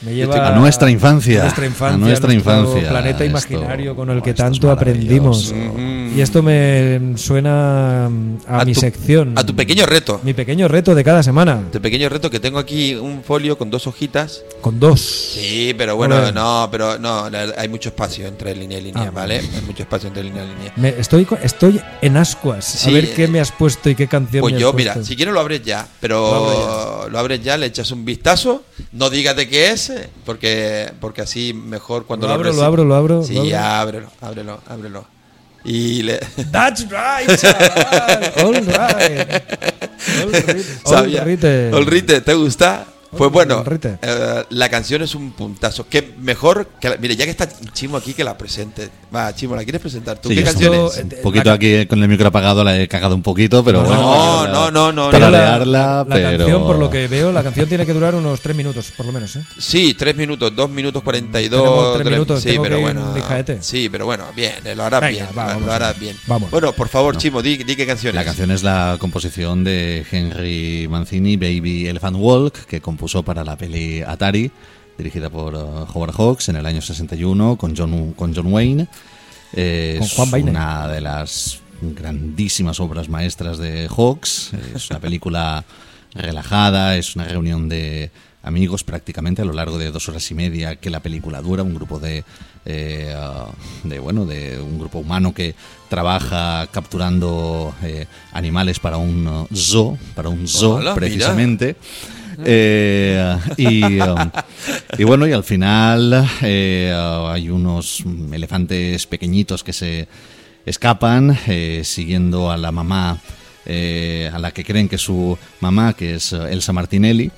Me 0.02 0.14
lleva 0.14 0.48
A 0.48 0.52
nuestra 0.58 0.90
infancia. 0.90 1.40
A 1.40 1.42
nuestra 1.44 1.66
infancia. 1.66 1.94
A 1.94 1.98
nuestra 1.98 2.32
nuestro 2.32 2.54
infancia. 2.62 2.88
Planeta 2.88 3.24
Esto- 3.24 3.24
imaginario 3.52 3.94
con 3.94 4.08
el 4.10 4.22
que 4.22 4.30
esto 4.30 4.42
tanto 4.42 4.70
aprendimos. 4.70 5.52
Y 6.16 6.20
esto 6.20 6.42
me 6.42 7.12
suena 7.16 8.06
a, 8.06 8.60
A 8.60 8.64
mi 8.64 8.72
tu- 8.72 8.80
sección. 8.80 9.34
A 9.36 9.44
tu 9.44 9.54
pequeño 9.54 9.86
reto. 9.86 10.20
Mi 10.24 10.32
pequeño 10.32 10.68
reto 10.68 10.94
de 10.94 11.04
cada 11.04 11.22
semana. 11.22 11.62
Tu 11.70 11.80
pequeño 11.80 12.08
reto 12.08 12.30
que 12.30 12.40
tengo 12.40 12.58
aquí 12.58 12.94
un 12.94 13.22
folio 13.22 13.58
con 13.58 13.70
dos 13.70 13.86
hojitas. 13.86 14.42
Con 14.60 14.80
dos. 14.80 15.00
Sí, 15.00 15.74
pero 15.76 15.96
bueno, 15.96 16.32
no, 16.32 16.68
pero 16.72 16.98
no, 16.98 17.28
hay 17.56 17.68
mucho 17.68 17.90
espacio 17.90 18.26
entre 18.26 18.54
línea 18.56 18.78
y 18.78 18.82
línea, 18.82 19.04
Ah, 19.08 19.10
¿vale? 19.10 19.36
Hay 19.38 19.62
mucho 19.66 19.82
espacio 19.82 20.08
entre 20.08 20.24
línea 20.24 20.44
y 20.44 20.48
línea. 20.48 20.72
Me- 20.76 20.94
estoy, 20.98 21.26
estoy 21.42 21.80
en 22.02 22.16
ascuas. 22.16 22.64
Sí, 22.64 22.88
a 22.90 22.92
ver 22.92 23.14
qué 23.14 23.28
me 23.28 23.38
has 23.40 23.52
puesto 23.52 23.88
y 23.90 23.94
qué 23.94 24.08
canción 24.08 24.40
Pues 24.40 24.52
me 24.54 24.56
has 24.58 24.62
yo, 24.62 24.72
puesto. 24.72 24.92
mira, 24.94 25.04
si 25.06 25.14
quieres 25.14 25.34
lo 25.34 25.40
abres 25.40 25.62
ya, 25.62 25.86
pero 26.00 26.20
Lo 26.20 26.34
abro 26.34 27.08
lo 27.10 27.18
abres 27.18 27.42
ya, 27.42 27.56
le 27.56 27.66
echas 27.66 27.90
un 27.90 28.04
vistazo, 28.04 28.62
no 28.92 29.10
digas 29.10 29.36
de 29.36 29.48
qué 29.48 29.70
es, 29.70 29.89
eh, 29.90 30.08
porque, 30.24 30.92
porque 31.00 31.22
así 31.22 31.52
mejor 31.52 32.06
cuando 32.06 32.26
Lo 32.28 32.32
abro, 32.34 32.52
lo 32.52 32.62
abro, 32.62 32.84
lo 32.84 32.94
abro, 32.94 33.22
Sí, 33.22 33.34
lo 33.34 33.42
abro. 33.42 33.58
ábrelo, 33.58 34.10
ábrelo, 34.20 34.60
ábrelo. 34.66 35.06
Y 35.64 36.02
le. 36.02 36.18
That's 36.52 36.86
right, 36.88 37.28
chaval. 37.38 38.32
All 38.42 38.54
right. 38.54 39.42
All 40.22 40.32
right. 40.32 40.64
All 40.86 41.06
right. 41.06 41.74
Olrite, 41.74 42.20
¿te 42.22 42.34
gusta? 42.34 42.86
Pues 43.16 43.30
bueno, 43.32 43.64
eh, 44.02 44.44
la 44.50 44.68
canción 44.68 45.02
es 45.02 45.14
un 45.14 45.32
puntazo. 45.32 45.88
Que 45.88 46.14
mejor 46.18 46.68
que 46.80 46.88
la- 46.90 46.96
mire, 46.96 47.16
ya 47.16 47.24
que 47.24 47.30
está 47.32 47.48
Chimo 47.72 47.96
aquí, 47.96 48.14
que 48.14 48.22
la 48.24 48.38
presente. 48.38 48.88
Va, 49.14 49.34
Chimo, 49.34 49.56
¿la 49.56 49.64
quieres 49.64 49.80
presentar 49.80 50.18
tú? 50.20 50.28
Sí, 50.28 50.36
¿Qué 50.36 50.40
yo 50.42 50.46
canción 50.46 50.74
estoy- 50.74 50.88
es? 50.90 50.98
eh, 51.12 51.16
Un 51.16 51.22
poquito 51.22 51.50
aquí 51.52 51.86
con 51.86 52.00
el 52.02 52.08
micro 52.08 52.28
apagado 52.28 52.62
la 52.62 52.78
he 52.78 52.86
cagado 52.86 53.14
un 53.16 53.22
poquito, 53.22 53.64
pero 53.64 53.82
No, 53.82 53.88
bueno. 53.88 54.02
no, 54.02 54.46
no, 54.46 54.70
no, 54.70 54.92
no, 54.92 55.10
Para 55.10 55.26
no. 55.26 55.36
leerla, 55.36 56.04
La 56.08 56.14
pero. 56.14 56.38
canción, 56.38 56.62
por 56.62 56.78
lo 56.78 56.88
que 56.88 57.08
veo, 57.08 57.32
la 57.32 57.42
canción 57.42 57.68
tiene 57.68 57.84
que 57.84 57.92
durar 57.92 58.14
unos 58.14 58.40
tres 58.40 58.54
minutos, 58.56 58.92
por 58.96 59.06
lo 59.06 59.12
menos. 59.12 59.34
¿eh? 59.36 59.42
Sí, 59.58 59.94
3 59.94 60.14
minutos, 60.16 60.54
2 60.54 60.70
minutos 60.70 61.02
42. 61.02 61.60
Tenemos 61.62 61.92
tres 61.94 62.04
tres- 62.04 62.12
minutos, 62.12 62.42
sí, 62.42 62.48
tengo 62.50 62.62
pero 62.62 62.80
bueno. 62.80 63.14
Sí, 63.60 63.88
pero 63.90 64.06
bueno, 64.06 64.24
bien, 64.36 64.54
eh, 64.64 64.74
lo 64.76 64.84
harás 64.84 65.00
Venga, 65.00 65.26
bien. 65.26 65.28
va, 65.36 65.54
lo- 65.58 65.72
harás 65.72 65.98
bien. 65.98 66.16
Vamos. 66.26 66.50
Bueno, 66.50 66.72
por 66.72 66.88
favor, 66.88 67.16
Chimo, 67.16 67.42
di, 67.42 67.56
di 67.58 67.74
qué 67.74 67.86
canción 67.86 68.14
La 68.14 68.20
es. 68.20 68.26
canción 68.26 68.50
es 68.52 68.62
la 68.62 68.96
composición 69.00 69.64
de 69.64 70.04
Henry 70.10 70.86
Mancini, 70.88 71.36
Baby 71.36 71.88
Elephant 71.88 72.16
Walk, 72.18 72.66
que 72.66 72.80
compuso 72.80 72.99
para 73.24 73.44
la 73.44 73.56
peli 73.56 74.02
Atari, 74.02 74.50
dirigida 74.98 75.30
por 75.30 75.54
uh, 75.54 75.86
Howard 75.94 76.12
Hawks 76.12 76.50
en 76.50 76.56
el 76.56 76.66
año 76.66 76.82
61 76.82 77.56
con 77.56 77.74
John, 77.74 78.12
con 78.12 78.34
John 78.34 78.52
Wayne. 78.52 78.88
Eh, 79.54 79.96
Con 79.98 80.06
es 80.06 80.12
Juan 80.14 80.30
Baine. 80.30 80.50
una 80.50 80.86
de 80.86 81.00
las 81.00 81.60
grandísimas 81.80 82.78
obras 82.78 83.08
maestras 83.08 83.56
de 83.56 83.88
Hawks. 83.88 84.52
Es 84.74 84.90
una 84.90 85.00
película 85.00 85.64
relajada, 86.14 86.96
es 86.96 87.16
una 87.16 87.24
reunión 87.24 87.70
de 87.70 88.10
amigos 88.42 88.84
prácticamente 88.84 89.40
a 89.42 89.44
lo 89.46 89.54
largo 89.54 89.78
de 89.78 89.90
dos 89.90 90.08
horas 90.08 90.30
y 90.30 90.34
media 90.34 90.76
que 90.76 90.90
la 90.90 91.00
película 91.00 91.40
dura, 91.40 91.62
un 91.62 91.74
grupo 91.74 91.98
de, 91.98 92.22
eh, 92.66 93.14
de 93.84 93.98
bueno, 93.98 94.26
de 94.26 94.60
un 94.60 94.78
grupo 94.78 94.98
humano 94.98 95.32
que 95.32 95.54
trabaja 95.88 96.66
capturando 96.70 97.74
eh, 97.82 98.06
animales 98.32 98.78
para 98.78 98.98
un 98.98 99.46
zoo, 99.54 99.98
para 100.14 100.28
un 100.28 100.46
zoo 100.46 100.76
Hola, 100.76 100.94
mira. 100.94 101.74
Eh, 102.44 103.36
y, 103.56 104.00
um, 104.00 104.30
y 104.98 105.04
bueno, 105.04 105.26
y 105.26 105.32
al 105.32 105.44
final 105.44 106.28
eh, 106.42 106.92
hay 106.94 107.50
unos 107.50 108.04
elefantes 108.32 109.06
pequeñitos 109.06 109.64
que 109.64 109.72
se 109.72 110.08
escapan 110.66 111.36
eh, 111.46 111.82
siguiendo 111.84 112.50
a 112.50 112.56
la 112.56 112.72
mamá. 112.72 113.18
Eh, 113.72 114.30
a 114.32 114.38
la 114.38 114.50
que 114.50 114.64
creen 114.64 114.88
que 114.88 114.96
es 114.96 115.02
su 115.02 115.38
mamá, 115.60 115.92
que 115.94 116.14
es 116.16 116.32
eh, 116.32 116.38
Elsa 116.50 116.72
Martinelli, 116.72 117.30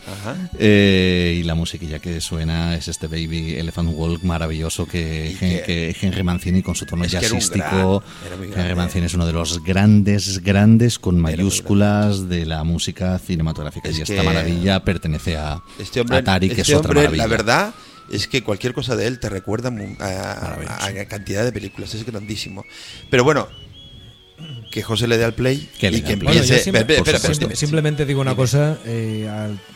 eh, 0.59 1.39
y 1.41 1.43
la 1.43 1.55
musiquilla 1.55 1.99
que 1.99 2.21
suena 2.21 2.75
es 2.75 2.89
este 2.89 3.07
Baby 3.07 3.55
Elephant 3.57 3.91
Walk 3.93 4.23
maravilloso 4.23 4.87
que, 4.87 5.37
que- 5.39 5.63
que 5.67 5.97
Henry 6.01 6.23
Mancini 6.23 6.63
con 6.63 6.75
su 6.75 6.87
tono 6.87 7.05
jazzístico. 7.05 8.03
Henry. 8.57 8.75
Mancini 8.75 9.07
es 9.07 9.15
uno 9.15 9.27
de 9.27 9.33
los 9.33 9.63
grandes, 9.63 10.43
grandes 10.43 10.99
con 10.99 11.19
mayúsculas 11.21 12.29
de 12.29 12.47
la 12.47 12.65
música 12.65 13.19
cinematográfica. 13.19 13.89
Es 13.89 13.99
y 13.99 14.03
esta 14.03 14.23
maravilla 14.23 14.85
pertenece 14.85 15.37
a 15.37 15.61
Este 15.79 16.01
hombre, 16.01 16.17
Atari, 16.19 16.49
que 16.49 16.61
este 16.63 16.73
es 16.73 16.79
otra 16.79 16.91
hombre, 16.91 17.03
maravilla. 17.05 17.23
la 17.25 17.29
verdad 17.29 17.75
es 18.11 18.27
que 18.29 18.43
cualquier 18.43 18.75
cosa 18.75 18.97
de 18.97 19.07
él 19.07 19.19
te 19.21 19.29
recuerda 19.29 19.71
a, 20.01 20.05
a- 20.05 20.87
a 20.87 21.05
cantidad 21.07 21.45
de 21.45 21.53
películas, 21.53 21.95
es 21.95 22.05
grandísimo. 22.05 22.65
Pero 23.11 23.25
bueno, 23.25 23.49
que 24.73 24.83
José 24.83 25.07
le 25.07 25.17
dé 25.19 25.25
al 25.25 25.35
play 25.35 25.69
Que 25.79 25.87
y 25.89 26.01
que. 26.03 26.17
Bueno, 26.17 26.33
empiece. 26.33 26.59
simple- 26.65 26.81
espera, 26.81 26.99
espera, 26.99 27.19
por 27.21 27.31
espera, 27.31 27.51
Sim- 27.51 27.57
simplemente 27.57 28.05
digo 28.05 28.21
una 28.21 28.35
cosa 28.35 28.79
eh, 28.87 29.29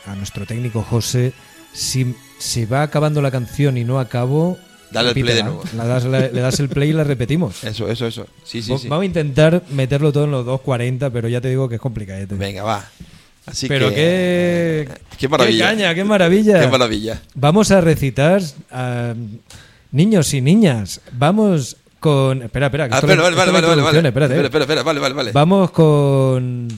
a, 0.07 0.15
nuestro 0.17 0.45
técnico 0.47 0.83
José. 0.83 1.33
Si 1.73 2.15
se 2.39 2.67
va 2.67 2.83
acabando 2.83 3.23
la 3.23 3.31
canción 3.31 3.77
y 3.79 3.85
no 3.85 4.01
acabo. 4.01 4.59
Dale 4.91 5.09
al 5.11 5.15
play 5.15 5.35
de 5.35 5.43
nuevo. 5.43 5.63
La 5.77 5.85
das- 5.85 6.05
la- 6.05 6.29
le 6.29 6.41
das 6.41 6.59
el 6.61 6.69
play 6.69 6.91
y 6.91 6.93
la 6.93 7.05
repetimos. 7.05 7.63
Eso, 7.65 7.89
eso, 7.89 8.07
eso. 8.07 8.27
Sí, 8.45 8.63
sí, 8.63 8.73
Va- 8.73 8.79
sí. 8.79 8.89
Vamos 8.89 9.03
a 9.03 9.07
intentar 9.07 9.63
meterlo 9.71 10.13
todo 10.13 10.25
en 10.25 10.31
los 10.31 10.47
2.40, 10.47 11.11
pero 11.13 11.29
ya 11.29 11.41
te 11.41 11.49
digo 11.49 11.69
que 11.69 11.75
es 11.77 11.81
complicado. 11.81 12.25
Venga, 12.31 12.63
va. 12.63 12.89
Así 13.45 13.69
pero 13.69 13.91
que. 13.91 13.95
qué, 13.95 14.89
Qué 15.19 15.29
maravilla. 15.29 15.71
qué 15.71 15.77
caña, 15.77 15.95
qué 15.95 16.05
maravilla. 16.05 16.61
Qué 16.61 16.67
maravilla. 16.69 17.23
Vamos 17.35 17.71
a 17.71 17.81
recitar 17.81 18.41
a 18.71 19.15
niños 19.93 20.33
y 20.35 20.41
niñas. 20.41 21.01
Vamos 21.13 21.77
con. 22.01 22.43
Espera, 22.43 22.67
espera. 22.67 22.89
que 22.89 22.95
Ah, 22.95 22.99
espera, 22.99 23.23
vale, 23.23 23.37
vale, 23.37 23.53
vale, 23.53 23.67
vale, 23.83 24.09
espérate. 24.09 24.35
Espera, 24.35 24.47
espera, 24.47 24.65
espera, 24.65 24.83
vale, 24.83 25.01
vale, 25.01 25.15
vale. 25.15 25.33
Vamos 25.33 25.71
con. 25.71 26.69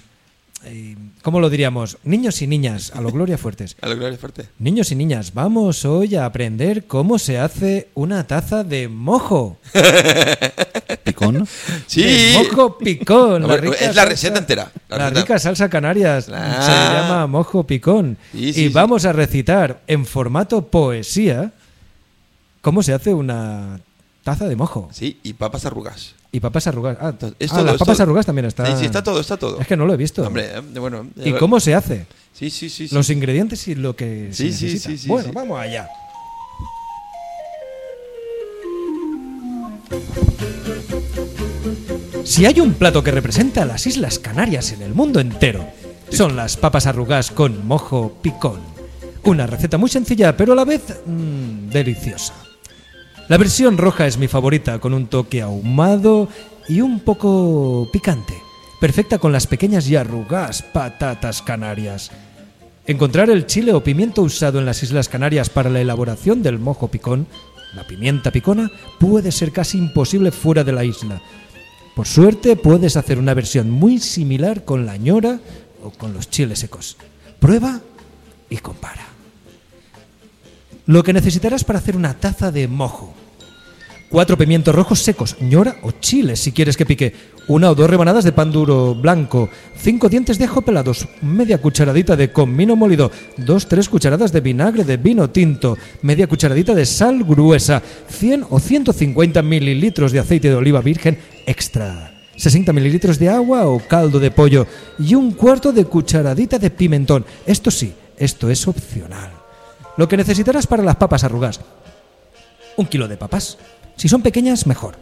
eh, 0.64 0.96
¿Cómo 1.22 1.40
lo 1.40 1.50
diríamos? 1.50 1.98
Niños 2.04 2.40
y 2.42 2.46
niñas, 2.46 2.92
a 2.94 3.00
lo 3.00 3.10
Gloria 3.10 3.36
Fuertes. 3.36 3.76
A 3.82 3.88
la 3.88 3.94
gloria 3.96 4.16
fuerte. 4.16 4.46
Niños 4.58 4.90
y 4.92 4.94
niñas, 4.94 5.34
vamos 5.34 5.84
hoy 5.84 6.14
a 6.16 6.24
aprender 6.24 6.86
cómo 6.86 7.18
se 7.18 7.38
hace 7.38 7.88
una 7.94 8.26
taza 8.26 8.64
de 8.64 8.88
mojo. 8.88 9.58
Picón. 11.04 11.46
Sí. 11.86 12.02
De 12.02 12.32
mojo 12.38 12.78
picón. 12.78 13.42
Rica 13.60 13.76
es 13.76 13.94
la 13.94 14.02
salsa- 14.04 14.08
receta 14.08 14.38
entera. 14.38 14.72
La 14.88 14.96
La, 14.98 15.04
receta. 15.10 15.20
rica 15.20 15.38
salsa 15.38 15.68
canarias 15.68 16.28
Ah. 16.32 16.62
se 16.62 16.70
llama 16.98 17.26
mojo 17.26 17.64
picón. 17.66 18.16
Sí, 18.32 18.52
sí, 18.52 18.60
y 18.64 18.68
sí. 18.68 18.72
vamos 18.72 19.04
a 19.04 19.12
recitar 19.12 19.80
en 19.86 20.06
formato 20.06 20.66
poesía 20.66 21.52
cómo 22.60 22.82
se 22.82 22.92
hace 22.92 23.12
una 23.14 23.80
taza 24.32 24.46
de 24.48 24.56
mojo. 24.56 24.88
Sí, 24.92 25.18
y 25.22 25.32
papas 25.32 25.64
arrugas. 25.64 26.14
Y 26.32 26.40
papas 26.40 26.66
arrugadas. 26.66 26.98
Ah, 27.00 27.14
Es 27.38 27.52
ah, 27.52 27.62
las 27.62 27.78
papas 27.78 27.96
todo. 27.96 28.02
arrugadas 28.02 28.26
también 28.26 28.44
está. 28.44 28.66
Sí, 28.66 28.72
sí, 28.80 28.84
está 28.84 29.02
todo, 29.02 29.20
está 29.20 29.36
todo. 29.38 29.58
Es 29.60 29.66
que 29.66 29.76
no 29.76 29.86
lo 29.86 29.94
he 29.94 29.96
visto. 29.96 30.22
Hombre, 30.26 30.50
eh, 30.54 30.60
bueno. 30.78 31.06
¿Y 31.16 31.30
eh, 31.30 31.38
cómo 31.38 31.58
se 31.60 31.74
hace? 31.74 32.06
Sí, 32.34 32.50
sí, 32.50 32.68
sí. 32.68 32.88
sí. 32.88 32.94
Los 32.94 33.08
ingredientes 33.08 33.66
y 33.68 33.74
lo 33.74 33.96
que 33.96 34.28
Sí, 34.32 34.52
se 34.52 34.58
sí, 34.58 34.64
necesita. 34.66 34.90
sí, 34.90 34.98
sí, 34.98 35.08
bueno, 35.08 35.28
sí. 35.28 35.34
vamos 35.34 35.58
allá. 35.58 35.88
Si 42.24 42.44
hay 42.44 42.60
un 42.60 42.74
plato 42.74 43.02
que 43.02 43.10
representa 43.10 43.62
a 43.62 43.66
las 43.66 43.86
Islas 43.86 44.18
Canarias 44.18 44.72
en 44.72 44.82
el 44.82 44.94
mundo 44.94 45.20
entero, 45.20 45.66
son 46.10 46.36
las 46.36 46.56
papas 46.56 46.86
arrugadas 46.86 47.30
con 47.30 47.66
mojo 47.66 48.12
picón. 48.20 48.60
Una 49.24 49.46
receta 49.46 49.78
muy 49.78 49.88
sencilla, 49.90 50.36
pero 50.36 50.52
a 50.52 50.56
la 50.56 50.64
vez 50.64 50.82
mm, 51.06 51.70
deliciosa. 51.70 52.34
La 53.28 53.36
versión 53.36 53.76
roja 53.76 54.06
es 54.06 54.16
mi 54.16 54.26
favorita, 54.26 54.78
con 54.78 54.94
un 54.94 55.06
toque 55.06 55.42
ahumado 55.42 56.30
y 56.66 56.80
un 56.80 57.00
poco 57.00 57.86
picante. 57.92 58.32
Perfecta 58.80 59.18
con 59.18 59.32
las 59.32 59.46
pequeñas 59.46 59.86
y 59.90 59.96
arrugadas 59.96 60.62
patatas 60.62 61.42
canarias. 61.42 62.10
Encontrar 62.86 63.28
el 63.28 63.44
chile 63.44 63.74
o 63.74 63.84
pimiento 63.84 64.22
usado 64.22 64.58
en 64.58 64.64
las 64.64 64.82
Islas 64.82 65.10
Canarias 65.10 65.50
para 65.50 65.68
la 65.68 65.82
elaboración 65.82 66.42
del 66.42 66.58
mojo 66.58 66.88
picón, 66.88 67.26
la 67.74 67.86
pimienta 67.86 68.30
picona, 68.30 68.70
puede 68.98 69.30
ser 69.30 69.52
casi 69.52 69.76
imposible 69.76 70.30
fuera 70.30 70.64
de 70.64 70.72
la 70.72 70.84
isla. 70.84 71.20
Por 71.94 72.06
suerte 72.06 72.56
puedes 72.56 72.96
hacer 72.96 73.18
una 73.18 73.34
versión 73.34 73.70
muy 73.70 73.98
similar 73.98 74.64
con 74.64 74.86
la 74.86 74.96
ñora 74.96 75.38
o 75.84 75.90
con 75.90 76.14
los 76.14 76.30
chiles 76.30 76.60
secos. 76.60 76.96
Prueba 77.40 77.78
y 78.48 78.56
compara. 78.56 79.07
Lo 80.88 81.02
que 81.02 81.12
necesitarás 81.12 81.64
para 81.64 81.80
hacer 81.80 81.98
una 81.98 82.14
taza 82.14 82.50
de 82.50 82.66
mojo. 82.66 83.12
Cuatro 84.08 84.38
pimientos 84.38 84.74
rojos 84.74 85.00
secos, 85.00 85.36
ñora 85.38 85.76
o 85.82 85.90
chiles 85.90 86.40
si 86.40 86.50
quieres 86.50 86.78
que 86.78 86.86
pique. 86.86 87.12
Una 87.46 87.70
o 87.70 87.74
dos 87.74 87.90
rebanadas 87.90 88.24
de 88.24 88.32
pan 88.32 88.50
duro 88.50 88.94
blanco. 88.94 89.50
Cinco 89.76 90.08
dientes 90.08 90.38
de 90.38 90.46
ajo 90.46 90.62
pelados. 90.62 91.06
Media 91.20 91.60
cucharadita 91.60 92.16
de 92.16 92.32
comino 92.32 92.74
molido. 92.74 93.10
Dos, 93.36 93.68
tres 93.68 93.86
cucharadas 93.86 94.32
de 94.32 94.40
vinagre 94.40 94.82
de 94.82 94.96
vino 94.96 95.28
tinto. 95.28 95.76
Media 96.00 96.26
cucharadita 96.26 96.74
de 96.74 96.86
sal 96.86 97.22
gruesa. 97.22 97.82
100 98.08 98.46
o 98.48 98.58
150 98.58 99.42
mililitros 99.42 100.10
de 100.10 100.20
aceite 100.20 100.48
de 100.48 100.54
oliva 100.54 100.80
virgen 100.80 101.18
extra. 101.44 102.14
60 102.34 102.72
mililitros 102.72 103.18
de 103.18 103.28
agua 103.28 103.66
o 103.66 103.78
caldo 103.78 104.18
de 104.18 104.30
pollo. 104.30 104.66
Y 104.98 105.14
un 105.14 105.32
cuarto 105.32 105.70
de 105.70 105.84
cucharadita 105.84 106.58
de 106.58 106.70
pimentón. 106.70 107.26
Esto 107.44 107.70
sí, 107.70 107.92
esto 108.16 108.48
es 108.48 108.66
opcional. 108.66 109.37
Lo 109.98 110.08
que 110.08 110.16
necesitarás 110.16 110.66
para 110.66 110.82
las 110.82 110.96
papas 110.96 111.24
arrugadas 111.24 111.60
un 112.78 112.86
kilo 112.86 113.08
de 113.08 113.16
papas. 113.16 113.58
Si 113.96 114.08
son 114.08 114.22
pequeñas, 114.22 114.66
mejor. 114.66 114.96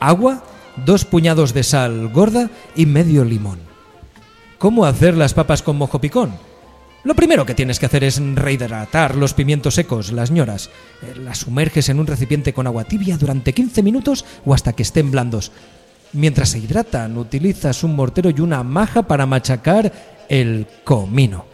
Agua, 0.00 0.42
dos 0.84 1.04
puñados 1.04 1.54
de 1.54 1.62
sal 1.62 2.08
gorda 2.08 2.50
y 2.74 2.86
medio 2.86 3.24
limón. 3.24 3.60
¿Cómo 4.58 4.84
hacer 4.86 5.16
las 5.16 5.34
papas 5.34 5.62
con 5.62 5.76
mojo 5.76 6.00
picón? 6.00 6.32
Lo 7.04 7.14
primero 7.14 7.46
que 7.46 7.54
tienes 7.54 7.78
que 7.78 7.86
hacer 7.86 8.04
es 8.04 8.20
rehidratar 8.34 9.16
los 9.16 9.32
pimientos 9.32 9.74
secos, 9.74 10.12
las 10.12 10.30
ñoras. 10.30 10.68
Eh, 11.02 11.14
Las 11.16 11.38
sumerges 11.38 11.88
en 11.88 11.98
un 11.98 12.06
recipiente 12.06 12.52
con 12.52 12.66
agua 12.66 12.84
tibia 12.84 13.16
durante 13.16 13.54
15 13.54 13.82
minutos 13.82 14.24
o 14.44 14.52
hasta 14.52 14.72
que 14.74 14.82
estén 14.82 15.10
blandos. 15.10 15.52
Mientras 16.12 16.50
se 16.50 16.58
hidratan, 16.58 17.16
utilizas 17.16 17.84
un 17.84 17.96
mortero 17.96 18.30
y 18.30 18.40
una 18.40 18.62
maja 18.62 19.02
para 19.02 19.26
machacar 19.26 19.92
el 20.28 20.66
comino. 20.84 21.49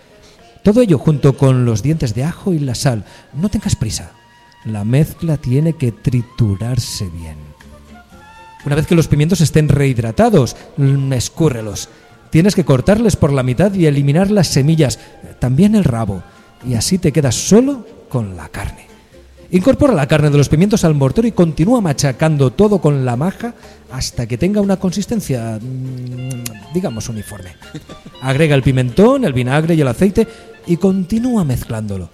Todo 0.67 0.81
ello 0.81 0.99
junto 0.99 1.37
con 1.37 1.65
los 1.65 1.81
dientes 1.81 2.13
de 2.13 2.25
ajo 2.25 2.53
y 2.53 2.59
la 2.59 2.75
sal. 2.75 3.05
No 3.33 3.49
tengas 3.49 3.77
prisa. 3.77 4.11
La 4.65 4.85
mezcla 4.85 5.37
tiene 5.37 5.75
que 5.75 5.93
triturarse 5.93 7.09
bien. 7.09 7.37
Una 8.65 8.75
vez 8.75 8.89
que 8.89 8.97
los 8.97 9.07
pimientos 9.07 9.41
estén 9.41 9.69
rehidratados, 9.69 10.57
mm, 10.77 11.13
escúrrelos. 11.13 11.89
Tienes 12.31 12.57
que 12.57 12.65
cortarles 12.65 13.15
por 13.15 13.33
la 13.33 13.45
mitad 13.45 13.73
y 13.75 13.87
eliminar 13.87 14.29
las 14.33 14.49
semillas, 14.49 14.99
también 15.39 15.77
el 15.77 15.85
rabo, 15.85 16.25
y 16.67 16.75
así 16.75 16.99
te 16.99 17.13
quedas 17.13 17.37
solo 17.37 17.87
con 18.09 18.37
la 18.37 18.49
carne. 18.49 18.87
Incorpora 19.53 19.95
la 19.95 20.09
carne 20.09 20.31
de 20.31 20.39
los 20.39 20.49
pimientos 20.49 20.83
al 20.85 20.95
mortero 20.95 21.29
y 21.29 21.33
continúa 21.33 21.81
machacando 21.81 22.51
todo 22.51 22.81
con 22.81 23.05
la 23.05 23.15
maja 23.15 23.55
hasta 23.93 24.27
que 24.27 24.37
tenga 24.37 24.61
una 24.61 24.79
consistencia, 24.79 25.61
mm, 25.63 26.75
digamos, 26.75 27.09
uniforme. 27.09 27.51
Agrega 28.21 28.57
el 28.57 28.63
pimentón, 28.65 29.25
el 29.25 29.33
vinagre 29.33 29.77
y 29.77 29.81
el 29.81 29.87
aceite 29.87 30.27
y 30.67 30.77
continúa 30.77 31.45
mezclándolo. 31.45 32.11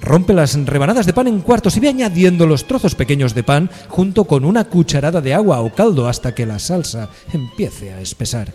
Rompe 0.00 0.34
las 0.34 0.54
rebanadas 0.66 1.06
de 1.06 1.12
pan 1.12 1.26
en 1.26 1.40
cuartos 1.40 1.76
y 1.76 1.80
ve 1.80 1.88
añadiendo 1.88 2.46
los 2.46 2.66
trozos 2.66 2.94
pequeños 2.94 3.34
de 3.34 3.42
pan 3.42 3.70
junto 3.88 4.24
con 4.24 4.44
una 4.44 4.64
cucharada 4.64 5.20
de 5.20 5.34
agua 5.34 5.60
o 5.60 5.72
caldo 5.72 6.08
hasta 6.08 6.34
que 6.34 6.46
la 6.46 6.58
salsa 6.58 7.08
empiece 7.32 7.92
a 7.92 8.00
espesar. 8.00 8.52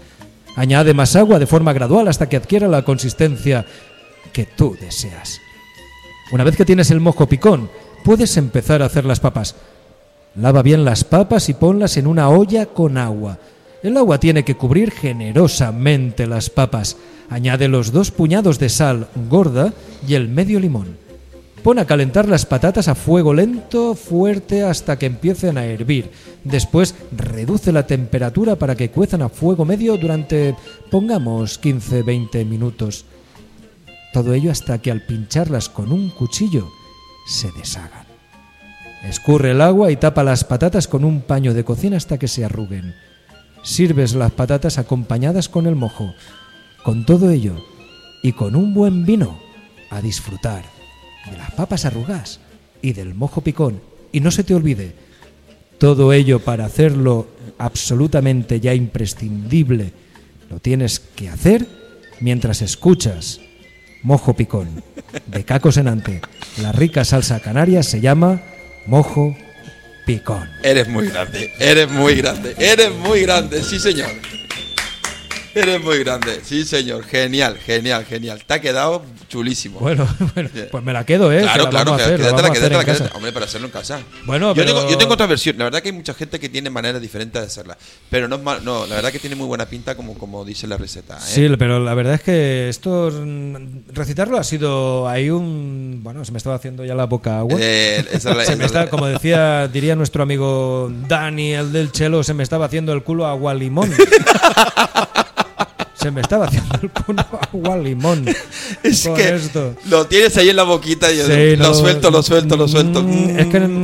Añade 0.56 0.94
más 0.94 1.16
agua 1.16 1.40
de 1.40 1.48
forma 1.48 1.74
gradual 1.74 2.08
hasta 2.08 2.30
que 2.30 2.38
adquiera 2.38 2.68
la 2.68 2.84
consistencia 2.84 3.66
que 4.34 4.46
tú 4.46 4.78
deseas. 4.80 5.40
Una 6.32 6.44
vez 6.44 6.56
que 6.56 6.66
tienes 6.66 6.92
el 6.92 7.00
mojo 7.00 7.28
picón, 7.28 7.70
puedes 8.04 8.38
empezar 8.38 8.82
a 8.82 8.86
hacer 8.86 9.06
las 9.06 9.20
papas. 9.20 9.56
Lava 10.36 10.62
bien 10.62 10.86
las 10.86 11.04
papas 11.04 11.50
y 11.50 11.54
ponlas 11.54 11.98
en 11.98 12.08
una 12.08 12.30
olla 12.30 12.68
con 12.68 12.98
agua. 12.98 13.38
El 13.84 13.98
agua 13.98 14.20
tiene 14.20 14.44
que 14.44 14.56
cubrir 14.56 14.92
generosamente 14.92 16.28
las 16.28 16.50
papas. 16.50 16.98
Añade 17.30 17.68
los 17.68 17.92
dos 17.92 18.12
puñados 18.12 18.60
de 18.60 18.70
sal 18.70 19.08
gorda 19.30 19.74
y 20.08 20.14
el 20.14 20.30
medio 20.30 20.60
limón. 20.60 20.98
Pon 21.64 21.78
a 21.78 21.86
calentar 21.86 22.28
las 22.28 22.46
patatas 22.46 22.88
a 22.88 22.96
fuego 22.96 23.34
lento, 23.34 23.94
fuerte, 23.94 24.64
hasta 24.64 24.98
que 24.98 25.06
empiecen 25.06 25.58
a 25.58 25.66
hervir. 25.66 26.12
Después 26.44 26.96
reduce 27.16 27.72
la 27.72 27.86
temperatura 27.86 28.56
para 28.56 28.76
que 28.76 28.90
cuezan 28.90 29.22
a 29.22 29.30
fuego 29.30 29.64
medio 29.64 29.98
durante, 29.98 30.56
pongamos, 30.90 31.62
15-20 31.62 32.46
minutos. 32.46 33.06
Todo 34.12 34.34
ello 34.34 34.52
hasta 34.52 34.80
que 34.80 34.92
al 34.92 35.06
pincharlas 35.06 35.70
con 35.70 35.92
un 35.92 36.10
cuchillo 36.10 36.68
se 37.28 37.52
deshagan. 37.52 38.06
Escurre 39.04 39.52
el 39.52 39.62
agua 39.62 39.92
y 39.92 39.96
tapa 39.96 40.24
las 40.24 40.44
patatas 40.44 40.88
con 40.88 41.04
un 41.04 41.22
paño 41.22 41.54
de 41.54 41.64
cocina 41.64 41.98
hasta 41.98 42.18
que 42.18 42.28
se 42.28 42.44
arruguen. 42.44 42.96
Sirves 43.64 44.14
las 44.14 44.32
patatas 44.32 44.78
acompañadas 44.78 45.50
con 45.50 45.68
el 45.68 45.76
mojo. 45.76 46.14
Con 46.84 47.06
todo 47.06 47.30
ello 47.30 47.56
y 48.24 48.34
con 48.34 48.56
un 48.56 48.74
buen 48.74 49.06
vino, 49.06 49.40
a 49.90 50.02
disfrutar 50.02 50.64
de 51.30 51.38
las 51.38 51.52
papas 51.52 51.86
arrugadas 51.86 52.40
y 52.82 52.94
del 52.94 53.14
mojo 53.14 53.42
picón. 53.42 53.82
Y 54.12 54.20
no 54.20 54.32
se 54.32 54.44
te 54.44 54.56
olvide, 54.56 54.96
todo 55.78 56.14
ello 56.14 56.40
para 56.40 56.66
hacerlo 56.66 57.28
absolutamente 57.58 58.60
ya 58.60 58.74
imprescindible, 58.74 59.94
lo 60.50 60.60
tienes 60.60 61.00
que 61.00 61.30
hacer 61.30 61.68
mientras 62.20 62.62
escuchas 62.62 63.40
Mojo 64.04 64.36
Picón 64.36 64.84
de 65.28 65.46
Caco 65.46 65.72
Senante. 65.72 66.22
La 66.62 66.72
rica 66.72 67.06
salsa 67.06 67.40
canaria 67.40 67.84
se 67.84 68.02
llama 68.02 68.42
Mojo 68.88 69.34
Picón. 69.34 69.51
Eres 70.64 70.88
muy 70.88 71.08
grande, 71.08 71.54
eres 71.60 71.90
muy 71.90 72.16
grande, 72.16 72.56
eres 72.58 72.92
muy 72.92 73.22
grande, 73.22 73.64
sí 73.64 73.80
señor. 73.80 74.10
Eres 75.56 75.84
muy 75.84 76.00
grande, 76.00 76.40
sí 76.44 76.64
señor. 76.64 77.04
Genial, 77.04 77.58
genial, 77.58 78.06
genial. 78.06 78.44
Te 78.46 78.54
ha 78.54 78.62
quedado 78.62 79.04
chulísimo. 79.28 79.80
Bueno, 79.80 80.08
bueno, 80.36 80.50
pues 80.72 80.84
me 80.84 80.94
la 80.94 81.06
quedo, 81.06 81.32
¿eh? 81.32 81.42
Claro, 81.42 81.66
que 81.70 81.74
la 81.74 81.84
claro, 81.84 81.94
a 81.94 81.96
hacer, 81.96 82.12
la 82.12 82.18
quédatela, 82.18 82.32
vamos 82.42 82.44
a 82.50 82.52
hacer 82.52 82.86
quédatela. 82.86 83.12
Hombre, 83.16 83.32
para 83.34 83.46
hacerlo 83.46 83.68
en 83.68 83.72
casa. 83.74 84.00
Bueno, 84.26 84.50
yo, 84.50 84.56
pero- 84.56 84.68
tengo, 84.76 84.90
yo 84.92 84.98
tengo 84.98 85.14
otra 85.14 85.26
versión. 85.28 85.58
La 85.58 85.66
verdad 85.66 85.82
que 85.82 85.90
hay 85.90 85.94
mucha 85.96 86.14
gente 86.14 86.40
que 86.40 86.50
tiene 86.50 86.70
maneras 86.70 87.02
diferentes 87.02 87.42
de 87.42 87.48
hacerla. 87.48 87.78
Pero 88.10 88.28
no 88.28 88.36
es 88.38 88.42
mal, 88.44 88.64
no, 88.64 88.86
la 88.86 88.96
verdad 88.96 89.12
que 89.12 89.20
tiene 89.20 89.36
muy 89.36 89.46
buena 89.48 89.66
pinta 89.66 89.96
como, 89.96 90.14
como 90.18 90.46
dice 90.46 90.68
la 90.68 90.78
receta. 90.78 91.18
¿eh? 91.18 91.22
Sí, 91.26 91.48
pero 91.60 91.80
la 91.80 91.94
verdad 91.94 92.14
es 92.16 92.22
que 92.22 92.70
esto 92.70 93.12
mm, 93.12 93.90
recitarlo 93.94 94.38
ha 94.38 94.44
sido 94.44 95.08
ahí 95.10 95.30
un 95.30 96.00
bueno, 96.04 96.24
se 96.26 96.32
me 96.32 96.38
estaba 96.38 96.56
haciendo 96.56 96.86
ya 96.86 96.96
la 96.96 97.06
boca 97.06 97.40
agua. 97.40 97.58
Eh, 97.62 98.06
esa 98.12 98.32
es 98.32 98.38
la- 98.38 98.46
se 98.52 98.56
me 98.56 98.66
está, 98.66 98.90
como 98.90 99.06
decía, 99.08 99.68
diría 99.68 99.96
nuestro 99.96 100.24
amigo 100.24 100.92
Dani, 101.08 101.54
el 101.54 101.72
del 101.72 101.92
chelo, 101.92 102.24
se 102.24 102.34
me 102.34 102.44
estaba 102.44 102.66
haciendo 102.66 102.94
el 102.94 103.04
culo 103.04 103.26
agua 103.28 103.54
limón. 103.54 103.92
Se 106.02 106.12
me 106.12 106.22
estaba 106.22 106.46
haciendo 106.48 106.80
el 106.82 106.90
culo 106.90 107.24
agua 107.52 107.78
limón. 107.78 108.26
Es 108.84 109.06
con 109.06 109.16
que 109.16 109.36
esto. 109.36 109.76
lo 109.90 110.06
tienes 110.08 110.36
ahí 110.38 110.50
en 110.50 110.56
la 110.56 110.64
boquita 110.64 111.12
y 111.12 111.18
yo 111.18 111.26
Sí, 111.26 111.56
lo 111.56 111.74
suelto, 111.74 112.10
lo 112.10 112.24
suelto, 112.24 112.56
lo 112.58 112.68
suelto. 112.68 113.04
Mm, 113.04 113.40
Es 113.40 113.48
que 113.48 113.60
mm, 113.60 113.82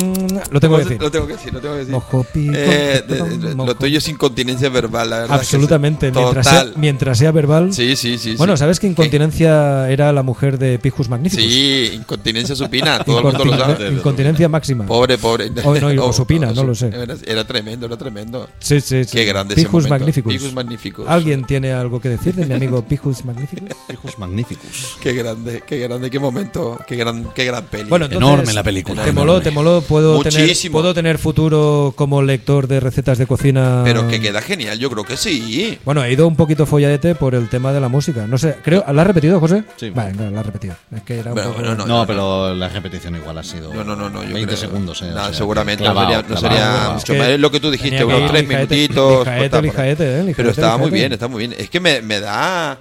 lo 0.52 0.60
tengo 0.60 0.78
que 0.78 0.84
decir. 0.84 1.02
Lo 1.02 1.12
tengo 1.12 1.28
que 1.28 1.34
decir, 1.34 1.54
lo 1.54 1.60
tengo 1.60 1.74
que 1.76 1.80
decir. 1.80 1.94
Mojo 1.94 2.24
picón, 2.34 2.56
Eh, 2.58 3.04
de- 3.08 3.14
picón, 3.16 3.42
de- 3.42 3.56
mojo. 3.56 3.68
lo 3.68 3.76
tuyo 3.76 3.98
es 4.00 4.08
incontinencia 4.08 4.70
verbal, 4.70 5.10
la 5.10 5.16
verdad. 5.20 5.36
que 5.36 5.40
Absolutamente, 5.42 6.12
mientras 6.12 6.48
sea, 6.48 6.66
mientras 6.76 7.18
sea 7.18 7.32
verbal. 7.32 7.74
Sí, 7.74 7.96
sí, 7.96 8.18
sí. 8.18 8.36
Bueno. 8.38 8.58
¿sabes 8.58 8.80
que 8.80 8.88
incontinencia 8.88 9.90
era 9.90 10.12
la 10.14 10.24
mujer 10.24 10.58
de 10.58 10.80
Pijus 10.80 11.10
Magnificus? 11.10 11.44
Sí, 11.46 11.92
incontinencia 11.94 12.56
supina, 12.56 13.04
todo 13.04 13.20
el 13.20 13.24
mundo 13.26 13.46
lo 13.46 13.58
sabe. 13.58 13.90
Incontinencia 13.90 14.50
máxima. 14.50 14.86
Pobre, 14.86 15.18
pobre. 15.18 15.52
O, 15.64 15.76
no, 15.76 15.88
o 16.04 16.08
Oh, 16.08 16.14
supina, 16.14 16.50
oh, 16.50 16.54
no 16.56 16.64
lo 16.64 16.74
sé. 16.74 16.90
Era, 17.26 17.46
tremendo, 17.46 17.86
era 17.86 17.98
tremendo. 17.98 18.48
Sí, 18.60 18.80
sí, 18.82 19.04
sí. 19.04 19.18
Qué 19.18 19.26
grande 19.26 19.54
ese 19.54 19.62
Pijus 19.64 19.84
momento. 19.84 19.90
Magnificus. 20.00 20.34
Pijus 20.34 20.54
Magnificus. 20.54 21.06
¿Alguien 21.08 21.44
tiene 21.46 21.74
algo 21.74 22.00
que 22.00 22.07
decir 22.10 22.36
de 22.36 22.46
mi 22.46 22.54
amigo 22.54 22.82
Pijus 22.84 23.26
Magnificus? 23.26 23.70
Pijus 23.88 24.18
Magnificus. 24.20 24.98
Qué 25.02 25.14
grande, 25.14 25.64
qué 25.66 25.78
grande, 25.80 26.10
qué 26.10 26.20
momento, 26.20 26.80
qué 26.88 26.96
gran, 26.96 27.26
qué 27.34 27.46
gran 27.46 27.66
peli. 27.66 27.90
Bueno, 27.90 28.06
entonces, 28.06 28.28
Enorme 28.34 28.54
la 28.54 28.64
película. 28.64 29.04
¿Te 29.04 29.12
moló? 29.12 29.42
¿Te 29.42 29.52
moló? 29.52 29.82
¿Puedo 29.82 30.22
tener, 30.24 30.42
Muchísimo. 30.42 30.74
¿Puedo 30.80 30.94
tener 30.94 31.18
futuro 31.18 31.94
como 31.96 32.22
lector 32.22 32.68
de 32.68 32.80
recetas 32.80 33.18
de 33.18 33.26
cocina? 33.28 33.82
Pero 33.84 34.08
que 34.08 34.20
queda 34.20 34.42
genial, 34.42 34.78
yo 34.80 34.90
creo 34.90 35.04
que 35.04 35.18
sí. 35.18 35.78
Bueno, 35.86 36.04
he 36.04 36.12
ido 36.14 36.28
un 36.28 36.36
poquito 36.36 36.66
folladete 36.66 37.16
por 37.16 37.36
el 37.36 37.50
tema 37.50 37.72
de 37.74 37.80
la 37.80 37.90
música. 37.90 38.28
No 38.28 38.38
sé, 38.38 38.56
creo. 38.64 38.84
¿La 38.92 39.02
has 39.02 39.08
repetido, 39.08 39.40
José? 39.40 39.64
Sí. 39.78 39.90
Vale, 39.90 40.14
no, 40.14 40.30
la 40.30 40.40
has 40.40 40.46
repetido. 40.46 40.76
Es 40.96 41.02
que 41.04 41.20
era 41.20 41.30
un 41.32 41.36
Bueno, 41.36 41.50
poco. 41.52 41.62
bueno, 41.64 41.76
No, 41.86 41.86
no, 42.00 42.08
pero 42.08 42.54
la 42.56 42.70
repetición 42.70 43.16
igual 43.16 43.38
ha 43.38 43.44
sido 43.44 43.74
No, 43.74 43.84
no, 43.84 43.96
no, 43.96 44.10
no, 44.10 44.24
yo 44.24 44.34
20 44.34 44.46
creo- 44.46 44.58
segundos. 44.58 45.02
Eh, 45.02 45.06
o 45.06 45.08
Nada, 45.16 45.26
sea, 45.30 45.34
seguramente 45.38 45.84
clavado, 45.84 46.24
no 46.28 46.38
sería, 46.38 46.84
no 46.88 46.94
mucho 46.96 47.14
que 47.14 47.20
más. 47.20 47.28
Es 47.30 47.40
lo 47.40 47.52
que 47.52 47.60
tú 47.60 47.72
dijiste, 47.72 47.98
que 47.98 48.04
unos 48.06 48.32
tres 48.32 48.48
minutitos. 48.48 49.20
lijaete, 49.20 49.50
pues, 49.50 49.64
lijaete, 49.64 50.04
eh, 50.04 50.18
lijaete, 50.20 50.34
Pero 50.36 50.50
estaba 50.52 50.78
muy 50.78 50.90
bien, 50.92 51.14
está 51.14 51.28
muy 51.28 51.40
bien. 51.48 51.56
Es 51.58 51.70
que 51.70 51.80
me, 51.80 51.97
me 52.02 52.20
da. 52.20 52.78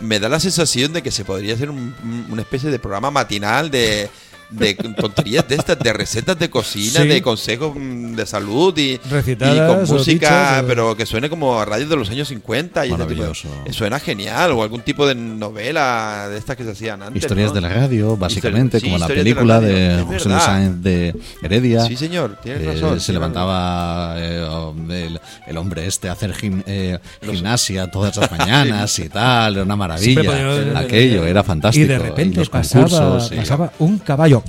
Me 0.00 0.20
da 0.20 0.28
la 0.28 0.38
sensación 0.38 0.92
de 0.92 1.02
que 1.02 1.10
se 1.10 1.24
podría 1.24 1.54
hacer 1.54 1.68
un- 1.70 1.94
un- 2.04 2.26
una 2.30 2.42
especie 2.42 2.70
de 2.70 2.78
programa 2.78 3.10
matinal 3.10 3.70
de. 3.70 4.08
De 4.52 4.74
tonterías 4.74 5.48
de 5.48 5.54
estas, 5.56 5.78
de 5.78 5.92
recetas 5.92 6.38
de 6.38 6.50
cocina, 6.50 7.00
Sí. 7.02 7.08
de 7.08 7.22
consejos 7.22 7.72
mm, 7.74 8.14
de 8.14 8.26
salud 8.26 8.76
y, 8.78 8.98
Recitadas 9.10 9.56
y 9.56 9.60
o 9.60 9.66
con 9.66 9.96
música, 9.96 10.28
dichas, 10.28 10.64
pero 10.66 10.94
que 10.96 11.06
suene 11.06 11.28
como 11.30 11.58
a 11.58 11.64
radio 11.64 11.88
de 11.88 11.96
los 11.96 12.10
años 12.10 12.28
50 12.28 12.84
y 12.86 12.90
de- 12.90 12.96
Maravilloso. 12.96 13.48
suena 13.70 13.98
genial, 13.98 14.52
o 14.52 14.62
algún 14.62 14.82
tipo 14.82 15.06
de 15.06 15.14
novela 15.14 16.28
de 16.30 16.38
estas 16.38 16.56
que 16.56 16.64
se 16.64 16.70
hacían 16.72 17.02
antes. 17.02 17.22
Historias 17.22 17.48
¿no? 17.50 17.54
de 17.54 17.60
la 17.62 17.68
radio, 17.70 18.16
básicamente, 18.16 18.78
sí, 18.78 18.86
como 18.86 18.98
la 18.98 19.06
historias 19.06 19.24
de 19.24 19.30
la 19.30 19.34
película 19.40 19.60
de, 19.60 20.02
José 20.04 20.28
Luis. 20.28 20.42
Sáenz 20.42 20.82
de 20.82 21.14
Heredia. 21.42 21.84
Sí, 21.86 21.96
señor, 21.96 22.36
tienes 22.42 22.62
Eh, 22.62 22.72
razón. 22.74 23.00
se 23.00 23.06
sí, 23.06 23.12
levantaba 23.12 24.14
eh, 24.18 24.44
el, 24.90 25.20
el 25.46 25.56
hombre 25.56 25.86
este 25.86 26.08
a 26.08 26.12
hacer 26.12 26.34
gim- 26.34 26.62
eh, 26.66 26.98
gimnasia 27.22 27.90
todas 27.90 28.16
las 28.16 28.30
mañanas 28.38 28.98
y 28.98 29.08
tal, 29.08 29.54
era 29.54 29.62
una 29.64 29.76
maravilla. 29.76 30.78
Aquello 30.78 31.24
era 31.26 31.42
fantástico. 31.42 31.84
Y 31.84 31.88
de 31.88 31.98
repente 31.98 32.38
los 32.40 32.48
pasaba, 32.50 33.18
pasaba 33.34 33.72
un 33.78 33.98
caballo. 33.98 34.41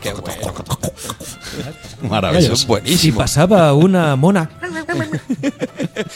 Qué 0.00 0.12
bueno. 0.14 0.54
Maravilloso. 2.08 2.52
Es 2.54 2.66
buenísimo. 2.66 3.14
Y 3.14 3.18
pasaba 3.18 3.72
una 3.74 4.16
mona. 4.16 4.50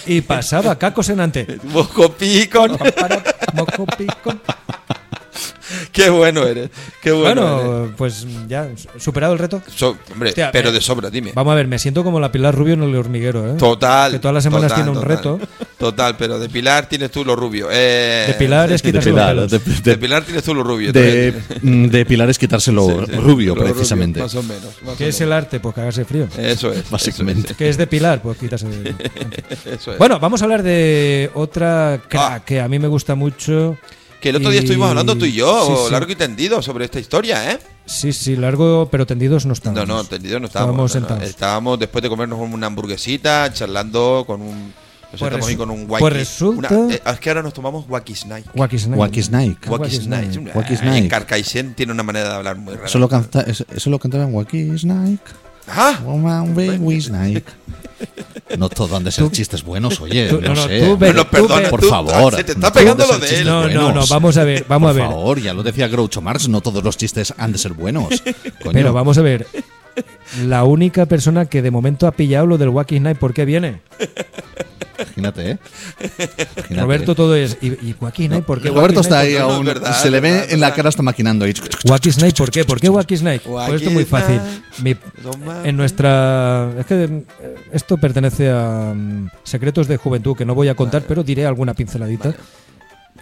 y 0.07 0.21
pasaba 0.21 0.77
Caco 0.77 1.03
Senante. 1.03 1.59
Mojo 1.65 2.13
picón. 2.13 2.77
Para, 2.79 3.23
mojo 3.53 3.87
picón. 3.97 4.41
Qué 5.97 6.11
bueno 6.11 6.45
eres. 6.47 6.71
Qué 7.03 7.11
bueno. 7.11 7.59
eres. 7.59 7.67
Bueno, 7.67 7.95
pues 7.97 8.27
ya, 8.49 8.69
superado 8.99 9.33
el 9.33 9.39
reto. 9.39 9.63
So- 9.75 9.97
hombre, 10.13 10.29
Hostia, 10.31 10.51
pero 10.53 10.69
eh, 10.69 10.73
de 10.73 10.81
sobra, 10.81 11.09
dime. 11.11 11.33
Vamos 11.35 11.53
a 11.53 11.55
ver, 11.57 11.67
me 11.67 11.79
siento 11.79 12.05
como 12.05 12.21
la 12.21 12.31
Pilar 12.31 12.55
Rubio 12.55 12.75
en 12.75 12.83
el 12.83 12.95
hormiguero, 12.95 13.51
¿eh? 13.51 13.57
Total. 13.57 14.13
Que 14.13 14.19
todas 14.19 14.35
las 14.35 14.45
semanas 14.45 14.69
total, 14.71 14.85
tiene 14.85 14.91
un 14.99 15.03
total. 15.03 15.17
reto. 15.17 15.41
Total, 15.79 16.17
pero 16.17 16.39
de 16.39 16.49
Pilar 16.49 16.89
tienes 16.89 17.11
tú 17.11 17.25
lo 17.25 17.35
rubio. 17.35 17.69
Eh, 17.71 18.25
De 18.29 18.35
Pilar 18.35 18.71
es 18.73 18.83
de 18.83 18.89
quitarse 18.89 19.11
los 19.11 19.19
Pilar, 19.19 19.35
pelos. 19.35 19.51
de- 19.51 19.59
de 19.59 19.91
de- 19.93 19.97
Pilar 19.99 20.23
tienes 20.25 20.43
tú 20.45 20.55
lo 20.55 20.63
rubio. 20.63 20.93
de, 20.93 21.35
mm, 21.63 21.87
de 21.87 22.07
Pilar 22.07 22.31
es 22.31 22.39
quitárselo 22.39 22.87
Sí, 22.87 23.13
sí, 23.13 23.17
rubio, 23.19 23.55
lo 23.55 23.65
precisamente. 23.65 24.21
más 24.21 24.35
o 24.35 24.43
menos. 24.43 24.83
más 24.85 24.97
¿Qué 24.97 25.05
o 25.07 25.09
es 25.09 25.21
el 25.21 25.33
arte? 25.33 25.61
Pues 25.61 25.75
cagarse 25.75 26.05
frío. 26.05 26.29
Eso 26.39 26.73
es. 26.73 26.89
Básicamente. 26.91 27.55
¿Qué 27.57 27.69
es 27.69 27.77
de 27.77 27.87
Pilar? 27.87 28.21
Pues 28.23 28.39
quitarse. 28.39 28.67
Eso 29.65 29.93
es. 29.93 29.99
Bueno, 29.99 30.19
vamos 30.21 30.41
a 30.43 30.45
hablar 30.45 30.63
de 30.63 31.31
otra 31.35 32.01
crack 32.09 32.33
Ah. 32.33 32.43
que 32.45 32.61
a 32.61 32.69
mí 32.69 32.79
me 32.79 32.89
gusta 32.89 33.15
mucho. 33.15 33.77
Que 34.27 34.31
el 34.31 34.37
otro 34.37 34.51
día 34.51 34.59
estuvimos 34.59 34.89
hablando 34.89 35.17
tú 35.17 35.25
y 35.25 35.35
yo, 35.35 35.67
Sí, 35.69 35.85
sí. 35.87 35.93
largo 35.93 36.11
y 36.11 36.17
tendido, 36.17 36.61
sobre 36.61 36.85
esta 36.85 36.99
historia, 36.99 37.53
¿eh? 37.53 37.61
Sí, 37.85 38.13
sí, 38.13 38.35
largo, 38.35 38.89
pero 38.91 39.07
tendidos 39.07 39.45
no 39.47 39.51
No, 39.51 39.53
estábamos. 39.53 39.87
no, 39.87 39.95
no 39.95 40.03
Estábamos 40.03 40.45
estábamos. 40.49 40.77
no, 40.77 40.83
no. 40.83 40.89
sentados. 40.89 41.23
Estábamos 41.23 41.79
después 41.79 42.03
de 42.03 42.09
comernos 42.09 42.41
una 42.41 42.67
hamburguesita, 42.67 43.53
charlando 43.53 44.25
con 44.27 44.43
un. 44.43 44.73
Nos 45.13 45.21
Pues 45.21 45.21
sentamos 45.21 45.47
ahí 45.49 45.55
con 45.57 45.71
un 45.71 45.87
pues 45.87 46.03
Wacky. 46.03 46.17
resulta- 46.17 46.75
una- 46.75 46.93
eh, 46.95 47.01
es 47.07 47.21
que 47.21 47.31
ahora 47.31 47.43
nos 47.45 47.55
tomamos 47.55 47.85
Wacky 47.89 48.17
Snake. 48.17 48.49
Wacky 48.57 48.79
Snake. 48.81 48.99
Wacky 49.01 49.23
Snake. 49.23 49.57
Wacky 49.69 49.83
Wacky 49.85 49.97
Snake. 50.01 50.33
Snake. 50.33 50.51
Wacky 50.59 50.75
Eh, 50.75 50.77
Snake. 50.79 50.99
En 50.99 51.09
Carcaixent 51.09 51.77
tiene 51.77 51.93
una 51.93 52.03
manera 52.03 52.29
de 52.31 52.35
hablar 52.35 52.57
muy 52.57 52.75
rara. 52.75 52.87
Eso 52.89 52.99
lo, 52.99 53.09
canta, 53.09 53.43
eso, 53.43 53.65
eso 53.73 53.91
lo 53.91 54.01
cantaban 54.01 54.35
Wacky 54.35 54.77
Snake. 54.77 55.21
Ah, 55.69 55.99
Wacky 56.05 57.01
Snake. 57.01 57.45
No 58.59 58.69
todo 58.69 58.97
han 58.97 59.05
de 59.05 59.11
ser 59.11 59.31
chistes 59.31 59.63
buenos, 59.65 60.01
oye. 60.01 60.29
tú- 60.29 60.41
no, 60.41 60.49
no, 60.49 60.55
no, 60.55 60.69
sé. 60.69 60.81
tú 60.81 60.97
Bueno, 60.97 61.25
ve- 61.33 61.69
por 61.71 61.81
tú- 61.81 61.89
favor. 61.89 62.35
Se 62.37 62.45
te 62.45 62.53
está 62.53 62.69
no 62.69 62.73
pegando 62.73 63.07
lo 63.07 63.19
de 63.19 63.25
él. 63.27 63.29
chistes 63.31 63.47
No, 63.47 63.69
no, 63.69 63.93
no, 63.93 64.07
vamos 64.07 64.37
a 64.37 64.45
ver, 64.45 64.65
vamos 64.69 64.93
Por 64.93 65.01
a 65.01 65.05
ver. 65.05 65.11
favor, 65.13 65.41
ya 65.41 65.55
lo 65.55 65.63
decía 65.63 65.89
Groucho 65.89 66.21
Marx, 66.21 66.49
no 66.49 66.61
todos 66.61 66.85
los 66.85 66.97
chistes 66.97 67.33
han 67.39 67.53
de 67.53 67.59
ser 67.59 67.73
buenos. 67.73 68.09
Coño. 68.63 68.73
Pero 68.73 68.93
vamos 68.93 69.17
a 69.19 69.23
ver. 69.23 69.47
La 70.45 70.65
única 70.65 71.07
persona 71.07 71.47
que 71.47 71.63
de 71.63 71.71
momento 71.71 72.07
ha 72.07 72.13
pillado 72.13 72.47
lo 72.47 72.59
del 72.59 72.69
Wacky 72.69 73.01
Night, 73.01 73.17
¿por 73.19 73.33
qué 73.33 73.47
viene? 73.47 73.81
Imagínate, 75.17 75.51
¿eh? 75.53 75.59
Imagínate. 76.57 76.81
Roberto 76.81 77.15
todo 77.15 77.35
es. 77.35 77.57
¿Y, 77.63 77.69
y 77.69 77.95
Wacky 77.99 78.29
Night 78.29 78.45
por 78.45 78.61
qué? 78.61 78.69
Roberto 78.69 79.01
está 79.01 79.21
ahí 79.21 79.37
aún. 79.37 79.65
verdad, 79.65 79.95
se 80.01 80.11
le 80.11 80.21
ve 80.21 80.31
verdad, 80.33 80.51
en 80.53 80.61
la 80.61 80.75
cara, 80.75 80.89
está 80.91 81.03
maquinando 81.03 81.45
ahí. 81.47 81.55
¿por 81.55 81.69
qué? 81.69 81.77
Wacky 81.89 82.13
Snake, 82.13 82.35
¿por 82.37 82.51
qué? 82.51 82.65
¿Por 82.65 82.81
qué 82.81 82.89
Wacky 82.91 83.17
Snake? 83.17 83.41
Pues 83.45 83.73
esto 83.73 83.89
es 83.89 83.95
muy 83.95 84.05
fácil. 84.05 84.41
Snake. 84.77 84.83
Mi- 84.83 84.97
en 85.69 85.77
nuestra. 85.77 86.71
Es 86.79 86.87
que 86.87 87.05
eh, 87.05 87.25
esto 87.73 87.97
pertenece 87.97 88.51
a 88.51 88.93
mm, 88.95 89.31
secretos 89.43 89.89
de 89.89 89.97
juventud 89.97 90.37
que 90.37 90.45
no 90.45 90.55
voy 90.55 90.69
a 90.69 90.75
contar, 90.75 91.03
pero 91.09 91.23
diré 91.23 91.47
alguna 91.47 91.73
pinceladita. 91.75 92.35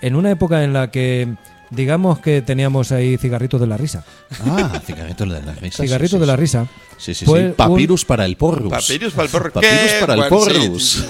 En 0.01 0.17
una 0.17 0.31
época 0.33 0.65
en 0.65 0.73
la 0.73 0.91
que. 0.91 1.33
Digamos 1.71 2.21
que 2.21 2.41
teníamos 2.43 2.93
ahí 2.93 3.17
cigarritos 3.17 3.61
de 3.61 3.67
la 3.67 3.77
risa. 3.77 4.05
Ah, 4.47 4.81
cigarrito 4.87 5.25
de 5.27 5.41
la 5.43 5.55
risa. 5.55 5.83
Cigarritos 5.83 6.11
sí, 6.11 6.17
sí, 6.17 6.21
de 6.21 6.27
la 6.27 6.35
sí. 6.35 6.41
risa. 6.41 6.67
Sí, 6.99 7.15
sí, 7.15 7.25
sí. 7.25 7.31
un- 7.33 7.55
Papyrus 7.55 8.05
para 8.05 8.25
el 8.27 8.37
porrus. 8.37 8.71
Papyrus 8.71 9.13
para 9.13 9.25
el 9.25 9.31
porrus. 9.31 9.53
Papyrus 9.53 9.75
Qué 9.75 10.01
para 10.01 10.15
el 10.15 10.25
porrus. 10.29 11.05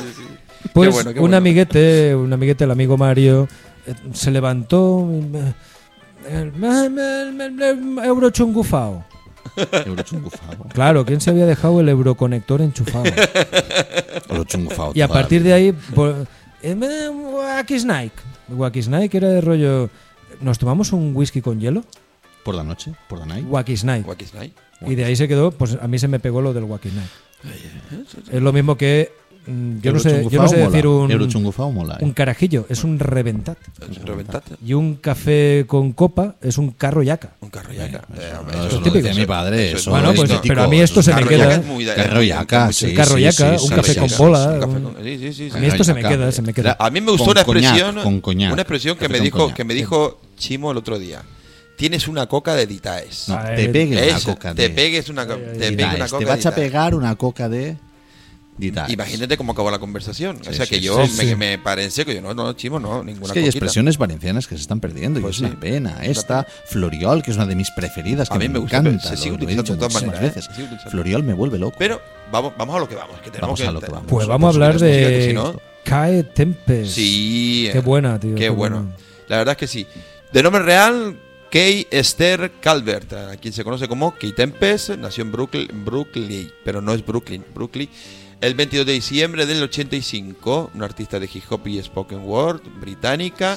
Pues 0.73 0.89
Qué 0.89 0.95
bueno, 0.95 1.11
qué 1.13 1.19
un 1.19 1.23
bueno. 1.23 1.37
amiguete, 1.37 2.15
un 2.15 2.33
amiguete, 2.33 2.65
el 2.65 2.71
amigo 2.71 2.97
Mario, 2.97 3.49
eh, 3.87 3.95
se 4.13 4.31
levantó. 4.31 5.09
eh, 5.13 5.53
eh, 6.29 6.53
me- 6.57 6.89
me- 6.89 8.07
Eurochungufao. 8.07 9.05
Eurochungufado. 9.87 10.65
Claro, 10.73 11.05
¿quién 11.05 11.21
se 11.21 11.31
había 11.31 11.47
dejado 11.47 11.81
el 11.81 11.89
euroconector 11.89 12.61
enchufado? 12.63 13.05
Eurochungufado 14.29 14.93
y 14.95 15.01
a 15.03 15.09
partir 15.09 15.43
de 15.43 15.53
ahí, 15.53 15.73
pues, 15.95 16.15
eh, 16.63 16.75
Wacky 17.11 17.79
Snake. 17.79 18.13
Wacky 18.49 18.83
Snake 18.83 19.17
era 19.17 19.29
de 19.29 19.41
rollo. 19.41 19.91
¿Nos 20.41 20.59
tomamos 20.59 20.93
un 20.93 21.15
whisky 21.15 21.41
con 21.41 21.61
hielo? 21.61 21.85
Por 22.45 22.55
la 22.55 22.63
noche, 22.65 22.93
por 23.09 23.19
la 23.21 23.27
night. 23.27 23.47
Wacky 23.49 23.77
Snake. 23.77 24.05
Wacky 24.07 24.27
Snake. 24.27 24.53
Y 24.87 24.95
de 24.97 25.05
ahí 25.05 25.17
se 25.17 25.29
quedó, 25.29 25.51
pues 25.51 25.79
a 25.81 25.89
mí 25.89 25.99
se 25.99 26.09
me 26.09 26.19
pegó 26.19 26.43
lo 26.43 26.53
del 26.53 26.65
Wacky 26.65 26.91
Snake. 26.91 27.09
Es 28.33 28.43
lo 28.43 28.53
mismo 28.53 28.77
que. 28.77 29.13
Mm, 29.47 29.81
Yo 29.81 29.93
no 29.93 29.99
sé, 29.99 30.27
yo 30.31 30.43
no 30.43 30.49
sé 30.49 30.57
decir 30.57 30.87
un, 30.87 31.09
mola, 31.75 31.95
eh. 32.01 32.05
un 32.05 32.13
carajillo, 32.13 32.67
es 32.69 32.85
un 32.85 32.99
reventat. 32.99 33.59
Reventate. 34.05 34.55
Y 34.65 34.75
un 34.75 34.97
café 34.97 35.65
con 35.67 35.93
copa 35.93 36.37
es 36.43 36.59
un 36.59 36.71
carro 36.73 37.03
yaca. 37.03 37.31
Un 37.41 37.51
carro 37.51 37.73
yaca. 37.73 38.03
Eh, 38.17 38.33
hombre, 38.39 38.57
No, 38.57 38.61
eso 38.61 38.67
eso 38.67 38.67
es 38.67 38.73
lo 38.75 38.79
típico. 38.81 39.07
decía 39.07 39.21
mi 39.21 39.27
padre. 39.27 39.73
Eso 39.73 39.91
Bueno, 39.91 40.11
es 40.11 40.17
pues, 40.17 40.33
pero 40.43 40.63
a 40.63 40.69
mí 40.69 40.81
esto 40.81 41.01
es 41.01 41.07
se 41.07 41.15
me 41.15 41.25
queda. 41.27 41.63
Carro 41.95 42.23
yaca, 42.23 42.73
sí, 42.73 42.95
Carro 42.95 43.15
un 43.15 43.69
café 43.69 43.97
con 43.97 44.09
bola. 44.19 44.59
Un 44.67 44.87
un-. 44.87 44.97
A 44.97 45.01
mí 45.01 45.67
esto 45.67 45.85
se 45.85 45.95
me 45.95 46.01
queda, 46.03 46.11
yaca. 46.11 46.33
se 46.33 46.43
me 46.43 46.53
queda. 46.53 46.77
A 46.79 46.91
mí 46.91 47.01
me 47.01 47.11
gustó 47.11 47.31
una 47.31 47.41
expresión, 47.41 47.99
una 47.99 48.63
expresión 48.63 48.97
que 48.97 49.09
me 49.09 49.21
dijo, 49.21 49.53
que 49.55 49.65
me 49.65 49.75
dijo 49.75 50.21
Chimo 50.37 50.71
el 50.71 50.79
otro 50.79 50.99
día. 50.99 51.23
Tienes 51.77 52.07
una 52.07 52.27
coca 52.27 52.55
de 52.55 52.67
Ditaes. 52.67 53.29
No, 53.29 53.39
te 53.57 53.69
pegues 53.69 54.25
una 54.25 54.35
coca 54.35 54.55
te 54.55 54.63
de. 54.63 54.71
pegues 54.71 55.09
una, 55.09 55.27
co- 55.27 55.35
te 55.37 55.73
pegues 55.73 55.95
una 55.97 56.07
coca 56.09 56.19
Te 56.19 56.25
vas 56.25 56.47
a 56.47 56.55
pegar 56.55 56.95
una 56.95 57.17
coca 57.17 57.49
de. 57.49 57.77
Imagínate 58.59 59.37
cómo 59.37 59.53
acabó 59.53 59.71
la 59.71 59.79
conversación. 59.79 60.39
o 60.41 60.45
Sí, 60.45 60.55
sea 60.55 60.67
que 60.67 60.77
sí, 60.77 60.81
yo 60.83 61.05
sí, 61.07 61.13
me, 61.17 61.25
sí. 61.31 61.37
me 61.37 61.59
paré 61.59 61.85
en 61.85 61.91
seco. 61.91 62.13
Yo, 62.13 62.21
no, 62.23 62.35
no, 62.35 62.53
Chimo, 62.53 62.79
no, 62.79 63.03
ninguna 63.03 63.27
Es 63.27 63.33
que 63.33 63.39
hay 63.41 63.45
coquita. 63.47 63.59
expresiones 63.59 63.99
valencianas 63.99 64.47
que 64.47 64.55
se 64.57 64.63
están 64.63 64.81
perdiendo 64.81 65.21
Pues 65.21 65.37
y 65.41 65.45
es 65.45 65.49
sí. 65.51 65.53
una 65.53 65.61
pena. 65.61 65.99
Esta, 66.05 66.47
Floriol, 66.67 67.23
que 67.23 67.33
es 67.33 67.37
una 67.37 67.47
de 67.47 67.57
mis 67.57 67.71
preferidas, 67.73 68.29
que 68.29 68.37
A 68.37 68.39
mí 68.39 68.49
me 68.49 68.59
gusta, 68.61 68.79
encanta. 68.79 69.09
se 69.09 69.17
sigue 69.17 69.31
lo- 69.31 69.37
lo 69.39 69.43
he 69.43 69.45
utilizando 69.45 69.63
dicho 69.63 69.73
de 69.75 69.79
todas 69.79 69.95
maneras, 69.95 70.21
¿eh? 70.23 70.27
veces. 70.27 70.45
Se 70.45 70.55
sigue. 70.55 70.91
Floriol 70.91 71.23
me 71.25 71.33
vuelve 71.35 71.59
loco. 71.59 71.77
Pero 71.79 72.01
vamos, 72.31 72.53
vamos 72.57 72.77
a 72.77 72.79
lo 72.79 72.89
que 72.89 72.95
vamos. 72.95 73.17
Que 73.21 73.31
tenemos 73.31 73.41
Vamos 73.41 73.61
que, 73.61 73.67
a 73.67 73.73
lo 73.73 73.81
que 73.81 73.91
vamos. 73.91 74.07
Pues 74.09 74.27
vamos 74.27 74.47
a 74.47 74.51
hablar 74.55 74.77
que 74.79 74.85
de 74.85 75.27
si 75.29 75.33
no- 75.35 75.61
Cae 75.85 76.23
Tempest. 76.23 76.93
Sí. 76.95 77.69
Qué 77.73 77.81
buena, 77.81 78.19
tío. 78.21 78.35
Qué 78.37 78.49
bueno. 78.51 78.93
La 79.29 79.39
verdad 79.39 79.53
es 79.53 79.59
que 79.59 79.67
sí. 79.67 79.87
De 80.33 80.43
nombre 80.43 80.63
real, 80.63 81.19
Kay 81.51 81.87
Esther 81.91 82.53
Calvert, 82.61 83.13
a 83.13 83.37
quien 83.37 83.53
se 83.53 83.63
conoce 83.65 83.87
como 83.87 84.15
Kay 84.15 84.33
Tempest, 84.33 84.91
nació 84.97 85.23
en 85.23 85.31
Brooklyn, 85.33 85.85
Brooklyn, 85.85 86.51
pero 86.65 86.81
no 86.81 86.93
es 86.95 87.05
Brooklyn, 87.07 87.45
Brooklyn, 87.55 87.89
el 88.45 88.53
22 88.55 88.85
de 88.85 88.93
diciembre 88.93 89.47
del 89.47 89.63
85, 89.63 90.73
una 90.75 90.85
artista 90.85 91.19
de 91.19 91.31
hip 91.33 91.45
hop 91.49 91.67
y 91.67 91.83
spoken 91.83 92.25
word 92.25 92.61
británica, 92.79 93.57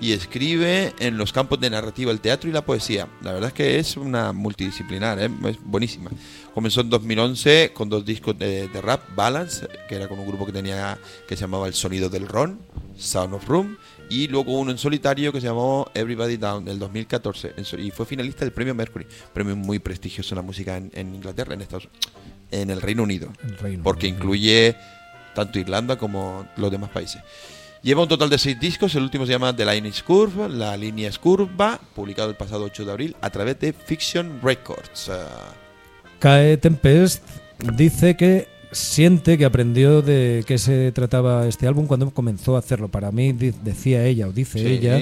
y 0.00 0.12
escribe 0.12 0.94
en 1.00 1.18
los 1.18 1.32
campos 1.32 1.58
de 1.58 1.68
narrativa, 1.70 2.12
el 2.12 2.20
teatro 2.20 2.48
y 2.48 2.52
la 2.52 2.64
poesía. 2.64 3.08
La 3.22 3.32
verdad 3.32 3.48
es 3.48 3.54
que 3.54 3.78
es 3.80 3.96
una 3.96 4.32
multidisciplinar, 4.32 5.18
¿eh? 5.20 5.28
es 5.48 5.58
buenísima. 5.64 6.12
Comenzó 6.54 6.82
en 6.82 6.90
2011 6.90 7.72
con 7.74 7.88
dos 7.88 8.04
discos 8.04 8.38
de, 8.38 8.68
de 8.68 8.80
rap, 8.80 9.02
Balance, 9.16 9.66
que 9.88 9.96
era 9.96 10.06
con 10.06 10.20
un 10.20 10.26
grupo 10.28 10.46
que 10.46 10.52
tenía 10.52 10.98
que 11.26 11.34
se 11.34 11.40
llamaba 11.40 11.66
El 11.66 11.74
Sonido 11.74 12.08
del 12.08 12.28
Ron, 12.28 12.60
Sound 12.96 13.34
of 13.34 13.48
Room, 13.48 13.76
y 14.08 14.28
luego 14.28 14.52
uno 14.52 14.70
en 14.70 14.78
solitario 14.78 15.32
que 15.32 15.40
se 15.40 15.48
llamó 15.48 15.90
Everybody 15.94 16.36
Down 16.36 16.64
del 16.64 16.78
2014 16.78 17.54
en 17.56 17.64
so- 17.64 17.76
y 17.76 17.90
fue 17.90 18.06
finalista 18.06 18.44
del 18.44 18.52
premio 18.52 18.72
Mercury, 18.74 19.06
premio 19.34 19.56
muy 19.56 19.80
prestigioso 19.80 20.34
en 20.34 20.36
la 20.36 20.42
música 20.42 20.76
en, 20.76 20.92
en 20.94 21.12
Inglaterra, 21.14 21.54
en 21.54 21.60
Estados 21.60 21.88
en 22.50 22.70
el 22.70 22.80
Reino 22.80 23.02
Unido, 23.02 23.28
El 23.44 23.58
Reino 23.58 23.82
porque 23.82 24.06
Unido. 24.06 24.18
incluye 24.18 24.76
tanto 25.34 25.58
Irlanda 25.58 25.96
como 25.96 26.46
los 26.56 26.70
demás 26.70 26.90
países. 26.90 27.22
Lleva 27.82 28.02
un 28.02 28.08
total 28.08 28.28
de 28.28 28.38
seis 28.38 28.58
discos, 28.58 28.94
el 28.96 29.04
último 29.04 29.24
se 29.24 29.32
llama 29.32 29.54
The 29.54 29.64
Line 29.64 29.88
is 29.88 30.02
Curve, 30.02 30.48
La 30.48 30.76
línea 30.76 31.08
es 31.08 31.18
curva, 31.18 31.78
publicado 31.94 32.28
el 32.30 32.36
pasado 32.36 32.64
8 32.64 32.84
de 32.84 32.90
abril 32.90 33.16
a 33.20 33.30
través 33.30 33.60
de 33.60 33.72
Fiction 33.72 34.40
Records. 34.42 35.08
Ah, 35.10 35.52
Cae 36.18 36.56
Tempest 36.56 37.22
dice 37.76 38.16
que 38.16 38.48
siente 38.72 39.38
que 39.38 39.44
aprendió 39.44 40.02
de 40.02 40.42
qué 40.46 40.58
se 40.58 40.90
trataba 40.92 41.46
este 41.46 41.68
álbum 41.68 41.86
cuando 41.86 42.10
comenzó 42.10 42.56
a 42.56 42.58
hacerlo. 42.58 42.88
Para 42.88 43.12
mí, 43.12 43.32
decía 43.32 44.04
ella 44.04 44.26
o 44.26 44.32
dice 44.32 44.58
Sí. 44.58 44.66
ella, 44.66 45.00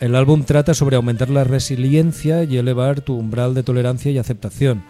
el 0.00 0.14
álbum 0.16 0.42
trata 0.42 0.74
sobre 0.74 0.96
aumentar 0.96 1.30
la 1.30 1.44
resiliencia 1.44 2.42
y 2.42 2.56
elevar 2.56 3.02
tu 3.02 3.16
umbral 3.16 3.54
de 3.54 3.62
tolerancia 3.62 4.10
y 4.10 4.18
aceptación. 4.18 4.82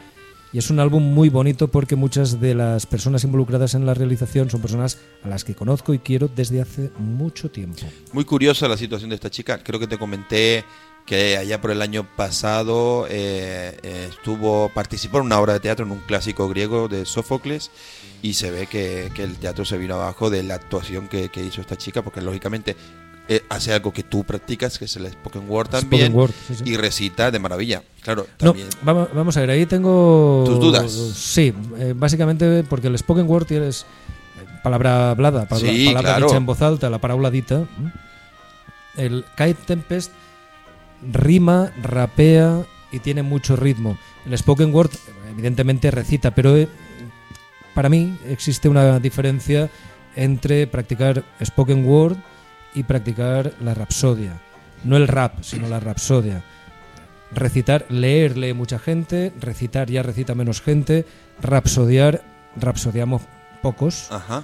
Y 0.52 0.58
es 0.58 0.70
un 0.70 0.80
álbum 0.80 1.02
muy 1.02 1.28
bonito 1.28 1.68
porque 1.68 1.94
muchas 1.94 2.40
de 2.40 2.54
las 2.54 2.86
personas 2.86 3.22
involucradas 3.22 3.74
en 3.74 3.86
la 3.86 3.94
realización 3.94 4.50
son 4.50 4.60
personas 4.60 4.98
a 5.22 5.28
las 5.28 5.44
que 5.44 5.54
conozco 5.54 5.94
y 5.94 6.00
quiero 6.00 6.28
desde 6.28 6.60
hace 6.60 6.90
mucho 6.98 7.50
tiempo. 7.50 7.80
Muy 8.12 8.24
curiosa 8.24 8.66
la 8.66 8.76
situación 8.76 9.10
de 9.10 9.16
esta 9.16 9.30
chica. 9.30 9.62
Creo 9.62 9.78
que 9.78 9.86
te 9.86 9.96
comenté 9.96 10.64
que 11.06 11.36
allá 11.36 11.60
por 11.60 11.70
el 11.70 11.82
año 11.82 12.06
pasado 12.16 13.06
eh, 13.08 13.78
eh, 13.82 14.06
estuvo 14.10 14.68
participó 14.74 15.18
en 15.18 15.26
una 15.26 15.40
obra 15.40 15.54
de 15.54 15.60
teatro 15.60 15.86
en 15.86 15.92
un 15.92 16.00
clásico 16.00 16.48
griego 16.48 16.88
de 16.88 17.06
Sófocles 17.06 17.70
y 18.22 18.34
se 18.34 18.50
ve 18.50 18.66
que, 18.66 19.10
que 19.14 19.22
el 19.22 19.36
teatro 19.36 19.64
se 19.64 19.78
vino 19.78 19.94
abajo 19.94 20.30
de 20.30 20.42
la 20.42 20.54
actuación 20.54 21.08
que, 21.08 21.28
que 21.28 21.44
hizo 21.44 21.60
esta 21.60 21.76
chica 21.76 22.02
porque 22.02 22.20
lógicamente 22.20 22.76
eh, 23.32 23.44
hace 23.48 23.72
algo 23.72 23.92
que 23.92 24.02
tú 24.02 24.24
practicas 24.24 24.76
que 24.76 24.86
es 24.86 24.96
el 24.96 25.06
spoken 25.08 25.48
word 25.48 25.68
también 25.68 26.06
Spoken 26.06 26.18
word, 26.20 26.32
sí, 26.48 26.54
sí. 26.56 26.64
y 26.66 26.76
recita 26.76 27.30
de 27.30 27.38
maravilla 27.38 27.80
claro 28.02 28.26
No, 28.40 28.48
también 28.48 28.68
vamos, 28.82 29.08
vamos 29.14 29.36
a 29.36 29.40
ver, 29.42 29.50
ahí 29.50 29.66
tengo... 29.66 30.42
¿Tus 30.44 30.58
dudas? 30.58 30.90
Sí, 30.90 31.54
eh, 31.78 31.94
básicamente 31.96 32.64
porque 32.68 32.88
el 32.88 32.98
spoken 32.98 33.28
word 33.28 33.46
tienes 33.46 33.82
eh, 33.82 34.58
palabra 34.64 35.12
hablada, 35.12 35.46
palabra, 35.46 35.70
Sí, 35.70 35.86
palabra 35.86 36.10
claro. 36.10 36.26
dicha 36.26 36.36
en 36.38 36.46
voz 36.46 36.60
alta, 36.60 36.90
la 36.90 36.98
paraula 36.98 37.30
dita. 37.30 37.68
El 38.96 39.24
Kite 39.36 39.62
Tempest 39.64 40.10
rima, 41.12 41.72
rapea 41.80 42.64
y 42.90 42.98
tiene 42.98 43.22
mucho 43.22 43.54
ritmo. 43.54 43.96
El 44.26 44.36
spoken 44.36 44.74
word 44.74 44.90
evidentemente 45.30 45.92
recita, 45.92 46.34
pero 46.34 46.56
eh, 46.56 46.66
para 47.74 47.88
mí 47.88 48.18
existe 48.28 48.68
una 48.68 48.98
diferencia 48.98 49.70
entre 50.16 50.66
practicar 50.66 51.24
spoken 51.44 51.86
word 51.86 52.16
y 52.74 52.82
practicar 52.84 53.52
la 53.62 53.74
rapsodia. 53.74 54.40
No 54.84 54.96
el 54.96 55.08
rap, 55.08 55.42
sino 55.42 55.68
la 55.68 55.80
rapsodia. 55.80 56.42
Recitar, 57.32 57.86
leer 57.90 58.36
lee 58.36 58.54
mucha 58.54 58.78
gente, 58.78 59.32
recitar 59.40 59.88
ya 59.90 60.02
recita 60.02 60.34
menos 60.34 60.60
gente, 60.60 61.04
rapsodiar, 61.40 62.22
rapsodiamos 62.56 63.22
pocos. 63.62 64.08
Ajá. 64.10 64.42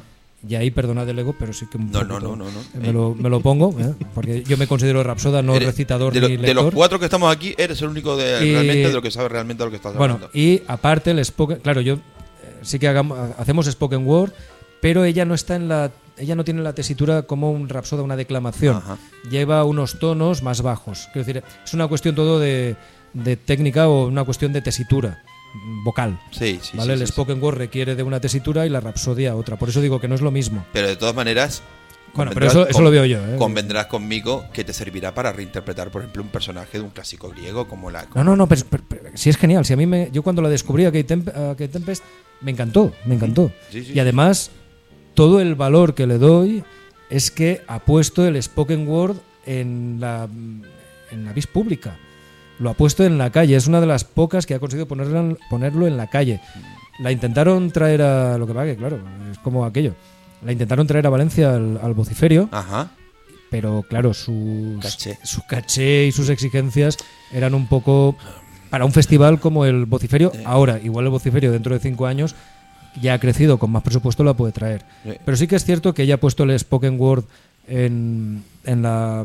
Y 0.49 0.55
ahí, 0.55 0.71
perdonad 0.71 1.09
el 1.09 1.19
ego, 1.19 1.35
pero 1.37 1.53
sí 1.53 1.67
que 1.69 1.77
un 1.79 1.91
No, 1.91 2.05
no, 2.05 2.21
no, 2.21 2.37
no, 2.37 2.45
no. 2.45 2.81
Me, 2.81 2.93
lo, 2.93 3.15
me 3.17 3.29
lo 3.29 3.41
pongo, 3.41 3.75
¿eh? 3.81 3.93
porque 4.15 4.45
yo 4.45 4.57
me 4.57 4.69
considero 4.69 5.03
rapsoda, 5.03 5.43
no 5.43 5.57
Eres- 5.57 5.67
recitador 5.67 6.13
de, 6.13 6.21
lo- 6.21 6.29
ni 6.29 6.37
de 6.37 6.55
los 6.55 6.73
cuatro 6.73 7.01
que 7.01 7.07
estamos 7.07 7.35
aquí 7.35 7.55
eres 7.59 7.83
el 7.83 7.89
único 7.89 8.17
de 8.17 8.47
Y- 8.47 8.53
realmente 8.53 8.87
de 8.89 8.93
lo 8.93 9.03
que 9.03 9.11
sabe 9.11 9.29
realmente 9.31 9.63
de 9.63 9.67
lo 9.67 9.71
que 9.71 9.77
estás 9.77 9.97
Bueno, 9.97 10.15
hablando 10.15 10.31
y 10.39 10.63
aparte 10.69 11.11
el 11.11 11.25
spoken, 11.25 11.59
claro, 11.59 11.81
yo 11.81 11.95
eh, 11.95 11.99
sí 12.63 12.79
que 12.79 12.87
hagamos, 12.87 13.19
hacemos 13.39 13.67
spoken 13.67 14.07
word, 14.07 14.31
pero 14.81 15.05
ella 15.05 15.25
no 15.25 15.35
está 15.35 15.57
en 15.57 15.69
la 15.69 15.91
ella 16.19 16.35
no 16.35 16.45
tiene 16.45 16.63
la 16.63 16.75
tesitura 16.75 17.23
como 17.23 17.51
un 17.51 17.69
rapsoda, 17.69 18.03
una 18.03 18.17
declamación. 18.17 18.77
Ajá. 18.77 18.99
Lleva 19.31 19.65
unos 19.65 19.99
tonos 19.99 20.43
más 20.43 20.63
bajos. 20.63 21.09
Quiero 21.13 21.27
decir, 21.27 21.43
es 21.65 21.75
una 21.75 21.87
cuestión 21.89 22.15
todo 22.15 22.39
de, 22.41 22.77
de 23.13 23.37
técnica 23.37 23.89
o 23.89 24.07
una 24.07 24.25
cuestión 24.25 24.53
de 24.53 24.63
tesitura 24.63 25.23
vocal. 25.85 26.19
Sí, 26.33 26.59
sí, 26.63 26.77
¿vale? 26.77 26.97
sí, 26.97 27.03
el 27.03 27.09
spoken 27.09 27.43
word 27.43 27.57
requiere 27.57 27.95
de 27.95 28.03
una 28.03 28.21
tesitura 28.21 28.67
y 28.67 28.69
la 28.69 28.81
rapsodia 28.81 29.35
otra. 29.37 29.57
Por 29.57 29.69
eso 29.71 29.81
digo 29.81 30.01
que 30.01 30.09
no 30.09 30.15
es 30.15 30.21
lo 30.21 30.31
mismo. 30.31 30.65
Pero 30.73 30.89
de 30.89 30.97
todas 30.97 31.15
maneras. 31.15 31.63
Bueno, 32.15 32.31
pero 32.33 32.47
eso- 32.47 32.81
lo 32.81 32.91
veo 32.91 33.05
yo, 33.05 33.19
¿eh? 33.19 33.37
Convendrás 33.37 33.87
conmigo 33.87 34.47
que 34.53 34.65
te 34.65 34.73
servirá 34.73 35.13
para 35.13 35.33
reinterpretar, 35.33 35.91
por 35.91 36.01
ejemplo, 36.01 36.23
un 36.23 36.31
personaje 36.31 36.79
de 36.79 36.85
un 36.85 36.89
clásico 36.91 37.29
griego 37.29 37.69
como 37.69 37.91
la. 37.91 38.07
No, 38.15 38.25
no, 38.25 38.37
no, 38.37 38.47
pero, 38.47 38.63
pero- 38.71 38.85
pero 38.89 39.03
sí 39.15 39.29
es 39.29 39.37
genial. 39.37 39.67
Si 39.67 39.75
a 39.75 39.77
mí 39.77 39.85
me, 39.85 40.09
yo 40.13 40.23
cuando 40.23 40.41
la 40.41 40.49
descubrí 40.49 40.87
a 40.87 40.93
Kate, 40.93 41.07
Temp- 41.07 41.29
a 41.29 41.51
Kate 41.51 41.69
Tempest 41.69 42.03
me 42.41 42.53
encantó, 42.53 42.93
me 43.05 43.17
encantó. 43.17 43.51
Sí, 43.71 43.85
sí, 43.85 43.93
y 43.95 43.99
además 44.01 44.51
todo 45.17 45.41
el 45.41 45.57
valor 45.57 45.95
que 45.95 46.07
le 46.07 46.19
doy 46.19 46.63
es 47.11 47.33
que 47.33 47.63
ha 47.67 47.81
puesto 47.81 48.25
el 48.25 48.41
spoken 48.41 48.87
word 48.87 49.17
en 49.45 49.97
la 49.99 50.29
en 51.11 51.25
la 51.25 51.33
vis 51.33 51.49
pública. 51.49 51.97
Lo 52.59 52.71
ha 52.71 52.75
puesto 52.75 53.05
en 53.05 53.19
la 53.19 53.31
calle. 53.31 53.57
Es 53.57 53.67
una 53.67 53.81
de 53.81 53.87
las 53.87 54.05
pocas 54.05 54.47
que 54.47 54.55
ha 54.55 54.61
conseguido 54.61 54.87
ponerlo 54.87 55.19
en, 55.19 55.39
ponerlo 55.51 55.87
en 55.87 55.97
la 55.97 56.09
calle. 56.09 56.41
La 57.01 57.11
intentaron 57.13 57.71
traer 57.71 58.03
a 58.03 58.39
lo 58.39 58.47
que 58.47 58.55
pasa 58.55 58.67
que 58.67 58.77
claro, 58.77 58.99
es 59.31 59.39
como 59.39 59.65
aquello. 59.65 59.95
La 60.45 60.53
intentaron 60.53 60.87
traer 60.87 61.07
a 61.07 61.11
Valencia 61.11 61.55
al, 61.55 61.81
al 61.83 61.95
vociferio. 61.95 62.49
Ajá. 62.53 62.91
Pero 63.51 63.85
claro, 63.89 64.13
sus, 64.13 64.81
Caché. 64.81 65.19
su 65.23 65.43
caché 65.47 66.07
y 66.07 66.13
sus 66.13 66.29
exigencias 66.29 66.97
eran 67.33 67.55
un 67.55 67.69
poco 67.69 68.17
para 68.71 68.85
un 68.85 68.93
festival 68.93 69.39
como 69.41 69.65
el 69.65 69.87
Vociferio. 69.87 70.33
Ahora, 70.45 70.81
igual 70.83 71.07
el 71.07 71.11
Vociferio 71.11 71.53
dentro 71.53 71.73
de 71.73 71.81
cinco 71.81 72.07
años 72.07 72.35
ya 73.01 73.15
ha 73.15 73.19
crecido, 73.21 73.59
con 73.59 73.71
más 73.71 73.83
presupuesto 73.83 74.25
la 74.25 74.35
puede 74.35 74.53
traer. 74.53 74.85
Pero 75.25 75.37
sí 75.37 75.47
que 75.47 75.57
es 75.57 75.65
cierto 75.65 75.95
que 75.95 76.03
ella 76.03 76.15
ha 76.15 76.21
puesto 76.21 76.45
el 76.45 76.59
spoken 76.59 77.01
word 77.01 77.25
en, 77.69 78.43
en 78.65 78.83
la 78.83 79.25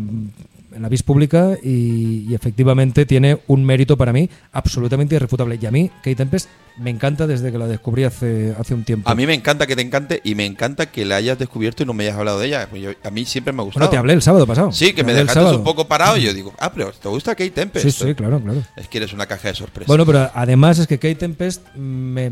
en 0.73 0.81
la 0.81 0.88
vis 0.88 1.03
pública 1.03 1.57
y, 1.61 2.27
y 2.30 2.34
efectivamente 2.34 3.06
tiene 3.06 3.39
un 3.48 3.65
mérito 3.65 3.98
para 3.98 4.14
mí 4.14 4.30
absolutamente 4.53 5.15
irrefutable. 5.15 5.60
Y 5.61 5.65
a 5.65 5.72
mí, 5.72 5.89
Kate 5.98 6.15
Tempest, 6.15 6.48
me 6.77 6.89
encanta 6.89 7.27
desde 7.27 7.52
que 7.52 7.57
la 7.57 7.68
descubrí 7.68 8.06
hace, 8.06 8.56
hace 8.57 8.73
un 8.73 8.85
tiempo. 8.85 9.10
A 9.10 9.14
mí 9.14 9.27
me 9.27 9.34
encanta 9.34 9.68
que 9.68 9.76
te 9.76 9.81
encante 9.81 10.22
y 10.23 10.34
me 10.34 10.45
encanta 10.45 10.85
que 10.85 11.03
la 11.03 11.18
hayas 11.18 11.38
descubierto 11.38 11.84
y 11.84 11.85
no 11.85 11.91
me 11.93 12.06
hayas 12.06 12.15
hablado 12.18 12.39
de 12.39 12.48
ella. 12.48 12.69
Yo- 12.73 12.91
a 13.03 13.11
mí 13.11 13.26
siempre 13.26 13.52
me 13.52 13.61
ha 13.61 13.65
gustado. 13.65 13.81
Bueno, 13.81 13.91
te 13.91 13.98
hablé 13.98 14.14
el 14.14 14.22
sábado 14.22 14.48
pasado. 14.48 14.72
Sí, 14.72 14.93
que 14.93 15.03
Te 15.03 15.03
me 15.03 15.14
dejaste 15.14 15.41
un 15.57 15.65
poco 15.65 15.89
parado 15.89 16.15
y 16.15 16.22
yo 16.22 16.34
digo, 16.34 16.53
ah, 16.57 16.72
pero 16.72 16.93
¿te 16.93 17.10
gusta 17.10 17.35
Kate 17.35 17.52
Tempest? 17.52 17.85
Sí, 17.85 17.91
sí, 17.91 18.15
claro, 18.15 18.39
claro. 18.41 18.64
Es 18.77 18.88
que 18.88 18.99
eres 18.99 19.11
una 19.11 19.26
caja 19.26 19.49
de 19.49 19.56
sorpresas. 19.56 19.88
Bueno, 19.88 20.06
pero 20.06 20.31
además 20.34 20.80
es 20.80 20.88
que 20.88 20.98
Kate 20.99 21.15
Tempest 21.15 21.68
me, 21.76 22.31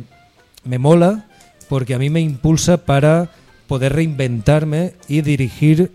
me 0.63 0.79
mola 0.79 1.25
porque 1.69 1.93
a 1.93 1.99
mí 1.99 2.09
me 2.09 2.19
impulsa 2.21 2.77
para 2.77 3.29
poder 3.67 3.93
reinventarme 3.93 4.93
y 5.07 5.21
dirigir 5.21 5.91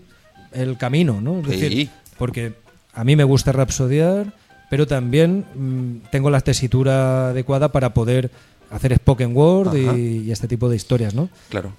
el 0.53 0.77
camino, 0.77 1.19
¿no? 1.21 1.39
Es 1.41 1.45
Sí. 1.59 1.61
decir, 1.61 1.89
porque 2.17 2.53
a 2.93 3.03
mí 3.03 3.15
me 3.15 3.23
gusta 3.25 3.51
rapsodiar, 3.51 4.33
pero 4.69 4.87
también 4.87 5.45
mm, 5.53 6.09
tengo 6.11 6.29
la 6.29 6.39
tesitura 6.41 7.29
adecuada 7.29 7.71
para 7.71 7.93
poder 7.93 8.31
hacer 8.71 8.95
spoken 8.95 9.35
word 9.35 9.75
y, 9.75 10.23
y 10.27 10.31
este 10.31 10.47
tipo 10.47 10.69
de 10.69 10.75
historias, 10.77 11.13
¿no? 11.13 11.29
Claro, 11.49 11.73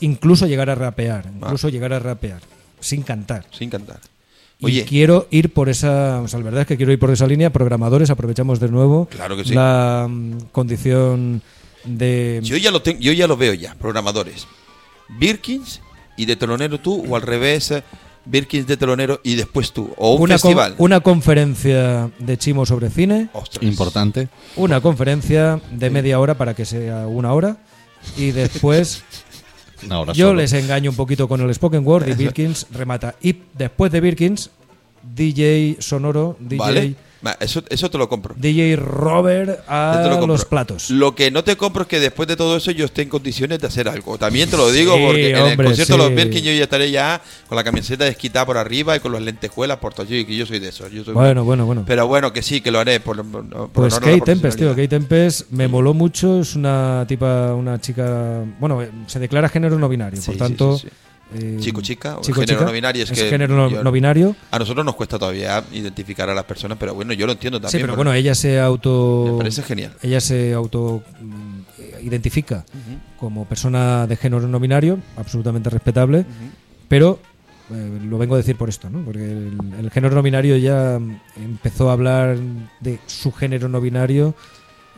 Incluso 0.00 0.46
llegar 0.46 0.70
a 0.70 0.74
rapear, 0.74 1.24
Ah. 1.26 1.30
incluso 1.42 1.68
llegar 1.68 1.92
a 1.92 1.98
rapear, 1.98 2.40
sin 2.80 3.02
cantar. 3.02 3.44
sin 3.50 3.68
cantar. 3.70 4.00
Y 4.58 4.66
Oye, 4.66 4.84
quiero 4.84 5.26
ir 5.30 5.52
por 5.52 5.68
esa, 5.68 6.20
o 6.22 6.28
sea, 6.28 6.38
la 6.38 6.44
verdad 6.46 6.60
es 6.62 6.66
que 6.66 6.76
quiero 6.78 6.92
ir 6.92 6.98
por 6.98 7.10
esa 7.10 7.26
línea. 7.26 7.50
Programadores, 7.50 8.08
aprovechamos 8.08 8.60
de 8.60 8.68
nuevo 8.70 9.06
Claro 9.10 9.36
que 9.36 9.44
sí. 9.44 9.52
la 9.52 10.06
mm, 10.08 10.38
condición 10.52 11.42
de. 11.84 12.40
yo 12.42 12.56
ya 12.56 12.70
lo 12.70 12.82
tengo, 12.82 13.00
yo 13.00 13.12
ya 13.12 13.26
lo 13.26 13.36
veo 13.36 13.54
ya, 13.54 13.74
programadores. 13.74 14.46
Birkins 15.18 15.80
y 16.16 16.26
de 16.26 16.36
telonero 16.36 16.78
tú 16.80 17.04
o 17.08 17.16
al 17.16 17.22
revés, 17.22 17.70
eh, 17.70 17.82
Birkins 18.24 18.66
de 18.66 18.76
telonero 18.76 19.20
y 19.22 19.34
después 19.34 19.72
tú 19.72 19.92
o 19.98 20.14
un 20.14 20.22
una, 20.22 20.38
con- 20.38 20.50
festival. 20.52 20.74
una 20.78 21.00
conferencia 21.00 22.10
de 22.18 22.38
Chimo 22.38 22.64
sobre 22.64 22.88
cine, 22.90 23.28
Ostras. 23.34 23.62
Importante. 23.62 24.28
una 24.56 24.80
conferencia 24.80 25.60
de 25.70 25.90
media 25.90 26.18
hora 26.20 26.34
para 26.38 26.54
que 26.54 26.64
sea 26.64 27.06
una 27.06 27.32
hora 27.34 27.58
y 28.16 28.30
después 28.30 29.02
Una 29.84 30.00
hora 30.00 30.12
yo 30.14 30.28
solo. 30.28 30.40
les 30.40 30.52
engaño 30.54 30.88
un 30.90 30.96
poquito 30.96 31.28
con 31.28 31.42
el 31.42 31.52
spoken 31.54 31.86
word 31.86 32.08
y 32.08 32.14
Birkins 32.14 32.66
remata. 32.72 33.14
Y 33.20 33.36
después 33.52 33.92
de 33.92 34.00
Birkins, 34.00 34.50
DJ 35.02 35.76
sonoro, 35.80 36.36
DJ, 36.40 36.56
Vale. 36.58 36.94
Eso, 37.40 37.62
eso 37.68 37.90
te 37.90 37.98
lo 37.98 38.08
compro. 38.08 38.34
DJ 38.38 38.76
Robert 38.76 39.60
a 39.68 40.06
lo 40.20 40.26
los 40.26 40.44
platos. 40.44 40.90
Lo 40.90 41.14
que 41.14 41.30
no 41.30 41.44
te 41.44 41.56
compro 41.56 41.82
es 41.82 41.88
que 41.88 42.00
después 42.00 42.28
de 42.28 42.36
todo 42.36 42.56
eso 42.56 42.70
yo 42.70 42.84
esté 42.84 43.02
en 43.02 43.08
condiciones 43.08 43.60
de 43.60 43.66
hacer 43.66 43.88
algo. 43.88 44.18
También 44.18 44.50
te 44.50 44.56
lo 44.56 44.70
digo 44.70 44.94
Sí, 44.94 45.02
porque 45.04 45.30
en 45.30 45.36
el 45.36 45.42
hombre, 45.42 45.66
concierto 45.68 45.92
de 45.94 45.98
los 45.98 46.14
Birkin 46.14 46.44
yo 46.44 46.52
ya 46.52 46.64
estaré 46.64 46.90
ya 46.90 47.20
con 47.48 47.56
la 47.56 47.64
camiseta 47.64 48.04
desquitada 48.04 48.46
por 48.46 48.58
arriba 48.58 48.96
y 48.96 49.00
con 49.00 49.12
las 49.12 49.22
lentejuelas 49.22 49.78
por 49.78 49.94
todo. 49.94 50.06
Y 50.08 50.24
que 50.24 50.36
yo 50.36 50.46
soy 50.46 50.58
de. 50.58 50.70
Yo 50.70 51.04
soy 51.04 51.14
Bueno, 51.14 51.44
bueno, 51.44 51.66
bueno. 51.66 51.84
Pero 51.86 52.06
bueno, 52.06 52.32
que 52.32 52.42
sí, 52.42 52.60
que 52.60 52.70
lo 52.70 52.80
haré. 52.80 53.00
Por, 53.00 53.24
por- 53.24 53.48
por 53.48 53.68
Pues 53.70 53.98
Kate 53.98 54.20
Tempest, 54.20 54.58
tío. 54.58 54.70
Kate 54.70 54.88
Tempest 54.88 55.50
me 55.50 55.68
moló 55.68 55.94
mucho. 55.94 56.40
Es 56.40 56.54
una 56.56 57.04
tipa, 57.08 57.54
una 57.54 57.80
chica. 57.80 58.44
Bueno, 58.58 58.82
eh, 58.82 58.90
se 59.06 59.18
declara 59.18 59.48
género 59.48 59.78
no 59.78 59.88
binario. 59.88 60.20
Sí, 60.20 60.30
por 60.30 60.36
tanto. 60.38 60.80
Eh, 61.32 61.56
Chico, 61.60 61.80
chica, 61.80 62.18
o 62.18 62.22
chico, 62.22 62.40
género 62.40 62.58
chica. 62.58 62.66
no 62.66 62.72
binario. 62.72 63.02
Es, 63.04 63.10
que 63.10 63.28
género 63.30 63.56
no, 63.56 63.70
yo- 63.70 63.82
no 63.82 63.90
binario. 63.92 64.36
A 64.50 64.58
nosotros 64.58 64.84
nos 64.84 64.94
cuesta 64.94 65.18
todavía 65.18 65.64
identificar 65.72 66.28
a 66.28 66.34
las 66.34 66.44
personas, 66.44 66.76
pero 66.78 66.94
bueno, 66.94 67.12
yo 67.12 67.26
lo 67.26 67.32
entiendo 67.32 67.60
también. 67.60 67.80
Sí, 67.80 67.82
pero 67.84 67.96
bueno, 67.96 68.12
ella 68.12 68.34
se 68.34 68.60
auto. 68.60 69.24
Me 69.32 69.38
parece 69.38 69.62
genial. 69.62 69.94
Ella 70.02 70.20
se 70.20 70.52
auto 70.52 71.02
mm, 71.20 71.60
identifica 72.04 72.64
como 73.18 73.46
persona 73.46 74.06
de 74.06 74.16
género 74.16 74.46
no 74.46 74.60
binario, 74.60 74.98
absolutamente 75.16 75.70
respetable, 75.70 76.24
pero 76.88 77.18
eh, 77.72 77.98
lo 78.04 78.18
vengo 78.18 78.34
a 78.34 78.38
decir 78.38 78.56
por 78.56 78.68
esto, 78.68 78.90
¿no? 78.90 79.00
Porque 79.04 79.24
el, 79.24 79.56
el 79.80 79.90
género 79.90 80.14
no 80.14 80.22
binario 80.22 80.56
ya 80.58 80.98
mm, 81.00 81.20
empezó 81.42 81.88
a 81.90 81.94
hablar 81.94 82.36
de 82.80 82.98
su 83.06 83.32
género 83.32 83.68
no 83.68 83.80
binario 83.80 84.34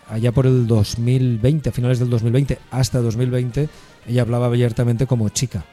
allá 0.08 0.32
por 0.32 0.46
el 0.46 0.66
2020, 0.66 1.68
a 1.68 1.72
finales 1.72 1.98
del 1.98 2.10
2020 2.10 2.58
hasta 2.70 3.00
2020, 3.00 3.68
ella 4.06 4.22
hablaba 4.22 4.46
abiertamente 4.46 5.06
como 5.06 5.28
chica. 5.28 5.64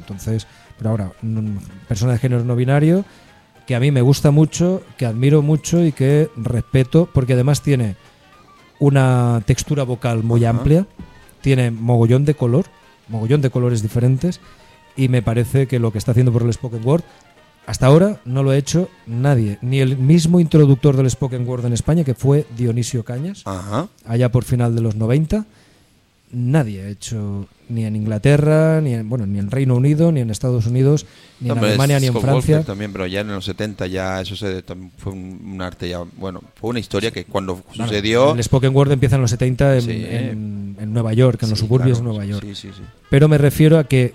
Entonces, 0.00 0.46
pero 0.76 0.90
ahora, 0.90 1.12
persona 1.88 2.12
de 2.12 2.18
género 2.18 2.44
no 2.44 2.56
binario, 2.56 3.04
que 3.66 3.74
a 3.74 3.80
mí 3.80 3.90
me 3.90 4.00
gusta 4.00 4.30
mucho, 4.30 4.82
que 4.96 5.06
admiro 5.06 5.42
mucho 5.42 5.84
y 5.84 5.92
que 5.92 6.30
respeto, 6.36 7.08
porque 7.12 7.34
además 7.34 7.62
tiene 7.62 7.96
una 8.78 9.42
textura 9.44 9.82
vocal 9.82 10.22
muy 10.22 10.44
Ajá. 10.44 10.56
amplia, 10.56 10.86
tiene 11.40 11.70
mogollón 11.70 12.24
de 12.24 12.34
color, 12.34 12.66
mogollón 13.08 13.40
de 13.42 13.50
colores 13.50 13.82
diferentes, 13.82 14.40
y 14.96 15.08
me 15.08 15.22
parece 15.22 15.66
que 15.66 15.78
lo 15.78 15.92
que 15.92 15.98
está 15.98 16.12
haciendo 16.12 16.32
por 16.32 16.42
el 16.42 16.52
Spoken 16.52 16.86
Word, 16.86 17.02
hasta 17.66 17.86
ahora 17.86 18.20
no 18.24 18.42
lo 18.42 18.50
ha 18.50 18.56
hecho 18.56 18.88
nadie, 19.06 19.58
ni 19.60 19.80
el 19.80 19.98
mismo 19.98 20.40
introductor 20.40 20.96
del 20.96 21.10
Spoken 21.10 21.46
Word 21.46 21.66
en 21.66 21.74
España, 21.74 22.04
que 22.04 22.14
fue 22.14 22.46
Dionisio 22.56 23.04
Cañas, 23.04 23.42
Ajá. 23.44 23.88
allá 24.06 24.30
por 24.32 24.44
final 24.44 24.74
de 24.74 24.80
los 24.80 24.96
90, 24.96 25.44
nadie 26.32 26.82
ha 26.82 26.88
hecho 26.88 27.46
ni 27.68 27.84
en 27.84 27.96
Inglaterra, 27.96 28.80
ni 28.80 28.94
en, 28.94 29.08
bueno, 29.08 29.26
ni 29.26 29.38
en 29.38 29.50
Reino 29.50 29.76
Unido, 29.76 30.10
ni 30.12 30.20
en 30.20 30.30
Estados 30.30 30.66
Unidos, 30.66 31.06
ni 31.40 31.50
en 31.50 31.58
Alemania, 31.58 32.00
ni 32.00 32.06
en 32.06 32.20
Francia. 32.20 32.62
También, 32.64 32.92
pero 32.92 33.06
ya 33.06 33.20
en 33.20 33.28
los 33.28 33.44
70 33.44 33.86
ya 33.86 34.20
eso 34.20 34.36
se, 34.36 34.64
fue 34.96 35.12
un, 35.12 35.40
un 35.54 35.62
arte 35.62 35.88
ya, 35.88 36.00
bueno, 36.16 36.42
fue 36.54 36.70
una 36.70 36.78
historia 36.80 37.10
que 37.10 37.24
cuando 37.24 37.56
Claro, 37.72 37.88
sucedió... 37.90 38.34
El 38.34 38.42
Spoken 38.42 38.74
Word 38.74 38.92
empieza 38.92 39.16
en 39.16 39.22
los 39.22 39.30
70 39.30 39.74
en, 39.76 39.82
Sí. 39.82 39.90
en- 39.92 40.76
en 40.80 40.92
Nueva 40.92 41.12
York, 41.12 41.42
en 41.42 41.50
los 41.50 41.58
Sí, 41.58 41.64
suburbios 41.66 41.98
claro, 41.98 42.12
de 42.12 42.18
Nueva 42.18 42.30
York. 42.40 42.54
Sí. 42.54 42.70
Pero 43.10 43.28
me 43.28 43.36
refiero 43.38 43.78
a 43.78 43.84
que 43.84 44.14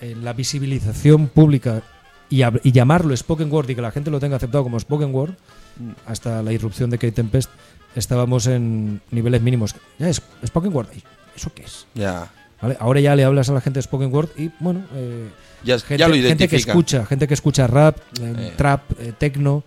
eh, 0.00 0.16
la 0.20 0.32
visibilización 0.32 1.28
pública 1.28 1.82
y, 2.28 2.38
hab- 2.38 2.60
y 2.64 2.72
llamarlo 2.72 3.16
Spoken 3.16 3.50
Word 3.52 3.70
y 3.70 3.74
que 3.74 3.82
la 3.82 3.90
gente 3.92 4.10
lo 4.10 4.18
tenga 4.20 4.36
aceptado 4.36 4.62
como 4.64 4.78
Spoken 4.80 5.14
Word, 5.14 5.34
Mm. 5.76 5.90
hasta 6.06 6.40
la 6.42 6.52
irrupción 6.52 6.88
de 6.90 6.98
Kate 6.98 7.10
Tempest, 7.12 7.50
estábamos 7.96 8.46
en 8.46 9.00
niveles 9.10 9.42
mínimos. 9.42 9.74
Ya 9.98 10.08
es 10.08 10.22
Spoken 10.46 10.72
Word, 10.72 10.86
¿y 10.96 11.02
¿eso 11.36 11.50
qué 11.54 11.62
es? 11.64 11.86
Ya. 11.94 12.30
¿Vale? 12.64 12.78
Ahora 12.80 12.98
ya 13.00 13.14
le 13.14 13.24
hablas 13.24 13.50
a 13.50 13.52
la 13.52 13.60
gente 13.60 13.76
de 13.78 13.82
Spoken 13.82 14.10
Word 14.10 14.30
y 14.38 14.50
bueno, 14.58 14.84
eh, 14.94 15.28
Ya- 15.64 15.78
gente, 15.78 15.98
ya 15.98 16.08
lo 16.08 16.14
gente 16.14 16.48
que 16.48 16.56
escucha, 16.56 17.04
gente 17.04 17.28
que 17.28 17.34
escucha 17.34 17.66
rap, 17.66 17.98
eh, 18.18 18.34
Eh. 18.38 18.52
trap, 18.56 18.80
eh, 18.98 19.12
techno, 19.18 19.64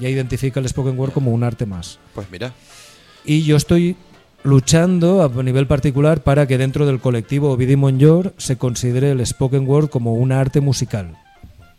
ya 0.00 0.08
identifica 0.08 0.58
el 0.58 0.66
Spoken 0.66 0.98
Word 0.98 1.12
como 1.12 1.30
un 1.32 1.44
arte 1.44 1.66
más. 1.66 1.98
Pues 2.14 2.26
mira, 2.30 2.52
Y 3.26 3.42
yo 3.42 3.56
estoy 3.56 3.96
luchando 4.44 5.22
a 5.22 5.42
nivel 5.42 5.66
particular 5.66 6.22
para 6.22 6.46
que 6.46 6.56
dentro 6.56 6.86
del 6.86 7.00
colectivo 7.00 7.50
Ovidi 7.50 7.76
Monyor 7.76 8.32
se 8.38 8.56
considere 8.56 9.10
el 9.10 9.26
spoken 9.26 9.68
word 9.68 9.90
como 9.90 10.14
un 10.14 10.32
arte 10.32 10.62
musical. 10.62 11.14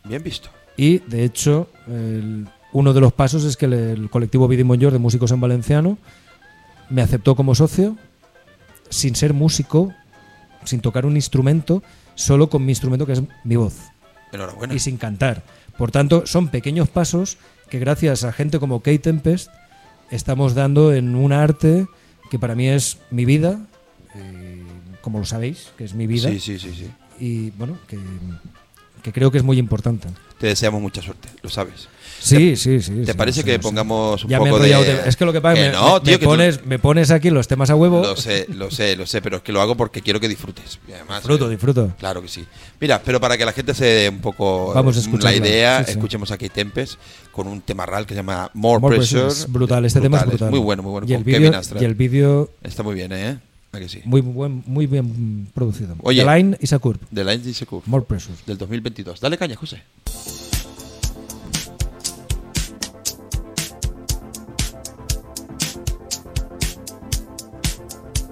bien 0.03 0.21
visto. 0.21 0.49
Y 0.77 0.99
de 0.99 1.23
hecho, 1.23 1.67
el- 1.87 2.47
uno 2.73 2.93
de 2.93 3.01
los 3.01 3.11
pasos 3.13 3.43
es 3.45 3.57
que 3.57 3.65
el, 3.65 3.73
el 3.73 4.09
colectivo 4.11 4.45
Ovidi 4.45 4.63
Monyor 4.63 4.91
de 4.93 4.99
músicos 4.99 5.31
en 5.31 5.41
valenciano 5.41 5.97
me 6.91 7.01
aceptó 7.01 7.35
como 7.35 7.55
socio 7.55 7.97
sin 8.89 9.15
ser 9.15 9.33
músico, 9.33 9.93
sin 10.63 10.81
tocar 10.81 11.05
un 11.05 11.15
instrumento, 11.15 11.83
solo 12.15 12.49
con 12.49 12.65
mi 12.65 12.71
instrumento 12.71 13.05
que 13.05 13.13
es 13.13 13.21
mi 13.43 13.55
voz 13.55 13.75
Enhorabuena. 14.31 14.73
y 14.73 14.79
sin 14.79 14.97
cantar. 14.97 15.43
Por 15.77 15.91
tanto, 15.91 16.25
son 16.25 16.49
pequeños 16.49 16.89
pasos 16.89 17.37
que 17.69 17.79
gracias 17.79 18.23
a 18.23 18.31
gente 18.33 18.59
como 18.59 18.81
Kate 18.81 18.99
Tempest 18.99 19.49
estamos 20.11 20.55
dando 20.55 20.93
en 20.93 21.15
un 21.15 21.31
arte 21.31 21.87
que 22.29 22.39
para 22.39 22.55
mí 22.55 22.67
es 22.67 22.97
mi 23.11 23.25
vida, 23.25 23.59
eh, 24.15 24.63
como 25.01 25.19
lo 25.19 25.25
sabéis, 25.25 25.71
que 25.77 25.85
es 25.85 25.93
mi 25.93 26.07
vida. 26.07 26.29
Sí, 26.29 26.39
sí, 26.39 26.59
sí, 26.59 26.73
sí. 26.73 26.91
y 27.19 27.51
bueno, 27.51 27.77
que, 27.87 27.97
que 29.01 29.11
creo 29.13 29.31
que 29.31 29.37
es 29.37 29.43
muy 29.43 29.57
importante. 29.57 30.07
Te 30.37 30.47
deseamos 30.47 30.81
mucha 30.81 31.01
suerte, 31.01 31.29
lo 31.41 31.49
sabes. 31.49 31.87
Sí, 32.19 32.55
sí, 32.55 32.81
sí. 32.81 32.91
¿Te 33.05 33.11
sí, 33.13 33.17
parece 33.17 33.41
sí, 33.41 33.45
que 33.45 33.53
sí. 33.53 33.59
pongamos 33.59 34.23
un 34.23 34.29
Ya 34.29 34.39
me 34.39 34.49
he 34.49 34.51
poco 34.51 34.63
de... 34.63 35.01
Es 35.07 35.15
que 35.15 35.25
lo 35.25 35.33
que 35.33 35.41
pasa 35.41 35.59
es 35.59 35.59
que 35.59 35.69
me, 35.69 35.73
no, 35.77 35.93
me- 35.95 35.99
tío, 36.01 36.11
me 36.13 36.19
que 36.19 36.25
tú- 36.25 36.29
pones, 36.29 36.65
me 36.65 36.79
pones 36.79 37.11
aquí 37.11 37.29
los 37.29 37.47
temas 37.47 37.69
a 37.69 37.75
huevo. 37.75 38.01
Lo 38.01 38.15
sé, 38.15 38.45
lo 38.53 38.69
sé, 38.71 38.95
lo 38.95 39.05
sé, 39.05 39.21
pero 39.21 39.37
es 39.37 39.43
que 39.43 39.51
lo 39.51 39.61
hago 39.61 39.75
porque 39.75 40.01
quiero 40.01 40.19
que 40.19 40.27
disfrutes. 40.27 40.79
Además, 40.93 41.17
Disfruto, 41.21 41.47
eh, 41.47 41.51
disfruto. 41.51 41.93
Claro 41.97 42.21
que 42.21 42.27
sí. 42.27 42.45
Mira, 42.79 43.01
pero 43.03 43.19
para 43.19 43.37
que 43.37 43.45
la 43.45 43.53
gente 43.53 43.73
se 43.73 43.85
dé 43.85 44.09
un 44.09 44.19
poco 44.19 44.73
Vamos 44.73 44.95
a 44.95 44.99
eh, 44.99 45.01
escucharla, 45.03 45.31
la 45.31 45.37
idea, 45.47 45.79
escuchemos 45.81 46.31
aquí 46.31 46.49
Tempest 46.49 46.95
con 47.31 47.47
un 47.47 47.61
tema 47.61 47.85
real 47.85 48.05
que 48.05 48.13
se 48.13 48.19
llama 48.19 48.49
More, 48.53 48.79
More 48.81 48.97
Pressure. 48.97 49.21
Pressure 49.23 49.43
es 49.45 49.51
brutal, 49.51 49.85
este 49.85 50.01
tema 50.01 50.19
es 50.19 50.25
brutal. 50.25 50.49
Muy 50.51 50.59
bueno, 50.59 50.83
muy 50.83 50.91
bueno. 50.91 51.07
Y 51.07 51.13
el 51.13 51.23
vídeo- 51.23 51.51
y 51.79 51.83
el 51.85 51.95
vídeo- 51.95 52.49
Está 52.63 52.83
muy 52.83 52.95
bien, 52.95 53.11
¿eh? 53.13 53.39
¿A 53.71 53.77
que 53.77 53.87
sí? 53.87 54.01
Muy, 54.03 54.21
buen, 54.21 54.63
muy 54.65 54.87
bien 54.87 55.47
producido. 55.53 55.95
Oye, 56.01 56.23
The 56.25 56.35
Line 56.35 56.57
is 56.59 56.73
a 56.73 56.79
Curve. 56.79 56.99
The 57.13 57.23
Line 57.23 57.47
is 57.49 57.61
a 57.61 57.65
Curve. 57.67 57.83
More 57.85 58.03
Pressure. 58.03 58.33
Del 58.47 58.57
2022. 58.57 59.19
Dale 59.19 59.37
caña, 59.37 59.55
José. 59.55 59.83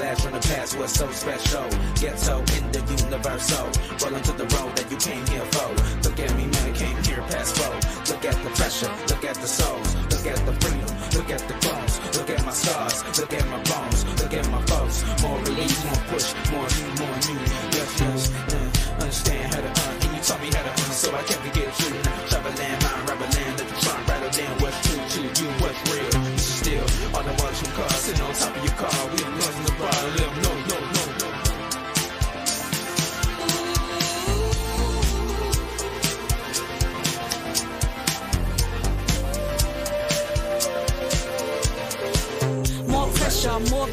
Blast 0.00 0.22
from 0.22 0.32
the 0.32 0.40
past 0.40 0.78
was 0.78 0.92
so 0.92 1.10
special. 1.12 1.68
Ghetto 2.00 2.40
in 2.56 2.64
the 2.72 2.80
universal. 3.04 3.68
Rolling 4.00 4.24
to 4.24 4.32
the 4.32 4.48
road 4.56 4.72
that 4.80 4.88
you 4.88 4.96
came 4.96 5.20
here 5.28 5.44
for. 5.52 5.68
Look 6.08 6.18
at 6.18 6.32
me, 6.40 6.48
man, 6.48 6.64
I 6.64 6.72
came 6.72 6.96
here 7.04 7.20
past 7.28 7.52
four. 7.60 7.76
Look 8.08 8.24
at 8.24 8.32
the 8.40 8.48
pressure, 8.56 8.88
look 9.12 9.24
at 9.28 9.36
the 9.36 9.46
souls, 9.46 9.94
look 10.08 10.24
at 10.24 10.40
the 10.48 10.56
freedom, 10.64 10.88
look 11.12 11.28
at 11.28 11.44
the 11.44 11.52
clones, 11.60 12.00
look 12.16 12.30
at 12.32 12.40
my 12.48 12.52
scars, 12.52 13.04
look 13.20 13.32
at 13.34 13.44
my 13.52 13.60
bones, 13.68 14.00
look 14.16 14.32
at 14.32 14.48
my 14.48 14.62
foes. 14.72 15.04
More 15.20 15.38
release, 15.44 15.84
more 15.84 16.02
push, 16.08 16.32
more 16.48 16.68
you, 16.80 16.86
more 16.96 17.18
you. 17.28 17.36
Yes, 17.76 17.90
yes. 18.00 18.22
Uh, 18.32 19.04
understand 19.04 19.52
how 19.52 19.60
to 19.60 19.68
uh, 19.68 20.00
and 20.00 20.16
you 20.16 20.22
taught 20.24 20.40
me 20.40 20.48
how 20.48 20.64
to 20.64 20.72
uh, 20.80 20.96
so 20.96 21.12
I 21.12 21.22
kept 21.28 21.44
to 21.44 21.52
get 21.52 21.68
you. 21.76 21.92
Travel 22.32 22.52
land, 22.56 22.78
mind, 22.80 23.04
rubber 23.04 23.28
land, 23.36 23.52
let 23.60 23.68
the 23.68 23.76
trunk 23.84 24.00
rattle 24.08 24.32
down 24.32 24.54
what's 24.64 24.80
true 24.80 24.96
to 24.96 25.20
you, 25.28 25.48
what's 25.60 25.80
real. 25.92 26.08
This 26.32 26.48
is 26.48 26.56
still 26.64 26.86
all 27.12 27.22
the 27.22 27.36
ones 27.36 27.60
from 27.60 27.70
cars 27.76 28.00
sitting 28.00 28.24
on 28.24 28.32
top 28.32 28.56
of 28.56 28.64
your 28.64 28.76
car. 28.80 28.96
We 29.12 29.29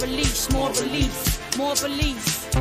release, 0.02 0.52
more 0.52 0.70
relief, 0.70 1.58
more 1.58 1.76
belief. 1.76 2.54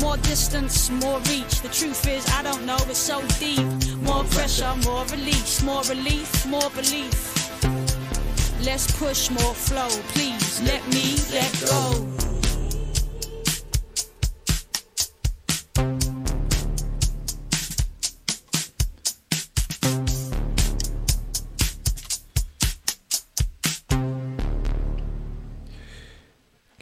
More 0.00 0.16
distance, 0.18 0.90
more 0.90 1.18
reach. 1.20 1.60
The 1.60 1.68
truth 1.68 2.06
is, 2.08 2.26
I 2.30 2.42
don't 2.42 2.64
know, 2.66 2.78
it's 2.88 2.98
so 2.98 3.22
deep. 3.38 3.66
More 4.02 4.24
pressure, 4.24 4.74
more 4.84 5.04
release, 5.06 5.62
more 5.62 5.82
relief, 5.84 6.46
more 6.46 6.70
belief. 6.70 7.32
Let's 8.64 8.90
push 8.98 9.30
more 9.30 9.54
flow, 9.54 9.88
please. 10.14 10.60
Let 10.62 10.86
me 10.88 11.16
let 11.32 11.52
go. 11.68 12.21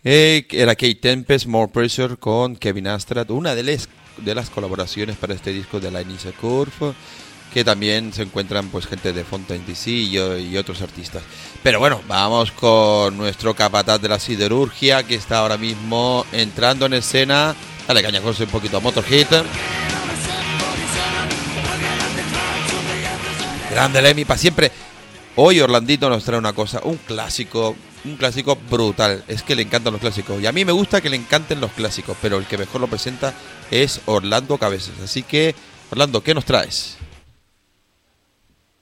Eh, 0.02 0.46
era 0.50 0.74
Kate 0.74 0.94
Tempest, 0.94 1.46
More 1.46 1.70
Pressure 1.70 2.16
con 2.16 2.56
Kevin 2.56 2.88
Astrat, 2.88 3.30
una 3.30 3.54
de 3.54 3.62
las, 3.62 3.88
de 4.16 4.34
las 4.34 4.48
colaboraciones 4.48 5.16
para 5.16 5.34
este 5.34 5.52
disco 5.52 5.78
de 5.78 5.90
la 5.90 6.00
Inisa 6.00 6.32
Curve, 6.32 6.94
que 7.52 7.64
también 7.64 8.12
se 8.12 8.22
encuentran 8.22 8.68
pues 8.68 8.86
gente 8.86 9.12
de 9.12 9.24
Fontaine 9.24 9.64
DC 9.66 9.90
y, 9.90 10.16
y 10.16 10.56
otros 10.56 10.80
artistas. 10.80 11.22
Pero 11.62 11.80
bueno, 11.80 12.00
vamos 12.08 12.50
con 12.52 13.16
nuestro 13.16 13.54
capataz 13.54 14.00
de 14.00 14.08
la 14.08 14.18
siderurgia 14.18 15.02
que 15.02 15.16
está 15.16 15.38
ahora 15.38 15.58
mismo 15.58 16.24
entrando 16.32 16.86
en 16.86 16.94
escena. 16.94 17.54
Dale 17.86 18.02
caña, 18.02 18.22
José, 18.22 18.44
un 18.44 18.50
poquito 18.50 18.78
a 18.78 18.80
Motorhead. 18.80 19.44
Grande 23.70 24.02
Lemmy, 24.02 24.24
para 24.24 24.38
siempre. 24.38 24.72
Hoy 25.36 25.60
Orlandito 25.60 26.08
nos 26.08 26.24
trae 26.24 26.38
una 26.38 26.52
cosa, 26.52 26.80
un 26.82 26.96
clásico, 26.96 27.76
un 28.04 28.16
clásico 28.16 28.56
brutal. 28.56 29.24
Es 29.28 29.42
que 29.42 29.54
le 29.54 29.62
encantan 29.62 29.92
los 29.92 30.00
clásicos. 30.00 30.40
Y 30.40 30.46
a 30.46 30.52
mí 30.52 30.64
me 30.64 30.72
gusta 30.72 31.00
que 31.00 31.10
le 31.10 31.16
encanten 31.16 31.60
los 31.60 31.72
clásicos, 31.72 32.16
pero 32.20 32.38
el 32.38 32.46
que 32.46 32.58
mejor 32.58 32.80
lo 32.80 32.86
presenta 32.86 33.34
es 33.70 34.00
Orlando 34.06 34.58
Cabezas. 34.58 34.98
Así 35.02 35.22
que, 35.22 35.54
Orlando, 35.90 36.22
¿qué 36.22 36.34
nos 36.34 36.44
traes? 36.44 36.96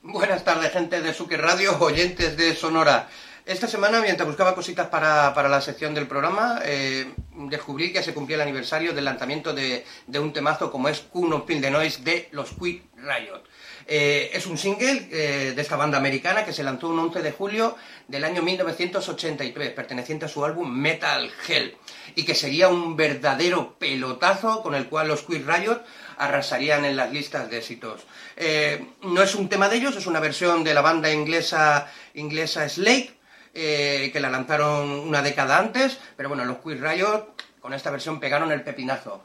Buenas 0.03 0.45
tardes, 0.45 0.73
gente 0.73 1.01
de 1.03 1.13
Suque 1.13 1.37
Radio, 1.37 1.77
oyentes 1.81 2.37
de 2.37 2.55
Sonora. 2.55 3.09
Esta 3.45 3.67
semana, 3.67 4.01
mientras 4.03 4.27
buscaba 4.27 4.55
cositas 4.55 4.89
para, 4.89 5.33
para 5.33 5.49
la 5.49 5.61
sección 5.63 5.95
del 5.95 6.07
programa, 6.07 6.61
eh, 6.65 7.15
descubrí 7.49 7.93
que 7.93 8.03
se 8.03 8.13
cumplía 8.13 8.37
el 8.37 8.43
aniversario 8.43 8.93
del 8.93 9.07
lanzamiento 9.07 9.55
de, 9.55 9.87
de 10.07 10.19
un 10.19 10.35
temazo 10.35 10.71
como 10.71 10.89
es 10.89 11.01
Kuno 11.01 11.47
Pin 11.47 11.61
de 11.61 11.71
Noise 11.71 12.03
de 12.03 12.29
los 12.33 12.51
Quick 12.51 12.85
Riot. 12.97 13.43
Eh, 13.91 14.33
es 14.35 14.45
un 14.47 14.59
single 14.59 15.09
eh, 15.11 15.55
de 15.57 15.63
esta 15.63 15.77
banda 15.77 15.97
americana 15.97 16.45
que 16.45 16.53
se 16.53 16.63
lanzó 16.63 16.91
un 16.91 16.99
11 16.99 17.23
de 17.23 17.33
julio 17.33 17.75
del 18.07 18.23
año 18.23 18.43
1983, 18.43 19.71
perteneciente 19.71 20.27
a 20.27 20.29
su 20.29 20.45
álbum 20.45 20.71
Metal 20.71 21.31
Hell, 21.49 21.75
y 22.15 22.25
que 22.27 22.35
sería 22.35 22.69
un 22.69 22.97
verdadero 22.97 23.79
pelotazo 23.79 24.63
con 24.63 24.75
el 24.75 24.89
cual 24.89 25.09
los 25.09 25.23
Quick 25.23 25.49
Riot 25.49 25.83
arrasarían 26.19 26.85
en 26.85 26.97
las 26.97 27.11
listas 27.11 27.49
de 27.49 27.57
éxitos. 27.57 28.03
Eh, 28.37 28.87
no 29.05 29.23
es 29.23 29.35
un 29.35 29.49
tema 29.49 29.71
de 29.71 29.77
ellos, 29.77 29.97
es 29.97 30.07
una 30.07 30.21
versión 30.21 30.65
de 30.65 30.75
la 30.75 30.83
banda 30.83 31.11
inglesa, 31.11 31.91
inglesa 32.13 32.69
Slade, 32.69 33.15
que 33.55 34.21
la 34.21 34.31
lanzaron 34.31 34.89
una 34.89 35.21
década 35.21 35.59
antes, 35.59 35.99
pero 36.17 36.29
bueno, 36.29 36.45
los 36.45 36.59
Quiz 36.59 36.79
Riot 36.81 37.35
con 37.61 37.73
esta 37.73 37.91
versión 37.91 38.21
pegaron 38.21 38.53
el 38.53 38.63
pepinazo. 38.63 39.25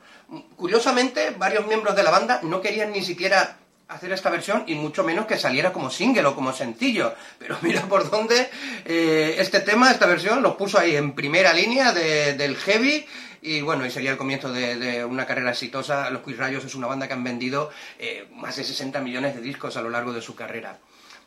Curiosamente, 0.56 1.36
varios 1.38 1.68
miembros 1.68 1.96
de 1.96 2.02
la 2.02 2.10
banda 2.10 2.40
no 2.42 2.60
querían 2.60 2.92
ni 2.92 3.04
siquiera 3.04 3.60
hacer 3.94 4.12
esta 4.12 4.30
versión 4.30 4.64
y 4.68 4.76
mucho 4.76 5.04
menos 5.04 5.26
que 5.26 5.38
saliera 5.38 5.72
como 5.74 5.90
single 5.90 6.26
o 6.26 6.36
como 6.36 6.52
sencillo. 6.54 7.14
Pero 7.40 7.58
mira 7.62 7.82
por 7.84 8.10
dónde 8.10 8.50
eh, 8.86 9.36
este 9.40 9.60
tema, 9.62 9.92
esta 9.92 10.06
versión, 10.06 10.42
los 10.42 10.56
puso 10.56 10.78
ahí 10.80 10.96
en 10.96 11.14
primera 11.14 11.54
línea 11.54 11.92
de- 11.94 12.34
del 12.34 12.56
heavy 12.58 13.06
y 13.42 13.62
bueno, 13.62 13.86
y 13.86 13.92
sería 13.92 14.12
el 14.12 14.18
comienzo 14.18 14.52
de, 14.54 14.76
de 14.78 15.04
una 15.06 15.26
carrera 15.26 15.52
exitosa. 15.52 16.10
Los 16.10 16.22
Quiz 16.22 16.38
Rayos 16.38 16.64
es 16.66 16.76
una 16.76 16.88
banda 16.88 17.08
que 17.08 17.14
han 17.14 17.24
vendido 17.24 17.72
eh, 18.00 18.28
más 18.34 18.56
de 18.56 18.64
60 18.64 19.02
millones 19.02 19.36
de 19.36 19.42
discos 19.42 19.76
a 19.78 19.82
lo 19.82 19.90
largo 19.90 20.14
de 20.14 20.22
su 20.22 20.34
carrera. 20.36 20.80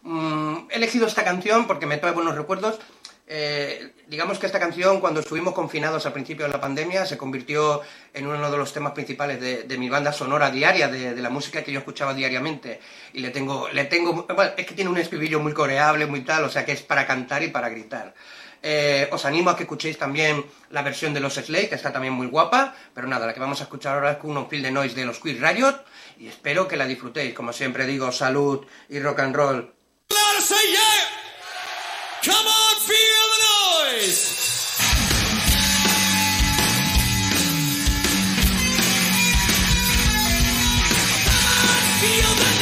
Mm, 0.03 0.69
he 0.71 0.77
elegido 0.77 1.07
esta 1.07 1.25
canción 1.25 1.67
porque 1.67 1.87
me 1.87 1.99
trae 1.99 2.13
buenos 2.13 2.35
recuerdos. 2.37 2.79
Eh, 3.29 3.93
digamos 4.07 4.39
que 4.39 4.47
esta 4.47 4.61
canción, 4.61 5.01
cuando 5.01 5.19
estuvimos 5.19 5.53
confinados 5.53 6.07
al 6.07 6.13
principio 6.13 6.47
de 6.47 6.53
la 6.53 6.61
pandemia, 6.61 7.05
se 7.07 7.19
convirtió 7.19 7.83
en 8.15 8.27
uno 8.27 8.51
de 8.51 8.57
los 8.57 8.73
temas 8.73 8.93
principales 8.93 9.41
de, 9.41 9.65
de 9.65 9.79
mi 9.79 9.89
banda 9.89 10.13
sonora 10.13 10.51
diaria, 10.51 10.87
de, 10.87 11.13
de 11.13 11.23
la 11.23 11.31
música 11.31 11.65
que 11.65 11.73
yo 11.73 11.81
escuchaba 11.81 12.15
diariamente. 12.15 12.81
Y 13.15 13.21
le 13.21 13.31
tengo, 13.31 13.69
le 13.69 13.85
tengo, 13.87 14.27
bueno, 14.33 14.53
es 14.57 14.65
que 14.65 14.75
tiene 14.75 14.91
un 14.91 14.99
estribillo 14.99 15.41
muy 15.41 15.53
coreable, 15.53 16.07
muy 16.07 16.21
tal, 16.21 16.45
o 16.45 16.49
sea 16.49 16.65
que 16.65 16.73
es 16.73 16.83
para 16.83 17.05
cantar 17.05 17.43
y 17.43 17.49
para 17.49 17.69
gritar. 17.69 18.15
Eh, 18.63 19.09
os 19.13 19.25
animo 19.25 19.51
a 19.51 19.57
que 19.57 19.65
escuchéis 19.65 19.99
también 19.99 20.45
la 20.71 20.83
versión 20.83 21.13
de 21.13 21.21
los 21.21 21.35
Slade, 21.35 21.69
que 21.69 21.75
está 21.75 21.93
también 21.93 22.15
muy 22.15 22.27
guapa, 22.29 22.75
pero 22.95 23.07
nada, 23.07 23.27
la 23.27 23.35
que 23.35 23.41
vamos 23.41 23.61
a 23.61 23.65
escuchar 23.65 23.95
ahora 23.95 24.13
es 24.13 24.17
con 24.19 24.37
un 24.37 24.49
feel 24.49 24.63
de 24.63 24.71
noise 24.71 24.95
de 24.95 25.05
los 25.05 25.19
Quiz 25.19 25.41
Riot, 25.41 25.85
y 26.19 26.29
espero 26.29 26.67
que 26.67 26.77
la 26.77 26.87
disfrutéis. 26.87 27.35
Como 27.35 27.53
siempre 27.53 27.87
digo, 27.87 28.11
salud 28.13 28.67
y 28.89 28.99
rock 29.01 29.21
and 29.21 29.37
roll. 29.37 29.75
Come 32.25 32.49
on, 32.49 33.16
the 33.97 34.03
noise! 34.03 34.37
Feel 42.01 42.35
the 42.35 42.56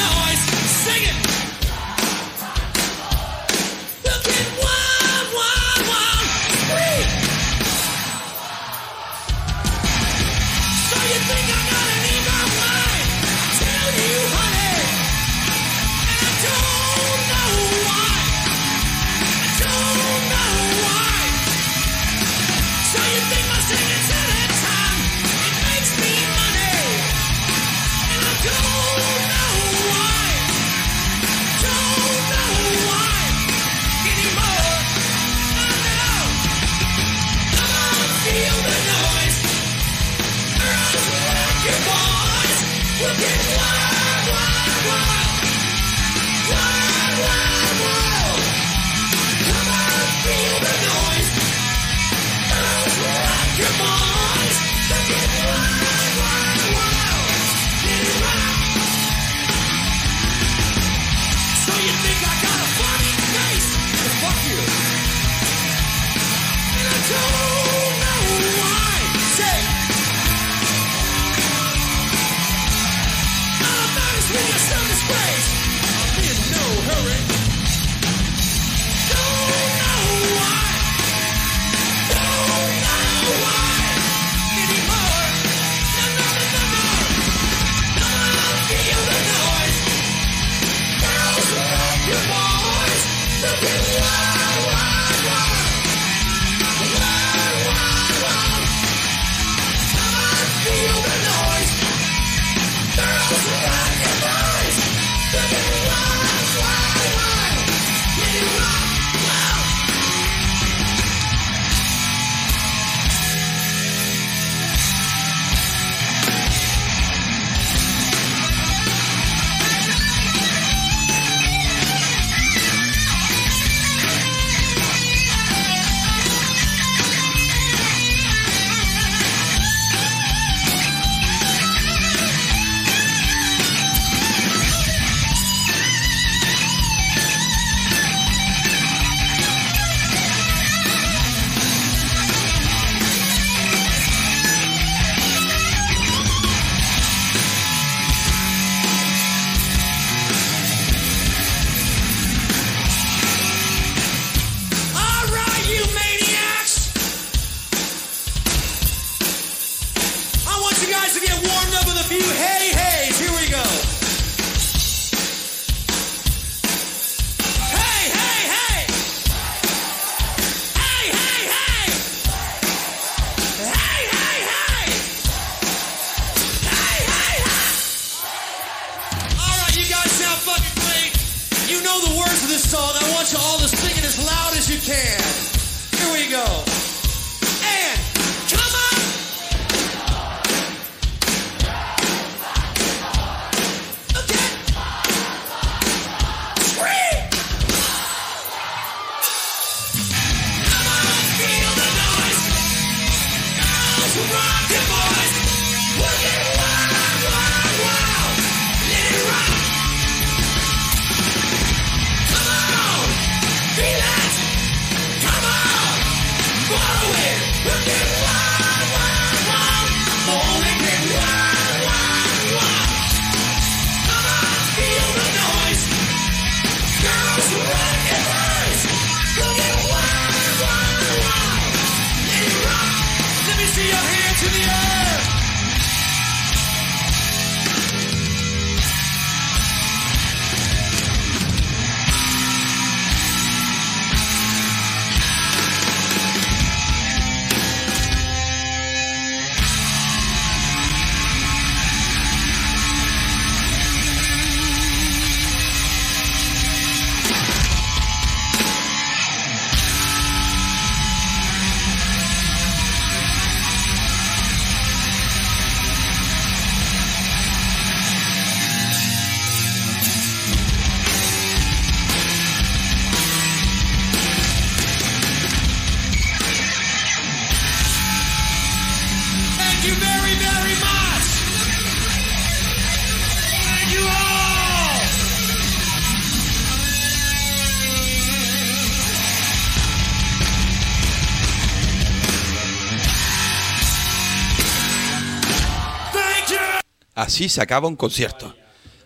Así 297.24 297.48
se 297.48 297.62
acaba 297.62 297.88
un 297.88 297.96
concierto. 297.96 298.54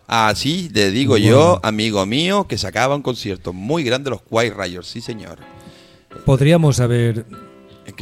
Así 0.07 0.71
le 0.73 0.91
digo 0.91 1.17
yo, 1.19 1.61
amigo 1.63 2.05
mío, 2.07 2.47
que 2.49 2.57
se 2.59 2.67
acaba 2.67 2.95
un 2.97 3.03
concierto 3.03 3.53
muy 3.53 3.83
grande 3.85 4.11
los 4.11 4.21
White 4.31 4.55
Riders, 4.59 4.87
sí 4.87 5.01
señor. 5.01 5.39
Podríamos 6.25 6.81
haber 6.81 7.27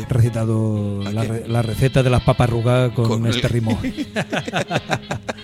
recitado 0.09 1.03
la, 1.13 1.25
re- 1.25 1.49
la 1.49 1.63
receta 1.63 2.03
de 2.03 2.11
las 2.11 2.23
papas 2.23 2.49
arrugadas 2.49 2.93
con, 2.93 3.07
Con 3.09 3.27
el- 3.27 3.35
este 3.35 3.49
ritmo. 3.49 3.81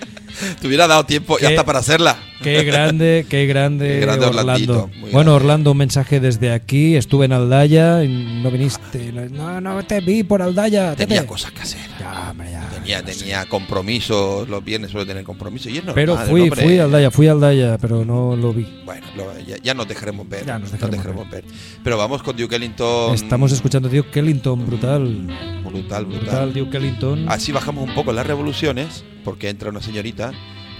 Te 0.61 0.67
hubiera 0.67 0.87
dado 0.87 1.05
tiempo 1.05 1.37
y 1.39 1.41
Qué- 1.41 1.47
hasta 1.49 1.65
para 1.65 1.79
hacerla. 1.81 2.17
Qué 2.43 2.65
grande, 2.65 3.25
qué 3.29 3.47
grande, 3.47 3.89
Qué 3.89 4.01
grande 4.01 4.27
Orlando. 4.27 4.91
Bueno, 5.13 5.35
Orlando, 5.35 5.71
un 5.73 5.77
mensaje 5.79 6.19
desde 6.21 6.51
aquí. 6.53 6.97
Estuve 6.97 7.27
en 7.27 7.33
Aldaya 7.33 8.03
y 8.05 8.41
no 8.43 8.51
viniste. 8.51 9.13
No, 9.31 9.61
no 9.61 9.83
te 9.85 10.01
vi 10.01 10.23
por 10.25 10.43
Aldaya. 10.43 10.95
Tenía 10.97 11.19
Tete. 11.19 11.27
cosas 11.29 11.53
que 11.53 11.63
hacer. 11.63 11.81
Ya, 12.01 12.31
hombre, 12.31 12.51
ya. 12.51 12.69
Tenía, 12.75 13.03
tenía 13.05 13.45
compromisos, 13.47 14.49
los 14.49 14.65
viernes 14.65 14.91
suele 14.91 15.07
tener 15.07 15.23
compromisos. 15.23 15.69
Y 15.71 15.79
es 15.79 15.85
normal, 15.85 15.95
Pero 15.95 16.17
fui, 16.19 16.41
hombre- 16.43 16.63
fui 16.65 16.79
a 16.79 16.85
Aldaya, 16.85 17.11
fui 17.13 17.29
a 17.29 17.33
Aldaya, 17.33 17.79
pero 17.79 18.05
no 18.05 18.35
lo 18.35 18.53
vi. 18.53 18.67
Bueno, 18.85 19.07
lo- 19.17 19.39
ya, 19.47 19.57
ya 19.63 19.73
nos 19.75 19.87
dejaremos 19.87 20.29
ver. 20.29 20.45
Ya 20.45 20.55
nos 20.59 20.63
nos 20.63 20.73
dejaremos 20.73 21.05
dejaremos 21.05 21.31
ver. 21.31 21.45
Pero 21.85 21.97
vamos 21.97 22.23
con 22.25 22.37
Duke 22.37 22.57
Ellington. 22.57 23.15
Estamos 23.15 23.53
escuchando 23.53 23.89
Duke 23.89 24.19
Ellington, 24.19 24.67
brutal. 24.67 25.29
Brutal, 25.73 26.05
brutal. 26.05 26.21
Brutal, 26.21 26.53
Duke 26.53 26.77
Ellington. 26.77 27.29
Así 27.29 27.53
bajamos 27.53 27.89
un 27.89 27.95
poco 27.95 28.13
las 28.13 28.27
revoluciones, 28.27 29.05
porque 29.25 29.49
entra 29.49 29.71
una 29.71 29.81
señorita 29.81 30.33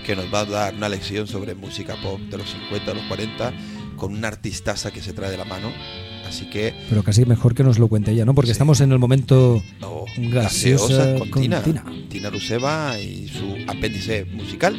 que 0.05 0.17
nos 0.17 0.33
va 0.33 0.41
a 0.41 0.45
dar 0.45 0.75
una 0.75 0.89
lección 0.89 1.27
sobre 1.27 1.55
música 1.55 1.97
pop 2.03 2.21
de 2.21 2.39
los 2.39 2.51
50, 2.51 2.87
de 2.87 2.95
los 2.95 3.05
40, 3.05 3.53
con 3.97 4.15
una 4.15 4.29
artistaza 4.29 4.91
que 4.91 5.01
se 5.01 5.13
trae 5.13 5.31
de 5.31 5.37
la 5.37 5.45
mano. 5.45 5.73
Así 6.27 6.47
que 6.47 6.75
Pero 6.89 7.03
casi 7.03 7.27
mejor 7.27 7.55
que 7.55 7.63
nos 7.63 7.79
lo 7.79 7.89
cuente 7.89 8.11
ella, 8.13 8.25
¿no? 8.25 8.35
Porque 8.35 8.53
estamos 8.53 8.81
en 8.81 8.91
el 8.91 8.99
momento 8.99 9.63
gaseosa 10.17 10.97
gaseosa 10.97 11.19
con 11.19 11.31
con 11.31 11.43
Tina. 11.43 11.63
Tina. 11.63 11.85
Tina 12.09 12.31
Ruseva 12.31 12.99
y 12.99 13.29
su 13.29 13.57
apéndice 13.67 14.25
musical. 14.25 14.77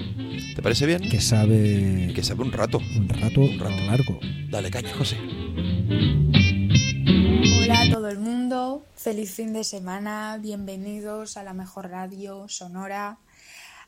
¿Te 0.55 0.61
parece 0.61 0.85
bien? 0.85 1.01
Que 1.01 1.21
sabe. 1.21 2.11
Que 2.13 2.23
sabe 2.23 2.43
un 2.43 2.51
rato. 2.51 2.79
Un 2.79 3.07
rato, 3.09 3.41
largo. 3.85 4.19
Dale 4.49 4.71
caña, 4.71 4.89
José. 4.97 5.17
Hola 7.63 7.83
a 7.83 7.89
todo 7.89 8.09
el 8.09 8.19
mundo, 8.19 8.83
feliz 8.97 9.31
fin 9.35 9.53
de 9.53 9.63
semana, 9.63 10.37
bienvenidos 10.37 11.37
a 11.37 11.43
la 11.43 11.53
mejor 11.53 11.89
radio 11.89 12.49
sonora. 12.49 13.19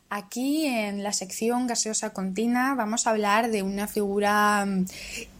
Aquí 0.10 0.66
en 0.66 1.04
la 1.04 1.12
sección 1.12 1.68
gaseosa 1.68 2.14
continua 2.14 2.74
vamos 2.76 3.06
a 3.06 3.10
hablar 3.10 3.52
de 3.52 3.64
una 3.64 3.88
figura 3.88 4.66
mm, 4.66 4.86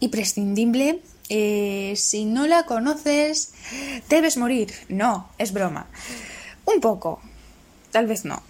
imprescindible. 0.00 1.00
Eh, 1.30 1.94
si 1.96 2.26
no 2.26 2.46
la 2.46 2.64
conoces, 2.64 3.54
debes 4.10 4.36
morir. 4.36 4.70
No, 4.90 5.30
es 5.38 5.54
broma. 5.54 5.86
Un 6.66 6.82
poco, 6.82 7.22
tal 7.90 8.06
vez 8.06 8.26
no. 8.26 8.42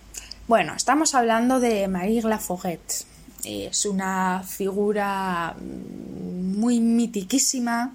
Bueno, 0.48 0.74
estamos 0.74 1.14
hablando 1.14 1.60
de 1.60 1.86
Marie 1.86 2.22
Laforget. 2.22 3.04
Es 3.44 3.86
una 3.86 4.42
figura 4.44 5.54
mm, 5.56 6.58
muy 6.58 6.80
mitiquísima. 6.80 7.94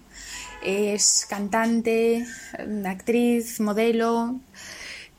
Es 0.64 1.26
cantante, 1.28 2.26
actriz, 2.86 3.60
modelo, 3.60 4.40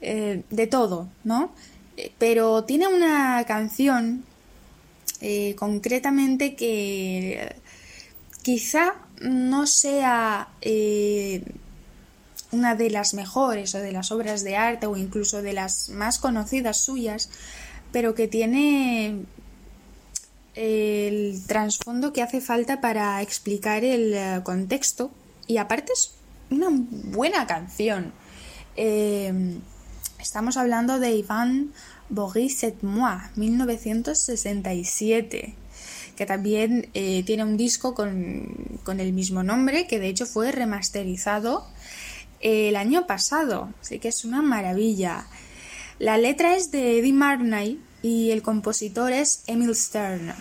eh, 0.05 0.43
de 0.51 0.67
todo, 0.67 1.09
¿no? 1.23 1.53
Eh, 1.97 2.13
Pero 2.19 2.65
tiene 2.65 2.89
una 2.89 3.45
canción 3.47 4.25
eh, 5.21 5.55
concretamente 5.57 6.57
que 6.57 7.55
quizá 8.43 8.95
no 9.21 9.69
sea 9.69 10.49
una 12.51 12.75
de 12.75 12.91
las 12.91 13.15
mejores 13.15 13.77
o 13.77 13.79
de 13.79 13.93
las 13.93 14.11
obras 14.11 14.43
de 14.43 14.57
arte 14.57 14.87
o 14.87 14.97
incluso 14.97 15.41
de 15.41 15.53
las 15.53 15.89
más 15.91 16.19
conocidas 16.19 16.79
suyas, 16.85 17.31
pero 17.93 18.17
que 18.17 18.27
tiene 18.27 19.25
el 20.57 21.41
trasfondo 21.47 22.13
que 22.13 22.23
hace 22.23 22.41
falta 22.41 22.81
para 22.81 23.23
explicar 23.23 23.85
el 23.85 24.43
contexto 24.43 25.13
y 25.53 25.59
aparte 25.59 25.93
es 25.93 26.15
una 26.51 26.69
buena 26.71 27.47
canción. 27.47 28.13
Eh, 28.75 29.61
estamos 30.19 30.57
hablando 30.57 30.99
de 30.99 31.13
Iván 31.13 31.75
Boris 32.09 32.65
et 32.65 32.83
moi, 32.83 33.19
1967, 33.37 35.55
que 36.17 36.27
también 36.27 36.89
eh, 36.95 37.23
tiene 37.27 37.45
un 37.45 37.59
disco 37.59 37.95
con, 37.95 38.81
con 38.83 38.99
el 38.99 39.13
mismo 39.13 39.43
nombre, 39.43 39.87
que 39.87 39.99
de 39.99 40.09
hecho 40.09 40.25
fue 40.25 40.53
remasterizado 40.53 41.67
el 42.41 42.77
año 42.77 43.07
pasado, 43.07 43.69
así 43.83 43.99
que 43.99 44.09
es 44.09 44.25
una 44.25 44.41
maravilla. 44.41 45.27
La 45.99 46.17
letra 46.17 46.57
es 46.57 46.71
de 46.71 46.99
Eddie 46.99 47.13
Marnay 47.13 47.79
y 48.03 48.31
el 48.31 48.41
compositor 48.41 49.13
es 49.13 49.43
Emil 49.47 49.75
Stern. 49.75 50.33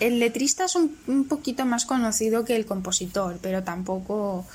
El 0.00 0.18
letrista 0.18 0.64
es 0.64 0.76
un, 0.76 1.26
poquito 1.28 1.66
más 1.66 1.84
conocido 1.84 2.44
que 2.44 2.56
el 2.56 2.64
compositor, 2.64 3.38
pero 3.42 3.62
tampoco, 3.62 4.46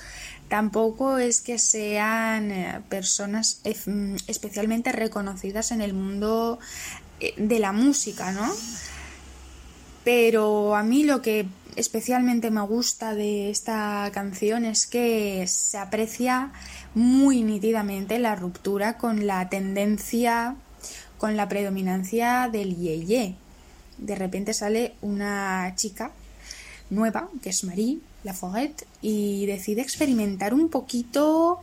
tampoco 0.49 1.19
es 1.19 1.41
que 1.41 1.59
sean 1.59 2.51
eh, 2.51 2.81
personas 2.89 3.61
mm, 3.85 4.15
especialmente 4.27 4.91
reconocidas 4.91 5.71
en 5.71 5.81
el 5.81 5.93
mundo 5.93 6.59
eh, 7.19 7.35
de 7.37 7.59
la 7.59 7.71
música, 7.71 8.31
¿no? 8.31 8.51
Pero 10.03 10.75
a 10.75 10.83
mí 10.83 11.03
lo 11.03 11.21
que 11.21 11.45
especialmente 11.75 12.49
me 12.49 12.61
gusta 12.61 13.13
de 13.13 13.49
esta 13.49 14.09
canción 14.13 14.65
es 14.65 14.87
que 14.87 15.45
se 15.47 15.77
aprecia 15.77 16.51
muy 16.95 17.43
nítidamente 17.43 18.17
la 18.19 18.35
ruptura 18.35 18.97
con 18.97 19.27
la 19.27 19.47
tendencia, 19.49 20.55
con 21.17 21.35
la 21.37 21.47
predominancia 21.49 22.49
del 22.51 22.75
yeye. 22.75 23.35
De 23.97 24.15
repente 24.15 24.53
sale 24.53 24.93
una 25.01 25.73
chica 25.75 26.11
nueva, 26.89 27.29
que 27.41 27.49
es 27.49 27.63
Marie 27.63 27.99
Laforget, 28.23 28.85
y 29.01 29.45
decide 29.45 29.81
experimentar 29.81 30.53
un 30.53 30.69
poquito 30.69 31.59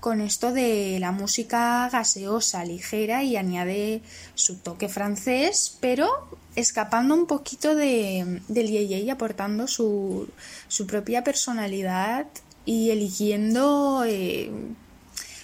con 0.00 0.20
esto 0.20 0.52
de 0.52 0.98
la 0.98 1.12
música 1.12 1.88
gaseosa, 1.90 2.64
ligera, 2.64 3.22
y 3.22 3.36
añade 3.36 4.02
su 4.34 4.56
toque 4.56 4.88
francés, 4.88 5.76
pero 5.80 6.08
escapando 6.56 7.14
un 7.14 7.26
poquito 7.26 7.74
de, 7.74 8.40
del 8.48 8.68
yeye 8.68 9.00
y 9.00 9.10
aportando 9.10 9.68
su, 9.68 10.28
su 10.68 10.86
propia 10.86 11.22
personalidad 11.22 12.26
y 12.64 12.90
eligiendo 12.90 14.04
eh, 14.04 14.50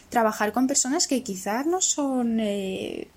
trabajar 0.09 0.53
con 0.53 0.67
personas 0.67 1.07
que 1.07 1.23
quizás 1.23 1.67
no 1.67 1.81
son 1.81 2.41
eh, 2.41 3.09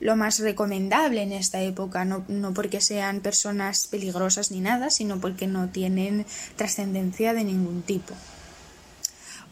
lo 0.00 0.16
más 0.16 0.38
recomendable 0.38 1.22
en 1.22 1.32
esta 1.32 1.60
época, 1.62 2.04
no, 2.04 2.24
no 2.28 2.54
porque 2.54 2.80
sean 2.80 3.20
personas 3.20 3.86
peligrosas 3.86 4.50
ni 4.50 4.60
nada, 4.60 4.90
sino 4.90 5.20
porque 5.20 5.46
no 5.46 5.68
tienen 5.68 6.26
trascendencia 6.56 7.34
de 7.34 7.44
ningún 7.44 7.82
tipo. 7.82 8.14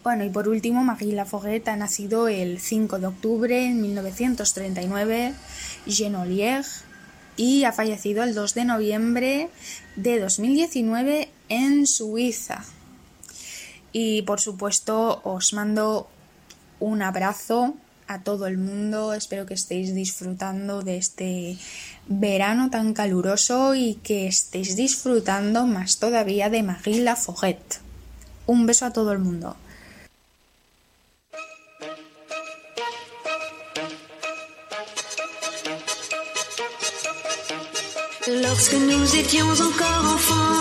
Bueno, 0.02 0.24
y 0.24 0.30
por 0.30 0.48
último, 0.48 0.82
Marie 0.82 1.14
Laforget 1.14 1.68
ha 1.68 1.76
nacido 1.76 2.26
el 2.26 2.58
5 2.58 2.98
de 2.98 3.06
octubre 3.06 3.54
de 3.54 3.68
1939 3.68 5.32
Genolier 5.86 6.64
y 7.36 7.64
ha 7.64 7.72
fallecido 7.72 8.24
el 8.24 8.34
2 8.34 8.54
de 8.54 8.64
noviembre 8.64 9.48
de 9.94 10.18
2019 10.18 11.28
en 11.48 11.86
Suiza. 11.86 12.64
Y 13.92 14.22
por 14.22 14.40
supuesto 14.40 15.20
os 15.22 15.52
mando 15.52 16.08
un 16.80 17.02
abrazo 17.02 17.76
a 18.12 18.22
todo 18.22 18.46
el 18.46 18.58
mundo. 18.58 19.14
Espero 19.14 19.46
que 19.46 19.54
estéis 19.54 19.94
disfrutando 19.94 20.82
de 20.82 20.96
este 20.98 21.56
verano 22.06 22.70
tan 22.70 22.94
caluroso 22.94 23.74
y 23.74 23.94
que 23.96 24.26
estéis 24.26 24.76
disfrutando 24.76 25.66
más 25.66 25.98
todavía 25.98 26.50
de 26.50 26.62
Marie 26.62 27.02
Laforget. 27.02 27.80
Un 28.46 28.66
beso 28.66 28.86
a 28.86 28.92
todo 28.92 29.12
el 29.12 29.18
mundo. 29.18 29.56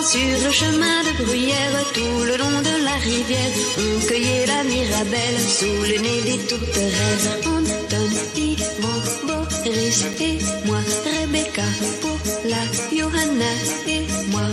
Sur 0.02 0.20
le 0.20 0.52
chemin 0.52 1.04
de 1.04 1.24
bruyère, 1.24 1.92
tout 1.94 2.24
le 2.26 2.36
long 2.38 2.62
de 2.62 2.84
la 2.84 2.96
rivière, 3.04 3.54
on 3.78 4.08
cueillait 4.08 4.46
la 4.48 4.64
mirabelle 4.64 5.40
sous 5.40 5.66
le 5.66 5.98
nez 6.02 6.22
des 6.26 6.40
tourterelles. 6.48 7.28
Anton, 7.46 8.08
Yvon, 8.36 9.02
Boris 9.28 10.06
et 10.20 10.40
moi, 10.66 10.80
Rebecca, 11.06 11.68
Paula, 12.02 12.64
Johanna 12.92 13.54
et 13.88 14.06
moi. 14.32 14.48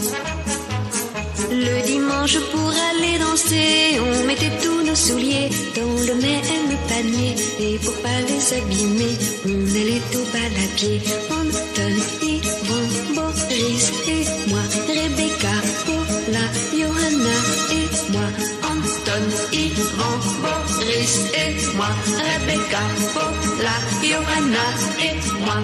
Le 1.50 1.86
dimanche 1.86 2.38
pour 2.52 2.68
aller 2.90 3.18
danser, 3.18 3.98
on 4.00 4.26
mettait 4.26 4.52
tous 4.62 4.82
nos 4.84 4.94
souliers 4.94 5.48
dans 5.74 5.96
le 6.08 6.14
même 6.20 6.76
panier. 6.88 7.34
Et 7.60 7.78
pour 7.78 7.94
pas 8.02 8.20
les 8.28 8.52
abîmer, 8.58 9.16
on 9.46 9.64
allait 9.80 10.02
tout 10.12 10.26
bas 10.32 10.52
à 10.64 10.76
pied. 10.76 11.00
Anton, 11.30 11.94
Yvon, 12.22 13.14
Boris 13.14 13.92
et 14.08 14.17
Johanna 19.78 21.28
et 21.34 21.76
moi. 21.76 21.76
Yvon, 21.76 21.90
Rebecca, 22.26 22.82
Paula, 23.14 23.76
Johanna 24.02 24.66
et 25.06 25.16
moi. 25.44 25.58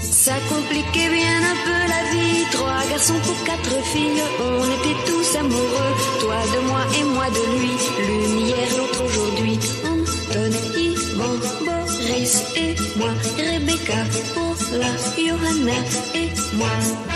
Ça 0.00 0.34
compliquait 0.48 1.08
bien 1.08 1.38
un 1.52 1.58
peu 1.64 1.80
la 1.94 2.02
vie. 2.12 2.44
Trois 2.52 2.82
garçons 2.90 3.20
pour 3.24 3.44
quatre 3.44 3.76
filles, 3.92 4.22
on 4.40 4.64
était 4.76 4.98
tous 5.06 5.36
amoureux. 5.36 5.94
Toi 6.20 6.40
de 6.54 6.60
moi 6.68 6.82
et 6.98 7.04
moi 7.04 7.28
de 7.30 7.42
lui. 7.58 7.74
L'une 8.06 8.38
hier, 8.46 8.68
l'autre 8.76 9.04
aujourd'hui. 9.04 9.58
Anton, 9.84 10.52
Yvan, 10.76 11.38
Boris 11.64 12.42
et 12.56 12.74
moi. 12.98 13.12
Rebecca, 13.38 14.00
Paula, 14.34 14.92
Johanna 15.16 15.78
et 16.14 16.28
moi. 16.56 17.07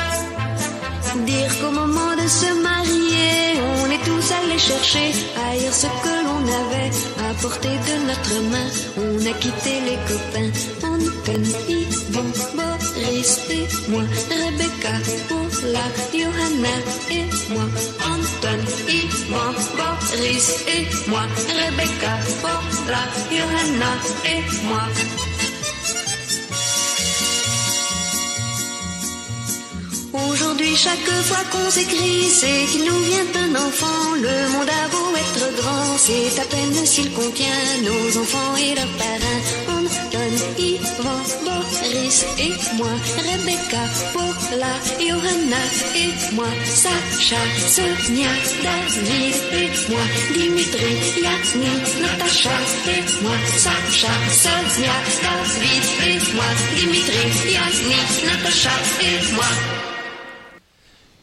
Dire 1.12 1.60
qu'au 1.60 1.70
moment 1.70 2.16
de 2.16 2.26
se 2.26 2.50
marier, 2.62 3.60
on 3.82 3.90
est 3.90 4.02
tous 4.02 4.32
allés 4.32 4.58
chercher 4.58 5.12
ailleurs 5.50 5.74
ce 5.74 5.86
que 5.86 6.14
l'on 6.24 6.42
avait 6.62 6.90
à 7.28 7.34
portée 7.42 7.68
de 7.68 8.06
notre 8.08 8.36
main. 8.50 8.68
On 8.96 9.18
a 9.30 9.34
quitté 9.34 9.80
les 9.88 9.98
copains, 10.08 10.50
Anton, 10.82 11.42
Yvan, 11.68 12.32
Boris 12.56 13.40
et 13.50 13.90
moi, 13.90 14.02
Rebecca, 14.30 14.94
Paula, 15.28 15.84
Johanna 16.14 16.76
et 17.10 17.28
moi, 17.52 17.68
Anton, 18.08 18.62
Yvan, 18.88 19.54
Boris 19.76 20.64
et 20.66 21.10
moi, 21.10 21.24
Rebecca, 21.46 22.12
Paula, 22.40 23.02
Johanna 23.30 23.92
et 24.24 24.66
moi. 24.66 25.31
Aujourd'hui, 30.12 30.76
chaque 30.76 31.10
fois 31.24 31.42
qu'on 31.50 31.70
s'écrit, 31.70 32.28
c'est 32.28 32.66
qu'il 32.70 32.84
nous 32.84 33.00
vient 33.00 33.32
un 33.44 33.54
enfant. 33.54 34.14
Le 34.16 34.48
monde 34.52 34.68
a 34.68 34.88
beau 34.88 35.16
être 35.16 35.56
grand, 35.56 35.96
c'est 35.96 36.38
à 36.38 36.44
peine 36.44 36.84
s'il 36.84 37.10
contient 37.12 37.80
nos 37.82 38.20
enfants 38.20 38.54
et 38.56 38.74
leurs 38.74 38.94
parrains. 39.00 39.42
Anton, 39.72 40.32
Yvan, 40.58 41.24
Boris 41.44 42.26
et 42.38 42.52
moi, 42.76 42.92
Rebecca, 43.24 43.84
Paula, 44.12 44.74
Johanna 45.00 45.62
et 45.96 46.34
moi, 46.34 46.52
Sacha, 46.66 47.40
Sonia, 47.68 48.32
David 48.62 49.34
et 49.54 49.90
moi, 49.90 50.04
Dimitri, 50.34 50.92
Yasmin, 51.22 51.78
Natacha 52.02 52.56
et 52.86 53.22
moi, 53.22 53.36
Sacha, 53.56 54.12
Sonia, 54.30 54.92
David 55.22 55.84
et 56.04 56.34
moi, 56.34 56.44
Dimitri, 56.76 57.50
Yasmin, 57.50 58.26
Natacha 58.26 58.70
et 59.00 59.32
moi. 59.32 59.81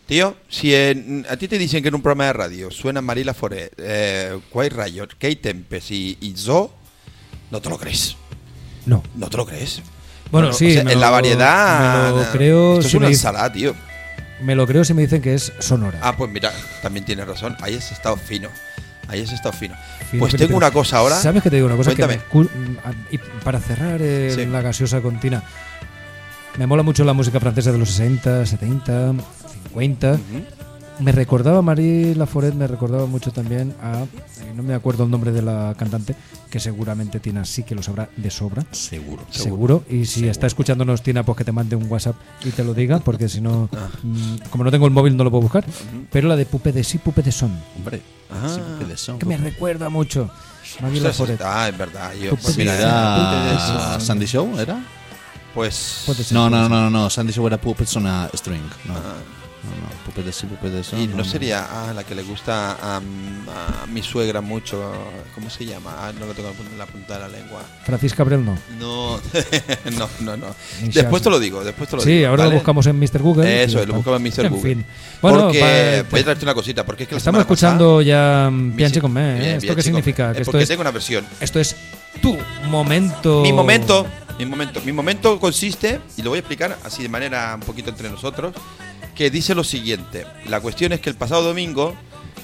Tío, 0.09 0.35
si 0.49 0.73
en- 0.73 1.25
a 1.29 1.37
ti 1.37 1.47
te 1.47 1.57
dicen 1.59 1.81
que 1.83 1.89
en 1.89 1.95
un 1.95 2.01
programa 2.01 2.25
de 2.25 2.33
radio 2.33 2.71
suenan 2.71 3.05
Marila 3.05 3.33
Foret, 3.35 3.71
eh, 3.77 4.39
Quiet 4.51 4.73
Riot, 4.73 5.07
Kate 5.19 5.35
Tempest 5.37 5.91
y, 5.91 6.17
y 6.19 6.33
Zo, 6.35 6.73
no 7.51 7.61
te 7.61 7.69
lo 7.69 7.77
crees. 7.77 8.17
No. 8.87 9.03
No 9.15 9.29
te 9.29 9.37
lo 9.37 9.45
crees. 9.45 9.81
Bueno, 10.31 10.51
sí, 10.51 10.71
o 10.71 10.73
sea, 10.73 10.83
me 10.83 10.93
en 10.93 10.99
la 10.99 11.11
variedad. 11.11 12.11
me 12.11 12.21
lo 12.23 12.31
creo 12.31 12.73
Esto 12.73 12.85
es 12.87 12.91
si 12.91 12.97
una 12.97 13.07
ensalada, 13.07 13.51
tío. 13.53 13.75
Me 14.41 14.55
lo 14.55 14.65
creo 14.65 14.83
si 14.83 14.93
me 14.95 15.03
dicen 15.03 15.21
que 15.21 15.35
es 15.35 15.53
sonora. 15.59 15.99
Ah, 16.01 16.17
pues 16.17 16.31
mira, 16.31 16.51
también 16.81 17.05
tienes 17.05 17.27
razón. 17.27 17.55
Ahí 17.61 17.75
has 17.75 17.91
estado 17.91 18.15
fino. 18.17 18.49
Ahí 19.09 19.21
has 19.21 19.31
estado 19.31 19.53
fino. 19.53 19.75
Fino 20.09 20.21
pues 20.21 20.31
que 20.31 20.37
tengo 20.39 20.49
te- 20.51 20.55
una 20.57 20.71
cosa 20.71 20.97
ahora. 20.97 21.17
¿Sabes 21.17 21.43
que 21.43 21.49
te 21.51 21.57
digo 21.57 21.67
una 21.67 21.75
cosa? 21.75 21.91
Que 21.91 21.97
Cuéntame. 21.97 22.17
me 22.23 22.29
cu- 22.29 22.49
y 23.11 23.17
para 23.43 23.59
cerrar 23.59 23.99
eh, 24.01 24.31
Sí. 24.33 24.45
la 24.47 24.61
gaseosa 24.61 25.01
continua, 25.01 25.43
me 26.57 26.65
mola 26.67 26.81
mucho 26.83 27.03
la 27.03 27.13
música 27.13 27.39
francesa 27.39 27.71
de 27.71 27.77
los 27.79 27.89
60, 27.89 28.45
70, 28.45 29.13
50. 29.73 30.19
Me 30.99 31.13
recordaba, 31.13 31.61
Marie 31.61 32.13
Laforet, 32.13 32.53
me 32.53 32.67
recordaba 32.67 33.05
mucho 33.05 33.31
también 33.31 33.73
a. 33.81 34.01
eh, 34.03 34.53
no 34.53 34.63
me 34.63 34.73
acuerdo 34.73 35.05
el 35.05 35.09
nombre 35.09 35.31
de 35.31 35.41
la 35.41 35.73
cantante, 35.77 36.13
que 36.49 36.59
seguramente 36.59 37.21
Tina 37.21 37.45
sí 37.45 37.63
que 37.63 37.73
lo 37.73 37.81
sabrá 37.81 38.09
de 38.17 38.29
sobra. 38.29 38.65
Seguro. 38.71 39.23
Seguro. 39.29 39.83
Y 39.89 40.05
si 40.05 40.27
está 40.27 40.45
escuchándonos 40.47 41.01
Tina, 41.01 41.23
pues 41.23 41.37
que 41.37 41.45
te 41.45 41.53
mande 41.53 41.77
un 41.77 41.89
WhatsApp 41.89 42.17
y 42.43 42.49
te 42.49 42.65
lo 42.65 42.73
diga, 42.73 42.99
porque 43.05 43.29
si 43.29 43.39
no. 43.39 43.69
Ah. 43.73 43.87
mm, 44.03 44.35
Como 44.49 44.65
no 44.65 44.71
tengo 44.71 44.87
el 44.87 44.91
móvil, 44.91 45.15
no 45.15 45.23
lo 45.23 45.31
puedo 45.31 45.43
buscar. 45.43 45.63
Pero 46.11 46.27
la 46.27 46.35
de 46.35 46.45
Pupe 46.45 46.73
de 46.73 46.83
sí, 46.83 46.97
Pupe 46.97 47.21
de 47.21 47.31
son. 47.31 47.57
Hombre, 47.77 48.01
Ah. 48.29 48.49
sí, 48.53 48.59
Pupe 48.59 48.85
de 48.85 48.97
Son. 48.97 49.17
Que 49.19 49.25
me 49.25 49.37
recuerda 49.37 49.87
mucho. 49.89 50.29
Marie 50.81 50.99
Laforet. 50.99 51.41
ah, 51.45 51.69
es 51.69 51.77
verdad. 51.77 52.11
Yo, 52.13 52.35
pues 52.35 52.57
mira, 52.57 52.75
¿Era 52.75 53.95
eh, 53.95 54.01
Sandy 54.01 54.25
Show? 54.25 54.59
¿Era? 54.59 54.83
Pues. 55.55 56.03
No, 56.31 56.49
no, 56.49 56.67
no, 56.67 56.81
no, 56.81 56.89
no. 56.89 57.09
Sandy 57.09 57.31
Show 57.31 57.47
era 57.47 57.59
Puppets 57.59 57.95
on 57.95 58.05
a 58.05 58.29
String. 58.35 58.61
No, 58.85 58.93
no, 59.63 59.69
no. 59.87 60.03
Puppet 60.05 60.25
de 60.25 60.31
sí, 60.31 60.45
Puppet 60.47 60.71
de 60.71 60.83
Son. 60.83 60.99
Y 60.99 61.07
no 61.07 61.23
sería 61.23 61.67
ah, 61.69 61.93
la 61.93 62.03
que 62.03 62.15
le 62.15 62.23
gusta 62.23 62.73
a, 62.81 62.97
a 62.97 63.85
mi 63.87 64.01
suegra 64.01 64.41
mucho. 64.41 64.91
¿Cómo 65.35 65.49
se 65.49 65.65
llama? 65.65 65.93
Ah, 65.99 66.11
no 66.19 66.25
lo 66.25 66.33
tengo 66.33 66.49
en 66.49 66.77
la 66.77 66.85
punta 66.85 67.15
de 67.15 67.19
la 67.21 67.27
lengua. 67.27 67.61
Francisca 67.83 68.23
Abrel 68.23 68.43
no. 68.45 68.57
No, 68.79 69.19
no, 69.97 70.09
no, 70.21 70.37
no. 70.37 70.55
Después 70.81 71.21
te 71.21 71.29
lo 71.29 71.39
digo, 71.39 71.63
después 71.63 71.89
te 71.89 71.95
lo 71.97 72.01
Sí, 72.01 72.11
digo. 72.11 72.29
ahora 72.29 72.43
¿vale? 72.43 72.51
lo 72.55 72.59
buscamos 72.59 72.85
en 72.87 72.99
Mr. 72.99 73.19
Google. 73.21 73.63
Eso, 73.63 73.85
lo 73.85 73.93
buscamos 73.95 74.19
en 74.19 74.23
Mr. 74.23 74.45
En 74.45 74.51
Google. 74.53 74.75
fin. 74.75 74.85
Bueno, 75.21 75.43
porque 75.45 75.59
pa- 76.05 76.09
voy 76.11 76.19
a 76.21 76.23
traerte 76.23 76.45
una 76.45 76.53
cosita, 76.53 76.85
porque 76.85 77.03
es 77.03 77.09
que 77.09 77.15
Estamos 77.15 77.41
escuchando 77.41 77.97
pasada- 77.97 78.03
ya 78.03 78.49
Bianchi 78.51 78.99
con 79.01 79.11
me. 79.13 79.21
¿eh? 79.37 79.39
Bien, 79.39 79.49
¿Esto 79.55 79.61
bien, 79.63 79.75
qué 79.75 79.81
significa? 79.83 80.29
Es 80.31 80.35
Que 80.35 80.41
esto 80.41 80.51
porque 80.51 80.63
es, 80.63 80.69
tengo 80.69 80.81
una 80.81 80.91
versión. 80.91 81.25
esto 81.39 81.59
es 81.59 81.75
tu 82.21 82.37
momento. 82.69 83.41
Mi 83.41 83.53
momento, 83.53 84.05
mi 84.37 84.45
momento, 84.45 84.81
mi 84.85 84.91
momento 84.91 85.39
consiste, 85.39 85.99
y 86.17 86.21
lo 86.21 86.29
voy 86.31 86.37
a 86.37 86.39
explicar 86.39 86.77
así 86.83 87.03
de 87.03 87.09
manera 87.09 87.53
un 87.55 87.61
poquito 87.61 87.89
entre 87.89 88.09
nosotros, 88.09 88.53
que 89.19 89.29
dice 89.29 89.53
lo 89.53 89.65
siguiente. 89.65 90.25
La 90.47 90.61
cuestión 90.61 90.93
es 90.93 91.01
que 91.01 91.09
el 91.09 91.17
pasado 91.17 91.43
domingo 91.43 91.93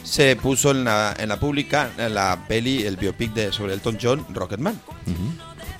se 0.03 0.35
puso 0.35 0.71
en 0.71 0.83
la, 0.83 1.15
en 1.17 1.29
la 1.29 1.39
pública 1.39 1.89
en 1.97 2.13
la 2.13 2.37
peli, 2.49 2.83
el 2.83 2.97
biopic 2.97 3.33
de, 3.33 3.53
sobre 3.53 3.71
Elton 3.73 3.97
John, 4.01 4.25
Rocketman. 4.33 4.77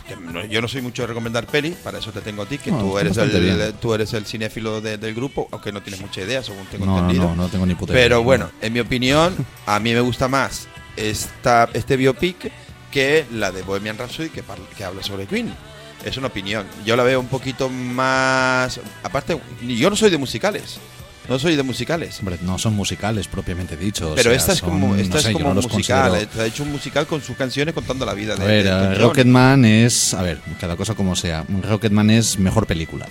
Que 0.08 0.16
no- 0.16 0.46
yo 0.46 0.62
no 0.62 0.70
soy 0.70 0.82
mucho 0.82 1.02
de 1.02 1.08
recomendar 1.08 1.48
pelis, 1.48 1.76
para 1.84 1.98
eso 2.00 2.14
te 2.14 2.22
tengo 2.22 2.44
a 2.44 2.46
ti, 2.46 2.60
que 2.60 2.72
No, 2.72 2.80
tú, 2.80 2.98
eres 2.98 3.18
el, 3.18 3.74
tú 3.74 3.94
eres 3.94 4.14
el 4.14 4.26
cinéfilo 4.26 4.80
de- 4.80 4.98
del 4.98 5.14
grupo, 5.14 5.50
aunque 5.52 5.74
no 5.74 5.82
tienes 5.82 6.00
mucha 6.00 6.22
idea, 6.22 6.42
según 6.42 6.66
tengo 6.68 6.86
No, 6.86 6.98
entendido. 7.00 7.26
no, 7.26 7.36
no 7.36 7.50
tengo 7.50 7.66
ni 7.66 7.76
puta 7.76 7.92
idea. 7.92 8.02
Pero 8.02 8.24
bueno, 8.24 8.50
en 8.62 8.72
mi 8.72 8.80
opinión, 8.80 9.36
a 9.66 9.82
mí 9.82 9.94
me 9.94 10.00
gusta 10.00 10.30
más 10.30 10.70
esta, 10.96 11.68
este 11.74 11.98
biopic 11.98 12.54
que 12.90 13.26
la 13.34 13.52
de 13.52 13.64
Bohemian 13.64 13.98
Rhapsody 13.98 14.30
que 14.30 14.84
habla 14.86 15.04
sobre 15.04 15.26
Queen. 15.26 15.54
Es 16.06 16.18
una 16.18 16.28
opinión. 16.28 16.66
Yo 16.86 16.96
la 16.96 17.04
veo 17.04 17.20
un 17.20 17.28
poquito 17.28 17.68
más... 17.70 18.80
Aparte, 19.04 19.38
yo 19.68 19.90
no 19.90 19.96
soy 19.96 20.10
de 20.12 20.18
musicales. 20.20 20.78
No 21.28 21.40
soy 21.40 21.56
de 21.56 21.64
musicales. 21.64 22.20
Hombre, 22.20 22.38
no 22.44 22.60
son 22.60 22.76
musicales 22.76 23.28
propiamente 23.28 23.76
dicho. 23.76 24.12
o 24.12 24.16
Pero 24.16 24.30
sea, 24.30 24.38
esta 24.38 24.54
es 24.54 24.60
son- 24.60 24.70
como, 24.70 24.96
esta 24.96 25.16
no 25.16 25.22
sé, 25.22 25.30
es 25.30 25.34
como 25.34 25.54
no 25.56 25.62
musical. 25.64 26.12
considero- 26.12 26.32
eh, 26.40 26.44
ha 26.44 26.46
hecho 26.46 26.62
un 26.62 26.72
musical 26.72 27.08
con 27.08 27.24
sus 27.24 27.36
canciones 27.36 27.74
contando 27.74 28.06
la 28.06 28.14
vida 28.14 28.36
de, 28.36 28.44
A 28.44 28.46
ver, 28.48 28.64
de 28.64 28.70
eh. 28.70 28.96
Rocketman 29.00 29.66
es, 29.66 30.14
a 30.14 30.22
ver, 30.22 30.40
cada 30.62 30.76
cosa 30.76 30.94
como 30.94 31.16
sea. 31.16 31.44
Rocketman 31.64 32.12
es 32.12 32.38
mejor 32.38 32.68
película, 32.68 33.08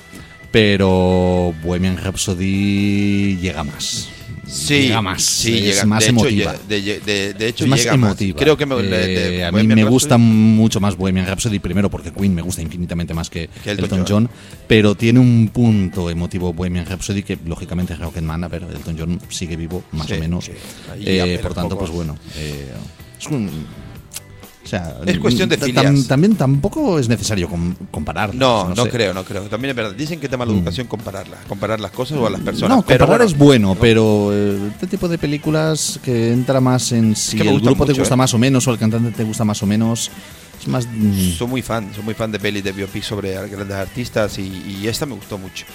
pero 0.53 1.53
Bohemian 1.65 1.97
Rhapsody 1.97 3.37
llega 3.41 3.65
más. 3.65 4.09
Sí, 4.47 4.75
llega 4.83 5.03
más. 5.03 5.23
sí, 5.23 5.57
es 5.59 5.63
llega- 5.65 5.87
más 5.87 6.01
de 6.01 6.11
hecho, 6.11 6.21
emotiva. 6.27 6.53
llega- 6.69 6.69
de, 6.69 7.01
de- 7.01 7.35
de 7.35 7.49
hecho, 7.49 7.65
es 7.65 7.71
más 7.71 7.79
llega 7.81 7.97
más. 7.97 8.11
emotiva. 8.11 8.39
Creo 8.39 8.57
que 8.57 8.67
me- 8.67 8.75
Eh, 8.81 9.45
a 9.45 9.51
mí 9.53 9.67
me 9.67 9.75
Rhapsody- 9.77 9.89
gusta 9.89 10.19
mucho 10.19 10.81
más 10.81 10.97
Bohemian 10.97 11.27
Rhapsody 11.27 11.59
primero 11.59 11.91
porque 11.91 12.13
Queen 12.13 12.35
me 12.35 12.43
gusta 12.43 12.63
infinitamente 12.63 13.15
más 13.15 13.31
que, 13.31 13.49
Que 13.63 13.71
Elton 13.73 13.85
Elton, 13.85 13.99
John. 14.07 14.25
John. 14.27 14.31
pero 14.67 14.95
tiene 14.95 15.21
un 15.21 15.51
punto 15.53 16.11
emotivo 16.11 16.53
Bohemian 16.53 16.87
Rhapsody 16.87 17.23
que 17.23 17.39
lógicamente 17.47 17.95
Rocketman, 17.97 18.45
a 18.45 18.49
ver, 18.49 18.63
Elton 18.65 18.97
John 18.99 19.21
sigue 19.29 19.57
vivo 19.57 19.83
más 19.93 20.07
Sí, 20.07 20.15
o 20.15 20.19
menos. 20.19 20.45
sí. 20.45 20.53
Eh, 21.05 21.39
por 21.43 21.55
tanto, 21.55 21.71
poco. 21.71 21.81
pues 21.81 21.91
bueno, 21.91 22.17
eh, 22.37 22.67
es 23.21 23.27
un 23.29 23.84
o 24.65 24.67
sea, 24.67 24.97
Es 25.05 25.19
cuestión 25.19 25.49
de 25.49 25.59
tam- 25.59 25.65
filias. 25.67 26.07
también 26.09 26.35
tampoco 26.37 26.99
es 26.99 27.09
necesario 27.09 27.49
com- 27.49 27.75
comparar. 27.91 28.35
No, 28.35 28.69
no, 28.75 28.85
sé. 28.85 28.91
creo, 28.91 29.13
no 29.13 29.23
creo. 29.25 29.43
También 29.43 29.71
es 29.71 29.77
verdad. 29.77 29.93
Dicen 29.95 30.19
que 30.21 30.29
tema 30.29 30.45
de 30.47 30.53
la 30.53 30.59
educación 30.59 30.87
compararla, 30.87 31.37
comparar 31.49 31.81
las 31.81 31.91
cosas 31.91 32.17
o 32.19 32.27
a 32.27 32.31
las 32.31 32.41
personas. 32.41 32.77
Mm. 32.77 32.81
No, 32.81 32.87
pero 32.87 32.99
comparar 33.07 33.27
bueno, 33.27 33.31
es 33.33 33.39
bueno, 33.39 33.77
pero 33.81 34.31
eh, 34.33 34.59
este 34.73 34.87
tipo 34.87 35.09
de 35.09 35.19
películas 35.19 36.01
que 36.03 36.33
entra 36.33 36.61
más 36.61 36.93
en 36.93 37.15
si 37.15 37.37
que 37.37 37.45
me 37.45 37.51
el 37.51 37.61
grupo 37.61 37.85
te 37.85 37.93
mucho, 37.93 38.01
gusta 38.03 38.15
¿eh? 38.15 38.19
más 38.19 38.33
o 38.35 38.39
menos 38.39 38.67
o 38.67 38.71
el 38.73 38.79
cantante 38.79 39.11
te 39.11 39.25
gusta 39.25 39.45
más 39.45 39.63
o 39.63 39.67
menos, 39.67 40.11
es 40.61 40.69
más... 40.69 40.87
mm, 40.91 41.33
Soy 41.37 41.47
muy 41.49 41.63
fan, 41.63 41.91
soy 41.95 42.03
muy 42.05 42.15
fan 42.15 42.33
de 42.33 42.39
pelis 42.41 42.65
de 42.65 42.73
biopic 42.73 43.03
sobre 43.03 43.33
grandes 43.49 43.77
artistas 43.77 44.39
y, 44.39 44.79
y 44.83 44.89
esta 44.89 45.05
me 45.07 45.15
gustó 45.15 45.37
mucho. 45.39 45.67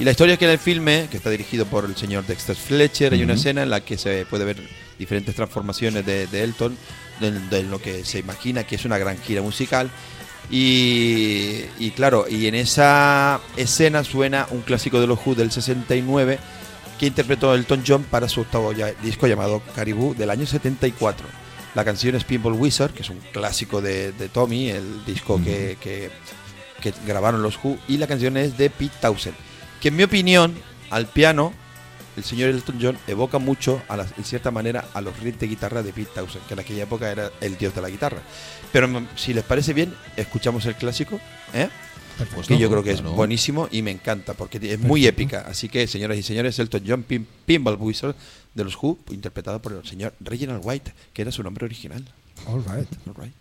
Y 0.00 0.04
la 0.04 0.12
historia 0.12 0.36
que 0.36 0.44
en 0.44 0.52
el 0.52 0.58
filme, 0.58 1.08
que 1.10 1.16
está 1.16 1.28
dirigido 1.28 1.66
por 1.66 1.84
el 1.84 1.96
señor 1.96 2.24
Dexter 2.24 2.54
Fletcher, 2.54 3.12
hay 3.12 3.22
una 3.24 3.34
escena 3.34 3.64
en 3.64 3.70
la 3.70 3.80
que 3.80 3.98
se 3.98 4.24
puede 4.26 4.44
ver 4.44 4.56
diferentes 4.96 5.34
transformaciones 5.34 6.06
de, 6.06 6.28
de 6.28 6.42
Elton, 6.44 6.76
de, 7.20 7.32
de 7.32 7.62
lo 7.64 7.80
que 7.80 8.04
se 8.04 8.18
imagina 8.18 8.64
que 8.64 8.76
es 8.76 8.84
una 8.84 8.98
gran 8.98 9.18
gira 9.18 9.42
musical. 9.42 9.90
Y, 10.50 11.60
y 11.78 11.90
claro, 11.94 12.26
y 12.28 12.46
en 12.46 12.54
esa 12.54 13.40
escena 13.56 14.02
suena 14.02 14.46
un 14.50 14.62
clásico 14.62 15.00
de 15.00 15.06
los 15.06 15.18
Who 15.24 15.34
del 15.34 15.50
69 15.50 16.38
que 16.98 17.06
interpretó 17.06 17.54
Elton 17.54 17.84
John 17.86 18.02
para 18.04 18.28
su 18.28 18.40
octavo 18.40 18.72
ya- 18.72 18.92
disco 19.02 19.26
llamado 19.26 19.62
Caribou 19.74 20.14
del 20.14 20.30
año 20.30 20.46
74. 20.46 21.26
La 21.74 21.84
canción 21.84 22.14
es 22.16 22.24
Pinball 22.24 22.54
Wizard, 22.54 22.92
que 22.92 23.02
es 23.02 23.10
un 23.10 23.20
clásico 23.32 23.80
de, 23.80 24.12
de 24.12 24.28
Tommy, 24.28 24.70
el 24.70 25.04
disco 25.04 25.40
que, 25.44 25.76
que- 25.80 26.10
que 26.80 26.92
grabaron 27.06 27.42
los 27.42 27.58
Who, 27.62 27.76
y 27.88 27.98
la 27.98 28.06
canción 28.06 28.36
es 28.36 28.56
de 28.56 28.70
Pete 28.70 28.94
Townsend, 29.00 29.36
que 29.80 29.88
en 29.88 29.96
mi 29.96 30.02
opinión, 30.04 30.54
al 30.90 31.06
piano, 31.08 31.52
el 32.18 32.24
señor 32.24 32.50
Elton 32.50 32.78
John 32.80 32.98
evoca 33.06 33.38
mucho, 33.38 33.80
a 33.88 33.96
en 33.96 34.24
cierta 34.24 34.50
manera, 34.50 34.84
a 34.92 35.00
los 35.00 35.18
riffs 35.20 35.38
de 35.38 35.46
guitarra 35.46 35.82
de 35.82 35.92
Pete 35.92 36.10
Townshend, 36.14 36.46
que 36.46 36.54
en 36.54 36.60
aquella 36.60 36.82
época 36.82 37.10
era 37.10 37.30
el 37.40 37.56
dios 37.56 37.74
de 37.74 37.80
la 37.80 37.88
guitarra. 37.88 38.18
Pero 38.72 38.88
mm, 38.88 39.08
si 39.16 39.32
les 39.32 39.44
parece 39.44 39.72
bien, 39.72 39.94
escuchamos 40.16 40.66
el 40.66 40.74
clásico, 40.74 41.20
¿eh? 41.54 41.68
Perfecto, 42.18 42.48
que 42.48 42.58
yo 42.58 42.68
creo 42.68 42.82
que 42.82 42.90
es 42.90 43.02
buenísimo 43.02 43.68
y 43.70 43.82
me 43.82 43.92
encanta, 43.92 44.34
porque 44.34 44.58
es 44.60 44.80
muy 44.80 45.06
épica. 45.06 45.44
Así 45.48 45.68
que, 45.68 45.86
señoras 45.86 46.18
y 46.18 46.24
señores, 46.24 46.58
Elton 46.58 46.82
John, 46.84 47.04
Pin 47.04 47.26
Pinball 47.46 47.76
Wizard 47.78 48.16
de 48.54 48.64
los 48.64 48.74
Who, 48.74 48.98
interpretado 49.10 49.62
por 49.62 49.72
el 49.72 49.86
señor 49.86 50.12
Reginald 50.18 50.60
White, 50.64 50.92
que 51.12 51.22
era 51.22 51.30
su 51.30 51.44
nombre 51.44 51.64
original. 51.64 52.04
All 52.46 52.64
right. 52.64 52.88
All 53.06 53.14
right. 53.14 53.32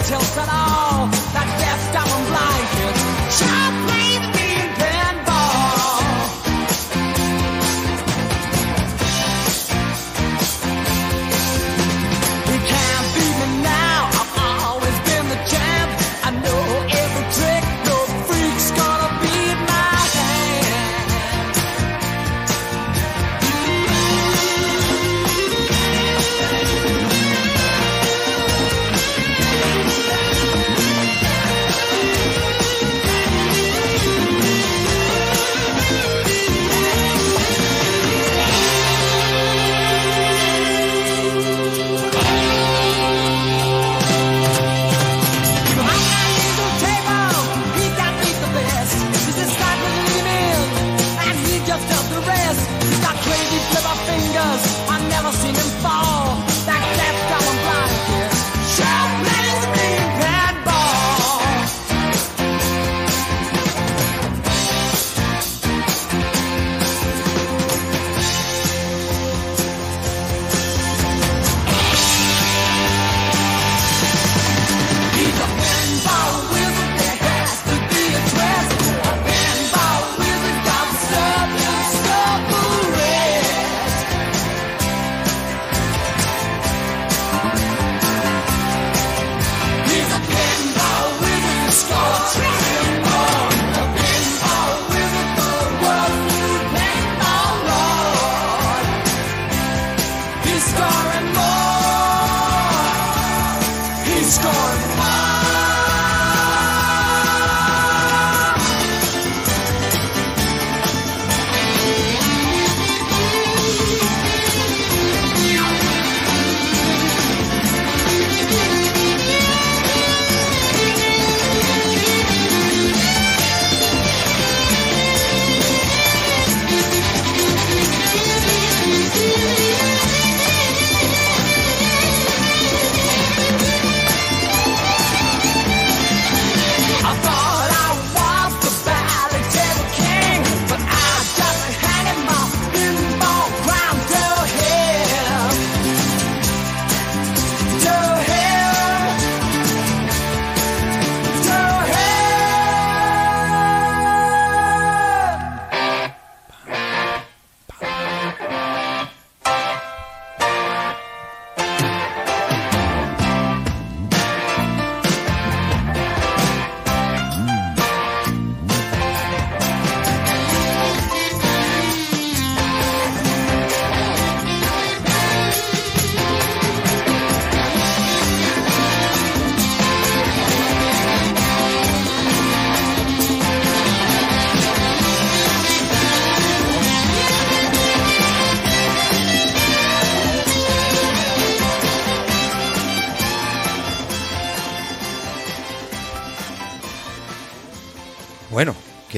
cartel 0.00 0.20
said, 0.20 0.48
all. 0.48 0.89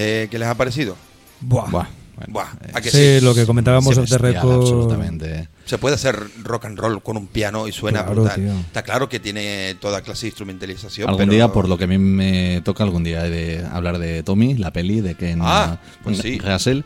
¿Qué, 0.03 0.29
qué 0.31 0.39
les 0.39 0.49
ha 0.49 0.55
parecido? 0.55 0.97
Buah. 1.41 1.71
Buah, 1.71 1.87
Buah, 2.29 2.47
¿a 2.75 2.81
que 2.81 2.91
Sí, 2.91 3.21
lo 3.25 3.35
que 3.35 3.47
comentábamos 3.47 3.97
bestial, 3.97 4.21
record. 4.21 4.61
absolutamente. 4.61 5.49
Se 5.65 5.79
puede 5.79 5.95
hacer 5.97 6.17
rock 6.43 6.67
and 6.67 6.79
roll 6.79 7.03
con 7.03 7.17
un 7.17 7.27
piano 7.27 7.67
y 7.67 7.73
suena 7.73 8.05
Claro, 8.05 8.21
brutal. 8.23 8.41
tío. 8.41 8.53
Está 8.61 8.83
claro 8.83 9.09
que 9.09 9.19
tiene 9.19 9.75
toda 9.81 10.03
clase 10.03 10.23
de 10.23 10.29
instrumentalización. 10.29 11.09
Algún 11.09 11.23
pero- 11.27 11.33
día, 11.33 11.49
por 11.49 11.69
lo 11.69 11.79
que 11.79 11.85
a 11.85 11.87
mí 11.87 11.99
me 11.99 12.61
toca 12.65 12.85
algún 12.85 13.03
día 13.03 13.23
de 13.23 13.65
hablar 13.73 13.99
de 13.99 14.23
Tommy, 14.23 14.55
la 14.55 14.73
peli 14.73 15.01
de 15.01 15.15
Ken 15.15 15.39
Ah, 15.43 15.79
pues 16.05 16.19
sí. 16.19 16.39
Russell. 16.39 16.83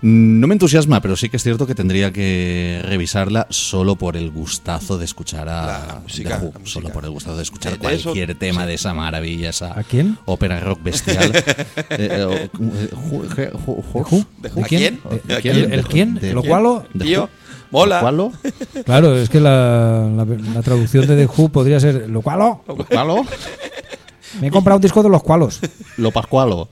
No 0.00 0.46
me 0.46 0.54
entusiasma, 0.54 1.00
pero 1.00 1.16
sí 1.16 1.28
que 1.28 1.38
es 1.38 1.42
cierto 1.42 1.66
que 1.66 1.74
tendría 1.74 2.12
que 2.12 2.80
revisarla 2.84 3.48
solo 3.50 3.96
por 3.96 4.16
el 4.16 4.30
gustazo 4.30 4.96
de 4.96 5.04
escuchar 5.04 5.48
a 5.48 5.66
La- 5.66 5.86
la 5.94 6.00
música, 6.00 6.38
The 6.38 6.44
Who, 6.46 6.52
la 6.52 6.58
música. 6.60 6.70
solo 6.80 6.88
por 6.90 7.04
el 7.04 7.10
gustazo 7.10 7.36
de 7.36 7.42
escuchar 7.42 7.78
De- 7.78 7.88
de 7.88 7.94
eso, 7.94 8.02
cualquier 8.04 8.34
tema 8.36 8.60
sí. 8.62 8.68
de 8.68 8.74
esa 8.74 8.94
maravilla, 8.94 9.50
esa 9.50 9.76
¿A 9.76 9.82
quién? 9.82 10.16
ópera 10.24 10.60
rock 10.60 10.82
bestial. 10.84 11.32
Eh, 11.90 12.08
eh, 12.12 12.22
o- 12.24 12.32
eh, 12.32 12.48
Who- 12.92 13.28
je- 13.28 13.52
Who- 13.66 13.84
Who- 13.92 14.26
¿De 14.40 14.48
¿De 14.50 14.60
¿A 14.62 14.64
quién? 14.66 15.00
¿De- 15.26 15.34
¿A 15.34 15.40
quién? 15.40 15.54
quién? 15.56 15.72
¿El 15.72 15.84
quién? 15.86 16.14
¿De 16.14 16.32
¿Lo 16.32 16.42
cualo? 16.44 16.84
¿De 16.94 17.04
Tío, 17.04 17.22
Who? 17.24 17.28
mola. 17.72 18.00
¿Cuálo? 18.00 18.32
Claro, 18.84 19.16
es 19.18 19.28
que 19.28 19.40
la, 19.40 20.08
la- 20.14 20.24
la 20.54 20.62
traducción 20.62 21.06
de 21.08 21.16
The 21.16 21.26
Who 21.26 21.48
podría 21.48 21.80
ser 21.80 22.08
¿Lo 22.08 22.20
cualo? 22.22 22.62
¿Lo 22.68 22.76
cualo? 22.76 23.24
Me 24.40 24.48
he 24.48 24.50
comprado 24.50 24.76
un 24.76 24.82
disco 24.82 25.02
de 25.02 25.08
los 25.08 25.22
cualos. 25.22 25.60
¿Lo 25.96 26.10
pascualo? 26.10 26.68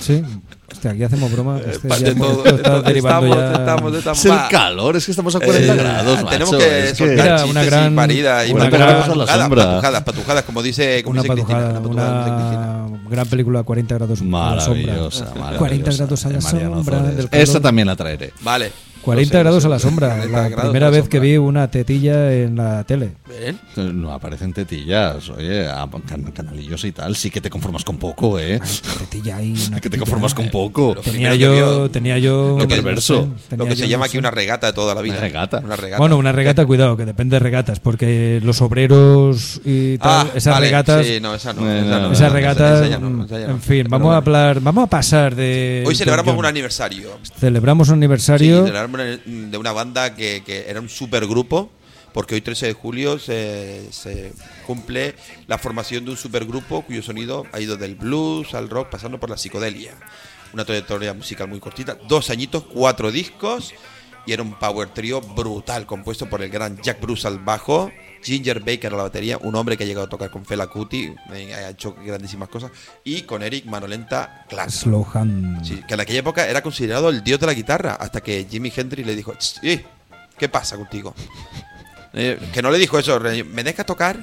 Sí. 0.00 0.22
Hostia, 0.70 0.90
aquí 0.90 1.02
hacemos 1.02 1.32
broma. 1.32 1.58
Este 1.66 1.88
Pa- 1.88 1.96
ya 1.96 2.14
todo, 2.14 2.30
esto 2.30 2.44
está 2.44 2.56
estamos- 2.56 2.84
derivando 2.84 3.34
ya. 3.34 3.52
estamos- 3.52 3.94
estamos- 3.94 4.24
Es 4.26 4.30
el 4.30 4.48
calor, 4.50 4.96
es 4.96 5.04
que 5.06 5.10
estamos 5.12 5.34
a 5.34 5.40
40 5.40 5.72
Eh, 5.72 5.76
grados, 5.76 6.28
tenemos 6.28 6.52
macho, 6.52 6.58
que 6.58 6.78
es 6.84 6.90
que- 6.90 6.94
soltar 6.94 7.16
Mira, 7.24 7.36
chistes 7.36 7.50
una 7.50 7.64
gran- 7.64 7.92
y 7.92 7.96
paridas 7.96 8.48
y 8.48 8.52
una 8.52 8.64
patujadas, 8.64 8.88
gran- 8.88 9.08
patujadas, 9.08 9.48
patujadas, 9.48 10.02
patujadas, 10.04 10.44
como 10.44 10.62
dice, 10.62 11.02
como 11.02 11.12
Una 11.12 11.22
dice 11.22 11.34
Cristina, 11.34 11.58
patujada, 11.58 11.80
una 11.80 11.88
patujada, 11.88 12.22
una 12.26 12.36
Cristina. 12.90 13.08
gran 13.10 13.26
película 13.28 13.62
40 13.62 13.94
grados 13.94 14.20
a 14.20 14.24
la 14.24 14.28
Maravillosa, 14.30 14.66
sombra. 14.66 14.94
maravillosa. 15.40 15.58
40 15.58 15.90
grados 15.92 16.26
a 16.26 16.28
la 16.30 16.40
sombra 16.42 16.68
Ozores. 16.98 17.16
del 17.16 17.28
calor. 17.30 17.42
Esta 17.44 17.60
también 17.60 17.86
la 17.88 17.96
traeré. 17.96 18.32
Vale. 18.42 18.72
40 19.02 19.32
No 19.32 19.38
sé, 19.38 19.42
grados 19.42 19.64
no 19.64 19.70
a 19.70 19.70
la 19.74 19.78
sombra. 19.78 20.08
40 20.30 20.48
La 20.56 20.62
primera 20.62 20.86
la 20.86 20.90
vez 20.90 21.08
que 21.08 21.20
vi 21.20 21.36
una 21.36 21.70
tetilla 21.70 22.32
en 22.32 22.56
la 22.56 22.84
tele. 22.84 23.12
Ven. 23.28 23.58
No 24.00 24.12
aparecen 24.12 24.52
tetillas, 24.52 25.28
oye, 25.30 25.66
can- 26.06 26.24
canalillos 26.32 26.84
y 26.84 26.92
tal, 26.92 27.16
sí 27.16 27.30
que 27.30 27.40
te 27.40 27.50
conformas 27.50 27.84
con 27.84 27.96
poco, 27.98 28.38
¿eh? 28.38 28.60
Tetilla 28.98 29.36
ahí. 29.36 29.54
una 29.68 29.80
que 29.80 29.90
te 29.90 29.98
conformas 29.98 30.34
con 30.34 30.48
poco. 30.50 30.94
Lo 30.94 31.00
Tenía 31.02 31.34
yo, 31.34 31.52
vio- 31.52 31.90
tenía 31.90 32.18
yo. 32.18 32.58
Sé, 32.60 32.66
perverso. 32.66 33.28
tenía 33.48 33.64
Lo 33.64 33.68
que 33.70 33.76
yo, 33.76 33.84
se 33.84 33.88
llama 33.88 34.04
no 34.06 34.08
aquí 34.08 34.18
una 34.18 34.30
regata 34.30 34.66
de 34.68 34.72
toda 34.72 34.94
la 34.94 35.02
vida. 35.02 35.14
Una 35.14 35.20
regata. 35.22 35.58
Una 35.64 35.76
regata. 35.76 35.98
Bueno, 35.98 36.16
una 36.18 36.32
regata, 36.32 36.66
cuidado, 36.66 36.96
que 36.96 37.04
depende 37.04 37.36
de 37.36 37.40
regatas, 37.40 37.80
porque 37.80 38.40
los 38.42 38.60
obreros 38.60 39.60
y 39.64 39.98
tal, 39.98 40.26
Ah, 40.28 40.30
esas 40.34 40.54
vale, 40.54 40.66
regatas, 40.66 41.06
Sí, 41.06 41.18
no, 41.20 41.34
esa 41.34 41.52
no. 41.52 41.70
Esa 41.70 41.84
no, 42.00 42.06
esas 42.12 42.20
esa- 42.20 42.28
regatas, 42.30 42.90
en 43.30 43.60
fin, 43.60 43.86
vamos 43.88 44.12
a 44.14 44.18
hablar, 44.18 44.60
vamos 44.60 44.84
a 44.84 44.86
pasar 44.88 45.34
de. 45.34 45.84
Hoy 45.86 45.94
celebramos 45.94 46.36
un 46.36 46.44
aniversario. 46.46 47.10
Celebramos 47.38 47.88
un 47.88 47.94
aniversario. 47.94 48.64
Celebramos 48.96 49.50
de 49.50 49.58
una 49.58 49.72
banda 49.72 50.14
que, 50.14 50.42
que 50.44 50.68
era 50.68 50.80
un 50.80 50.88
supergrupo, 50.88 51.70
porque 52.12 52.34
hoy 52.34 52.40
13 52.40 52.66
de 52.66 52.72
julio 52.72 53.18
se, 53.18 53.92
se 53.92 54.32
cumple 54.66 55.14
la 55.46 55.58
formación 55.58 56.04
de 56.04 56.12
un 56.12 56.16
supergrupo 56.16 56.82
cuyo 56.82 57.02
sonido 57.02 57.46
ha 57.52 57.60
ido 57.60 57.76
del 57.76 57.94
blues 57.94 58.54
al 58.54 58.68
rock 58.68 58.90
pasando 58.90 59.20
por 59.20 59.30
la 59.30 59.36
psicodelia. 59.36 59.94
Una 60.52 60.64
trayectoria 60.64 61.12
musical 61.12 61.48
muy 61.48 61.60
cortita, 61.60 61.98
dos 62.08 62.30
añitos, 62.30 62.64
cuatro 62.64 63.12
discos 63.12 63.74
y 64.26 64.32
era 64.32 64.42
un 64.42 64.58
power 64.58 64.88
trio 64.88 65.20
brutal 65.20 65.86
compuesto 65.86 66.28
por 66.28 66.42
el 66.42 66.50
gran 66.50 66.80
Jack 66.82 67.00
Bruce 67.00 67.26
al 67.26 67.38
bajo, 67.38 67.90
Ginger 68.22 68.60
Baker 68.60 68.92
a 68.92 68.96
la 68.96 69.02
batería, 69.04 69.38
un 69.38 69.54
hombre 69.54 69.76
que 69.76 69.84
ha 69.84 69.86
llegado 69.86 70.06
a 70.06 70.08
tocar 70.08 70.30
con 70.30 70.44
Fela 70.44 70.66
Kuti, 70.66 71.12
eh, 71.32 71.54
ha 71.54 71.70
hecho 71.70 71.94
grandísimas 72.04 72.48
cosas, 72.48 72.70
y 73.04 73.22
con 73.22 73.42
Eric 73.42 73.64
Manolenta 73.66 74.44
hand. 75.14 75.64
Sí, 75.64 75.82
que 75.86 75.94
en 75.94 76.00
aquella 76.00 76.20
época 76.20 76.46
era 76.46 76.62
considerado 76.62 77.08
el 77.10 77.22
dios 77.22 77.38
de 77.40 77.46
la 77.46 77.54
guitarra, 77.54 77.94
hasta 77.94 78.20
que 78.20 78.46
Jimi 78.50 78.72
Hendrix 78.74 79.06
le 79.06 79.16
dijo, 79.16 79.34
"Ch, 79.34 79.58
eh, 79.62 79.84
¿qué 80.38 80.48
pasa 80.48 80.76
contigo? 80.76 81.14
Eh, 82.14 82.38
que 82.54 82.62
no 82.62 82.70
le 82.70 82.78
dijo 82.78 82.98
eso, 82.98 83.20
me 83.20 83.62
dejas 83.62 83.84
tocar. 83.84 84.18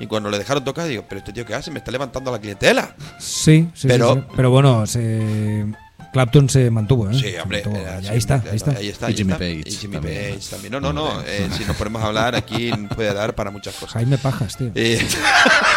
Y 0.00 0.06
cuando 0.06 0.30
le 0.30 0.38
dejaron 0.38 0.64
tocar, 0.64 0.88
digo, 0.88 1.04
pero 1.06 1.18
este 1.18 1.32
tío, 1.34 1.44
¿qué 1.44 1.54
hace? 1.54 1.70
Me 1.70 1.78
está 1.78 1.90
levantando 1.90 2.32
la 2.32 2.38
clientela. 2.38 2.96
Sí, 3.18 3.68
sí, 3.74 3.86
Pero- 3.86 4.14
sí, 4.14 4.20
sí. 4.20 4.26
Pero 4.34 4.50
bueno, 4.50 4.86
se, 4.86 5.66
Clapton 6.12 6.48
se 6.48 6.70
mantuvo, 6.70 7.10
¿eh? 7.10 7.14
Sí, 7.18 7.34
hombre. 7.42 7.62
Mantuvo. 7.64 7.76
era- 7.82 8.00
Y 8.00 8.02
sí, 8.04 8.08
ahí 8.10 8.18
está, 8.18 8.34
ahí 8.36 8.40
ahí 8.50 8.56
está. 8.56 8.70
Ahí 8.72 8.88
está, 8.88 9.06
Y 9.06 9.12
ahí 9.12 9.16
Jimmy. 9.16 9.32
Page 9.32 9.62
Y 9.66 9.70
Jimmy 9.72 9.94
también. 9.96 10.34
Page 10.34 10.48
también. 10.50 10.72
No, 10.72 10.80
no, 10.80 10.92
no. 10.92 11.22
eh, 11.26 11.48
si 11.56 11.64
nos 11.64 11.76
ponemos 11.76 12.02
a 12.02 12.06
hablar, 12.06 12.34
aquí 12.34 12.70
puede 12.94 13.12
dar 13.12 13.34
para 13.34 13.50
muchas 13.50 13.74
cosas. 13.74 13.92
Jaime 13.94 14.18
Pajas, 14.18 14.56
tío. 14.56 14.70
Eh, 14.74 15.06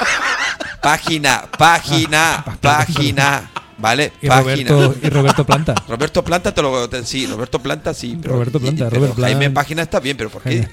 página, 0.81 1.43
página, 1.57 2.43
página. 2.61 3.49
¿Vale? 3.79 4.11
Y 4.21 4.27
página. 4.27 4.69
Roberto, 4.69 4.95
y 5.01 5.09
Roberto 5.09 5.45
Planta. 5.45 5.75
Roberto 5.87 6.23
Planta 6.23 6.53
te 6.53 6.61
lo 6.61 6.89
te- 6.89 7.03
sí, 7.05 7.25
Roberto 7.27 7.59
Planta 7.59 7.93
sí, 7.93 8.17
pero, 8.21 8.33
Roberto 8.35 8.59
Planta, 8.59 8.87
y- 8.87 8.89
pero. 8.89 9.13
Jaime 9.15 9.49
Página 9.51 9.83
está 9.83 9.99
bien, 9.99 10.17
pero 10.17 10.29
¿por 10.29 10.41
qué? 10.41 10.67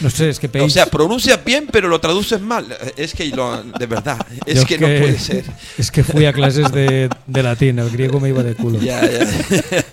No 0.00 0.10
sé, 0.10 0.28
es 0.28 0.38
que. 0.38 0.50
O 0.60 0.68
sea, 0.68 0.86
pronuncias 0.86 1.42
bien, 1.44 1.68
pero 1.70 1.88
lo 1.88 2.00
traduces 2.00 2.40
mal. 2.40 2.66
Es 2.96 3.14
que 3.14 3.26
lo, 3.28 3.62
de 3.62 3.86
verdad, 3.86 4.24
es 4.46 4.60
yo 4.60 4.66
que, 4.66 4.78
no 4.78 4.86
puede 4.86 5.18
ser. 5.18 5.44
Es 5.78 5.90
que 5.90 6.04
fui 6.04 6.26
a 6.26 6.32
clases 6.32 6.70
de, 6.72 7.08
de 7.26 7.42
latín, 7.42 7.78
el 7.78 7.90
griego 7.90 8.20
me 8.20 8.28
iba 8.28 8.42
de 8.42 8.54
culo. 8.54 8.78
Ya, 8.80 9.00
ya, 9.02 9.24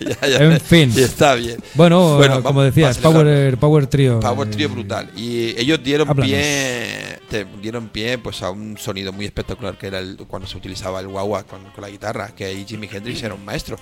ya, 0.00 0.28
ya. 0.28 0.36
En 0.38 0.60
fin. 0.60 0.92
Está 0.96 1.34
bien. 1.34 1.56
Bueno, 1.74 2.16
Bueno, 2.16 2.42
como 2.42 2.62
decías. 2.62 2.98
Power, 2.98 3.56
Power 3.56 3.86
Trio. 3.86 4.20
Power 4.20 4.48
eh, 4.48 4.50
Trio 4.50 4.68
brutal. 4.68 5.10
Y 5.16 5.58
ellos 5.58 5.80
dieron 5.82 6.08
háblanos. 6.08 6.30
pie 6.30 7.20
te 7.30 7.46
dieron 7.62 7.88
pie 7.88 8.18
pues 8.18 8.42
a 8.42 8.50
un 8.50 8.76
sonido 8.76 9.12
muy 9.12 9.24
espectacular 9.24 9.78
que 9.78 9.86
era 9.86 10.00
el, 10.00 10.16
cuando 10.26 10.48
se 10.48 10.56
utilizaba 10.58 10.98
el 10.98 11.06
guagua 11.06 11.44
con, 11.44 11.62
con 11.70 11.80
la 11.82 11.88
guitarra, 11.88 12.09
que 12.34 12.44
ahí 12.44 12.64
Jimi 12.66 12.88
Hendrix 12.90 13.22
era 13.22 13.34
un 13.34 13.44
maestro. 13.44 13.76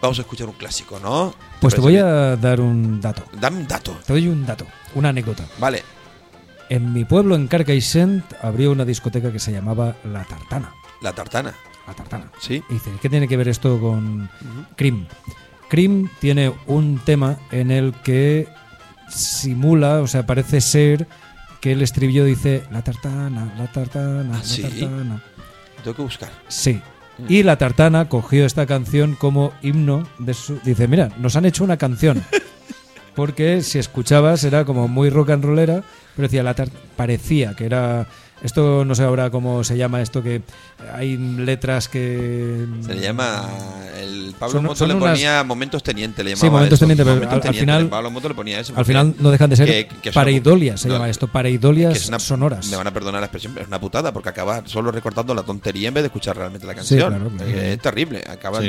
Vamos 0.00 0.18
a 0.18 0.22
escuchar 0.22 0.48
un 0.48 0.54
clásico, 0.54 0.98
¿no? 1.00 1.34
Pues 1.60 1.74
te 1.74 1.80
voy 1.80 1.96
a 1.96 2.36
dar 2.36 2.60
un 2.60 3.00
dato. 3.00 3.24
Dame 3.32 3.58
un 3.58 3.66
dato. 3.66 3.96
Te 4.06 4.12
doy 4.12 4.28
un 4.28 4.46
dato, 4.46 4.66
una 4.94 5.08
anécdota. 5.08 5.44
Vale. 5.58 5.82
En 6.68 6.92
mi 6.92 7.04
pueblo, 7.04 7.34
en 7.34 7.48
Carcaixent, 7.48 8.24
abrió 8.42 8.70
una 8.70 8.84
discoteca 8.84 9.32
que 9.32 9.38
se 9.38 9.52
llamaba 9.52 9.96
La 10.04 10.24
Tartana. 10.24 10.72
La 11.00 11.12
tartana. 11.12 11.54
La 11.86 11.94
Tartana. 11.94 12.30
Sí. 12.40 12.62
Y 12.68 12.74
dice, 12.74 12.90
¿qué 13.00 13.08
tiene 13.08 13.26
que 13.26 13.36
ver 13.36 13.48
esto 13.48 13.80
con 13.80 14.28
Cream? 14.76 15.06
Cream 15.68 16.10
tiene 16.20 16.52
un 16.66 16.98
tema 17.04 17.38
en 17.50 17.70
el 17.70 17.94
que 17.94 18.48
simula, 19.08 20.00
o 20.00 20.06
sea, 20.06 20.26
parece 20.26 20.60
ser 20.60 21.08
que 21.60 21.72
el 21.72 21.82
estribillo 21.82 22.24
dice 22.24 22.64
La 22.70 22.82
Tartana, 22.82 23.54
La 23.56 23.66
Tartana, 23.72 24.36
La 24.36 24.42
¿sí? 24.42 24.62
Tartana. 24.62 25.22
Tengo 25.82 25.96
que 25.96 26.02
buscar. 26.02 26.30
Sí. 26.48 26.80
Y 27.28 27.42
la 27.42 27.56
tartana 27.58 28.08
cogió 28.08 28.44
esta 28.46 28.66
canción 28.66 29.14
como 29.16 29.52
himno 29.62 30.06
de 30.18 30.34
su. 30.34 30.58
Dice, 30.64 30.86
mira, 30.86 31.10
nos 31.18 31.34
han 31.36 31.46
hecho 31.46 31.64
una 31.64 31.76
canción. 31.76 32.22
Porque 33.14 33.62
si 33.62 33.78
escuchabas 33.78 34.44
era 34.44 34.64
como 34.64 34.86
muy 34.86 35.10
rock 35.10 35.30
and 35.30 35.44
rollera, 35.44 35.82
pero 36.14 36.28
decía 36.28 36.42
la 36.44 36.54
tar- 36.54 36.70
parecía 36.96 37.54
que 37.54 37.64
era. 37.66 38.06
Esto 38.42 38.84
no 38.84 38.94
sé 38.94 39.02
ahora 39.02 39.30
cómo 39.30 39.64
se 39.64 39.76
llama 39.76 40.00
esto 40.00 40.22
que 40.22 40.42
hay 40.94 41.16
letras 41.16 41.88
que. 41.88 42.66
Se 42.86 42.94
le 42.94 43.00
llama. 43.00 43.48
El 44.00 44.32
Pablo 44.38 44.52
Son- 44.54 44.62
Moto 44.64 44.76
son 44.76 44.88
le 44.88 44.94
unas- 44.94 45.10
ponía 45.14 45.42
momentos 45.42 45.82
teniente. 45.82 46.22
Le 46.22 46.30
Sí, 46.30 46.42
llamaba 46.42 46.58
momentos 46.58 46.76
eso. 46.78 46.84
teniente, 46.84 47.02
pero 47.04 47.16
Momentos 47.16 47.48
al- 47.48 47.54
final- 47.54 47.88
Pablo 47.88 48.10
Moto 48.12 48.28
le 48.28 48.34
ponía 48.36 48.60
eso. 48.60 48.72
Al 48.76 48.84
final 48.84 49.14
no 49.18 49.30
dejan 49.32 49.50
de 49.50 49.56
ser 49.56 49.88
que- 50.00 50.12
pareidolias, 50.12 50.80
se 50.80 50.88
llama 50.88 51.08
esto, 51.08 51.26
pareidolias 51.26 51.92
que 51.94 51.98
es 51.98 52.08
una- 52.08 52.18
sonoras. 52.20 52.68
Me 52.68 52.76
van 52.76 52.86
a 52.86 52.92
perdonar 52.92 53.20
la 53.20 53.26
expresión, 53.26 53.54
pero 53.54 53.62
es 53.64 53.68
una 53.68 53.80
putada 53.80 54.12
porque 54.12 54.28
acaba 54.28 54.62
solo 54.66 54.92
recortando 54.92 55.34
la 55.34 55.42
tontería 55.42 55.88
en 55.88 55.94
vez 55.94 56.02
de 56.04 56.06
escuchar 56.08 56.36
realmente 56.36 56.66
la 56.66 56.74
canción. 56.74 57.08
claro, 57.08 57.28
claro. 57.36 57.50
Es 57.50 57.78
terrible. 57.80 58.22
Acaba 58.28 58.60
Sí. 58.60 58.68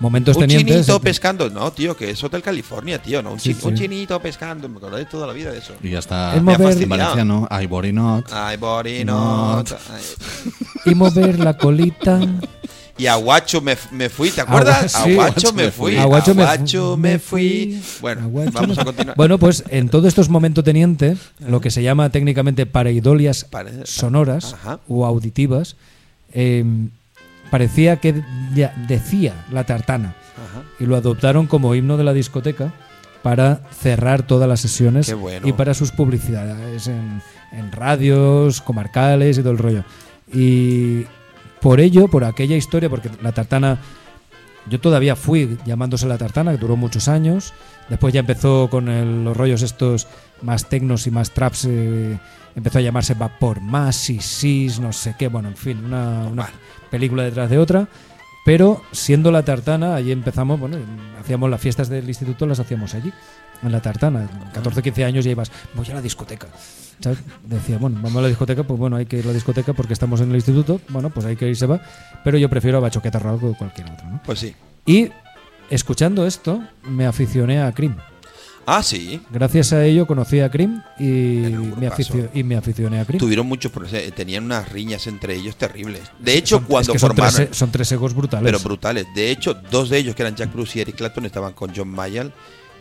Momentos 0.00 0.36
un 0.36 0.42
tenientes. 0.42 0.86
chinito 0.86 1.00
pescando. 1.00 1.50
No, 1.50 1.72
tío, 1.72 1.96
que 1.96 2.10
es 2.10 2.22
Hotel 2.22 2.42
California, 2.42 3.00
tío. 3.02 3.22
No, 3.22 3.32
un, 3.32 3.40
Sí, 3.40 3.54
chin- 3.54 3.66
un 3.66 3.76
sí. 3.76 3.82
chinito 3.84 4.20
pescando. 4.20 4.68
Me 4.68 4.76
acuerdo 4.76 4.96
de 4.96 5.04
toda 5.06 5.26
la 5.26 5.32
vida 5.32 5.50
de 5.50 5.58
eso. 5.58 5.74
Y 5.82 5.90
ya 5.90 5.98
está. 5.98 6.36
Es 6.36 6.42
Me 6.42 6.52
ha 6.54 6.56
mover- 6.58 6.66
fastidiado. 6.68 6.88
Valenciano, 7.14 7.48
Ivory 7.62 7.92
Not. 7.92 8.32
Ay, 8.32 8.56
body 8.56 9.04
Not. 9.04 9.70
not. 9.70 9.80
Y 10.86 10.94
mover 10.94 11.38
la 11.40 11.56
colita. 11.56 12.20
Y 12.96 13.06
a 13.06 13.14
Guacho 13.14 13.60
me, 13.60 13.76
me 13.92 14.08
fui, 14.08 14.30
¿te 14.30 14.40
acuerdas? 14.40 14.92
Agua- 14.96 15.04
sí. 15.06 15.12
A 15.12 15.14
Guacho 15.14 15.52
me 15.52 15.70
fui. 15.70 15.96
A 15.96 16.04
Guacho 16.04 16.34
me 16.34 16.42
fu- 16.42 16.48
Guacho 16.48 16.96
me 16.96 17.18
fui. 17.20 17.80
Bueno, 18.00 18.28
Guacho 18.28 18.50
vamos 18.52 18.76
me 18.76 18.82
a 18.82 18.84
continuar. 18.84 19.16
Bueno, 19.16 19.38
pues 19.38 19.62
en 19.68 19.88
todo 19.88 20.08
esto 20.08 20.20
es 20.20 20.28
momento 20.28 20.64
teniente, 20.64 21.16
lo 21.46 21.60
que 21.60 21.70
se 21.70 21.82
llama 21.82 22.10
técnicamente 22.10 22.66
pareidolias 22.66 23.44
Pare- 23.44 23.84
sonoras 23.86 24.54
Ajá. 24.54 24.80
o 24.88 25.06
auditivas, 25.06 25.76
eh, 26.32 26.64
parecía 27.50 27.96
que 27.96 28.22
ya 28.54 28.74
decía 28.88 29.34
la 29.52 29.64
tartana 29.64 30.14
Ajá. 30.36 30.62
y 30.78 30.86
lo 30.86 30.96
adoptaron 30.96 31.46
como 31.46 31.74
himno 31.74 31.96
de 31.96 32.04
la 32.04 32.12
discoteca 32.12 32.72
para 33.22 33.60
cerrar 33.72 34.22
todas 34.22 34.48
las 34.48 34.60
sesiones 34.60 35.12
bueno. 35.14 35.46
y 35.48 35.52
para 35.52 35.74
sus 35.74 35.90
publicidades 35.92 36.86
en, 36.86 37.20
en 37.52 37.72
radios, 37.72 38.60
comarcales 38.60 39.38
y 39.38 39.40
todo 39.42 39.52
el 39.52 39.58
rollo. 39.58 39.84
Y 40.32 41.04
por 41.60 41.80
ello, 41.80 42.08
por 42.08 42.24
aquella 42.24 42.56
historia, 42.56 42.88
porque 42.88 43.10
la 43.22 43.32
tartana, 43.32 43.78
yo 44.70 44.78
todavía 44.80 45.16
fui 45.16 45.58
llamándose 45.66 46.06
la 46.06 46.16
tartana, 46.18 46.52
que 46.52 46.58
duró 46.58 46.76
muchos 46.76 47.08
años. 47.08 47.52
Después 47.88 48.14
ya 48.14 48.20
empezó 48.20 48.68
con 48.70 48.88
el- 48.88 49.24
los 49.24 49.36
rollos 49.36 49.62
estos 49.62 50.06
más 50.42 50.68
tecnos 50.68 51.06
y 51.06 51.10
más 51.10 51.32
traps. 51.32 51.64
eh, 51.68 52.18
empezó 52.54 52.78
a 52.78 52.82
llamarse 52.82 53.14
Vapor 53.14 53.60
Más, 53.60 53.96
Sis, 53.96 54.78
no 54.80 54.92
sé 54.92 55.14
qué. 55.18 55.28
Bueno, 55.28 55.48
en 55.48 55.56
fin, 55.56 55.84
una, 55.84 56.26
una 56.28 56.48
película 56.90 57.22
detrás 57.22 57.50
de 57.50 57.58
otra. 57.58 57.88
Pero 58.44 58.82
siendo 58.92 59.30
la 59.30 59.44
tartana, 59.44 59.94
allí 59.94 60.10
empezamos, 60.10 60.58
bueno, 60.58 60.78
hacíamos 61.20 61.50
las 61.50 61.60
fiestas 61.60 61.88
del 61.88 62.08
instituto, 62.08 62.46
las 62.46 62.58
hacíamos 62.58 62.94
allí, 62.94 63.12
en 63.62 63.72
la 63.72 63.82
tartana. 63.82 64.26
14, 64.54 64.82
15 64.82 65.04
años 65.04 65.24
ya 65.24 65.32
ibas, 65.32 65.52
voy 65.74 65.86
a 65.90 65.94
la 65.94 66.00
discoteca. 66.00 66.46
¿Sabes? 67.00 67.18
Decía, 67.44 67.78
bueno, 67.78 67.98
vamos 68.02 68.16
a 68.16 68.22
la 68.22 68.28
discoteca, 68.28 68.64
pues 68.64 68.78
bueno, 68.78 68.96
hay 68.96 69.06
que 69.06 69.18
ir 69.18 69.24
a 69.24 69.28
la 69.28 69.34
discoteca 69.34 69.72
porque 69.72 69.92
estamos 69.92 70.20
en 70.20 70.30
el 70.30 70.36
instituto, 70.36 70.80
bueno, 70.88 71.10
pues 71.10 71.26
hay 71.26 71.36
que 71.36 71.46
irse 71.46 71.66
va. 71.66 71.80
Pero 72.24 72.38
yo 72.38 72.48
prefiero 72.48 72.78
a 72.78 72.80
Bachoqueta 72.80 73.18
Rao 73.18 73.38
que 73.38 73.52
cualquier 73.52 73.90
otro, 73.90 74.08
¿no? 74.08 74.22
Pues 74.24 74.38
sí. 74.38 74.54
Y 74.86 75.10
escuchando 75.70 76.26
esto, 76.26 76.62
me 76.84 77.06
aficioné 77.06 77.60
a 77.62 77.70
Cream. 77.72 77.96
Ah, 78.70 78.82
sí. 78.82 79.18
Gracias 79.30 79.72
a 79.72 79.82
ello 79.86 80.06
conocí 80.06 80.40
a 80.40 80.50
Cream 80.50 80.82
y, 80.98 81.04
me, 81.78 81.86
aficio- 81.86 82.28
y 82.34 82.42
me 82.44 82.54
aficioné 82.54 83.00
a 83.00 83.06
Cream. 83.06 83.18
Tuvieron 83.18 83.46
muchos 83.46 83.72
problemas, 83.72 84.02
eh, 84.02 84.12
tenían 84.12 84.44
unas 84.44 84.68
riñas 84.70 85.06
entre 85.06 85.34
ellos 85.36 85.56
terribles. 85.56 86.02
De 86.18 86.36
hecho, 86.36 86.56
Son- 86.56 86.64
cuando 86.64 86.92
es 86.92 86.96
que 86.96 86.98
son 86.98 87.08
formaron. 87.08 87.34
tres- 87.34 87.56
son 87.56 87.70
tres 87.72 87.90
egos 87.92 88.12
brutales. 88.14 88.44
Pero 88.44 88.58
brutales. 88.62 89.06
De 89.14 89.30
hecho, 89.30 89.54
dos 89.54 89.88
de 89.88 89.96
ellos, 89.96 90.14
que 90.14 90.20
eran 90.22 90.36
Jack 90.36 90.52
Bruce 90.52 90.78
y 90.78 90.82
Eric 90.82 90.96
Clapton, 90.96 91.24
estaban 91.24 91.54
con 91.54 91.72
John 91.74 91.88
Mayall. 91.88 92.30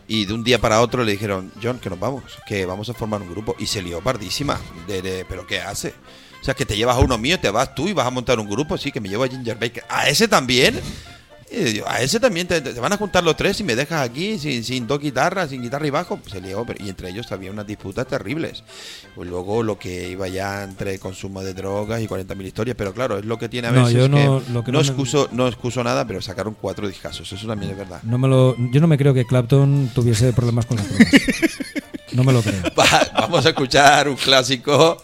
Y 0.10 0.26
de 0.26 0.34
un 0.34 0.44
día 0.44 0.60
para 0.60 0.82
otro 0.82 1.06
le 1.06 1.14
dijeron, 1.14 1.52
John, 1.64 1.80
que 1.80 1.90
nos 1.90 2.00
vamos, 2.00 2.24
que 2.46 2.66
vamos 2.66 2.90
a 2.90 2.94
formar 2.94 3.22
un 3.22 3.30
grupo. 3.30 3.56
Y 3.58 3.66
se 3.66 3.82
lió 3.82 4.02
pardísima. 4.02 4.60
De, 4.88 5.02
de, 5.02 5.24
¿Pero 5.24 5.48
qué 5.48 5.62
hace? 5.62 5.94
O 6.42 6.44
sea, 6.44 6.54
que 6.54 6.66
te 6.66 6.76
llevas 6.76 6.98
a 6.98 7.00
uno 7.00 7.18
mío, 7.18 7.40
te 7.40 7.50
vas 7.50 7.74
tú 7.74 7.88
y 7.88 7.94
vas 7.94 8.06
a 8.08 8.10
montar 8.12 8.40
un 8.40 8.50
grupo. 8.50 8.78
Sí, 8.78 8.92
que 8.92 9.00
me 9.00 9.08
llevo 9.08 9.24
a 9.24 9.28
Ginger 9.30 9.58
Baker. 9.58 9.84
¿A 9.90 10.10
ese 10.10 10.28
también? 10.28 10.80
Y 11.50 11.74
yo, 11.76 11.88
a 11.90 12.02
ese 12.02 12.20
también 12.20 12.46
te, 12.46 12.60
te 12.60 12.74
van 12.80 12.92
a 12.92 12.98
juntar 12.98 13.24
los 13.24 13.38
tres 13.38 13.60
y 13.62 13.64
me 13.64 13.76
dejas 13.76 14.02
aquí 14.08 14.38
sin, 14.38 14.64
sin 14.66 14.86
dos 14.86 15.00
guitarras, 15.00 15.50
sin 15.50 15.62
guitarra 15.62 15.88
y 15.88 15.90
bajo. 15.92 16.18
Pues 16.18 16.32
se 16.34 16.42
lió, 16.42 16.66
pero- 16.66 16.84
y 16.84 16.90
entre 16.90 17.10
ellos 17.10 17.32
había 17.32 17.52
unas 17.52 17.66
disputas 17.66 18.06
terribles. 18.06 18.64
Pues 19.16 19.30
luego 19.30 19.64
lo 19.64 19.80
que 19.80 20.10
iba 20.10 20.28
ya 20.28 20.64
entre 20.64 21.00
consumo 21.00 21.42
de 21.44 21.54
drogas 21.54 22.02
y 22.02 22.08
40.000 22.08 22.46
historias, 22.46 22.76
pero 22.78 22.94
claro, 22.94 23.18
es 23.18 23.26
lo 23.26 23.38
que 23.38 23.48
tiene 23.48 23.70
a 23.70 23.72
No, 23.72 23.86
veces. 23.86 23.98
yo 23.98 24.10
no- 24.10 24.18
que 24.46 24.52
lo 24.52 24.64
que 24.64 24.72
no, 24.74 24.80
no 24.80 24.84
me- 24.84 24.88
excuso, 24.90 25.30
no 25.32 25.48
excuso 25.48 25.84
nada, 25.84 26.06
pero 26.06 26.22
sacaron 26.22 26.56
cuatro 26.60 26.88
discasos, 26.88 27.32
eso 27.32 27.48
también 27.48 27.72
es 27.72 27.78
verdad. 27.78 28.02
No 28.04 28.18
me 28.18 28.28
lo, 28.28 28.56
yo 28.72 28.82
no 28.82 28.88
me 28.88 28.98
creo 28.98 29.14
que 29.14 29.26
Clapton 29.26 29.90
tuviese 29.96 30.34
problemas 30.34 30.66
con 30.66 30.78
las 30.78 30.88
drogas. 30.90 31.08
No 32.14 32.24
me 32.24 32.32
lo 32.34 32.42
creo. 32.42 32.64
Va- 32.80 33.12
vamos 33.14 33.46
a 33.46 33.50
escuchar 33.50 34.08
un 34.08 34.16
clásico 34.16 34.98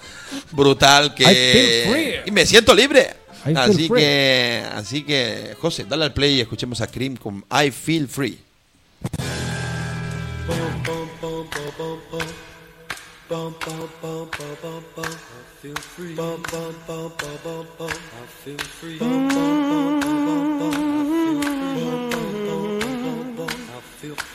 brutal 0.52 1.14
I 1.18 1.24
feel 1.24 1.28
que 1.36 1.86
free. 1.92 2.14
y 2.26 2.32
me 2.32 2.46
siento 2.46 2.74
libre. 2.74 3.23
I 3.46 3.54
feel 3.54 3.58
Así 3.58 3.88
free. 3.88 4.00
que, 4.00 4.64
así 4.74 5.04
que, 5.04 5.56
José, 5.60 5.86
dale 5.86 6.06
al 6.06 6.14
play 6.14 6.36
y 6.36 6.42
escuchemos 6.42 6.80
a 6.82 6.88
Cream 6.88 7.18
con 7.18 7.44
I 7.52 7.72
Feel 7.72 8.08
Free. 8.08 8.40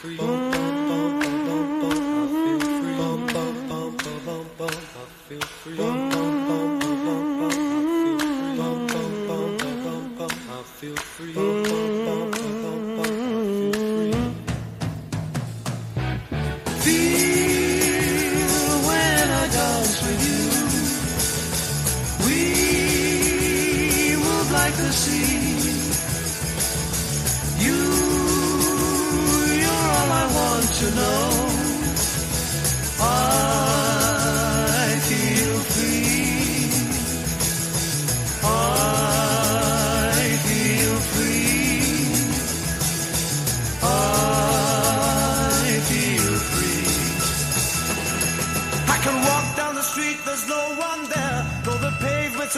Feel 0.03 0.48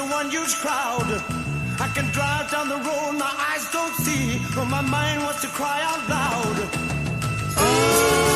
a 0.01 0.05
one 0.05 0.31
huge 0.31 0.55
crowd. 0.57 1.09
I 1.79 1.89
can 1.95 2.07
drive 2.13 2.51
down 2.51 2.69
the 2.69 2.77
road, 2.77 3.13
my 3.19 3.33
eyes 3.51 3.71
don't 3.71 3.95
see. 4.05 4.41
But 4.55 4.67
my 4.67 4.81
mind 4.81 5.23
wants 5.23 5.43
to 5.43 5.49
cry 5.49 5.79
out 5.83 6.03
loud. 6.09 6.57
I 7.57 8.30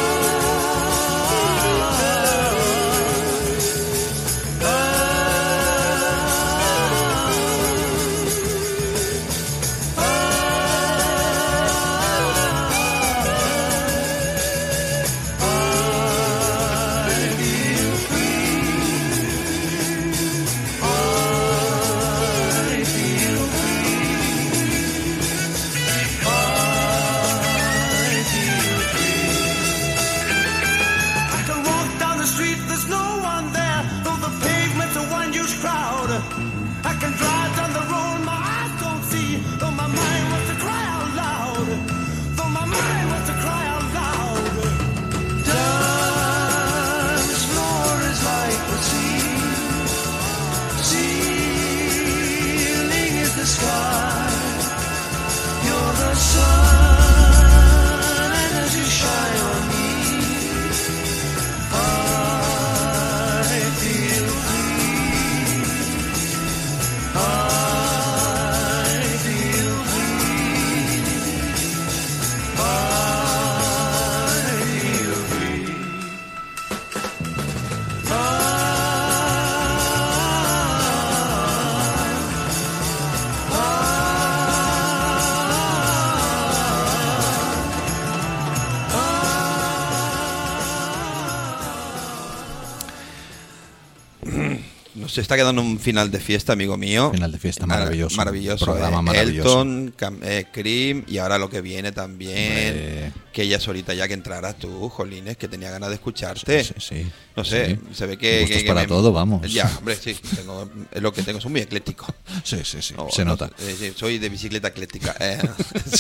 Nos 95.15 95.23
está 95.23 95.37
quedando 95.37 95.63
un 95.63 95.79
final 95.79 96.11
de 96.11 96.19
fiesta, 96.19 96.55
amigo 96.55 96.77
mío. 96.77 97.13
Final 97.13 97.31
de 97.31 97.39
fiesta 97.39 97.67
Mar- 97.67 97.79
maravilloso. 97.79 98.17
Maravilloso. 98.17 98.65
Programa 98.65 98.99
eh. 98.99 99.03
maravilloso. 99.03 99.49
Elton, 99.63 99.95
Cam- 99.97 100.19
eh, 100.25 100.47
Cream 100.53 101.05
y 101.07 101.19
ahora 101.19 101.39
lo 101.39 101.49
que 101.49 101.61
viene 101.61 101.93
también. 101.93 103.13
Que 103.33 103.43
ella 103.43 103.61
solita 103.61 103.95
ya 103.95 104.09
que 104.09 104.15
entraras 104.15 104.59
tú, 104.59 104.89
Jolines, 104.89 105.37
que 105.37 105.47
tenía 105.47 105.71
ganas 105.71 105.91
de 105.91 105.95
escucharte. 105.95 106.65
Sí, 106.65 106.75
sí, 106.79 107.07
No 107.37 107.45
sé, 107.45 107.67
sí. 107.77 107.81
se 107.95 108.07
ve 108.07 108.19
que. 108.19 108.41
Gustos 108.41 108.57
que- 108.57 108.63
que 108.65 108.69
para 108.69 108.81
me- 108.81 108.87
todo, 108.89 109.13
vamos. 109.13 109.53
Ya, 109.53 109.71
hombre, 109.79 109.95
sí. 109.95 110.17
tengo- 110.35 110.69
es 110.91 111.01
lo 111.01 111.13
que 111.13 111.23
tengo, 111.23 111.41
soy 111.41 111.53
muy 111.53 111.61
ecléctico. 111.61 112.07
Sí, 112.43 112.59
sí, 112.65 112.83
sí. 112.83 112.95
No, 112.97 113.07
se 113.11 113.25
no, 113.25 113.31
nota. 113.33 113.51
eh, 113.61 113.77
sí, 113.79 113.93
soy 113.95 114.19
de 114.19 114.29
bicicleta 114.29 114.67
ecléctica. 114.69 115.15
eh. 115.21 115.39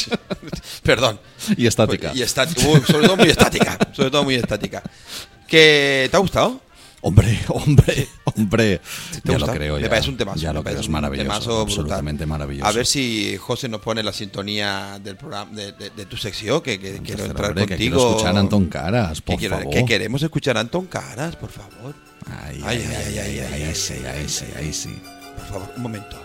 Perdón. 0.82 1.20
Y 1.57 1.66
estática. 1.69 2.11
Y 2.15 2.23
estática. 2.23 2.61
Sobre 2.86 3.07
todo 3.07 3.16
muy 3.16 3.28
estática. 3.28 3.78
Sobre 3.93 4.11
todo 4.11 4.24
muy 4.24 4.35
estática. 4.35 4.82
¿Que 5.47 6.09
¿Te 6.11 6.16
ha 6.16 6.20
gustado? 6.20 6.61
Hombre, 7.06 7.39
hombre, 7.48 8.09
hombre. 8.24 8.81
¿Te 9.22 9.32
Ya 9.32 9.39
lo 9.39 9.47
creo, 9.47 9.76
Me 9.76 9.82
ya. 9.82 9.89
parece 9.90 10.09
un 10.09 10.16
temazo. 10.16 10.39
Ya 10.40 10.52
lo 10.55 10.64
creo, 10.64 10.81
es 10.81 10.89
maravilloso. 10.89 11.24
temazo 11.28 11.51
brutal. 11.51 11.62
absolutamente 11.62 12.24
maravilloso. 12.26 12.66
A 12.66 12.72
ver 12.72 12.86
si 12.86 13.36
José 13.36 13.68
nos 13.68 13.82
pone 13.82 14.02
la 14.02 14.12
sintonía 14.12 14.98
del 15.02 15.16
programa 15.16 15.52
de, 15.55 15.72
de- 15.72 15.90
de 15.90 16.06
tu 16.06 16.16
sección, 16.16 16.62
que, 16.62 16.81
que 16.81 17.01
quiero 17.02 17.26
entrar 17.26 17.51
hombre, 17.51 17.66
que 17.66 17.74
contigo. 17.74 17.97
quiero 17.98 18.10
escuchar 18.10 18.36
a 18.36 18.40
Antón 18.40 18.66
Caras, 18.66 19.20
Que 19.20 19.26
por 19.32 19.36
quiero- 19.39 19.59
favor. 19.59 19.74
Que 19.74 19.85
queremos 19.85 20.22
escuchar 20.22 20.56
a 20.56 20.60
Antón 20.60 20.86
Caras, 20.86 21.36
por 21.36 21.51
favor. 21.51 21.94
Ay, 22.26 22.62
Ay, 22.64 22.85
ay, 22.89 22.94
ay, 22.97 22.97
ay, 22.97 23.18
ay, 23.18 23.18
ay, 23.18 23.39
ay, 23.52 23.62
ahí 23.64 23.74
sí, 23.74 23.94
ahí 24.06 24.28
sí, 24.28 24.44
ahí 24.56 24.72
sí. 24.72 24.98
Por 25.36 25.47
favor, 25.47 25.72
un 25.76 25.82
momento. 25.82 26.16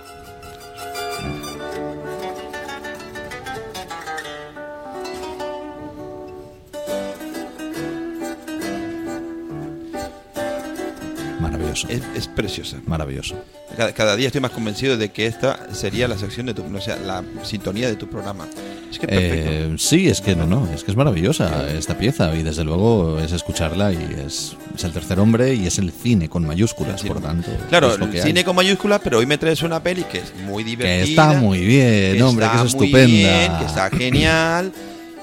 Maravilloso. 11.69 11.87
Es, 11.89 12.17
es 12.17 12.27
preciosa. 12.27 12.77
Maravilloso. 12.85 13.35
Cada, 13.77 13.93
cada 13.93 14.15
día 14.15 14.27
estoy 14.27 14.41
más 14.41 14.51
convencido 14.51 14.97
de 14.97 15.09
que 15.09 15.27
esta 15.27 15.73
sería 15.73 16.07
la 16.07 16.17
sección 16.17 16.47
de 16.47 16.53
tu, 16.53 16.63
o 16.63 16.81
sea, 16.81 16.97
la 16.97 17.23
sintonía 17.43 17.87
de 17.87 17.95
tu 17.95 18.07
programa. 18.07 18.47
Es 18.91 18.97
que 18.97 19.05
es 19.05 19.11
perfecto. 19.11 19.51
Eh, 19.51 19.75
sí, 19.77 20.07
es 20.09 20.21
que 20.21 20.35
no, 20.35 20.47
no, 20.47 20.67
es 20.73 20.83
que 20.83 20.89
es 20.91 20.97
maravillosa 20.97 21.71
esta 21.71 21.95
pieza 21.97 22.35
y 22.35 22.41
desde 22.41 22.63
luego 22.63 23.19
es 23.19 23.31
escucharla 23.31 23.93
y 23.93 23.97
es, 24.25 24.55
es 24.75 24.83
el 24.83 24.91
tercer 24.91 25.19
hombre 25.19 25.53
y 25.53 25.67
es 25.67 25.77
el 25.77 25.91
cine 25.91 26.27
con 26.27 26.45
mayúsculas, 26.45 27.03
por 27.03 27.21
tanto. 27.21 27.51
Claro, 27.69 27.93
es 27.93 27.99
lo 27.99 28.09
que 28.09 28.17
el 28.17 28.23
hay. 28.23 28.27
cine 28.29 28.43
con 28.43 28.55
mayúsculas, 28.55 28.99
pero 29.03 29.19
hoy 29.19 29.27
me 29.27 29.37
traes 29.37 29.61
una 29.61 29.81
peli 29.83 30.03
que 30.05 30.19
es 30.19 30.33
muy 30.43 30.63
divertida. 30.63 31.05
Que 31.05 31.09
está 31.11 31.33
muy 31.33 31.59
bien, 31.59 32.21
hombre, 32.23 32.47
que 32.47 32.51
está 32.55 32.65
es 32.67 32.75
muy 32.75 32.85
estupenda. 32.87 33.07
bien, 33.07 33.57
que 33.59 33.65
está 33.65 33.89
genial 33.91 34.71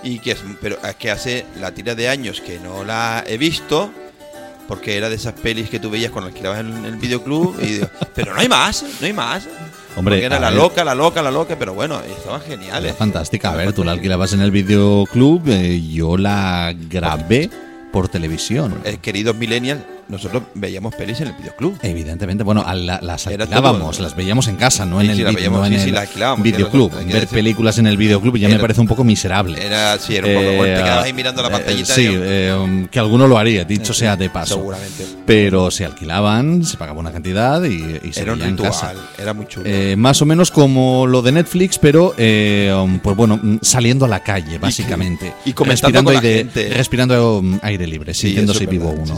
y 0.04 0.18
que 0.20 0.30
es, 0.32 0.38
pero 0.60 0.78
es 0.86 0.94
que 0.94 1.10
hace 1.10 1.44
la 1.60 1.72
tira 1.72 1.96
de 1.96 2.08
años 2.08 2.40
que 2.40 2.60
no 2.60 2.84
la 2.84 3.24
he 3.26 3.36
visto 3.36 3.90
porque 4.68 4.96
era 4.96 5.08
de 5.08 5.16
esas 5.16 5.34
pelis 5.34 5.68
que 5.70 5.78
tú 5.78 5.90
veías 5.90 6.10
cuando 6.10 6.28
alquilabas 6.28 6.60
en 6.60 6.84
el 6.84 6.96
videoclub 6.96 7.56
y 7.62 7.66
digo, 7.66 7.88
pero 8.14 8.34
no 8.34 8.40
hay 8.40 8.48
más, 8.48 8.84
no 9.00 9.06
hay 9.06 9.12
más. 9.12 9.46
Hombre, 9.96 10.16
Porque 10.16 10.26
era 10.26 10.38
la 10.38 10.50
ver. 10.50 10.58
loca, 10.58 10.84
la 10.84 10.94
loca, 10.94 11.22
la 11.22 11.30
loca, 11.30 11.56
pero 11.58 11.72
bueno, 11.72 11.98
estaban 12.02 12.42
geniales. 12.42 12.84
Era 12.84 12.94
fantástica. 12.94 13.52
A 13.52 13.56
ver, 13.56 13.72
tú 13.72 13.82
la 13.82 13.92
alquilabas 13.92 14.34
en 14.34 14.42
el 14.42 14.50
videoclub, 14.50 15.48
eh, 15.48 15.80
yo 15.90 16.18
la 16.18 16.74
grabé 16.90 17.48
por 17.92 18.08
televisión. 18.08 18.74
Eh, 18.84 18.98
queridos 19.00 19.34
millennials, 19.36 19.80
nosotros 20.08 20.42
veíamos 20.54 20.94
pelis 20.94 21.20
en 21.20 21.28
el 21.28 21.32
videoclub. 21.34 21.78
Evidentemente, 21.82 22.44
bueno, 22.44 22.64
la- 22.74 23.00
las 23.02 23.26
alquilábamos, 23.26 23.96
todo. 23.96 24.02
las 24.04 24.16
veíamos 24.16 24.48
en 24.48 24.56
casa, 24.56 24.84
no 24.86 25.00
Sí, 25.00 25.06
en 25.06 25.10
el, 25.12 25.16
sí, 25.18 25.22
la 25.22 25.30
vi- 25.30 25.36
veíamos, 25.36 25.60
no 25.60 25.66
en 25.66 25.72
sí, 25.74 25.78
sí, 25.80 25.88
el 25.88 25.94
la 25.94 26.00
alquilábamos, 26.02 26.42
videoclub. 26.44 26.92
Ver 26.94 27.06
decir. 27.06 27.28
películas 27.28 27.78
en 27.78 27.86
el 27.86 27.96
videoclub 27.96 28.36
ya 28.36 28.48
me 28.48 28.58
parece 28.58 28.80
un 28.80 28.86
poco 28.86 29.04
miserable. 29.04 29.64
Era, 29.64 29.98
sí, 29.98 30.16
era 30.16 30.26
un 30.28 30.34
poco, 30.34 30.56
bueno, 30.56 30.76
te 30.76 30.82
quedabas 30.82 31.04
ahí 31.04 31.12
mirando 31.12 31.42
la 31.42 31.48
eh, 31.48 31.52
pantallita 31.52 31.94
sí, 31.94 32.02
y- 32.02 32.08
eh, 32.14 32.54
um, 32.58 32.86
que 32.86 32.98
alguno 32.98 33.26
lo 33.26 33.38
haría, 33.38 33.64
dicho 33.64 33.92
sea 33.92 34.16
de 34.16 34.30
paso. 34.30 34.54
seguramente. 34.56 35.06
Pero 35.26 35.70
se 35.70 35.84
alquilaban, 35.84 36.64
se 36.64 36.76
pagaba 36.76 37.00
una 37.00 37.12
cantidad 37.12 37.62
y, 37.64 37.98
y 38.04 38.12
se 38.12 38.20
Era 38.22 38.32
un 38.34 38.42
en 38.42 38.50
ritual, 38.50 38.70
casa. 38.70 38.94
era 39.18 39.32
muy 39.34 39.46
chulo. 39.46 39.66
Eh, 39.68 39.96
más 39.96 40.22
o 40.22 40.26
menos 40.26 40.50
como 40.50 41.06
lo 41.06 41.22
de 41.22 41.32
Netflix, 41.32 41.78
pero 41.78 42.14
eh, 42.16 42.72
um, 42.80 42.98
pues 43.00 43.16
bueno, 43.16 43.38
mm, 43.42 43.58
saliendo 43.62 44.04
a 44.04 44.08
la 44.08 44.20
calle, 44.20 44.58
básicamente. 44.58 45.32
y 45.44 45.52
comentando 45.52 45.66
respirando 46.00 46.04
con 46.04 46.14
la 46.14 46.20
aire, 46.20 46.38
gente. 46.38 46.68
respirando 46.74 47.42
aire 47.62 47.86
libre, 47.86 48.14
Sí, 48.14 48.28
sintiéndose 48.28 48.66
vivo 48.66 48.90
uno. 48.90 49.16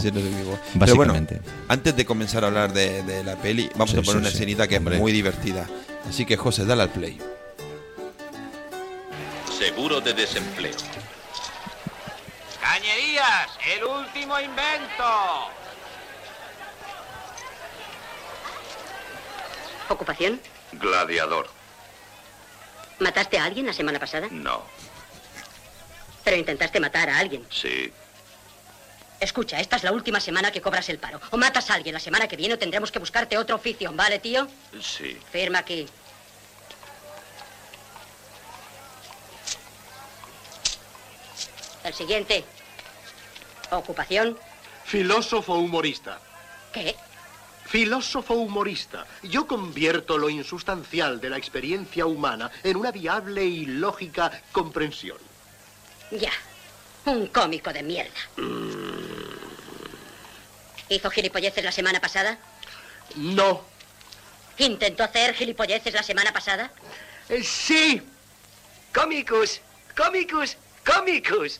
Vivo. 0.85 0.85
Pero 0.85 0.95
bueno, 0.95 1.13
Básicamente. 1.13 1.49
antes 1.67 1.95
de 1.95 2.05
comenzar 2.05 2.43
a 2.43 2.47
hablar 2.47 2.73
de, 2.73 3.03
de 3.03 3.23
la 3.23 3.35
peli, 3.35 3.69
vamos 3.75 3.91
Sí, 3.91 3.97
a 3.97 4.01
poner 4.01 4.11
sí, 4.13 4.17
una 4.17 4.29
sí, 4.29 4.35
escenita 4.35 4.67
que 4.67 4.77
hombre. 4.77 4.95
es 4.95 5.01
muy 5.01 5.11
divertida. 5.11 5.67
Así 6.07 6.25
que 6.25 6.37
José, 6.37 6.65
dale 6.65 6.83
al 6.83 6.89
play. 6.89 7.19
Seguro 9.57 9.99
de 10.01 10.13
desempleo. 10.13 10.75
Cañerías, 12.61 13.49
el 13.75 13.83
último 13.83 14.39
invento. 14.39 15.03
¿Ocupación? 19.89 20.39
Gladiador. 20.73 21.49
¿Mataste 22.99 23.37
a 23.39 23.45
alguien 23.45 23.65
la 23.65 23.73
semana 23.73 23.99
pasada? 23.99 24.27
No. 24.29 24.63
Pero 26.23 26.37
intentaste 26.37 26.79
matar 26.79 27.09
a 27.09 27.17
alguien. 27.17 27.45
Sí. 27.49 27.91
Escucha, 29.19 29.59
esta 29.59 29.75
es 29.75 29.83
la 29.83 29.91
última 29.91 30.19
semana 30.19 30.51
que 30.51 30.61
cobras 30.61 30.87
el 30.89 30.97
paro. 30.97 31.19
O 31.31 31.37
matas 31.37 31.69
a 31.69 31.73
alguien 31.73 31.93
la 31.93 31.99
semana 31.99 32.27
que 32.27 32.37
viene 32.37 32.53
o 32.53 32.59
tendremos 32.59 32.91
que 32.91 32.99
buscarte 32.99 33.37
otro 33.37 33.57
oficio, 33.57 33.91
¿vale, 33.93 34.19
tío? 34.19 34.47
Sí. 34.81 35.17
Firma 35.31 35.59
aquí. 35.59 35.85
El 41.83 41.93
siguiente. 41.93 42.45
Ocupación. 43.71 44.37
Filósofo 44.85 45.55
humorista. 45.55 46.19
¿Qué? 46.73 46.95
Filósofo 47.65 48.33
humorista. 48.33 49.05
Yo 49.23 49.45
convierto 49.45 50.17
lo 50.17 50.29
insustancial 50.29 51.19
de 51.19 51.29
la 51.29 51.37
experiencia 51.37 52.05
humana 52.05 52.49
en 52.63 52.77
una 52.77 52.91
viable 52.91 53.45
y 53.45 53.65
lógica 53.65 54.41
comprensión. 54.51 55.17
Ya. 56.11 56.31
Un 57.05 57.27
cómico 57.27 57.71
de 57.73 57.83
mierda. 57.83 58.19
¿Hizo 60.89 61.09
gilipolleces 61.09 61.63
la 61.63 61.71
semana 61.71 61.99
pasada? 61.99 62.37
No. 63.15 63.63
¿Intentó 64.57 65.03
hacer 65.03 65.33
gilipolleces 65.33 65.93
la 65.93 66.03
semana 66.03 66.33
pasada? 66.33 66.71
sí. 67.43 68.01
Cómicos, 68.93 69.61
cómicos, 69.95 70.57
cómicos. 70.83 71.59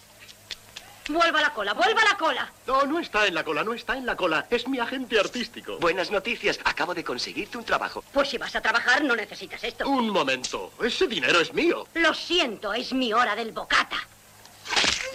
Vuelva 1.09 1.39
a 1.39 1.41
la 1.43 1.53
cola, 1.53 1.73
vuelva 1.73 2.01
a 2.01 2.05
la 2.05 2.17
cola. 2.17 2.51
No, 2.67 2.85
no 2.85 2.99
está 2.99 3.25
en 3.25 3.33
la 3.33 3.43
cola, 3.43 3.63
no 3.63 3.73
está 3.73 3.95
en 3.97 4.05
la 4.05 4.15
cola. 4.15 4.45
Es 4.49 4.67
mi 4.67 4.79
agente 4.79 5.19
artístico. 5.19 5.77
Buenas 5.79 6.11
noticias, 6.11 6.59
acabo 6.63 6.93
de 6.93 7.03
conseguirte 7.03 7.57
un 7.57 7.63
trabajo. 7.63 8.03
Pues 8.13 8.29
si 8.29 8.37
vas 8.37 8.55
a 8.55 8.61
trabajar 8.61 9.03
no 9.03 9.15
necesitas 9.15 9.63
esto. 9.63 9.87
Un 9.87 10.09
momento. 10.09 10.71
Ese 10.83 11.07
dinero 11.07 11.39
es 11.39 11.53
mío. 11.53 11.87
Lo 11.95 12.13
siento, 12.13 12.73
es 12.73 12.93
mi 12.93 13.11
hora 13.13 13.35
del 13.35 13.51
bocata. 13.51 13.97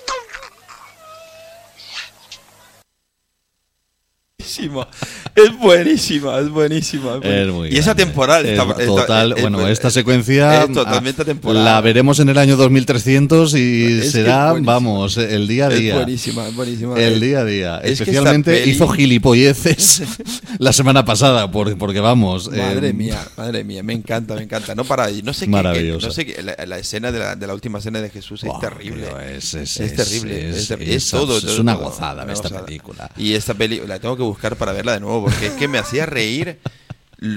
Não 0.06 0.23
Buenísima. 4.44 4.88
Es 5.34 5.58
buenísima, 5.58 6.38
es 6.38 6.48
buenísima. 6.50 7.14
es 7.14 7.20
buenísima. 7.20 7.40
Es 7.42 7.48
muy 7.52 7.68
y 7.70 7.76
esa 7.78 7.94
grande. 7.94 8.04
temporal. 8.04 8.46
Es 8.46 8.86
total, 8.86 9.32
es- 9.32 9.40
bueno, 9.42 9.66
es- 9.66 9.72
esta 9.72 9.90
secuencia 9.90 10.64
es 10.64 10.72
totalmente 10.72 11.22
ah, 11.22 11.24
temporal. 11.24 11.64
la 11.64 11.80
veremos 11.80 12.20
en 12.20 12.28
el 12.28 12.38
año 12.38 12.56
2300 12.56 13.54
y 13.54 14.00
Es 14.00 14.12
será, 14.12 14.54
es 14.56 14.62
vamos, 14.62 15.16
el 15.16 15.48
día 15.48 15.66
a 15.68 15.72
Es 15.72 15.78
día. 15.80 15.94
buenísima, 15.96 16.46
es 16.46 16.54
buenísima. 16.54 16.98
El 17.00 17.20
día 17.20 17.40
a 17.40 17.44
día. 17.44 17.78
Es 17.78 18.00
Especialmente 18.00 18.52
peli- 18.52 18.70
hizo 18.70 18.86
gilipolleces 18.88 20.02
la 20.58 20.72
semana 20.72 21.04
pasada, 21.04 21.50
por- 21.50 21.76
porque 21.78 22.00
vamos. 22.00 22.50
Madre 22.50 22.88
eh, 22.88 22.92
mía, 22.92 23.26
madre 23.36 23.64
mía, 23.64 23.82
me 23.82 23.92
encanta, 23.94 24.34
me 24.34 24.42
encanta. 24.42 24.74
No 24.74 24.84
para, 24.84 25.08
no 25.10 25.32
sé 25.32 25.46
qué- 25.46 25.50
Maravilloso. 25.50 26.00
qué, 26.00 26.06
no 26.06 26.12
sé 26.12 26.26
qué, 26.26 26.42
la, 26.42 26.56
la 26.66 26.78
escena 26.78 27.10
de 27.10 27.18
la, 27.18 27.34
de 27.36 27.46
la 27.46 27.54
última 27.54 27.78
escena 27.78 28.00
de 28.00 28.10
Jesús 28.10 28.44
es 28.44 28.52
terrible. 28.60 29.06
Es, 29.36 29.54
es- 29.54 29.80
Es 29.80 29.80
es- 29.80 29.94
terrible, 29.96 30.50
es- 30.50 30.56
es, 30.56 30.70
es 30.70 30.80
es 31.04 31.10
todo, 31.10 31.38
es 31.38 31.44
todo, 31.44 31.60
una 31.60 31.74
todo. 31.74 31.84
gozada 31.84 32.22
Una 32.24 32.32
esta 32.32 32.48
gozada. 32.48 32.66
película. 32.66 33.10
Y 33.16 33.32
esta 33.34 33.54
peli 33.54 33.80
la 33.86 33.98
tengo 33.98 34.16
que 34.16 34.22
buscar 34.22 34.33
para 34.56 34.72
verla 34.72 34.92
de 34.94 35.00
nuevo 35.00 35.24
porque 35.24 35.46
es 35.46 35.52
que 35.52 35.68
me 35.68 35.78
hacía 35.78 36.06
reír, 36.06 36.58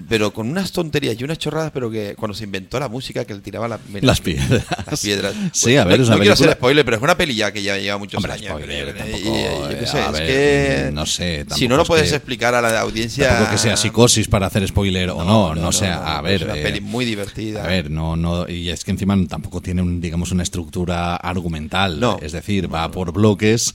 pero 0.10 0.34
con 0.34 0.50
unas 0.50 0.74
tonterías 0.74 1.16
y 1.18 1.24
unas 1.24 1.38
chorradas, 1.38 1.72
pero 1.72 1.90
que 1.90 2.16
cuando 2.16 2.36
se 2.36 2.44
inventó 2.44 2.78
la 2.78 2.90
música 2.90 3.24
que 3.24 3.34
le 3.36 3.40
tiraba 3.40 3.70
la- 3.70 3.80
Las 4.02 4.20
piedras. 4.20 4.66
Las 4.90 5.02
piedras. 5.02 5.34
Sí, 5.54 5.78
a 5.78 5.86
ver, 5.86 6.00
no, 6.00 6.04
es 6.04 6.10
una 6.10 6.18
no 6.18 6.22
quiero 6.24 6.34
hacer 6.34 6.52
spoiler, 6.54 6.84
pero 6.84 6.98
es 6.98 7.04
una 7.04 7.16
peli 7.16 7.36
ya 7.36 7.54
que 7.54 7.64
ya 7.64 7.78
lleva 7.78 7.98
muchos 7.98 8.18
Hombre, 8.18 8.34
años. 8.34 8.48
spoiler, 8.50 8.90
Y- 8.90 8.98
tampoco, 8.98 9.18
y- 9.18 9.42
yo 9.72 9.80
qué 9.80 9.84
eh, 9.84 9.88
sé, 9.88 10.00
es 10.06 10.12
ver, 10.12 10.28
que 10.28 10.92
no 10.92 11.06
sé, 11.06 11.46
si 11.56 11.68
no 11.70 11.78
lo 11.78 11.84
es 11.84 11.88
puedes 11.88 12.10
que- 12.10 12.16
explicar 12.18 12.54
a 12.56 12.62
la 12.62 12.82
audiencia 12.82 13.30
Tampoco 13.30 13.52
que 13.52 13.58
sea 13.60 13.78
psicosis 13.78 14.28
para 14.28 14.48
hacer 14.48 14.68
spoiler 14.68 15.12
o 15.12 15.24
no, 15.24 15.56
no, 15.56 15.72
sé, 15.72 15.88
a 15.88 16.20
ver. 16.22 16.34
es 16.36 16.42
una 16.42 16.58
eh, 16.58 16.64
peli 16.64 16.82
muy 16.82 17.06
divertida. 17.06 17.64
A 17.64 17.68
ver, 17.68 17.90
no, 17.90 18.18
no, 18.18 18.50
y 18.50 18.70
es 18.70 18.84
que 18.84 18.92
encima 18.92 19.16
tampoco 19.30 19.62
tiene 19.62 19.82
un, 19.82 20.02
digamos, 20.02 20.32
una 20.34 20.44
estructura 20.44 21.16
argumental. 21.16 21.98
No. 22.00 22.20
Es 22.22 22.34
decir, 22.34 22.74
va 22.74 22.92
por 22.92 23.14
bloques. 23.14 23.74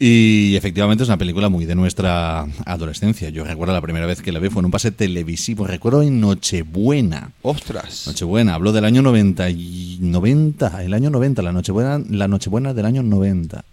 Y 0.00 0.54
efectivamente 0.54 1.02
es 1.02 1.08
una 1.08 1.18
película 1.18 1.48
muy 1.48 1.64
de 1.64 1.74
nuestra 1.74 2.46
adolescencia. 2.64 3.30
Yo 3.30 3.42
recuerdo 3.44 3.74
la 3.74 3.80
primera 3.80 4.06
vez 4.06 4.22
que 4.22 4.30
la 4.30 4.38
vi 4.38 4.48
fue 4.48 4.60
en 4.60 4.66
un 4.66 4.70
pase 4.70 4.92
televisivo. 4.92 5.66
Recuerdo 5.66 6.02
en 6.02 6.20
Nochebuena. 6.20 7.32
Ostras. 7.42 8.06
Nochebuena, 8.06 8.54
hablo 8.54 8.70
del 8.70 8.84
año 8.84 9.02
90, 9.02 9.50
y 9.50 9.98
90 10.00 10.84
el 10.84 10.94
año 10.94 11.10
90, 11.10 11.42
la 11.42 11.52
Nochebuena, 11.52 12.00
la 12.10 12.28
Nochebuena 12.28 12.74
del 12.74 12.86
año 12.86 13.02
90. 13.02 13.64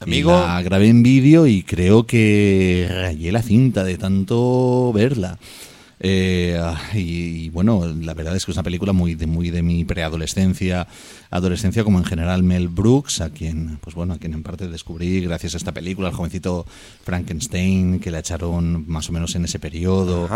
Amigo. 0.00 0.30
Y 0.30 0.46
la 0.46 0.62
grabé 0.62 0.88
en 0.88 1.04
vídeo 1.04 1.46
y 1.46 1.62
creo 1.62 2.04
que 2.04 2.88
rayé 2.90 3.30
la 3.30 3.42
cinta 3.42 3.84
de 3.84 3.96
tanto 3.96 4.92
verla. 4.92 5.38
Eh, 6.02 6.58
y, 6.94 6.98
y 6.98 7.48
bueno, 7.50 7.84
la 7.86 8.14
verdad 8.14 8.34
es 8.34 8.46
que 8.46 8.52
es 8.52 8.56
una 8.56 8.62
película 8.62 8.92
muy 8.94 9.14
de, 9.14 9.26
muy 9.26 9.50
de 9.50 9.62
mi 9.62 9.84
preadolescencia, 9.84 10.86
adolescencia 11.30 11.84
como 11.84 11.98
en 11.98 12.04
general 12.06 12.42
Mel 12.42 12.68
Brooks, 12.68 13.20
a 13.20 13.28
quien, 13.30 13.78
pues 13.82 13.94
bueno, 13.94 14.14
a 14.14 14.18
quien 14.18 14.32
en 14.32 14.42
parte 14.42 14.66
descubrí 14.68 15.20
gracias 15.20 15.52
a 15.54 15.56
esta 15.58 15.72
película, 15.72 16.08
al 16.08 16.14
jovencito 16.14 16.64
Frankenstein, 17.04 18.00
que 18.00 18.10
la 18.10 18.20
echaron 18.20 18.84
más 18.88 19.08
o 19.08 19.12
menos 19.12 19.34
en 19.34 19.44
ese 19.44 19.58
periodo 19.58 20.26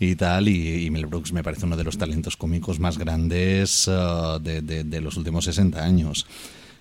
y 0.00 0.14
tal, 0.16 0.48
y, 0.48 0.86
y 0.86 0.90
Mel 0.90 1.06
Brooks 1.06 1.32
me 1.32 1.42
parece 1.42 1.66
uno 1.66 1.76
de 1.76 1.84
los 1.84 1.98
talentos 1.98 2.36
cómicos 2.36 2.80
más 2.80 2.96
grandes 2.96 3.88
eh, 3.88 4.38
de, 4.40 4.62
de- 4.62 4.84
de 4.84 5.00
los 5.00 5.16
últimos 5.16 5.44
60 5.44 5.82
años. 5.84 6.26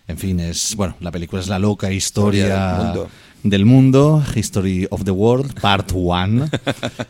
En 0.08 0.18
fin, 0.18 0.40
es 0.40 0.76
bueno, 0.76 0.96
la 1.00 1.12
película 1.12 1.42
es 1.42 1.48
la 1.48 1.60
loca 1.60 1.92
historia 1.92 2.46
Historia 2.48 3.10
del 3.44 3.66
mundo. 3.66 4.24
History 4.36 4.88
of 4.90 5.04
the 5.04 5.12
World, 5.12 5.60
Part 5.60 5.92
1, 5.94 6.50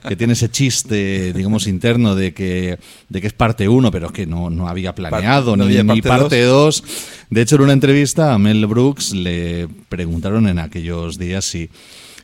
que 0.07 0.15
tiene 0.15 0.33
ese 0.33 0.49
chiste, 0.49 1.33
digamos, 1.33 1.67
interno 1.67 2.15
de 2.15 2.33
que, 2.33 2.79
de 3.09 3.21
que 3.21 3.27
es 3.27 3.33
parte 3.33 3.67
1, 3.67 3.91
pero 3.91 4.11
que 4.11 4.25
no, 4.25 4.49
no 4.49 4.67
había 4.67 4.95
planeado, 4.95 5.55
no 5.55 5.65
ni, 5.65 5.77
había 5.77 5.83
ni 5.93 6.01
parte 6.01 6.21
parte 6.21 6.43
2. 6.43 6.83
De 7.29 7.41
hecho, 7.41 7.55
en 7.55 7.61
una 7.61 7.73
entrevista 7.73 8.33
a 8.33 8.37
Mel 8.37 8.65
Brooks 8.65 9.13
le 9.13 9.67
preguntaron 9.89 10.47
en 10.47 10.59
aquellos 10.59 11.17
días 11.17 11.45
si 11.45 11.69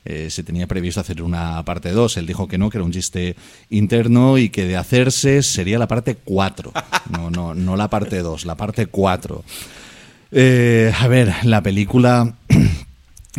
eh, 0.09 0.29
se 0.29 0.43
tenía 0.43 0.67
previsto 0.67 1.01
hacer 1.01 1.21
una 1.21 1.63
parte 1.65 1.91
2. 1.91 2.17
Él 2.17 2.27
dijo 2.27 2.47
que 2.47 2.57
no, 2.57 2.69
que 2.69 2.77
era 2.77 2.85
un 2.85 2.93
chiste 2.93 3.35
interno 3.69 4.37
y 4.37 4.49
que 4.49 4.65
de 4.65 4.77
hacerse 4.77 5.43
sería 5.43 5.77
la 5.77 5.87
parte 5.87 6.15
4. 6.23 6.71
No, 7.09 7.29
no, 7.29 7.53
no 7.53 7.77
la 7.77 7.89
parte 7.89 8.19
2, 8.19 8.45
la 8.45 8.55
parte 8.55 8.87
4. 8.87 9.43
Eh, 10.31 10.93
a 10.97 11.07
ver, 11.07 11.33
la 11.43 11.61
película 11.63 12.35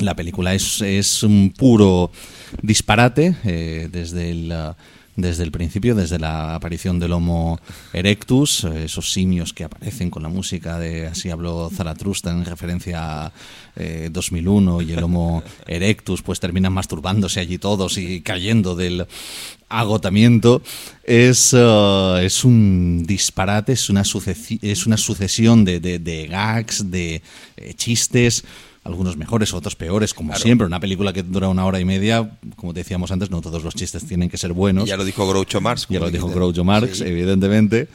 La 0.01 0.15
película 0.15 0.55
es, 0.55 0.81
es 0.81 1.23
un 1.23 1.53
puro 1.57 2.11
disparate 2.63 3.35
eh, 3.45 3.89
desde 3.91 4.31
el... 4.31 4.53
uh, 4.53 4.75
desde 5.21 5.43
el 5.43 5.51
principio, 5.51 5.97
desde 5.97 6.17
la 6.21 6.55
aparición 6.55 7.01
del 7.01 7.11
Homo 7.13 7.59
erectus, 7.93 8.63
eh, 8.63 8.85
esos 8.85 9.13
simios 9.13 9.53
que 9.53 9.65
aparecen 9.65 10.11
con 10.11 10.23
la 10.23 10.29
música 10.29 10.79
de 10.79 11.09
Así 11.09 11.29
habló 11.29 11.69
Zaratrusta 11.75 12.31
en 12.31 12.45
referencia 12.45 13.25
a 13.27 13.33
eh, 13.75 14.11
2001 14.13 14.81
y 14.83 14.93
el 14.93 15.03
Homo 15.03 15.43
erectus, 15.67 16.23
pues 16.23 16.39
terminan 16.39 16.73
masturbándose 16.73 17.41
allí 17.41 17.59
todos 17.59 17.99
y 17.99 18.21
cayendo 18.21 18.77
del 18.77 19.09
agotamiento. 19.69 20.63
Es, 21.03 21.53
eh, 21.53 22.21
es 22.23 22.45
un 22.45 23.03
disparate, 23.05 23.73
es 23.73 23.91
una, 23.91 24.03
es 24.63 24.87
una 24.87 24.97
sucesión 24.97 25.65
de, 25.65 25.81
de- 25.81 25.99
de 25.99 26.29
gags, 26.29 26.93
de 26.93 27.23
eh, 27.57 27.75
chistes 27.75 28.45
algunos 28.89 29.17
mejores, 29.17 29.55
otros 29.55 29.77
peores, 29.77 30.15
como 30.15 30.31
Claro. 30.31 30.43
siempre. 30.43 30.67
Una 30.67 30.81
película 30.81 31.13
que 31.13 31.23
dura 31.23 31.49
una 31.49 31.65
hora 31.67 31.79
y 31.79 31.85
media, 31.85 32.39
como 32.57 32.73
te 32.75 32.81
decíamos 32.81 33.11
antes, 33.13 33.31
no 33.31 33.41
todos 33.41 33.63
los 33.63 33.75
chistes 33.75 34.05
tienen 34.07 34.29
que 34.29 34.37
ser 34.39 34.53
buenos. 34.53 34.87
Y 34.87 34.89
ya 34.89 34.97
lo 34.97 35.05
dijo 35.05 35.29
Groucho 35.29 35.61
Marx. 35.61 35.87
Ya 35.89 36.01
lo 36.01 36.11
dijo. 36.11 36.29
Groucho 36.29 36.65
Marx, 36.65 36.99
Sí. 36.99 37.05
evidentemente. 37.05 37.89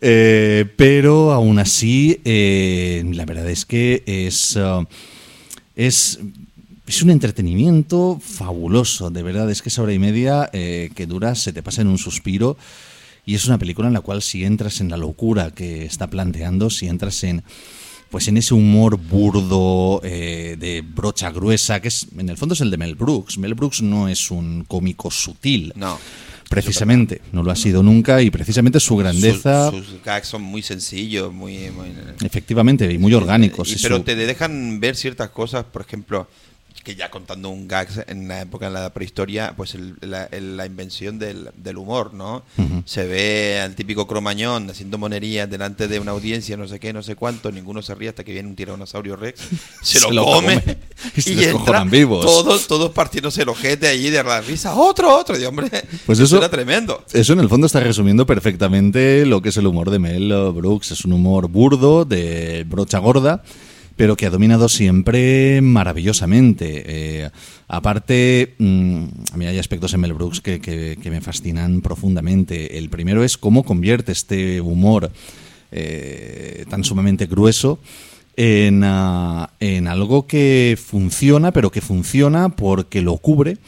Eh, 0.00 0.66
pero 0.76 1.32
aún 1.32 1.58
así, 1.58 2.20
eh, 2.24 3.02
la 3.14 3.24
verdad 3.24 3.48
es 3.48 3.64
que 3.64 4.02
es, 4.06 4.56
uh, 4.56 4.84
es, 5.76 6.18
es 6.86 7.02
un 7.02 7.10
entretenimiento 7.10 8.20
fabuloso. 8.22 9.10
De 9.10 9.22
verdad, 9.22 9.50
es 9.50 9.62
que 9.62 9.68
esa 9.68 9.82
hora 9.82 9.92
y 9.94 9.98
media 9.98 10.50
eh, 10.52 10.90
que 10.94 11.06
dura 11.06 11.34
se 11.36 11.52
te 11.52 11.62
pasa 11.62 11.82
en 11.82 11.88
un 11.88 11.98
suspiro. 11.98 12.56
Y 13.26 13.34
es 13.36 13.44
una 13.46 13.58
película 13.58 13.86
en 13.86 13.94
la 13.94 14.00
cual 14.00 14.22
si 14.22 14.44
entras 14.44 14.80
en 14.80 14.88
la 14.90 14.96
locura 14.96 15.52
que 15.52 15.84
está 15.84 16.08
planteando, 16.08 16.70
si 16.70 16.88
entras 16.88 17.22
en 17.22 17.44
pues 18.10 18.26
en 18.28 18.36
ese 18.36 18.54
humor 18.54 18.96
burdo 18.98 20.00
eh, 20.04 20.56
de 20.58 20.82
brocha 20.82 21.30
gruesa, 21.30 21.80
que 21.80 21.88
es 21.88 22.06
en 22.18 22.28
el 22.28 22.36
fondo 22.36 22.54
es 22.54 22.60
el 22.60 22.70
de 22.70 22.76
Mel 22.76 22.94
Brooks. 22.96 23.38
Mel 23.38 23.54
Brooks 23.54 23.82
no 23.82 24.08
es 24.08 24.30
un 24.30 24.64
cómico 24.66 25.10
sutil. 25.10 25.72
No. 25.76 25.98
Precisamente, 26.48 27.22
no 27.30 27.44
lo 27.44 27.52
ha 27.52 27.56
sido 27.56 27.80
nunca 27.84 28.20
y 28.22 28.30
precisamente 28.30 28.80
su 28.80 28.96
grandeza, 28.96 29.70
Sus, 29.70 29.86
sus 29.86 30.02
gags 30.02 30.26
son 30.26 30.42
muy 30.42 30.62
sencillos, 30.62 31.32
muy... 31.32 31.70
muy- 31.70 31.92
efectivamente, 32.24 32.92
y 32.92 32.98
muy 32.98 33.14
orgánicos. 33.14 33.68
Y- 33.70 33.74
y 33.74 33.78
pero 33.80 33.98
su- 33.98 34.02
te 34.02 34.16
dejan 34.16 34.80
ver 34.80 34.96
ciertas 34.96 35.30
cosas, 35.30 35.64
por 35.66 35.82
ejemplo, 35.82 36.26
que 36.82 36.94
ya 36.94 37.10
contando 37.10 37.50
un 37.50 37.68
gag 37.68 37.88
en 38.08 38.26
la 38.26 38.40
época 38.40 38.66
de 38.66 38.72
la 38.72 38.90
prehistoria, 38.94 39.52
pues 39.56 39.74
el- 39.74 39.96
la, 40.00 40.24
el- 40.24 40.56
la 40.56 40.64
invención 40.66 41.18
del, 41.18 41.50
del 41.56 41.76
humor, 41.76 42.14
¿no? 42.14 42.42
Se 42.86 43.06
ve 43.06 43.60
al 43.60 43.74
típico 43.74 44.06
cromañón 44.06 44.70
haciendo 44.70 44.96
monerías 44.96 45.48
delante 45.50 45.88
de 45.88 46.00
una 46.00 46.12
audiencia, 46.12 46.56
no 46.56 46.66
sé 46.66 46.80
qué, 46.80 46.92
no 46.92 47.02
sé 47.02 47.16
cuánto, 47.16 47.52
ninguno 47.52 47.82
se 47.82 47.94
ríe 47.94 48.08
hasta 48.08 48.24
que 48.24 48.32
viene 48.32 48.48
un 48.48 48.56
tiranosaurio 48.56 49.16
rex, 49.16 49.40
se, 49.82 50.00
lo, 50.10 50.24
come, 50.24 50.62
y 51.16 51.32
y 51.32 51.44
entra 51.44 51.84
vivos. 51.84 52.24
todos, 52.24 52.66
todos 52.66 52.90
partiéndose 52.92 53.42
el 53.42 53.50
ojete 53.50 53.86
allí 53.86 54.08
de 54.10 54.22
la 54.24 54.40
risa, 54.40 54.74
otro, 54.74 55.14
otro, 55.16 55.38
y 55.38 55.44
hombre, 55.44 55.68
Pues 56.06 56.18
eso 56.18 56.24
eso- 56.24 56.38
era 56.38 56.48
tremendo. 56.50 57.04
Eso 57.12 57.34
en 57.34 57.40
el 57.40 57.48
fondo 57.48 57.66
está 57.66 57.80
resumiendo 57.80 58.24
perfectamente 58.26 59.26
lo 59.26 59.42
que 59.42 59.50
es 59.50 59.56
el 59.56 59.66
humor 59.66 59.90
de 59.90 59.98
Mel 59.98 60.28
Brooks. 60.54 60.92
Es 60.92 61.04
un 61.04 61.12
humor 61.12 61.48
burdo, 61.48 62.04
de 62.04 62.64
brocha 62.66 62.98
gorda, 62.98 63.42
pero 64.00 64.16
que 64.16 64.24
ha 64.24 64.30
dominado 64.30 64.70
siempre 64.70 65.60
maravillosamente. 65.60 66.84
Eh, 66.86 67.30
aparte, 67.68 68.54
mm, 68.56 69.04
a 69.30 69.36
mí 69.36 69.44
hay 69.44 69.58
aspectos 69.58 69.92
en 69.92 70.00
Mel 70.00 70.14
Brooks 70.14 70.40
que, 70.40 70.98
me 71.04 71.20
fascinan 71.20 71.82
profundamente. 71.82 72.78
El 72.78 72.88
primero 72.88 73.22
es 73.24 73.36
cómo 73.36 73.62
convierte 73.62 74.12
este 74.12 74.62
humor 74.62 75.10
eh, 75.70 76.64
tan 76.70 76.82
sumamente 76.82 77.26
grueso 77.26 77.78
en, 78.36 78.84
ah, 78.84 79.50
en 79.60 79.86
algo 79.86 80.26
que 80.26 80.78
funciona, 80.82 81.52
pero 81.52 81.70
que 81.70 81.82
funciona 81.82 82.48
porque 82.48 83.02
lo 83.02 83.18
cubre 83.18 83.58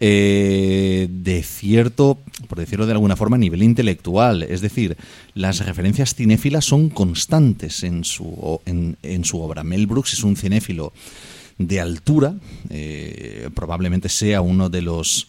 eh, 0.00 1.08
de 1.10 1.42
cierto, 1.42 2.18
por 2.48 2.58
decirlo 2.58 2.86
de 2.86 2.92
alguna 2.92 3.16
forma, 3.16 3.38
nivel 3.38 3.62
intelectual. 3.62 4.42
Es 4.42 4.60
decir, 4.60 4.96
las 5.34 5.64
referencias 5.64 6.14
cinéfilas 6.14 6.64
son 6.64 6.88
constantes 6.88 7.82
en 7.82 8.04
su, 8.04 8.60
en 8.66 9.24
su 9.24 9.40
obra. 9.40 9.64
Mel 9.64 9.86
Brooks 9.86 10.14
es 10.14 10.22
un 10.22 10.36
cinéfilo 10.36 10.92
de 11.58 11.80
altura, 11.80 12.34
eh, 12.70 13.50
probablemente 13.54 14.08
sea 14.08 14.40
uno 14.40 14.68
de 14.68 14.82
los 14.82 15.28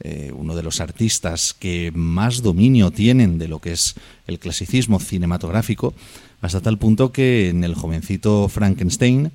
eh, 0.00 0.32
uno 0.36 0.56
de 0.56 0.64
los 0.64 0.80
artistas 0.80 1.54
que 1.54 1.92
más 1.94 2.42
dominio 2.42 2.90
tienen 2.90 3.38
de 3.38 3.46
lo 3.46 3.60
que 3.60 3.72
es 3.72 3.94
el 4.26 4.40
clasicismo 4.40 4.98
cinematográfico, 4.98 5.94
hasta 6.40 6.60
tal 6.60 6.78
punto 6.78 7.12
que 7.12 7.48
en 7.48 7.62
el 7.62 7.74
jovencito 7.74 8.48
Frankenstein, 8.48 9.30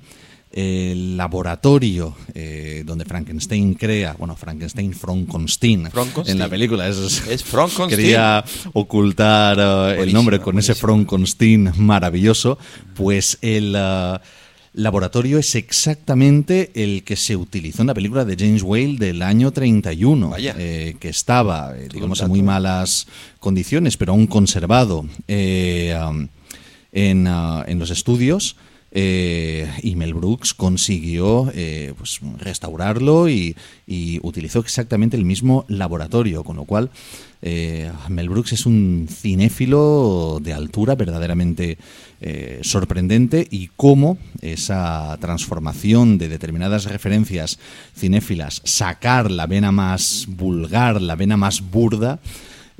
el 0.52 1.16
laboratorio 1.16 2.16
eh, 2.34 2.82
donde 2.84 3.04
Frankenstein 3.04 3.74
crea, 3.74 4.14
bueno, 4.18 4.34
Frankenstein 4.34 4.92
Frankenstein 4.92 5.88
en 6.26 6.38
la 6.38 6.48
película. 6.48 6.88
Es, 6.88 6.98
Es 7.28 7.44
quería 7.88 8.44
ocultar 8.72 9.58
eh, 9.60 10.02
el 10.02 10.12
nombre 10.12 10.40
con 10.40 10.58
ese 10.58 10.74
Frankenstein 10.74 11.72
maravilloso, 11.76 12.58
pues 12.94 13.38
el 13.42 13.74
eh, 13.76 14.18
laboratorio 14.72 15.38
es 15.38 15.54
exactamente 15.54 16.70
el 16.74 17.02
que 17.02 17.16
se 17.16 17.36
utilizó 17.36 17.82
en 17.82 17.88
la 17.88 17.94
película 17.94 18.24
de 18.24 18.36
James 18.38 18.62
Whale 18.62 18.96
del 18.96 19.22
año 19.22 19.50
31, 19.50 20.34
eh, 20.38 20.96
que 20.98 21.08
estaba, 21.08 21.76
eh, 21.76 21.88
digamos, 21.92 22.20
en 22.20 22.28
muy 22.28 22.42
malas 22.42 23.06
condiciones, 23.40 23.96
pero 23.96 24.12
aún 24.12 24.26
conservado 24.26 25.06
eh, 25.26 25.98
um, 26.08 26.28
en, 26.92 27.26
ah, 27.26 27.64
en 27.66 27.78
los 27.78 27.90
estudios. 27.90 28.56
Eh, 28.92 29.70
y 29.82 29.94
Mel 29.96 30.14
Brooks 30.14 30.52
consiguió 30.54 31.50
eh, 31.54 31.94
pues, 31.96 32.18
restaurarlo 32.38 33.28
y, 33.28 33.54
y 33.86 34.18
utilizó 34.22 34.58
exactamente 34.60 35.16
el 35.16 35.24
mismo 35.24 35.64
laboratorio, 35.68 36.42
con 36.42 36.56
lo 36.56 36.64
cual 36.64 36.90
eh, 37.42 37.90
Mel 38.08 38.28
Brooks 38.28 38.52
es 38.52 38.66
un 38.66 39.06
cinéfilo 39.08 40.40
de 40.42 40.52
altura 40.52 40.94
verdaderamente 40.96 41.78
eh, 42.20 42.58
sorprendente 42.62 43.46
y 43.50 43.68
cómo 43.76 44.18
esa 44.42 45.16
transformación 45.20 46.18
de 46.18 46.28
determinadas 46.28 46.84
referencias 46.84 47.58
cinéfilas, 47.96 48.60
sacar 48.64 49.30
la 49.30 49.46
vena 49.46 49.70
más 49.72 50.26
vulgar, 50.28 51.00
la 51.00 51.14
vena 51.16 51.36
más 51.36 51.60
burda, 51.70 52.20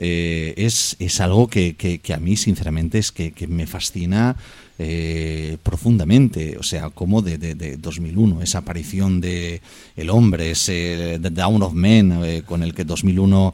es, 0.03 0.97
es 0.99 1.21
algo 1.21 1.49
que, 1.49 1.77
que- 1.77 1.99
que 1.99 2.15
a 2.15 2.19
mí 2.19 2.35
sinceramente 2.37 2.99
es 2.99 3.13
que, 3.13 3.33
que 3.33 3.47
me 3.47 3.67
fascina 3.67 4.35
eh, 4.83 5.59
profundamente, 5.63 6.57
o 6.59 6.63
sea, 6.63 6.89
como 6.89 7.21
de, 7.21 7.37
de- 7.37 7.55
de 7.55 7.77
2001, 7.77 8.41
esa 8.41 8.59
aparición 8.59 9.21
de 9.21 9.61
El 9.95 10.09
Hombre, 10.09 10.53
ese 10.53 11.19
The 11.21 11.29
Down 11.31 11.63
of 11.63 11.75
Men, 11.75 12.19
eh, 12.25 12.43
con 12.47 12.63
el 12.63 12.73
que 12.73 12.85
2001 12.87 13.53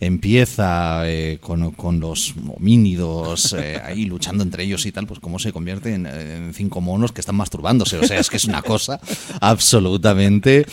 empieza 0.00 1.02
eh, 1.08 1.38
con, 1.40 1.72
con 1.72 2.00
los 2.00 2.34
homínidos 2.56 3.52
eh, 3.56 3.80
ahí 3.84 4.06
luchando 4.06 4.42
entre 4.42 4.64
ellos 4.64 4.84
y 4.86 4.92
tal, 4.92 5.06
pues 5.06 5.20
cómo 5.20 5.38
se 5.38 5.52
convierte 5.52 5.94
en, 5.94 6.06
en 6.06 6.54
cinco 6.54 6.80
monos 6.80 7.12
que 7.12 7.20
están 7.20 7.36
masturbándose, 7.36 7.98
o 7.98 8.04
sea, 8.04 8.18
es 8.18 8.28
que 8.30 8.38
es 8.38 8.46
una 8.46 8.62
cosa 8.62 8.98
absolutamente 9.40 10.66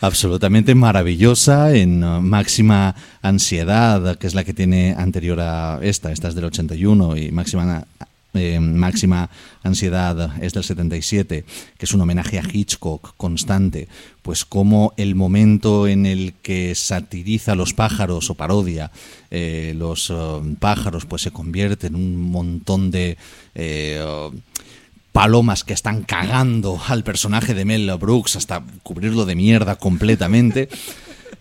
absolutamente 0.00 0.74
maravillosa 0.74 1.74
en 1.74 2.00
máxima 2.00 2.94
ansiedad 3.22 4.18
que 4.18 4.26
es 4.26 4.34
la 4.34 4.44
que 4.44 4.52
tiene 4.52 4.94
anterior 4.98 5.40
a 5.40 5.78
esta. 5.80 6.12
Esta 6.12 6.28
es 6.28 6.34
del 6.34 6.44
81 6.44 7.16
y 7.16 7.30
máxima 7.30 7.86
eh, 8.34 8.60
máxima 8.60 9.30
ansiedad 9.62 10.42
es 10.42 10.52
del 10.52 10.64
77 10.64 11.44
que 11.78 11.84
es 11.84 11.94
un 11.94 12.00
homenaje 12.00 12.38
a 12.38 12.42
Hitchcock 12.42 13.14
constante 13.16 13.88
pues 14.22 14.44
como 14.44 14.92
el 14.96 15.14
momento 15.14 15.86
en 15.86 16.04
el 16.04 16.34
que 16.42 16.74
satiriza 16.74 17.54
los 17.54 17.74
pájaros 17.74 18.30
o 18.30 18.34
parodia 18.34 18.90
eh, 19.30 19.74
los 19.76 20.10
uh, 20.10 20.42
pájaros 20.58 21.06
pues 21.06 21.22
se 21.22 21.30
convierte 21.30 21.86
en 21.86 21.94
un 21.94 22.20
montón 22.30 22.90
de 22.90 23.16
eh, 23.54 24.04
palomas 25.14 25.62
que 25.62 25.74
están 25.74 26.02
cagando 26.02 26.80
al 26.88 27.04
personaje 27.04 27.54
de 27.54 27.64
Mel 27.64 27.88
Brooks 28.00 28.34
hasta 28.34 28.64
cubrirlo 28.82 29.24
de 29.24 29.36
mierda 29.36 29.76
completamente. 29.76 30.68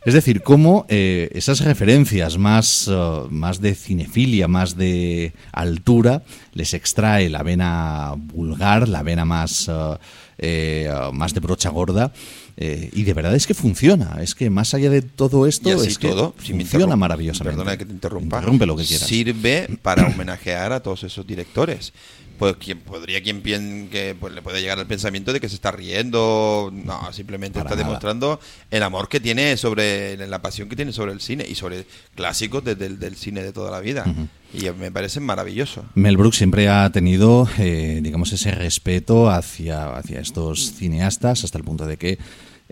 Es 0.06 0.14
decir, 0.14 0.41
cómo 0.41 0.85
eh, 0.90 1.30
esas 1.33 1.61
referencias 1.61 2.38
más, 2.38 2.90
eh, 2.91 3.22
más 3.30 3.61
de 3.61 3.73
cinefilia, 3.73 4.49
más 4.49 4.75
de 4.75 5.32
altura, 5.53 6.23
les 6.53 6.73
extrae 6.73 7.30
la 7.30 7.41
vena 7.41 8.14
vulgar, 8.17 8.90
la 8.90 9.01
vena 9.01 9.23
más, 9.23 9.69
eh, 9.69 9.98
eh, 10.40 10.91
más 11.14 11.33
de 11.33 11.40
brocha 11.40 11.69
gorda. 11.69 12.11
eh, 12.57 12.90
y 12.93 13.03
de 13.03 13.14
verdad 13.14 13.33
es 13.33 13.48
que 13.48 13.53
funciona. 13.53 14.17
Es 14.22 14.35
que 14.35 14.49
más 14.49 14.73
allá 14.73 14.90
de 14.90 15.01
todo 15.01 15.48
esto, 15.48 15.69
es 15.82 15.98
que 15.98 16.09
todo, 16.09 16.35
si 16.43 16.53
funciona 16.53 16.95
maravillosamente. 16.95 17.57
Perdona 17.57 17.77
que 17.77 17.85
te 17.85 17.93
interrumpa. 17.93 18.38
Interrumpe 18.38 18.65
lo 18.65 18.75
que 18.75 18.83
quieras. 18.83 19.07
Sirve 19.07 19.69
para 19.82 20.06
homenajear 20.06 20.73
a 20.73 20.82
todos 20.82 21.03
esos 21.06 21.25
directores. 21.25 21.93
Pues 22.37 22.55
quien 22.57 22.79
podría 22.79 23.21
quien 23.21 23.41
pien, 23.41 23.89
que 23.91 24.15
pues, 24.19 24.33
le 24.33 24.41
puede 24.41 24.61
llegar 24.61 24.79
al 24.79 24.87
pensamiento 24.87 25.31
de 25.33 25.39
que 25.39 25.49
se 25.49 25.55
está 25.55 25.71
riendo, 25.71 26.71
no, 26.73 27.13
simplemente 27.13 27.59
Para 27.59 27.69
está 27.69 27.75
nada. 27.75 27.87
demostrando 27.87 28.39
el 28.71 28.83
amor 28.83 29.07
que 29.07 29.19
tiene 29.19 29.55
sobre 29.57 30.17
la 30.27 30.41
pasión 30.41 30.67
que 30.67 30.75
tiene 30.75 30.91
sobre 30.91 31.11
el 31.11 31.21
cine 31.21 31.45
y 31.47 31.55
sobre 31.55 31.85
clásicos 32.15 32.63
desde 32.63 32.87
el 32.87 32.99
del 32.99 33.15
cine 33.15 33.43
de 33.43 33.53
toda 33.53 33.71
la 33.71 33.79
vida. 33.79 34.05
Y 34.53 34.69
me 34.71 34.91
parece 34.91 35.19
maravilloso. 35.19 35.85
Mel 35.95 36.17
Brooks 36.17 36.37
siempre 36.37 36.69
ha 36.69 36.89
tenido, 36.91 37.47
eh, 37.57 37.99
digamos, 38.03 38.31
ese 38.33 38.51
respeto 38.51 39.29
hacia, 39.29 39.95
hacia 39.95 40.19
estos 40.19 40.73
cineastas 40.73 41.43
hasta 41.43 41.57
el 41.57 41.63
punto 41.63 41.85
de 41.85 41.97
que 41.97 42.19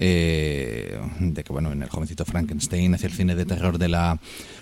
eh, 0.01 0.99
de 1.19 1.43
que, 1.43 1.53
bueno, 1.53 1.71
en 1.71 1.83
el 1.83 1.89
jovencito 1.89 2.25
Frankenstein, 2.25 2.95
hacia 2.95 3.07
el 3.07 3.13
cine 3.13 3.35
de 3.35 3.45
terror 3.45 3.77
de 3.77 3.87
la 3.87 4.19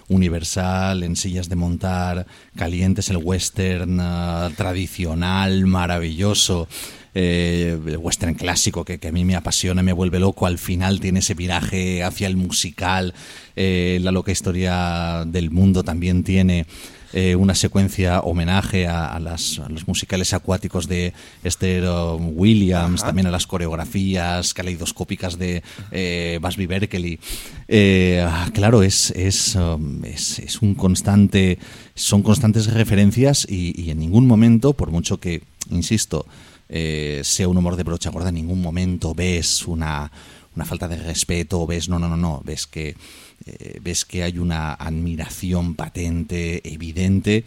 Universal, 0.10 1.04
en 1.04 1.16
sillas 1.16 1.48
de 1.48 1.56
montar, 1.56 2.28
calientes, 2.56 3.10
el 3.10 3.18
western 3.18 4.00
eh, 4.02 4.50
tradicional, 4.58 5.66
maravilloso. 5.66 6.68
eh, 7.16 7.78
el 7.88 7.98
western 7.98 8.36
clásico 8.36 8.84
que, 8.86 9.00
que 9.00 9.08
a 9.08 9.12
mí 9.12 9.26
me 9.26 9.36
apasiona, 9.36 9.82
me 9.82 9.94
vuelve 9.94 10.20
loco. 10.20 10.46
Al 10.46 10.58
final 10.58 11.00
tiene 11.00 11.20
ese 11.20 11.34
viraje 11.34 12.04
hacia 12.04 12.28
el 12.28 12.38
musical. 12.38 13.14
eh, 13.56 14.00
la 14.02 14.12
loca 14.12 14.32
historia 14.32 15.24
del 15.26 15.52
mundo 15.52 15.84
también 15.84 16.24
tiene 16.24 16.66
eh, 17.14 17.36
una 17.36 17.56
secuencia 17.56 18.20
homenaje 18.22 18.88
a, 18.88 19.08
a 19.08 19.20
las- 19.20 19.60
a 19.60 19.70
los 19.70 19.88
musicales 19.88 20.34
acuáticos 20.34 20.88
de 20.88 21.14
Esther 21.44 21.84
Williams, 22.20 23.02
Ajá. 23.02 23.08
también 23.10 23.28
a 23.28 23.32
las 23.32 23.48
coreografías 23.48 24.54
caleidoscópicas 24.54 25.38
de 25.38 25.64
eh, 25.92 26.40
Busby 26.42 26.66
Berkeley. 26.68 27.20
Eh, 27.68 28.24
ah, 28.28 28.50
claro, 28.54 28.84
es, 28.84 29.12
es, 29.12 29.56
um, 29.56 30.04
es, 30.06 30.40
es 30.40 30.62
un 30.62 30.76
constante, 30.76 31.60
son 31.96 32.22
constantes 32.24 32.72
referencias 32.74 33.46
y, 33.50 33.80
y 33.82 33.92
en 33.92 34.00
ningún 34.00 34.28
momento, 34.28 34.74
por 34.74 34.92
mucho 34.92 35.20
que, 35.20 35.44
insisto, 35.70 36.26
eh, 36.70 37.22
sea 37.24 37.48
un 37.48 37.58
humor 37.58 37.76
de 37.76 37.84
brocha 37.84 38.12
gorda, 38.12 38.30
en 38.30 38.36
ningún 38.36 38.62
momento 38.62 39.14
ves 39.16 39.66
una, 39.68 40.12
una 40.56 40.66
falta 40.66 40.88
de 40.88 40.98
respeto, 40.98 41.66
ves, 41.66 41.90
no, 41.90 41.98
no, 42.00 42.08
no, 42.08 42.18
no, 42.18 42.42
ves 42.46 42.68
que, 42.68 42.96
eh, 43.46 43.80
ves 43.82 44.06
que 44.06 44.24
hay 44.24 44.38
una 44.38 44.74
admiración 44.74 45.76
patente, 45.76 46.62
evidente, 46.70 47.44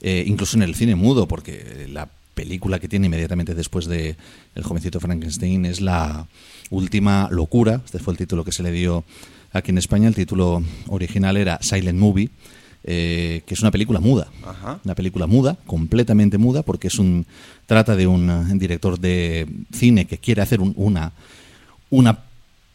eh, 0.00 0.24
incluso 0.26 0.56
en 0.56 0.62
el 0.62 0.74
cine 0.74 0.94
mudo, 0.94 1.26
porque 1.28 1.86
la 1.90 2.08
película 2.34 2.78
que 2.78 2.88
tiene 2.88 3.06
inmediatamente 3.06 3.54
después 3.54 3.86
de 3.86 4.16
El 4.54 4.62
jovencito 4.64 5.00
Frankenstein 5.00 5.66
es 5.66 5.80
la 5.80 6.26
última 6.70 7.28
locura, 7.30 7.80
este 7.84 7.98
fue 7.98 8.14
el 8.14 8.18
título 8.18 8.44
que 8.44 8.52
se 8.52 8.62
le 8.62 8.72
dio 8.72 9.04
aquí 9.52 9.70
en 9.70 9.78
España, 9.78 10.08
el 10.08 10.14
título 10.14 10.62
original 10.88 11.36
era 11.36 11.58
Silent 11.60 11.98
Movie, 11.98 12.30
eh, 12.84 13.42
que 13.46 13.54
es 13.54 13.60
una 13.60 13.70
película 13.70 14.00
muda, 14.00 14.28
Ajá. 14.44 14.80
una 14.84 14.94
película 14.94 15.26
muda, 15.26 15.56
completamente 15.66 16.38
muda, 16.38 16.62
porque 16.62 16.88
es 16.88 16.98
un 16.98 17.26
trata 17.66 17.94
de 17.94 18.06
un 18.06 18.58
director 18.58 18.98
de 18.98 19.46
cine 19.72 20.06
que 20.06 20.18
quiere 20.18 20.42
hacer 20.42 20.60
un- 20.60 20.72
una 20.76 21.12
una 21.90 22.18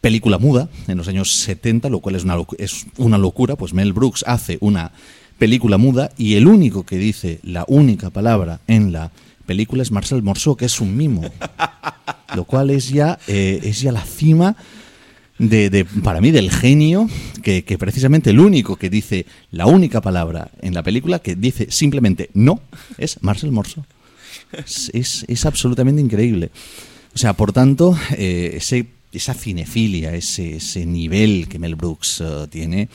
película 0.01 0.37
muda 0.37 0.69
en 0.87 0.97
los 0.97 1.07
años 1.07 1.31
70, 1.35 1.89
lo 1.89 1.99
cual 1.99 2.15
es 2.15 2.23
una, 2.23 2.35
es 2.57 2.85
una 2.97 3.17
locura, 3.17 3.55
pues 3.55 3.73
Mel 3.73 3.93
Brooks 3.93 4.23
hace 4.27 4.57
una 4.61 4.91
película 5.37 5.77
muda 5.77 6.11
y 6.17 6.35
el 6.35 6.47
único 6.47 6.83
que 6.85 6.97
dice 6.97 7.39
la 7.43 7.63
única 7.67 8.09
palabra 8.09 8.59
en 8.67 8.91
la 8.91 9.11
película 9.45 9.81
es 9.83 9.91
Marcel 9.91 10.23
Morceau, 10.23 10.55
que 10.55 10.65
es 10.65 10.79
un 10.81 10.95
mimo, 10.97 11.21
lo 12.35 12.43
cual 12.45 12.69
es 12.69 12.89
ya, 12.89 13.17
eh, 13.27 13.59
es 13.63 13.81
ya 13.81 13.91
la 13.91 14.01
cima 14.03 14.55
de, 15.39 15.69
de- 15.69 15.85
para 15.85 16.19
mí 16.21 16.31
del 16.31 16.49
genio 16.51 17.07
que, 17.43 17.63
que 17.63 17.77
precisamente 17.77 18.31
el 18.31 18.39
único 18.39 18.75
que 18.75 18.89
dice 18.89 19.25
la 19.51 19.67
única 19.67 20.01
palabra 20.01 20.49
en 20.61 20.73
la 20.73 20.81
película 20.83 21.19
que 21.19 21.35
dice 21.35 21.67
simplemente 21.69 22.29
no 22.33 22.59
es 22.97 23.21
Marcel 23.21 23.51
Morceau. 23.51 23.85
Es, 24.51 24.89
es- 24.93 25.25
es 25.27 25.45
absolutamente 25.45 26.01
increíble. 26.01 26.49
O 27.13 27.17
sea, 27.19 27.33
por 27.33 27.51
tanto, 27.53 27.97
eh, 28.17 28.53
ese, 28.55 28.87
esa 29.11 29.33
cinefilia, 29.33 30.13
ese, 30.13 30.57
ese 30.57 30.85
nivel 30.85 31.47
que 31.49 31.59
Mel 31.59 31.75
Brooks 31.75 32.21
eh, 32.21 32.47
tiene, 32.49 32.89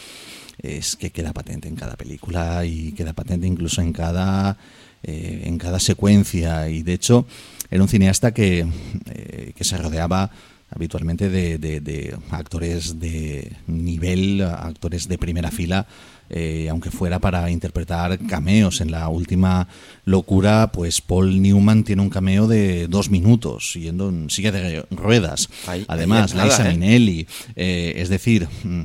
es 0.63 0.97
que 0.97 1.11
queda 1.11 1.33
patente 1.33 1.69
en 1.69 1.75
cada 1.77 1.97
película 1.97 2.65
y 2.65 2.93
queda 2.93 3.13
patente 3.13 3.47
incluso 3.47 3.81
en 3.81 3.93
cada, 3.93 4.57
eh, 5.03 5.43
en 5.47 5.59
cada 5.59 5.81
secuencia. 5.81 6.69
Y 6.69 6.83
de 6.83 6.93
hecho, 6.95 7.27
era 7.71 7.83
un 7.83 7.89
cineasta 7.89 8.33
que, 8.33 8.67
eh, 9.07 9.53
que 9.57 9.65
se 9.65 9.77
rodeaba 9.79 10.31
habitualmente 10.71 11.29
de, 11.29 11.59
de- 11.59 11.81
de 11.81 12.17
actores 12.31 12.99
de 12.99 13.53
nivel, 13.67 14.41
actores 14.43 15.09
de 15.09 15.19
primera 15.19 15.51
fila, 15.51 15.87
eh, 16.33 16.67
aunque 16.71 16.91
fuera 16.91 17.21
para 17.21 17.51
interpretar 17.51 18.19
cameos. 18.27 18.81
En 18.81 18.91
la 18.91 19.09
última 19.09 19.69
locura, 20.05 20.73
pues 20.73 21.01
Paul 21.01 21.41
Newman 21.41 21.85
tiene 21.85 22.03
un 22.03 22.11
cameo 22.11 22.49
de 22.49 22.89
dos 22.89 23.11
minutos, 23.11 23.75
yendo 23.75 24.09
en 24.09 24.31
silla 24.31 24.51
de 24.51 24.85
ruedas. 24.91 25.49
Ahí- 25.67 25.85
Además, 25.89 26.35
ahí 26.35 26.49
Liza 26.49 26.69
¿eh? 26.69 26.73
Minnelli, 26.73 27.27
eh, 27.55 27.93
es 27.97 28.09
decir, 28.09 28.49
mm, 28.65 28.83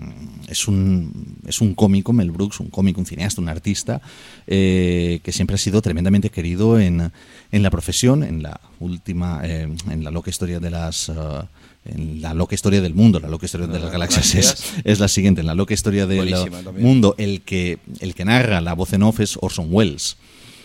es 0.49 0.67
un, 0.67 1.37
es 1.47 1.61
un 1.61 1.73
cómico, 1.73 2.13
Mel 2.13 2.31
Brooks, 2.31 2.59
un 2.59 2.69
cómico, 2.69 2.99
un 2.99 3.05
cineasta, 3.05 3.41
un 3.41 3.49
artista, 3.49 4.01
eh, 4.45 5.19
que 5.23 5.31
siempre 5.31 5.55
ha 5.55 5.57
sido 5.57 5.81
tremendamente 5.81 6.29
querido 6.29 6.79
en, 6.79 7.11
en 7.51 7.63
la 7.63 7.69
profesión, 7.71 8.23
en 8.23 8.43
la 8.43 8.59
última, 8.79 9.41
en 9.43 10.03
la 10.03 10.11
loca 10.11 10.29
historia 10.29 10.59
de 10.59 10.69
las... 10.69 11.09
ah, 11.09 11.47
en 11.87 12.21
la 12.21 12.33
loca 12.33 12.55
historia 12.55 12.81
del 12.81 12.93
mundo, 12.93 13.19
la 13.19 13.27
loca 13.29 13.45
historia 13.45 13.67
de 13.67 13.79
las 13.79 13.91
galaxias 13.91 14.35
es, 14.35 14.73
es 14.83 14.99
la 14.99 15.07
siguiente. 15.07 15.41
En 15.41 15.47
la 15.47 15.55
loca 15.55 15.73
historia 15.73 16.05
del 16.07 16.33
mundo, 16.77 17.15
el 17.17 17.41
que, 17.41 17.79
el 17.99 18.13
que 18.15 18.25
narra 18.25 18.61
la 18.61 18.73
voz 18.73 18.93
en 18.93 19.03
off 19.03 19.19
es 19.19 19.37
Orson 19.41 19.67
Welles. 19.71 20.17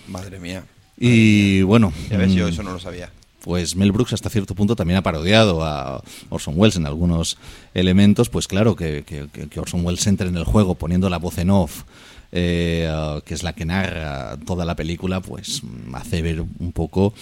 Madre 0.09 0.39
mía. 0.41 0.65
Y 0.99 1.63
bueno, 1.63 1.93
Ya 2.11 2.17
ves, 2.19 2.33
yo 2.35 2.47
mm, 2.47 2.51
eso 2.51 2.63
no 2.63 2.73
lo 2.73 2.79
sabía. 2.81 3.11
pues 3.41 3.75
Mel 3.75 3.91
Brooks 3.93 4.13
hasta 4.13 4.31
cierto 4.31 4.55
punto 4.55 4.77
también 4.77 4.99
ha 4.99 5.03
parodiado 5.03 5.65
a 5.65 6.03
Orson 6.29 6.55
Welles 6.57 6.77
en 6.77 6.87
algunos 6.87 7.39
elementos, 7.75 8.29
pues 8.29 8.47
claro, 8.47 8.77
que, 8.77 9.03
que- 9.05 9.61
Orson 9.61 9.85
Welles 9.85 10.07
entre 10.07 10.29
en 10.29 10.37
el 10.37 10.45
juego 10.45 10.75
poniendo 10.77 11.09
la 11.11 11.19
voz 11.19 11.39
en 11.39 11.51
off, 11.51 11.83
eh, 12.31 12.89
ah, 12.91 13.21
que 13.25 13.35
es 13.35 13.43
la 13.43 13.53
que 13.55 13.65
narra 13.65 14.37
toda 14.47 14.65
la 14.65 14.77
película, 14.77 15.21
pues 15.21 15.63
hace 15.95 16.23
ver 16.23 16.41
un 16.41 16.73
poco, 16.73 17.15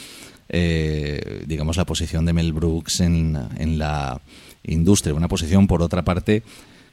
eh, 0.50 1.44
digamos, 1.46 1.76
la 1.76 1.86
posición 1.86 2.26
de 2.26 2.32
Mel 2.34 2.52
Brooks 2.52 3.00
en, 3.00 3.38
en 3.56 3.78
la 3.78 4.20
industria. 4.64 5.14
Una 5.14 5.28
posición, 5.28 5.66
por 5.66 5.80
otra 5.82 6.02
parte, 6.02 6.42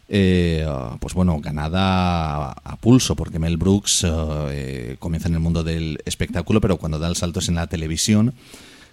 eh, 0.10 0.66
pues 1.02 1.14
bueno, 1.14 1.40
ganada 1.42 2.52
a, 2.52 2.52
a 2.64 2.76
pulso, 2.78 3.16
porque 3.16 3.40
Mel 3.40 3.58
Brooks 3.58 4.06
eh, 4.08 4.96
comienza 5.00 5.28
en 5.28 5.34
el 5.34 5.42
mundo 5.42 5.64
del 5.64 6.00
espectáculo, 6.06 6.62
pero 6.62 6.78
cuando 6.78 6.98
da 7.00 7.10
el 7.10 7.16
salto 7.18 7.40
es 7.40 7.50
en 7.50 7.56
la 7.56 7.68
televisión. 7.68 8.34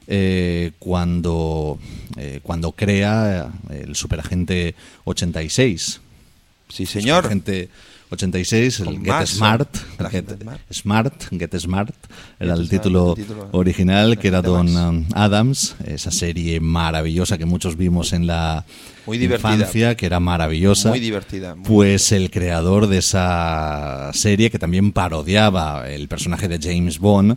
eh, 0.06 0.72
cuando, 0.80 1.78
cuando 2.42 2.72
crea 2.72 3.50
el 3.70 3.94
Superagente 3.96 4.74
86. 5.04 6.00
Sí, 6.68 6.86
señor. 6.86 7.16
Superagente 7.22 7.68
86, 8.14 8.80
el 8.80 9.00
Get 9.04 9.26
Smart, 9.26 9.76
el 9.98 10.08
Get 10.08 10.40
Smart. 10.40 10.60
Smart, 10.72 11.22
Get 11.38 11.58
Smart, 11.58 11.94
era 12.40 12.54
Get 12.54 12.60
el 12.60 12.66
Smart, 12.66 12.70
título, 12.70 13.14
el 13.16 13.22
título 13.22 13.48
original, 13.52 14.18
que 14.18 14.28
era 14.28 14.42
Don 14.42 14.72
Max. 14.72 14.86
um, 14.86 15.04
Adams, 15.14 15.76
esa 15.84 16.10
serie 16.10 16.60
maravillosa 16.60 17.38
que 17.38 17.46
muchos 17.46 17.76
vimos 17.76 18.12
en 18.12 18.26
la 18.26 18.64
Muy 19.06 19.18
divertida. 19.18 19.54
infancia, 19.54 19.96
que 19.96 20.06
era 20.06 20.20
maravillosa. 20.20 20.88
Muy 20.88 21.00
divertida, 21.00 21.54
muy 21.54 21.64
Pues 21.64 22.12
el 22.12 22.30
creador 22.30 22.86
de 22.86 22.98
esa 22.98 24.10
serie, 24.12 24.50
que 24.50 24.58
también 24.58 24.92
parodiaba 24.92 25.88
el 25.88 26.08
personaje 26.08 26.48
de 26.48 26.58
James 26.60 26.98
Bond, 26.98 27.36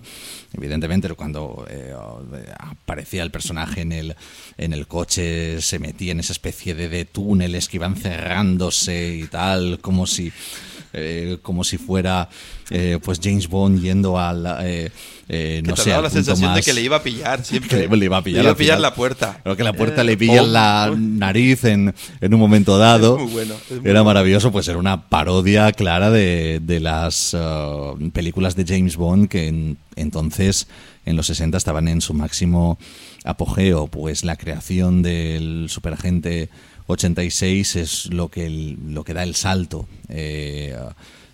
evidentemente 0.54 1.10
cuando 1.14 1.66
eh, 1.70 1.94
aparecía 2.58 3.24
el 3.24 3.32
personaje 3.32 3.82
en 3.82 3.92
el, 3.92 4.16
en 4.58 4.74
el 4.74 4.88
coche, 4.88 5.62
se 5.62 5.80
metía 5.80 6.12
en 6.12 6.20
esa 6.20 6.34
especie 6.34 6.76
de, 6.76 6.90
de 6.90 7.06
túneles 7.06 7.68
que 7.68 7.78
iban 7.78 7.96
cerrándose 7.96 9.16
y 9.16 9.28
tal, 9.28 9.80
como 9.82 10.08
si... 10.08 10.32
eh, 10.98 11.38
como 11.42 11.64
si 11.64 11.77
fuera 11.77 12.30
eh, 12.69 13.00
pues 13.03 13.19
James 13.24 13.48
Bond 13.48 13.82
yendo 13.82 14.19
al 14.19 14.45
eh, 14.61 14.92
eh, 15.30 15.61
Que 15.64 15.67
no 15.69 15.74
te 15.76 15.82
sé 15.84 15.90
daba 15.92 16.00
al 16.00 16.03
la 16.06 16.09
punto 16.09 16.24
sensación 16.26 16.51
de 16.53 16.58
más- 16.59 16.66
que 16.66 16.74
le 16.74 16.82
iba 16.82 16.95
a 16.98 17.03
pillar 17.03 17.43
siempre. 17.45 17.88
que 17.88 17.95
le 17.98 18.06
iba 18.06 18.17
a 18.17 18.22
pillar, 18.24 18.38
Le 18.40 18.43
iba 18.43 18.50
al 18.50 18.56
a 18.56 18.58
pillar 18.58 18.80
la 18.80 18.93
puerta. 18.93 19.40
Pero 19.43 19.56
que 19.56 19.64
la 19.64 19.74
puerta 19.74 20.01
Eh, 20.01 20.06
le 20.06 20.17
pilla 20.17 20.34
en 20.38 20.43
pum, 20.43 20.51
la 20.53 20.88
pum. 20.90 21.17
nariz 21.19 21.64
en, 21.66 21.93
en 22.22 22.34
un 22.34 22.40
momento 22.40 22.77
dado. 22.77 23.17
Es 23.17 23.24
muy 23.24 23.32
bueno, 23.32 23.56
es 23.69 23.82
muy 23.82 23.90
era 23.90 24.03
maravilloso, 24.03 24.51
pues 24.51 24.67
era 24.67 24.77
una 24.77 25.08
parodia 25.09 25.72
clara 25.72 26.09
de, 26.11 26.59
de 26.61 26.80
las 26.80 27.34
uh, 27.34 27.98
películas 28.11 28.56
de 28.56 28.66
James 28.67 28.95
Bond 28.98 29.27
que 29.30 29.48
en- 29.48 29.77
entonces, 29.95 30.67
en 31.06 31.16
los 31.16 31.26
60, 31.27 31.58
estaban 31.58 31.88
en 31.88 32.01
su 32.01 32.14
máximo 32.14 32.77
apogeo. 33.24 33.88
Pues 33.88 34.24
la 34.24 34.35
creación 34.35 35.01
del 35.01 35.67
superagente 35.69 36.50
86 36.88 37.75
es 37.75 38.06
lo 38.07 38.30
que, 38.30 38.45
el- 38.45 38.77
lo 38.93 39.03
que 39.03 39.14
da 39.14 39.24
el 39.24 39.35
salto. 39.35 39.88
eh, 40.09 40.75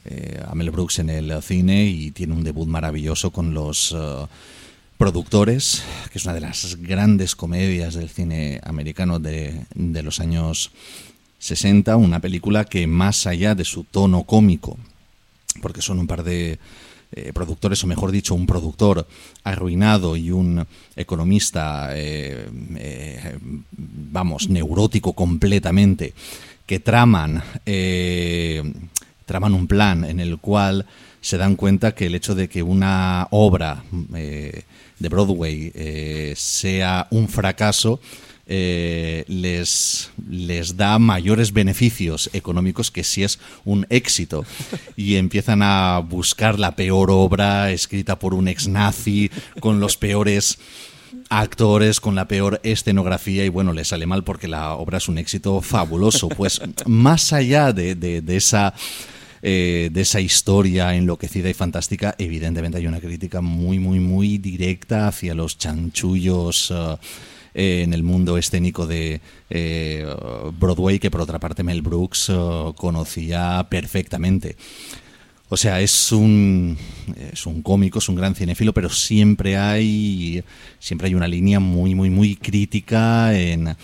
eh, 0.06 0.44
a 0.46 0.54
Mel 0.54 0.70
Brooks 0.70 1.00
en 1.00 1.10
el 1.10 1.42
cine 1.42 1.86
y 1.86 2.12
tiene 2.12 2.34
un 2.34 2.44
debut 2.44 2.68
maravilloso 2.68 3.32
con 3.32 3.54
los 3.54 3.94
uh, 3.94 4.28
productores, 4.98 5.82
que 6.12 6.18
es 6.18 6.26
una 6.26 6.34
de 6.34 6.42
las 6.42 6.76
grandes 6.82 7.36
comedias 7.38 7.94
del 7.94 8.10
cine 8.10 8.60
americano 8.66 9.20
de, 9.20 9.62
de 9.74 10.04
los 10.04 10.20
años 10.20 10.72
60, 11.40 11.96
una 11.96 12.20
película 12.20 12.66
que 12.66 12.86
más 12.86 13.26
allá 13.28 13.56
de 13.56 13.64
su 13.64 13.86
tono 13.86 14.24
cómico, 14.24 14.78
porque 15.62 15.82
son 15.82 16.00
un 16.00 16.08
par 16.08 16.24
de 16.24 16.60
eh, 17.16 17.32
productores, 17.34 17.84
o 17.84 17.88
mejor 17.88 18.12
dicho, 18.12 18.34
un 18.34 18.48
productor 18.48 19.08
arruinado 19.44 20.18
y 20.18 20.32
un 20.32 20.66
economista, 20.96 21.90
eh, 21.92 22.48
eh, 22.78 23.38
vamos, 23.72 24.50
neurótico 24.50 25.14
completamente, 25.14 26.14
que 26.66 26.80
traman, 26.80 27.44
traman 29.26 29.54
un 29.54 29.68
plan 29.68 30.06
en 30.06 30.20
el 30.20 30.40
cual 30.40 30.86
se 31.22 31.38
dan 31.38 31.56
cuenta 31.56 31.94
que 31.94 32.08
el 32.08 32.16
hecho 32.16 32.36
de 32.36 32.48
que 32.48 32.64
una 32.64 33.28
obra 33.32 33.84
de 33.92 34.64
Broadway 35.10 36.34
sea 36.36 37.08
un 37.12 37.28
fracaso 37.28 38.00
eh, 38.46 39.24
les, 39.28 40.12
les 40.30 40.76
da 40.76 41.00
mayores 41.00 41.54
beneficios 41.54 42.30
económicos 42.34 42.92
que 42.92 43.04
si 43.04 43.24
es 43.24 43.40
un 43.66 43.86
éxito. 43.90 44.46
Y 44.96 45.16
empiezan 45.16 45.62
a 45.64 46.00
buscar 46.00 46.60
la 46.60 46.76
peor 46.76 47.10
obra 47.12 47.72
escrita 47.72 48.20
por 48.20 48.34
un 48.34 48.48
ex 48.48 48.68
nazi, 48.68 49.30
con 49.60 49.80
los 49.80 49.98
peores 49.98 50.58
actores 51.30 52.00
con 52.00 52.16
la 52.16 52.28
peor 52.28 52.60
escenografía 52.64 53.46
y 53.46 53.50
bueno, 53.50 53.72
les 53.74 53.88
sale 53.90 54.06
mal 54.06 54.24
porque 54.24 54.48
la 54.48 54.74
obra 54.74 54.98
es 54.98 55.08
un 55.08 55.18
éxito 55.18 55.62
fabuloso. 55.62 56.28
Pues 56.30 56.62
más 56.86 57.34
allá 57.34 57.72
de, 57.72 57.96
de- 57.96 58.36
esa 58.36 58.74
eh, 59.42 59.90
de 59.92 60.02
esa 60.02 60.22
historia 60.22 60.96
enloquecida 60.96 61.50
y 61.50 61.54
fantástica, 61.54 62.16
evidentemente 62.18 62.78
hay 62.78 62.88
una 62.88 63.00
crítica 63.00 63.42
muy, 63.42 63.78
muy, 63.80 64.00
muy 64.00 64.38
directa 64.38 65.08
hacia 65.08 65.36
los 65.36 65.58
chanchullos 65.58 66.72
eh, 66.76 66.98
eh, 67.54 67.84
en 67.84 67.94
el 67.94 68.04
mundo 68.04 68.38
escénico 68.38 68.88
de 68.88 69.22
eh, 69.50 70.06
Broadway, 70.60 71.00
que 71.00 71.12
por 71.12 71.22
otra 71.22 71.40
parte 71.40 71.64
Mel 71.64 71.82
Brooks 71.82 72.30
eh, 72.30 72.74
conocía 72.76 73.68
perfectamente. 73.70 74.56
O 75.50 75.58
sea, 75.58 75.82
es 75.82 76.12
un, 76.12 76.78
es 77.32 77.46
un 77.46 77.62
cómico, 77.62 78.00
es 78.00 78.10
un 78.10 78.16
gran 78.16 78.34
cinéfilo, 78.34 78.74
pero 78.74 78.90
siempre 78.90 79.56
hay, 79.56 80.44
siempre 80.80 81.08
hay 81.08 81.16
una 81.16 81.28
línea 81.28 81.60
muy, 81.60 81.94
muy, 81.94 82.10
muy 82.10 82.36
crítica 82.36 83.38
en, 83.38 83.76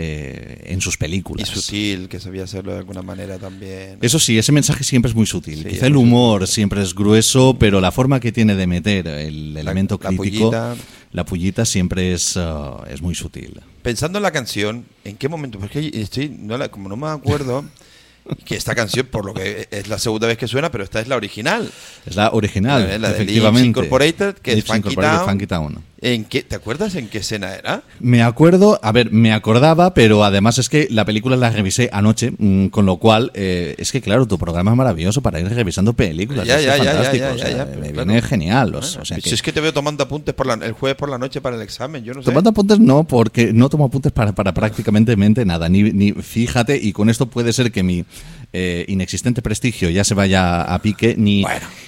eh, 0.00 0.62
en 0.66 0.80
sus 0.80 0.94
Y 0.94 0.98
películas. 0.98 1.48
sutil, 1.48 2.08
que 2.08 2.20
sabía 2.20 2.44
hacerlo 2.44 2.72
de 2.72 2.78
alguna 2.78 3.02
manera 3.02 3.36
también. 3.38 3.98
Eso 4.00 4.18
sí, 4.20 4.38
ese 4.38 4.52
mensaje 4.52 4.84
siempre 4.84 5.08
es 5.10 5.16
muy 5.16 5.26
sutil. 5.26 5.58
Sí, 5.58 5.64
Quizá 5.64 5.76
es 5.78 5.82
el 5.84 5.96
humor 5.96 6.46
siempre 6.46 6.80
es 6.82 6.94
grueso, 6.94 7.56
pero 7.58 7.80
la 7.80 7.90
forma 7.90 8.20
que 8.20 8.30
tiene 8.30 8.54
de 8.54 8.66
meter 8.68 9.08
el 9.08 9.56
elemento 9.56 9.98
la 10.00 10.08
crítico, 10.10 10.50
pullita. 10.50 10.76
la 11.12 11.24
pullita 11.24 11.64
siempre 11.64 12.12
es, 12.14 12.36
ah, 12.36 12.84
es 12.88 13.02
muy 13.02 13.14
sutil. 13.16 13.60
Pensando 13.82 14.18
en 14.18 14.22
la 14.22 14.30
canción, 14.30 14.84
¿en 15.04 15.16
qué 15.16 15.28
momento? 15.28 15.58
Porque 15.58 15.90
estoy, 15.94 16.28
no 16.28 16.56
la- 16.56 16.68
como 16.70 16.88
no 16.88 16.96
me 16.96 17.08
acuerdo, 17.08 17.64
que 18.44 18.54
esta 18.56 18.74
canción, 18.74 19.06
por 19.06 19.24
lo 19.24 19.32
que 19.34 19.66
es 19.70 19.88
la 19.88 19.98
segunda 19.98 20.26
vez 20.26 20.36
que 20.38 20.46
suena, 20.46 20.70
pero 20.70 20.84
esta 20.84 21.00
es 21.00 21.08
la 21.08 21.16
original. 21.16 21.68
Es 22.06 22.14
la 22.14 22.30
original, 22.30 22.82
La, 22.88 22.98
la 22.98 23.08
de 23.08 23.14
efectivamente. 23.22 23.60
Leeds 23.62 23.68
Incorporated, 23.68 24.34
que 24.36 24.50
es 24.52 24.56
Leeds 24.58 24.68
Funky 24.68 24.94
Town. 24.94 25.26
Funky 25.26 25.46
Town. 25.46 25.84
¿En 26.00 26.24
qué, 26.26 26.42
¿Te 26.44 26.54
acuerdas 26.54 26.94
en 26.94 27.08
qué 27.08 27.18
escena 27.18 27.54
era? 27.56 27.82
Me 27.98 28.22
acuerdo, 28.22 28.78
a 28.84 28.92
ver, 28.92 29.10
me 29.10 29.32
acordaba, 29.32 29.94
pero 29.94 30.22
además 30.22 30.56
es 30.58 30.68
que 30.68 30.86
la 30.92 31.04
película 31.04 31.36
la 31.36 31.50
revisé 31.50 31.90
anoche, 31.92 32.32
mm, 32.38 32.68
con 32.68 32.86
lo 32.86 32.98
cual, 32.98 33.32
eh, 33.34 33.74
es 33.78 33.90
que 33.90 34.00
claro, 34.00 34.24
tu 34.26 34.38
programa 34.38 34.70
es 34.70 34.76
maravilloso 34.76 35.22
para 35.22 35.40
ir 35.40 35.48
revisando 35.48 35.94
películas. 35.94 36.46
Ya, 36.46 36.60
ya, 36.60 36.76
ya, 36.76 36.84
ya, 36.84 36.92
fantástico, 36.92 37.24
ya, 37.24 37.32
o 37.32 37.38
sea, 37.38 37.50
ya, 37.50 37.56
ya, 37.56 37.64
me 37.64 37.92
viene 37.92 38.04
claro. 38.04 38.22
genial. 38.22 38.68
o- 38.76 38.80
Bueno, 38.80 38.98
o 39.02 39.04
sea 39.04 39.16
si 39.16 39.22
que- 39.22 39.34
es 39.34 39.42
que 39.42 39.52
te 39.52 39.60
veo 39.60 39.72
tomando 39.72 40.04
apuntes 40.04 40.34
por 40.34 40.46
la- 40.46 40.54
el 40.64 40.70
jueves 40.72 40.96
por 40.96 41.08
la 41.08 41.18
noche 41.18 41.40
para 41.40 41.56
el 41.56 41.62
examen, 41.62 42.04
yo 42.04 42.14
no 42.14 42.22
sé. 42.22 42.26
Tomando 42.26 42.50
apuntes 42.50 42.78
no, 42.78 43.02
porque 43.02 43.52
no 43.52 43.68
tomo 43.68 43.86
apuntes 43.86 44.12
para, 44.12 44.32
para 44.32 44.54
prácticamente 44.54 45.16
mente 45.16 45.44
nada. 45.44 45.68
Ni, 45.68 45.82
ni 45.82 46.12
fíjate, 46.12 46.78
y 46.80 46.92
con 46.92 47.10
esto 47.10 47.26
puede 47.26 47.52
ser 47.52 47.72
que 47.72 47.82
mi 47.82 48.04
eh, 48.52 48.84
inexistente 48.88 49.42
prestigio 49.42 49.90
ya 49.90 50.04
se 50.04 50.14
vaya 50.14 50.62
a 50.62 50.78
pique, 50.80 51.14
ni, 51.18 51.44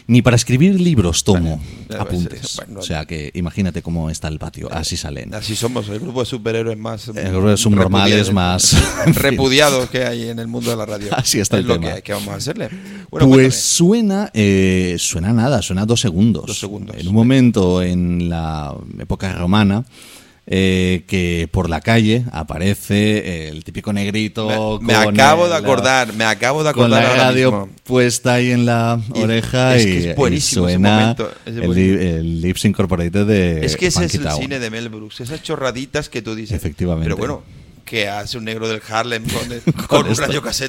ni 0.06 0.20
para 0.22 0.36
escribir 0.36 0.78
libros 0.80 1.24
tomo 1.24 1.60
Bueno, 1.88 2.02
apuntes. 2.02 2.56
bueno, 2.56 2.80
o 2.80 2.82
sea 2.82 3.06
que 3.06 3.30
imagínate 3.34 3.80
cómo 3.82 4.10
está 4.10 4.28
el 4.28 4.38
patio, 4.38 4.70
así 4.72 4.96
salen. 4.96 5.32
Así 5.34 5.56
somos, 5.56 5.88
el 5.88 6.00
grupo 6.00 6.20
de 6.20 6.26
superhéroes 6.26 6.76
más. 6.78 7.08
El 7.08 7.32
grupo 7.32 7.48
de 7.48 7.56
subnormales 7.56 8.32
más- 8.32 8.76
repudiados 9.14 9.88
que 9.90 10.04
hay 10.04 10.28
en 10.28 10.38
el 10.38 10.48
mundo 10.48 10.70
de 10.70 10.76
la 10.76 10.86
radio. 10.86 11.08
Así 11.12 11.40
está 11.40 11.56
es 11.56 11.62
el 11.62 11.68
lo 11.68 11.80
tema. 11.80 12.00
que, 12.00 12.12
vamos 12.12 12.28
a 12.28 12.36
hacerle. 12.36 12.68
Pues 13.08 13.56
suena, 13.56 14.30
eh, 14.34 14.96
suena 14.98 15.32
nada, 15.32 15.62
suena 15.62 15.86
dos 15.86 16.00
segundos. 16.00 16.46
Dos 16.46 16.58
segundos. 16.60 16.96
En 16.98 17.08
un 17.08 17.14
momento 17.14 17.82
en 17.82 18.28
la 18.28 18.74
época 18.98 19.32
romana, 19.34 19.84
eh, 20.46 21.04
que 21.06 21.48
por 21.52 21.70
la 21.70 21.80
calle 21.80 22.24
aparece 22.32 23.48
el 23.48 23.62
típico 23.64 23.92
negrito. 23.92 24.78
Me 24.82 24.94
con 24.94 25.14
acabo 25.20 25.48
de 25.48 25.54
acordar, 25.56 26.12
me 26.14 26.24
acabo 26.24 26.64
de 26.64 26.72
Con 26.72 26.84
acordar 26.84 27.02
la 27.04 27.10
ahora 27.10 27.24
radio 27.24 27.50
mismo. 27.52 27.68
puesta 27.84 28.34
ahí 28.34 28.50
en 28.50 28.66
la 28.66 29.00
Y 29.14 29.22
oreja 29.22 29.76
es 29.76 29.82
y, 29.82 29.86
que 29.86 29.98
es 29.98 30.04
y 30.06 30.12
buenísimo 30.14 30.66
ese 30.68 30.74
suena 30.76 31.00
momento, 31.00 31.32
es 31.46 31.56
el, 31.56 32.40
Lips 32.40 32.64
Incorporated 32.64 33.26
de 33.26 33.64
Es 33.64 33.76
que 33.76 33.86
ese 33.86 34.04
es 34.04 34.14
el 34.14 34.22
Town. 34.22 34.40
cine 34.40 34.58
de 34.58 34.70
Mel 34.70 34.88
Brooks, 34.88 35.20
esas 35.20 35.42
chorraditas 35.42 36.08
que 36.08 36.22
tú 36.22 36.34
dices. 36.34 36.56
Efectivamente. 36.56 37.04
Pero 37.04 37.16
bueno, 37.16 37.42
que 37.84 38.08
hace 38.08 38.38
un 38.38 38.44
negro 38.44 38.68
del 38.68 38.80
Harlem 38.88 39.24
con, 39.28 39.52
el- 39.52 39.62
con 39.88 40.06
un 40.06 40.14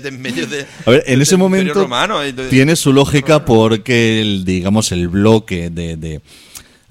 en 0.06 0.22
medio 0.22 0.48
de. 0.48 0.66
A 0.86 0.90
ver, 0.90 1.04
en 1.06 1.22
ese 1.22 1.38
momento 1.38 1.74
romano, 1.76 2.20
tiene 2.50 2.76
su 2.76 2.92
lógica 2.94 3.46
porque, 3.46 4.22
el, 4.22 4.44
digamos, 4.46 4.92
el 4.92 5.08
bloque 5.08 5.70
de, 5.70 5.98
de- 5.98 6.22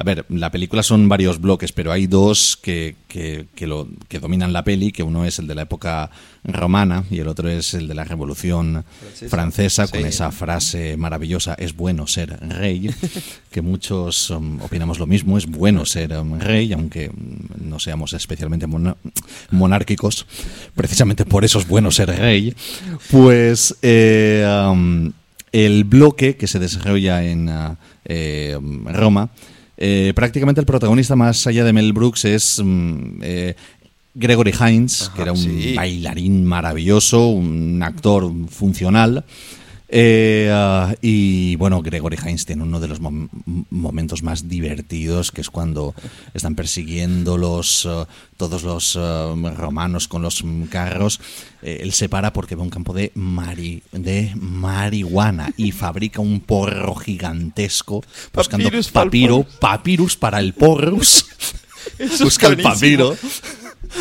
A 0.00 0.02
ver, 0.02 0.24
la 0.30 0.50
película 0.50 0.82
son 0.82 1.10
varios 1.10 1.42
bloques, 1.42 1.72
pero 1.72 1.92
hay 1.92 2.06
dos 2.06 2.56
que, 2.56 2.96
que, 3.06 3.44
que 3.54 3.66
lo, 3.66 3.86
que 4.08 4.18
dominan 4.18 4.54
la 4.54 4.64
peli, 4.64 4.92
que 4.92 5.02
uno 5.02 5.26
es 5.26 5.38
el 5.38 5.46
de 5.46 5.54
la 5.54 5.62
época 5.62 6.10
romana 6.42 7.04
y 7.10 7.18
el 7.18 7.28
otro 7.28 7.50
es 7.50 7.74
el 7.74 7.86
de 7.86 7.94
la 7.94 8.04
Revolución 8.04 8.82
Francesa. 8.98 9.28
Francesa, 9.28 9.88
con 9.88 10.06
esa 10.06 10.32
frase 10.32 10.96
maravillosa, 10.96 11.52
es 11.52 11.76
bueno 11.76 12.06
ser 12.06 12.34
rey, 12.48 12.90
que 13.50 13.60
muchos 13.60 14.30
um, 14.30 14.62
opinamos 14.62 14.98
lo 14.98 15.06
mismo, 15.06 15.36
es 15.36 15.44
bueno 15.44 15.84
ser 15.84 16.16
um, 16.16 16.38
rey, 16.38 16.72
aunque 16.72 17.10
mm, 17.10 17.68
no 17.68 17.78
seamos 17.78 18.14
especialmente 18.14 18.66
monárquicos, 19.50 20.24
precisamente 20.74 21.26
por 21.26 21.44
eso 21.44 21.58
es 21.58 21.68
bueno 21.68 21.90
ser 21.90 22.08
rey, 22.08 22.54
pues 23.10 23.76
eh, 23.82 24.46
um, 24.66 25.12
el 25.52 25.84
bloque 25.84 26.36
que 26.36 26.46
se 26.46 26.58
desarrolla 26.58 27.22
en 27.22 27.50
ah, 27.50 27.76
eh, 28.06 28.58
Roma, 28.86 29.28
eh, 29.80 30.12
prácticamente 30.14 30.60
el 30.60 30.66
protagonista 30.66 31.16
más 31.16 31.46
allá 31.46 31.64
de 31.64 31.72
Mel 31.72 31.94
Brooks 31.94 32.26
es 32.26 32.60
mm, 32.62 33.20
eh, 33.22 33.54
Gregory 34.14 34.52
Hines, 34.52 35.10
que 35.16 35.22
era 35.22 35.32
un 35.32 35.38
sí. 35.38 35.74
bailarín 35.74 36.44
maravilloso, 36.44 37.28
un 37.28 37.82
actor 37.82 38.30
funcional. 38.48 39.24
Eh, 39.92 40.48
ah, 40.52 40.94
y 41.02 41.56
bueno, 41.56 41.82
Gregory 41.82 42.16
Hines 42.24 42.46
tiene 42.46 42.62
uno 42.62 42.78
de 42.78 42.86
los 42.86 43.00
mom- 43.00 43.28
momentos 43.70 44.22
más 44.22 44.48
divertidos, 44.48 45.32
que 45.32 45.40
es 45.40 45.50
cuando 45.50 45.96
están 46.32 46.54
persiguiendo 46.54 47.36
los, 47.36 47.86
ah, 47.86 48.06
todos 48.36 48.62
los 48.62 48.96
ah, 48.96 49.34
romanos 49.56 50.06
con 50.06 50.22
los 50.22 50.44
mm, 50.44 50.64
carros. 50.66 51.20
Eh, 51.62 51.80
él 51.82 51.92
se 51.92 52.08
para 52.08 52.32
porque 52.32 52.54
ve 52.54 52.62
un 52.62 52.70
campo 52.70 52.92
de, 52.94 53.10
mari, 53.16 53.82
de 53.90 54.32
marihuana 54.36 55.52
y 55.56 55.72
fabrica 55.72 56.20
un 56.20 56.38
porro 56.40 56.94
gigantesco 56.94 58.04
buscando 58.32 58.66
Papyrus 58.66 58.88
pa'l 58.90 59.04
papiro, 59.06 59.46
papyrus 59.58 60.16
para 60.16 60.38
el 60.38 60.54
porrus. 60.54 61.26
Eso 61.98 62.14
es 62.14 62.20
Busca 62.20 62.46
el 62.46 62.58
papiro. 62.62 63.16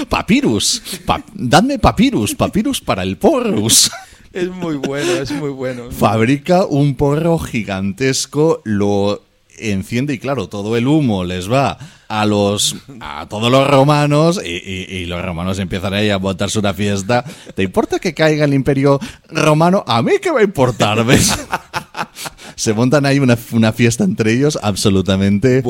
Papyrus. 0.07 0.83
Pa- 1.05 1.23
dadme 1.33 1.79
papyrus. 1.79 2.35
Papyrus 2.35 2.79
para 2.79 3.01
el 3.01 3.17
porrus. 3.17 3.89
Es 4.33 4.49
muy 4.49 4.75
bueno, 4.75 5.11
es 5.13 5.31
muy 5.31 5.49
bueno. 5.49 5.89
Fabrica 5.91 6.65
un 6.65 6.95
porro 6.95 7.39
gigantesco, 7.39 8.61
lo 8.63 9.21
enciende 9.57 10.13
y 10.13 10.19
claro, 10.19 10.47
todo 10.47 10.77
el 10.77 10.87
humo 10.87 11.23
les 11.25 11.51
va 11.51 11.77
a 12.07 12.25
los 12.25 12.75
a 13.01 13.27
todos 13.29 13.51
los 13.51 13.67
romanos 13.67 14.39
y, 14.43 14.49
y- 14.49 14.87
y 14.89 15.05
los 15.05 15.21
romanos 15.23 15.59
empiezan 15.59 15.93
ahí 15.93 16.09
a 16.09 16.17
montarse 16.19 16.59
una 16.59 16.73
fiesta. 16.73 17.25
¿Te 17.55 17.63
importa 17.63 17.99
que 17.99 18.13
caiga 18.13 18.45
el 18.45 18.53
imperio 18.53 18.99
romano? 19.29 19.83
A 19.85 20.01
mí 20.01 20.13
qué 20.21 20.31
va 20.31 20.39
a 20.39 20.43
importar, 20.43 21.03
¿ves? 21.05 21.37
Se 22.55 22.73
montan 22.73 23.05
ahí 23.05 23.19
una, 23.19 23.37
una 23.51 23.71
fiesta 23.73 24.03
entre 24.03 24.33
ellos 24.33 24.57
absolutamente 24.61 25.61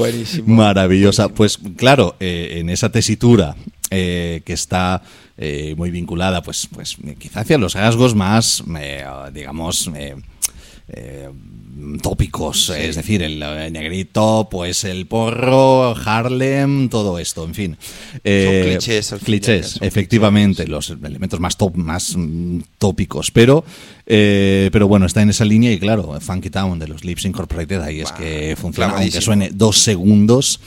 maravillosa. 0.45 1.29
Pues 1.29 1.57
claro, 1.77 2.15
eh, 2.19 2.57
en 2.59 2.69
esa 2.69 2.91
tesitura 2.91 3.55
eh, 3.91 4.41
que 4.45 4.53
está 4.53 5.01
eh, 5.41 5.73
muy 5.77 5.89
vinculada, 5.89 6.43
pues, 6.43 6.67
pues 6.73 6.97
quizá 7.17 7.39
hacia 7.39 7.57
los 7.57 7.73
rasgos 7.73 8.13
más, 8.13 8.61
eh, 8.77 9.05
digamos, 9.33 9.89
eh, 9.95 11.29
tópicos, 12.01 12.71
es 12.71 12.95
decir, 12.97 13.21
el, 13.21 13.39
negrito, 13.71 14.49
pues 14.51 14.83
el 14.83 15.05
porro, 15.05 15.95
Harlem, 15.95 16.89
todo 16.89 17.19
esto, 17.19 17.45
en 17.45 17.55
fin. 17.55 17.77
Eh, 18.23 18.65
clichés, 18.67 19.13
al 19.13 19.19
clichés, 19.19 19.67
son 19.71 19.87
efectivamente, 19.87 20.67
los 20.67 20.89
elementos 20.89 21.39
más 21.39 21.55
top, 21.55 21.77
más 21.77 22.15
mm, 22.17 22.59
tópicos, 22.77 23.31
pero 23.31 23.63
eh, 24.05 24.69
pero 24.73 24.87
bueno, 24.87 25.05
está 25.05 25.21
en 25.21 25.29
esa 25.29 25.45
línea 25.45 25.71
y 25.71 25.79
claro, 25.79 26.19
Funky 26.19 26.49
Town 26.49 26.79
de 26.79 26.87
los 26.87 27.05
Lips 27.05 27.25
Incorporated 27.25 27.81
ahí 27.81 28.01
es 28.01 28.11
que 28.11 28.55
funciona, 28.59 28.97
aunque 28.97 29.21
suene 29.21 29.51
dos 29.53 29.79
segundos, 29.79 30.59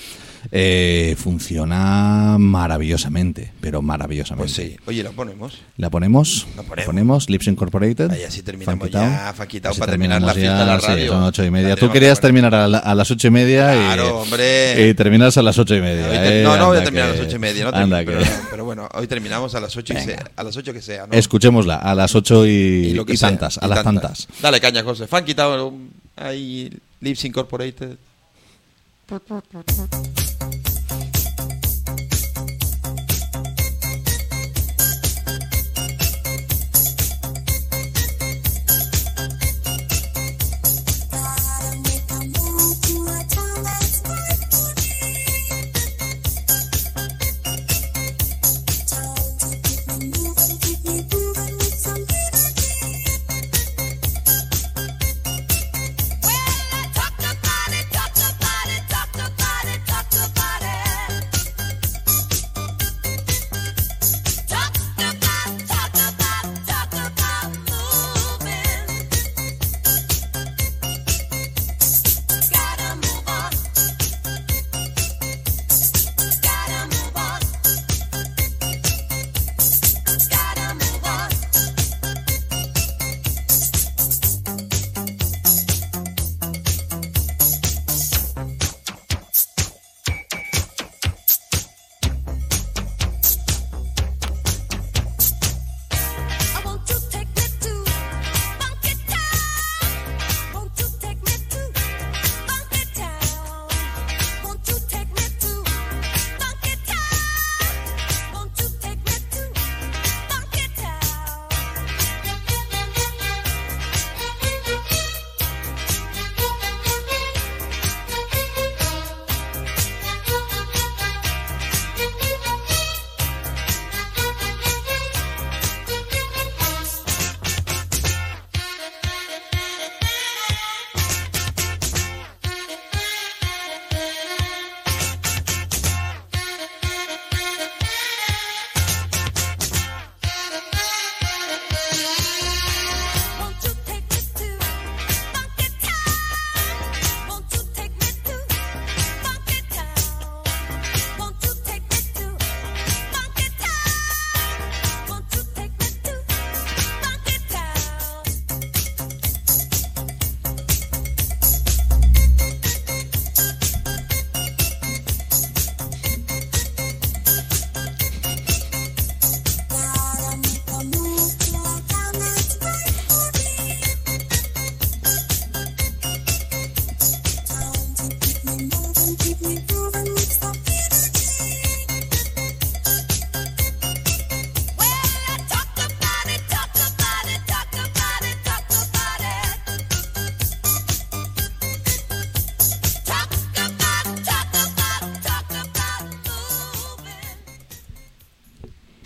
eh, 0.51 1.15
funciona 1.19 2.37
maravillosamente, 2.39 3.53
pero 3.61 3.81
maravillosamente. 3.83 4.53
Pues 4.55 4.69
sí. 4.71 4.77
Oye, 4.87 5.03
la 5.03 5.11
ponemos. 5.11 5.59
¿La 5.77 5.89
ponemos? 5.91 6.47
La 6.57 6.63
ponemos. 6.85 7.31
Lips 7.31 7.47
Incorporated. 7.47 8.11
Ahí 8.11 8.25
así 8.25 8.43
terminamos 8.43 8.81
Funky 8.81 8.93
ya, 8.93 9.29
Así 9.71 9.79
para 9.79 9.93
terminar 9.93 10.21
la 10.21 10.35
fiesta 10.35 10.59
de 10.61 10.67
la 10.67 10.81
sí, 10.81 10.87
radio. 10.87 11.13
son 11.13 11.23
ocho 11.23 11.45
y 11.45 11.51
media. 11.51 11.77
Tú 11.77 11.91
querías 11.91 12.19
que 12.19 12.23
terminar 12.23 12.55
a, 12.55 12.67
la- 12.69 12.79
a 12.79 12.95
las 12.95 13.11
ocho 13.11 13.29
y 13.29 13.31
media 13.31 13.75
y, 13.75 13.79
Claro, 13.79 14.19
hombre. 14.21 14.89
y 14.89 14.95
terminas 14.95 15.37
a 15.37 15.43
las 15.43 15.59
ocho 15.59 15.75
y 15.77 15.81
media. 15.81 16.09
Te- 16.11 16.41
eh, 16.41 16.43
no, 16.45 16.57
no 16.57 16.67
voy 16.67 16.79
a 16.79 16.85
terminar 16.85 17.09
a 17.11 17.13
que- 17.13 17.19
las 17.19 17.27
ocho 17.29 17.37
y 17.37 17.39
media, 17.39 17.71
no 17.71 17.77
anda 17.77 17.99
termino, 18.05 18.21
pero, 18.21 18.43
pero 18.51 18.65
bueno, 18.65 18.89
hoy 18.95 19.07
terminamos 19.07 19.55
a 19.55 19.61
las 19.61 19.77
ocho, 19.77 19.93
y 19.95 20.01
se- 20.01 20.19
a 20.37 20.43
las 20.43 20.57
ocho 20.57 20.73
que 20.73 20.83
sea, 20.83 21.07
¿no? 21.07 21.13
Escuchémosla 21.15 21.77
a 21.77 21.95
las 21.95 22.15
ocho 22.15 22.45
y, 22.47 22.51
Y 22.51 22.95
lo 22.95 23.05
que 23.07 23.13
y 23.15 23.17
sea, 23.17 23.29
tantas, 23.29 23.59
a 23.59 23.67
y 23.67 23.69
las 23.69 23.83
tantas. 23.85 24.27
tantas. 24.27 24.41
Dale 24.43 24.61
caña, 24.61 24.83
José. 24.83 25.07
Funky 25.07 25.35
Town, 25.35 25.91
ahí, 26.17 26.71
Lips 27.01 27.25
Incorporated. 27.27 27.97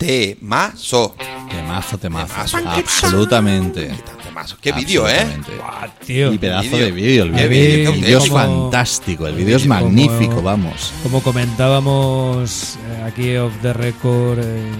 Temazo. 0.07 1.15
Temazo, 1.49 1.97
temazo. 1.97 2.33
Temazo. 2.57 2.57
Absolutamente. 2.79 3.91
Temazo. 4.23 4.55
Qué 4.61 4.71
vídeo, 4.71 5.05
¿eh? 5.05 5.19
Absolutamente. 5.19 6.05
tío. 6.05 6.31
Y 6.31 6.37
pedazo 6.37 6.63
Vídeo. 6.69 6.85
de 6.85 6.91
vídeo. 6.93 7.23
El 7.25 7.49
vídeo, 7.49 8.17
es 8.19 8.29
como- 8.29 8.69
fantástico. 8.71 9.27
El 9.27 9.35
vídeo 9.35 9.57
es 9.57 9.63
Como- 9.63 9.73
magnífico, 9.81 10.41
vamos. 10.41 10.93
Como 11.03 11.21
comentábamos 11.21 12.77
eh, 12.87 13.03
aquí 13.05 13.35
off 13.35 13.51
the 13.61 13.73
record, 13.73 14.39
eh, 14.41 14.71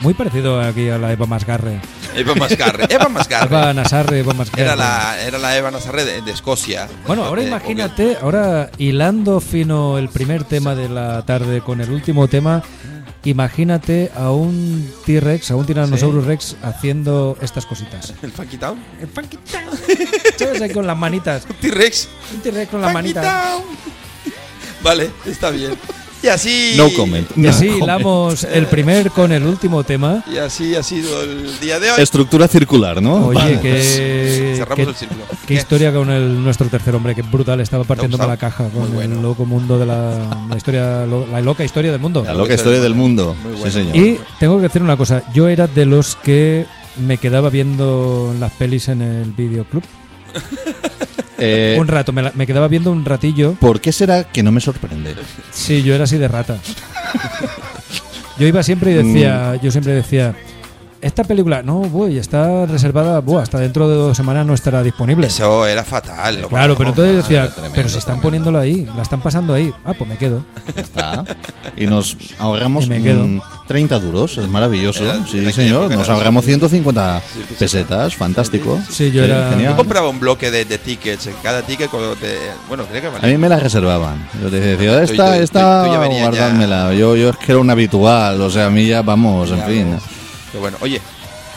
muy 0.00 0.14
parecido 0.14 0.58
aquí 0.62 0.88
a 0.88 0.96
la 0.96 1.12
Eva 1.12 1.26
Masgarre. 1.26 1.82
Eva 2.16 2.34
Mascarre. 2.34 2.86
Eva 2.88 3.10
Mascarre. 3.10 3.54
Eva 3.54 3.74
Nasarre, 3.74 4.18
Eva 4.20 4.32
Masgarre. 4.32 4.62
Era 4.62 4.76
la, 4.76 5.22
era 5.26 5.36
la 5.36 5.58
Eva 5.58 5.70
Nazarre 5.70 6.06
de, 6.06 6.22
de 6.22 6.30
Escocia. 6.32 6.88
Bueno, 7.06 7.22
ahora 7.26 7.42
Eh, 7.42 7.48
imagínate, 7.48 8.16
ahora 8.22 8.70
hilando 8.78 9.40
fino 9.40 9.98
el 9.98 10.08
primer 10.08 10.44
tema 10.44 10.74
de 10.74 10.88
la 10.88 11.20
tarde 11.26 11.60
con 11.60 11.82
el 11.82 11.90
último 11.90 12.28
tema, 12.28 12.62
imagínate 13.24 14.10
a 14.14 14.30
un 14.30 14.92
T-Rex, 15.04 15.50
a 15.50 15.56
un 15.56 15.66
Tyrannosaurus 15.66 16.24
Rex 16.24 16.56
haciendo 16.62 17.36
estas 17.40 17.66
cositas. 17.66 18.14
¿El 18.22 18.32
Funky 18.32 18.58
Town? 18.58 18.82
El 19.00 19.08
Funky 19.08 19.36
Town. 19.38 19.78
¿Sabes? 20.36 20.62
Ahí 20.62 20.70
con 20.70 20.86
las 20.86 20.96
manitas. 20.96 21.44
Un 21.50 21.56
T-Rex. 21.56 22.08
Un 22.34 22.40
T-Rex 22.40 22.70
con 22.70 22.80
las 22.80 22.92
manitas. 22.92 23.24
Town. 23.24 23.64
Vale, 24.82 25.10
está 25.26 25.50
bien. 25.50 25.72
Y 26.22 26.26
así. 26.26 26.74
No 26.76 26.88
comment. 26.94 27.30
Y 27.36 27.40
no 27.42 27.50
así 27.50 27.66
comment. 27.66 27.82
hilamos 27.84 28.44
el 28.44 28.66
primer 28.66 29.10
con 29.12 29.30
el 29.30 29.44
último 29.44 29.84
tema. 29.84 30.24
Y 30.32 30.38
así 30.38 30.74
ha 30.74 30.82
sido 30.82 31.22
el 31.22 31.60
día 31.60 31.78
de 31.78 31.92
hoy. 31.92 32.02
Estructura 32.02 32.48
circular, 32.48 33.00
¿no? 33.00 33.26
Oye, 33.28 33.60
que, 33.60 34.54
Cerramos 34.56 34.76
que- 34.76 34.90
el 34.90 34.94
círculo. 34.96 35.20
qué 35.30 35.46
¿Qué? 35.46 35.54
historia 35.54 35.92
con 35.92 36.10
el, 36.10 36.42
nuestro 36.42 36.66
tercer 36.68 36.94
hombre, 36.96 37.14
que 37.14 37.22
brutal, 37.22 37.60
estaba 37.60 37.84
partiéndome 37.84 38.26
la 38.26 38.36
caja 38.36 38.68
con 38.70 38.92
bueno. 38.94 39.14
el 39.16 39.22
loco 39.22 39.44
mundo 39.44 39.78
de 39.78 39.86
la, 39.86 40.44
la 40.50 40.56
historia, 40.56 41.06
lo- 41.06 41.26
la 41.26 41.40
loca 41.40 41.62
historia 41.64 41.92
del 41.92 42.00
mundo. 42.00 42.24
La 42.24 42.34
loca 42.34 42.54
historia 42.54 42.80
del 42.80 42.94
mundo. 42.94 43.36
Muy 43.42 43.52
Sí, 43.54 43.58
bueno. 43.60 43.72
señor. 43.72 43.96
Y 43.96 44.18
tengo 44.40 44.56
que 44.56 44.62
decir 44.64 44.82
una 44.82 44.96
cosa, 44.96 45.22
yo 45.32 45.48
era 45.48 45.66
de 45.68 45.86
los 45.86 46.16
que 46.16 46.66
me 47.06 47.18
quedaba 47.18 47.48
viendo 47.48 48.34
las 48.40 48.50
pelis 48.52 48.88
en 48.88 49.02
el 49.02 49.30
videoclub. 49.32 49.84
Eh, 51.38 51.76
un 51.78 51.86
rato, 51.88 52.12
me, 52.12 52.22
la- 52.22 52.32
me 52.34 52.46
quedaba 52.46 52.68
viendo 52.68 52.90
un 52.92 53.04
ratillo. 53.04 53.54
¿Por 53.54 53.80
qué 53.80 53.92
será 53.92 54.24
que 54.24 54.42
no 54.42 54.50
me 54.52 54.60
sorprende? 54.60 55.14
Sí, 55.52 55.82
yo 55.82 55.94
era 55.94 56.04
así 56.04 56.18
de 56.18 56.28
rata. 56.28 56.58
Yo 58.38 58.46
iba 58.46 58.62
siempre 58.62 58.92
y 58.92 58.94
decía, 58.94 59.54
Mm. 59.56 59.64
yo 59.64 59.70
siempre 59.70 59.92
decía, 59.94 60.34
esta 61.00 61.22
película, 61.24 61.62
no, 61.62 61.80
voy, 61.80 62.18
está 62.18 62.66
reservada, 62.66 63.20
buah, 63.20 63.42
hasta 63.42 63.58
dentro 63.58 63.88
de 63.88 63.94
dos 63.96 64.16
semanas 64.16 64.44
no 64.46 64.54
estará 64.54 64.82
disponible. 64.82 65.26
Eso 65.28 65.66
era 65.66 65.84
fatal. 65.84 66.42
lo 66.42 66.48
Claro, 66.48 66.74
pero 66.76 66.90
entonces 66.90 67.16
decía, 67.16 67.48
tremendo, 67.50 67.74
pero 67.76 67.88
si 67.88 67.98
están 67.98 68.20
poniéndolo 68.20 68.58
ahí, 68.58 68.88
la 68.96 69.02
están 69.02 69.20
pasando 69.20 69.54
ahí. 69.54 69.72
Ah, 69.84 69.92
pues 69.96 70.08
me 70.10 70.16
quedo. 70.16 70.44
Ya 70.74 70.82
está. 70.82 71.24
Y 71.76 71.86
nos 71.86 72.16
ahorramos 72.38 72.86
Y 72.86 72.88
me 72.90 73.02
quedo. 73.02 73.24
mm, 73.26 73.40
30 73.68 73.98
duros, 74.00 74.38
es 74.38 74.48
maravilloso. 74.48 75.04
Era- 75.04 75.24
Sí, 75.26 75.38
era 75.38 75.52
señor. 75.52 75.90
Nos 75.90 76.08
ahorramos 76.08 76.44
150 76.44 77.22
pesetas, 77.58 78.16
fantástico. 78.16 78.78
Sí, 78.90 79.10
yo 79.12 79.24
era- 79.24 79.56
Yo 79.60 79.76
compraba 79.76 80.08
un 80.08 80.18
bloque 80.18 80.50
de, 80.50 80.64
de 80.64 80.78
tickets. 80.78 81.26
En 81.28 81.34
cada 81.42 81.62
ticket, 81.62 81.90
cuando 81.90 82.16
te- 82.16 82.38
bueno, 82.68 82.84
creo 82.86 83.02
que 83.02 83.06
A 83.06 83.10
valía. 83.10 83.28
mí 83.30 83.38
me 83.38 83.48
la 83.48 83.58
reservaban. 83.60 84.28
Yo 84.42 84.50
te 84.50 84.58
decía, 84.60 85.02
esta, 85.02 85.36
esta, 85.38 85.86
guardádmela. 85.86 86.92
Yo, 86.94 87.14
yo 87.14 87.30
es 87.30 87.36
que 87.36 87.52
era 87.52 87.60
un 87.60 87.70
habitual, 87.70 88.40
o 88.40 88.50
sea, 88.50 88.66
a 88.66 88.70
mí 88.70 88.86
ya 88.86 89.02
vamos, 89.02 89.50
en 89.52 89.62
fin. 89.64 89.96
Pero 90.50 90.60
bueno, 90.60 90.76
oye, 90.80 91.00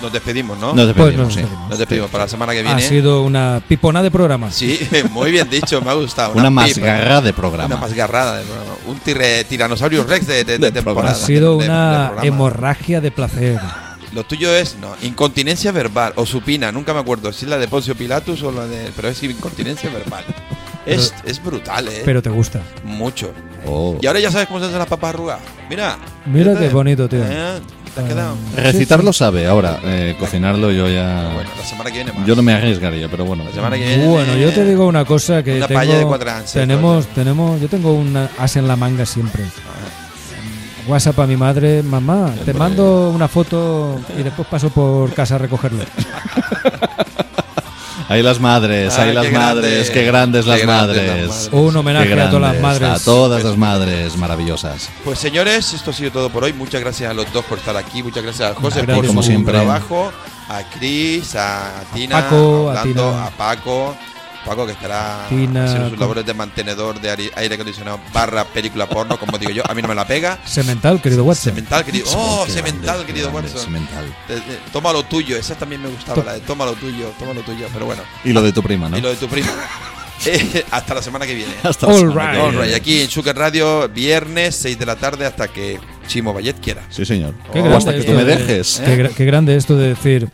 nos 0.02 0.12
despedimos, 0.12 0.58
¿no? 0.58 0.74
Nos 0.74 0.88
despedimos, 0.88 0.96
Pues 1.16 1.18
nos 1.18 1.34
sí. 1.34 1.40
despedimos. 1.42 1.70
Nos 1.70 1.80
despedimos 1.80 2.10
para 2.10 2.24
la 2.24 2.28
semana 2.28 2.54
que 2.54 2.60
Ha 2.60 2.64
viene. 2.64 2.82
sido 2.82 3.24
una 3.24 3.62
pipona 3.68 4.02
de 4.02 4.12
programa. 4.12 4.52
Sí, 4.52 4.80
muy 5.12 5.32
bien 5.32 5.50
dicho, 5.50 5.82
me 5.82 5.92
ha 5.92 5.94
gustado. 5.94 6.32
Una 6.34 6.44
pipa. 6.50 6.50
masgarra 6.52 7.22
de 7.22 7.34
programa. 7.34 7.68
Una 7.76 7.78
masgarrada 7.78 8.38
de 8.38 8.44
programa. 8.46 8.72
Un 8.88 9.00
tirre- 9.00 9.46
tiranosaurio 9.46 10.04
rex 10.04 10.26
de, 10.28 10.44
de- 10.44 10.58
de 10.58 10.72
temporada. 10.72 11.12
Ha 11.12 11.16
sido 11.16 11.58
de- 11.58 11.66
una 11.66 12.14
hemorragia 12.24 13.00
de 13.02 13.12
placer. 13.12 13.60
Lo 14.14 14.26
tuyo 14.26 14.54
es, 14.54 14.76
no, 14.82 14.94
incontinencia 15.04 15.72
verbal 15.72 16.12
o 16.18 16.26
supina, 16.26 16.70
nunca 16.72 16.94
me 16.94 17.00
acuerdo 17.00 17.32
si 17.32 17.46
es 17.46 17.50
la 17.50 17.58
de 17.58 17.70
Poncio 17.70 17.96
Pilatus 17.96 18.44
o 18.44 18.52
la 18.52 18.66
de. 18.68 18.92
Pero 18.94 19.08
es 19.08 19.24
incontinencia 19.24 19.90
verbal. 19.90 20.26
Es, 20.86 21.14
es 21.26 21.42
brutal, 21.42 21.88
¿eh? 21.88 22.02
Pero 22.04 22.22
te 22.22 22.30
gusta. 22.30 22.60
Mucho. 22.84 23.32
Oh. 23.68 23.98
Y 24.02 24.08
ahora 24.08 24.20
ya 24.20 24.32
sabes 24.32 24.48
cómo 24.48 24.60
se 24.60 24.66
hacen 24.66 24.80
las 24.80 24.88
papas 24.88 25.12
arrugadas. 25.14 25.44
Mira. 25.70 25.98
Mira 26.26 26.58
qué 26.58 26.68
bonito, 26.70 27.08
tío. 27.08 27.24
Eh, 27.24 27.60
¿Te 27.96 28.02
ha 28.02 28.08
quedado? 28.08 28.36
Recitarlo 28.56 29.12
sabe, 29.12 29.48
ahora 29.48 29.80
eh, 29.84 30.16
cocinarlo 30.20 30.72
yo 30.72 30.88
ya. 30.88 31.32
Bueno, 31.34 31.50
la 31.58 31.66
semana 31.66 31.90
que 31.92 31.98
viene 31.98 32.14
más. 32.14 32.26
Yo 32.26 32.36
no 32.36 32.42
me 32.42 32.54
arriesgaría, 32.54 33.10
pero 33.10 33.26
bueno. 33.26 33.44
La 33.44 33.52
semana 33.52 33.76
que 33.76 33.86
viene. 33.86 34.08
Bueno, 34.08 34.38
yo 34.38 34.52
te 34.52 34.64
digo 34.66 34.88
una 34.88 35.04
cosa 35.04 35.44
que 35.44 35.58
Una 35.58 35.68
tengo, 35.68 35.80
paella 35.80 35.98
de 35.98 36.06
cuatro 36.06 36.32
ansias, 36.32 36.54
tenemos, 36.54 37.08
tenemos, 37.08 37.60
yo 37.60 37.68
tengo 37.68 37.94
un 37.94 38.16
as 38.16 38.56
en 38.56 38.68
la 38.68 38.76
manga 38.76 39.06
siempre. 39.06 39.44
WhatsApp 40.88 41.20
a 41.20 41.28
mi 41.28 41.38
madre, 41.38 41.84
mamá, 41.84 42.34
te 42.44 42.54
mando 42.54 43.12
una 43.12 43.28
foto 43.28 44.00
y 44.18 44.24
después 44.24 44.48
paso 44.48 44.70
por 44.70 45.14
casa 45.14 45.36
a 45.36 45.38
recogerlo. 45.38 45.84
Ahí 48.12 48.22
las 48.22 48.40
madres, 48.42 48.98
ahí 49.00 49.14
las 49.14 49.26
qué 49.26 49.32
grande. 49.32 49.62
madres, 49.62 49.90
qué 49.90 50.04
grandes 50.04 50.46
las 50.46 50.60
Qué 50.60 50.66
grandes 50.66 50.98
las 50.98 51.08
madres. 51.28 51.50
Un 51.54 51.76
homenaje 51.78 52.14
a 52.22 52.30
todas 52.30 52.54
las 52.54 52.62
madres. 52.62 52.90
A 52.90 53.00
todas 53.06 53.44
las 53.44 53.58
madres 53.58 54.18
maravillosas. 54.18 54.90
Pues 55.06 55.18
señores, 55.18 55.74
esto 55.74 55.92
ha 55.92 55.94
sido 55.94 56.12
todo 56.12 56.30
por 56.30 56.44
hoy. 56.44 56.52
Muchas 56.52 56.82
gracias 56.82 57.10
a 57.10 57.14
los 57.14 57.32
dos 57.32 57.46
por 57.46 57.58
estar 57.60 57.78
aquí. 57.78 58.04
Muchas 58.04 58.24
gracias 58.24 58.52
a 58.52 58.56
José 58.56 58.82
Gracias. 58.82 58.96
por 58.98 59.08
Como 59.08 59.22
su 59.24 59.28
siempre. 59.30 59.54
trabajo. 59.54 60.12
A 60.50 60.64
Chris, 60.78 61.36
a 61.38 61.84
Tina, 61.94 62.22
Paco, 62.24 62.70
a 62.70 62.80
hablando, 62.82 63.12
Tina. 63.12 63.26
a 63.28 63.30
Paco. 63.30 63.96
Paco 64.46 64.66
que 64.66 64.72
estará 64.72 65.26
Tina, 65.30 65.66
haciendo 65.66 65.90
sus 65.90 65.98
con- 65.98 66.00
labores 66.02 66.26
de 66.26 66.34
mantenedor 66.34 67.00
de 67.00 67.10
aire 67.12 67.32
aire 67.36 67.56
acondicionado 67.56 68.00
barra 68.14 68.44
película 68.46 68.88
porno, 68.90 69.18
como 69.20 69.38
digo 69.38 69.52
yo. 69.52 69.64
A 69.70 69.74
mí 69.74 69.82
no 69.82 69.88
me 69.88 69.96
la 69.96 70.06
pega. 70.08 70.40
Semental, 70.46 71.02
querido 71.02 71.24
Watson. 71.24 71.54
Semental, 71.54 71.86
querido. 71.86 72.06
Oh, 72.16 72.44
Qué 72.46 72.52
semental, 72.54 72.84
grande, 72.84 73.06
querido 73.06 73.32
grande, 73.32 73.50
Watson. 73.52 73.66
Semental. 73.66 74.16
Te- 74.28 74.36
te- 74.42 74.60
Toma 74.72 74.92
lo 74.94 75.04
tuyo. 75.04 75.38
Esa 75.38 75.56
también 75.56 75.82
me 75.84 75.90
gustaba, 75.90 76.24
la 76.24 76.34
de 76.34 76.40
toma 76.42 76.66
lo 76.66 76.74
tuyo, 76.74 77.12
toma 77.20 77.34
lo 77.34 77.42
tuyo. 77.42 77.68
Pero 77.74 77.86
bueno. 77.86 78.02
Y 78.24 78.34
lo 78.34 78.42
de 78.42 78.52
tu 78.52 78.64
prima, 78.64 78.90
¿no? 78.90 78.98
Y 78.98 79.02
lo 79.02 79.10
de 79.10 79.16
tu 79.16 79.28
prima. 79.28 79.50
Eh, 80.24 80.64
hasta 80.70 80.94
la 80.94 81.02
semana 81.02 81.26
que 81.26 81.34
viene. 81.34 81.52
Hasta 81.64 81.88
la 81.88 81.94
All 81.94 82.00
semana 82.00 82.32
que 82.34 82.38
right. 82.38 82.46
All 82.46 82.64
right, 82.64 82.76
aquí 82.76 83.02
en 83.02 83.10
Sugar 83.10 83.36
Radio, 83.36 83.90
viernes, 83.90 84.56
6 84.56 84.78
de 84.78 84.86
la 84.86 84.96
tarde, 84.96 85.26
hasta 85.26 85.48
que 85.48 85.80
Chimo 86.08 86.32
Vallet 86.32 86.60
quiera. 86.62 86.84
Sí, 86.92 87.06
señor. 87.06 87.34
Qué 87.52 87.60
O 87.60 87.76
hasta 87.76 87.92
que 87.92 88.02
esto 88.02 88.12
tú 88.12 88.18
me 88.20 88.24
de- 88.24 88.36
dejes. 88.36 88.80
Qué, 88.86 89.04
gra- 89.04 89.10
qué 89.16 89.26
grande 89.26 89.56
esto 89.56 89.76
de 89.76 89.88
decir, 89.90 90.30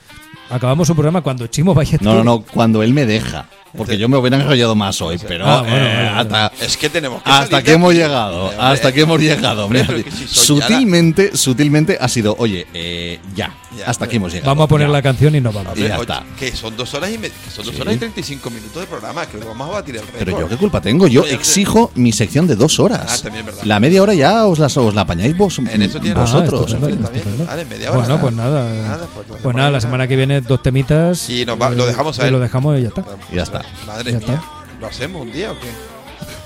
acabamos 0.50 0.90
un 0.90 0.96
programa 0.98 1.22
cuando 1.22 1.48
Chimo 1.48 1.74
vaya 1.74 1.98
No, 2.02 2.16
no, 2.16 2.24
no, 2.26 2.42
cuando 2.42 2.84
él 2.84 2.94
me 2.94 3.06
deja. 3.06 3.46
Porque 3.76 3.98
yo 3.98 4.08
me 4.10 4.18
hubiera 4.18 4.38
enrollado 4.38 4.76
más 4.76 5.02
hoy, 5.02 5.20
pero 5.28 5.46
Ah, 5.46 5.62
bueno, 5.62 5.76
eh, 5.78 5.94
bueno, 5.96 6.20
hasta, 6.20 6.52
Es 6.66 6.78
que 6.78 6.90
tenemos 6.90 7.22
que 7.22 7.30
hasta 7.30 7.62
que 7.62 7.74
hemos 7.74 7.94
llegado, 7.94 8.46
Hombre, 8.46 8.58
hasta 8.60 8.92
que 8.92 9.02
hemos 9.02 9.20
llegado. 9.20 9.66
hombre, 9.66 9.82
hombre. 9.82 10.04
pero 10.04 10.04
que 10.06 10.12
si 10.12 10.28
soy 10.28 10.62
sutilmente, 10.62 11.36
sutilmente 11.38 11.98
ha 12.00 12.08
sido, 12.08 12.36
oye, 12.40 12.66
eh, 12.74 13.20
ya, 13.36 13.54
Ya, 13.78 13.86
hasta 13.86 14.06
aquí 14.06 14.16
hemos 14.16 14.32
llegado. 14.34 14.50
Vamos 14.52 14.66
a 14.66 14.68
poner 14.68 14.88
ya. 14.88 14.94
la 14.94 15.02
canción 15.02 15.36
y 15.36 15.42
nos 15.42 15.54
vamos. 15.54 15.78
Y 15.78 15.82
ya 15.82 15.96
Oye, 15.96 16.02
está. 16.02 16.24
Que 16.40 16.56
son 16.56 16.76
dos 16.76 16.92
horas 16.96 17.12
y 17.12 17.18
media, 17.18 17.36
que 17.46 17.52
son 17.52 17.66
dos 17.66 17.76
Sí. 17.76 17.82
horas 17.82 17.94
y 17.94 17.98
35 17.98 18.50
minutos 18.50 18.82
de 18.82 18.88
programa, 18.88 19.26
creo 19.28 19.42
que 19.42 19.48
vamos 19.48 19.70
a 19.70 19.74
batir 19.74 19.96
el 19.98 20.02
récord. 20.02 20.18
Pero 20.20 20.40
yo 20.40 20.48
qué 20.50 20.58
culpa 20.58 20.82
tengo, 20.82 21.08
yo 21.08 21.22
Oye, 21.24 21.34
exijo 21.34 21.92
mi 21.94 22.12
sección 22.12 22.48
de 22.48 22.56
dos 22.56 22.80
horas. 22.80 23.02
Ah, 23.08 23.24
también 23.24 23.42
es 23.42 23.46
verdad. 23.48 23.64
La 23.66 23.80
media 23.80 24.02
hora 24.02 24.14
ya 24.16 24.46
os 24.48 24.58
la, 24.58 24.66
os 24.68 24.96
la 24.96 25.02
apañáis 25.02 25.38
vos, 25.38 25.60
En 25.60 25.82
eso 25.84 26.00
vosotros. 26.00 26.62
Ah, 26.72 26.76
estupendo, 26.78 26.88
Está 26.88 27.10
bien, 27.12 27.18
estupendo. 27.24 27.46
vale, 27.46 27.66
media 27.66 27.92
hora. 27.92 28.00
Bueno, 28.00 28.22
pues 28.22 28.34
nada. 28.34 28.74
Nada, 28.74 29.08
pues, 29.14 29.28
Pues 29.44 29.56
nada, 29.56 29.70
la 29.72 29.82
semana 29.82 30.08
que 30.08 30.16
viene 30.16 30.42
dos 30.42 30.64
temitas. 30.64 31.30
Y 31.30 31.46
nos 31.46 31.62
va- 31.62 31.70
lo 31.70 31.86
dejamos 31.86 32.18
a 32.20 32.24
y 32.24 32.28
él. 32.28 32.32
lo 32.34 32.40
dejamos 32.40 32.80
y 32.80 32.82
ya 32.84 32.88
está. 32.88 33.04
Y 33.32 33.36
ya 33.36 33.44
está. 33.44 33.62
Madre 33.86 34.12
mía. 34.14 34.20
está. 34.20 34.44
¿Lo 34.80 34.88
hacemos 34.88 35.22
un 35.22 35.32
día 35.32 35.52
o 35.52 35.60
qué? 35.60 35.68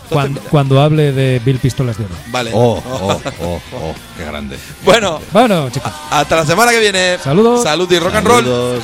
Cuando, 0.10 0.42
cuando 0.42 0.82
hable 0.82 1.14
de 1.14 1.40
Bill 1.40 1.58
Pistolas 1.58 1.98
de 1.98 2.04
Oro. 2.06 2.16
Vale. 2.28 2.52
Oh, 2.54 2.82
oh, 2.86 3.22
oh, 3.42 3.62
oh, 3.74 3.96
qué 4.18 4.26
grande. 4.26 4.58
Bueno, 4.84 5.22
Bueno, 5.32 5.70
chicos. 5.70 5.92
hasta 6.10 6.36
la 6.36 6.46
semana 6.46 6.72
que 6.72 6.80
viene. 6.80 7.18
Saludos. 7.24 7.64
Salud 7.64 7.90
y 7.92 7.98
rock 8.00 8.16
and 8.16 8.28
roll. 8.28 8.44
Saludos. 8.44 8.84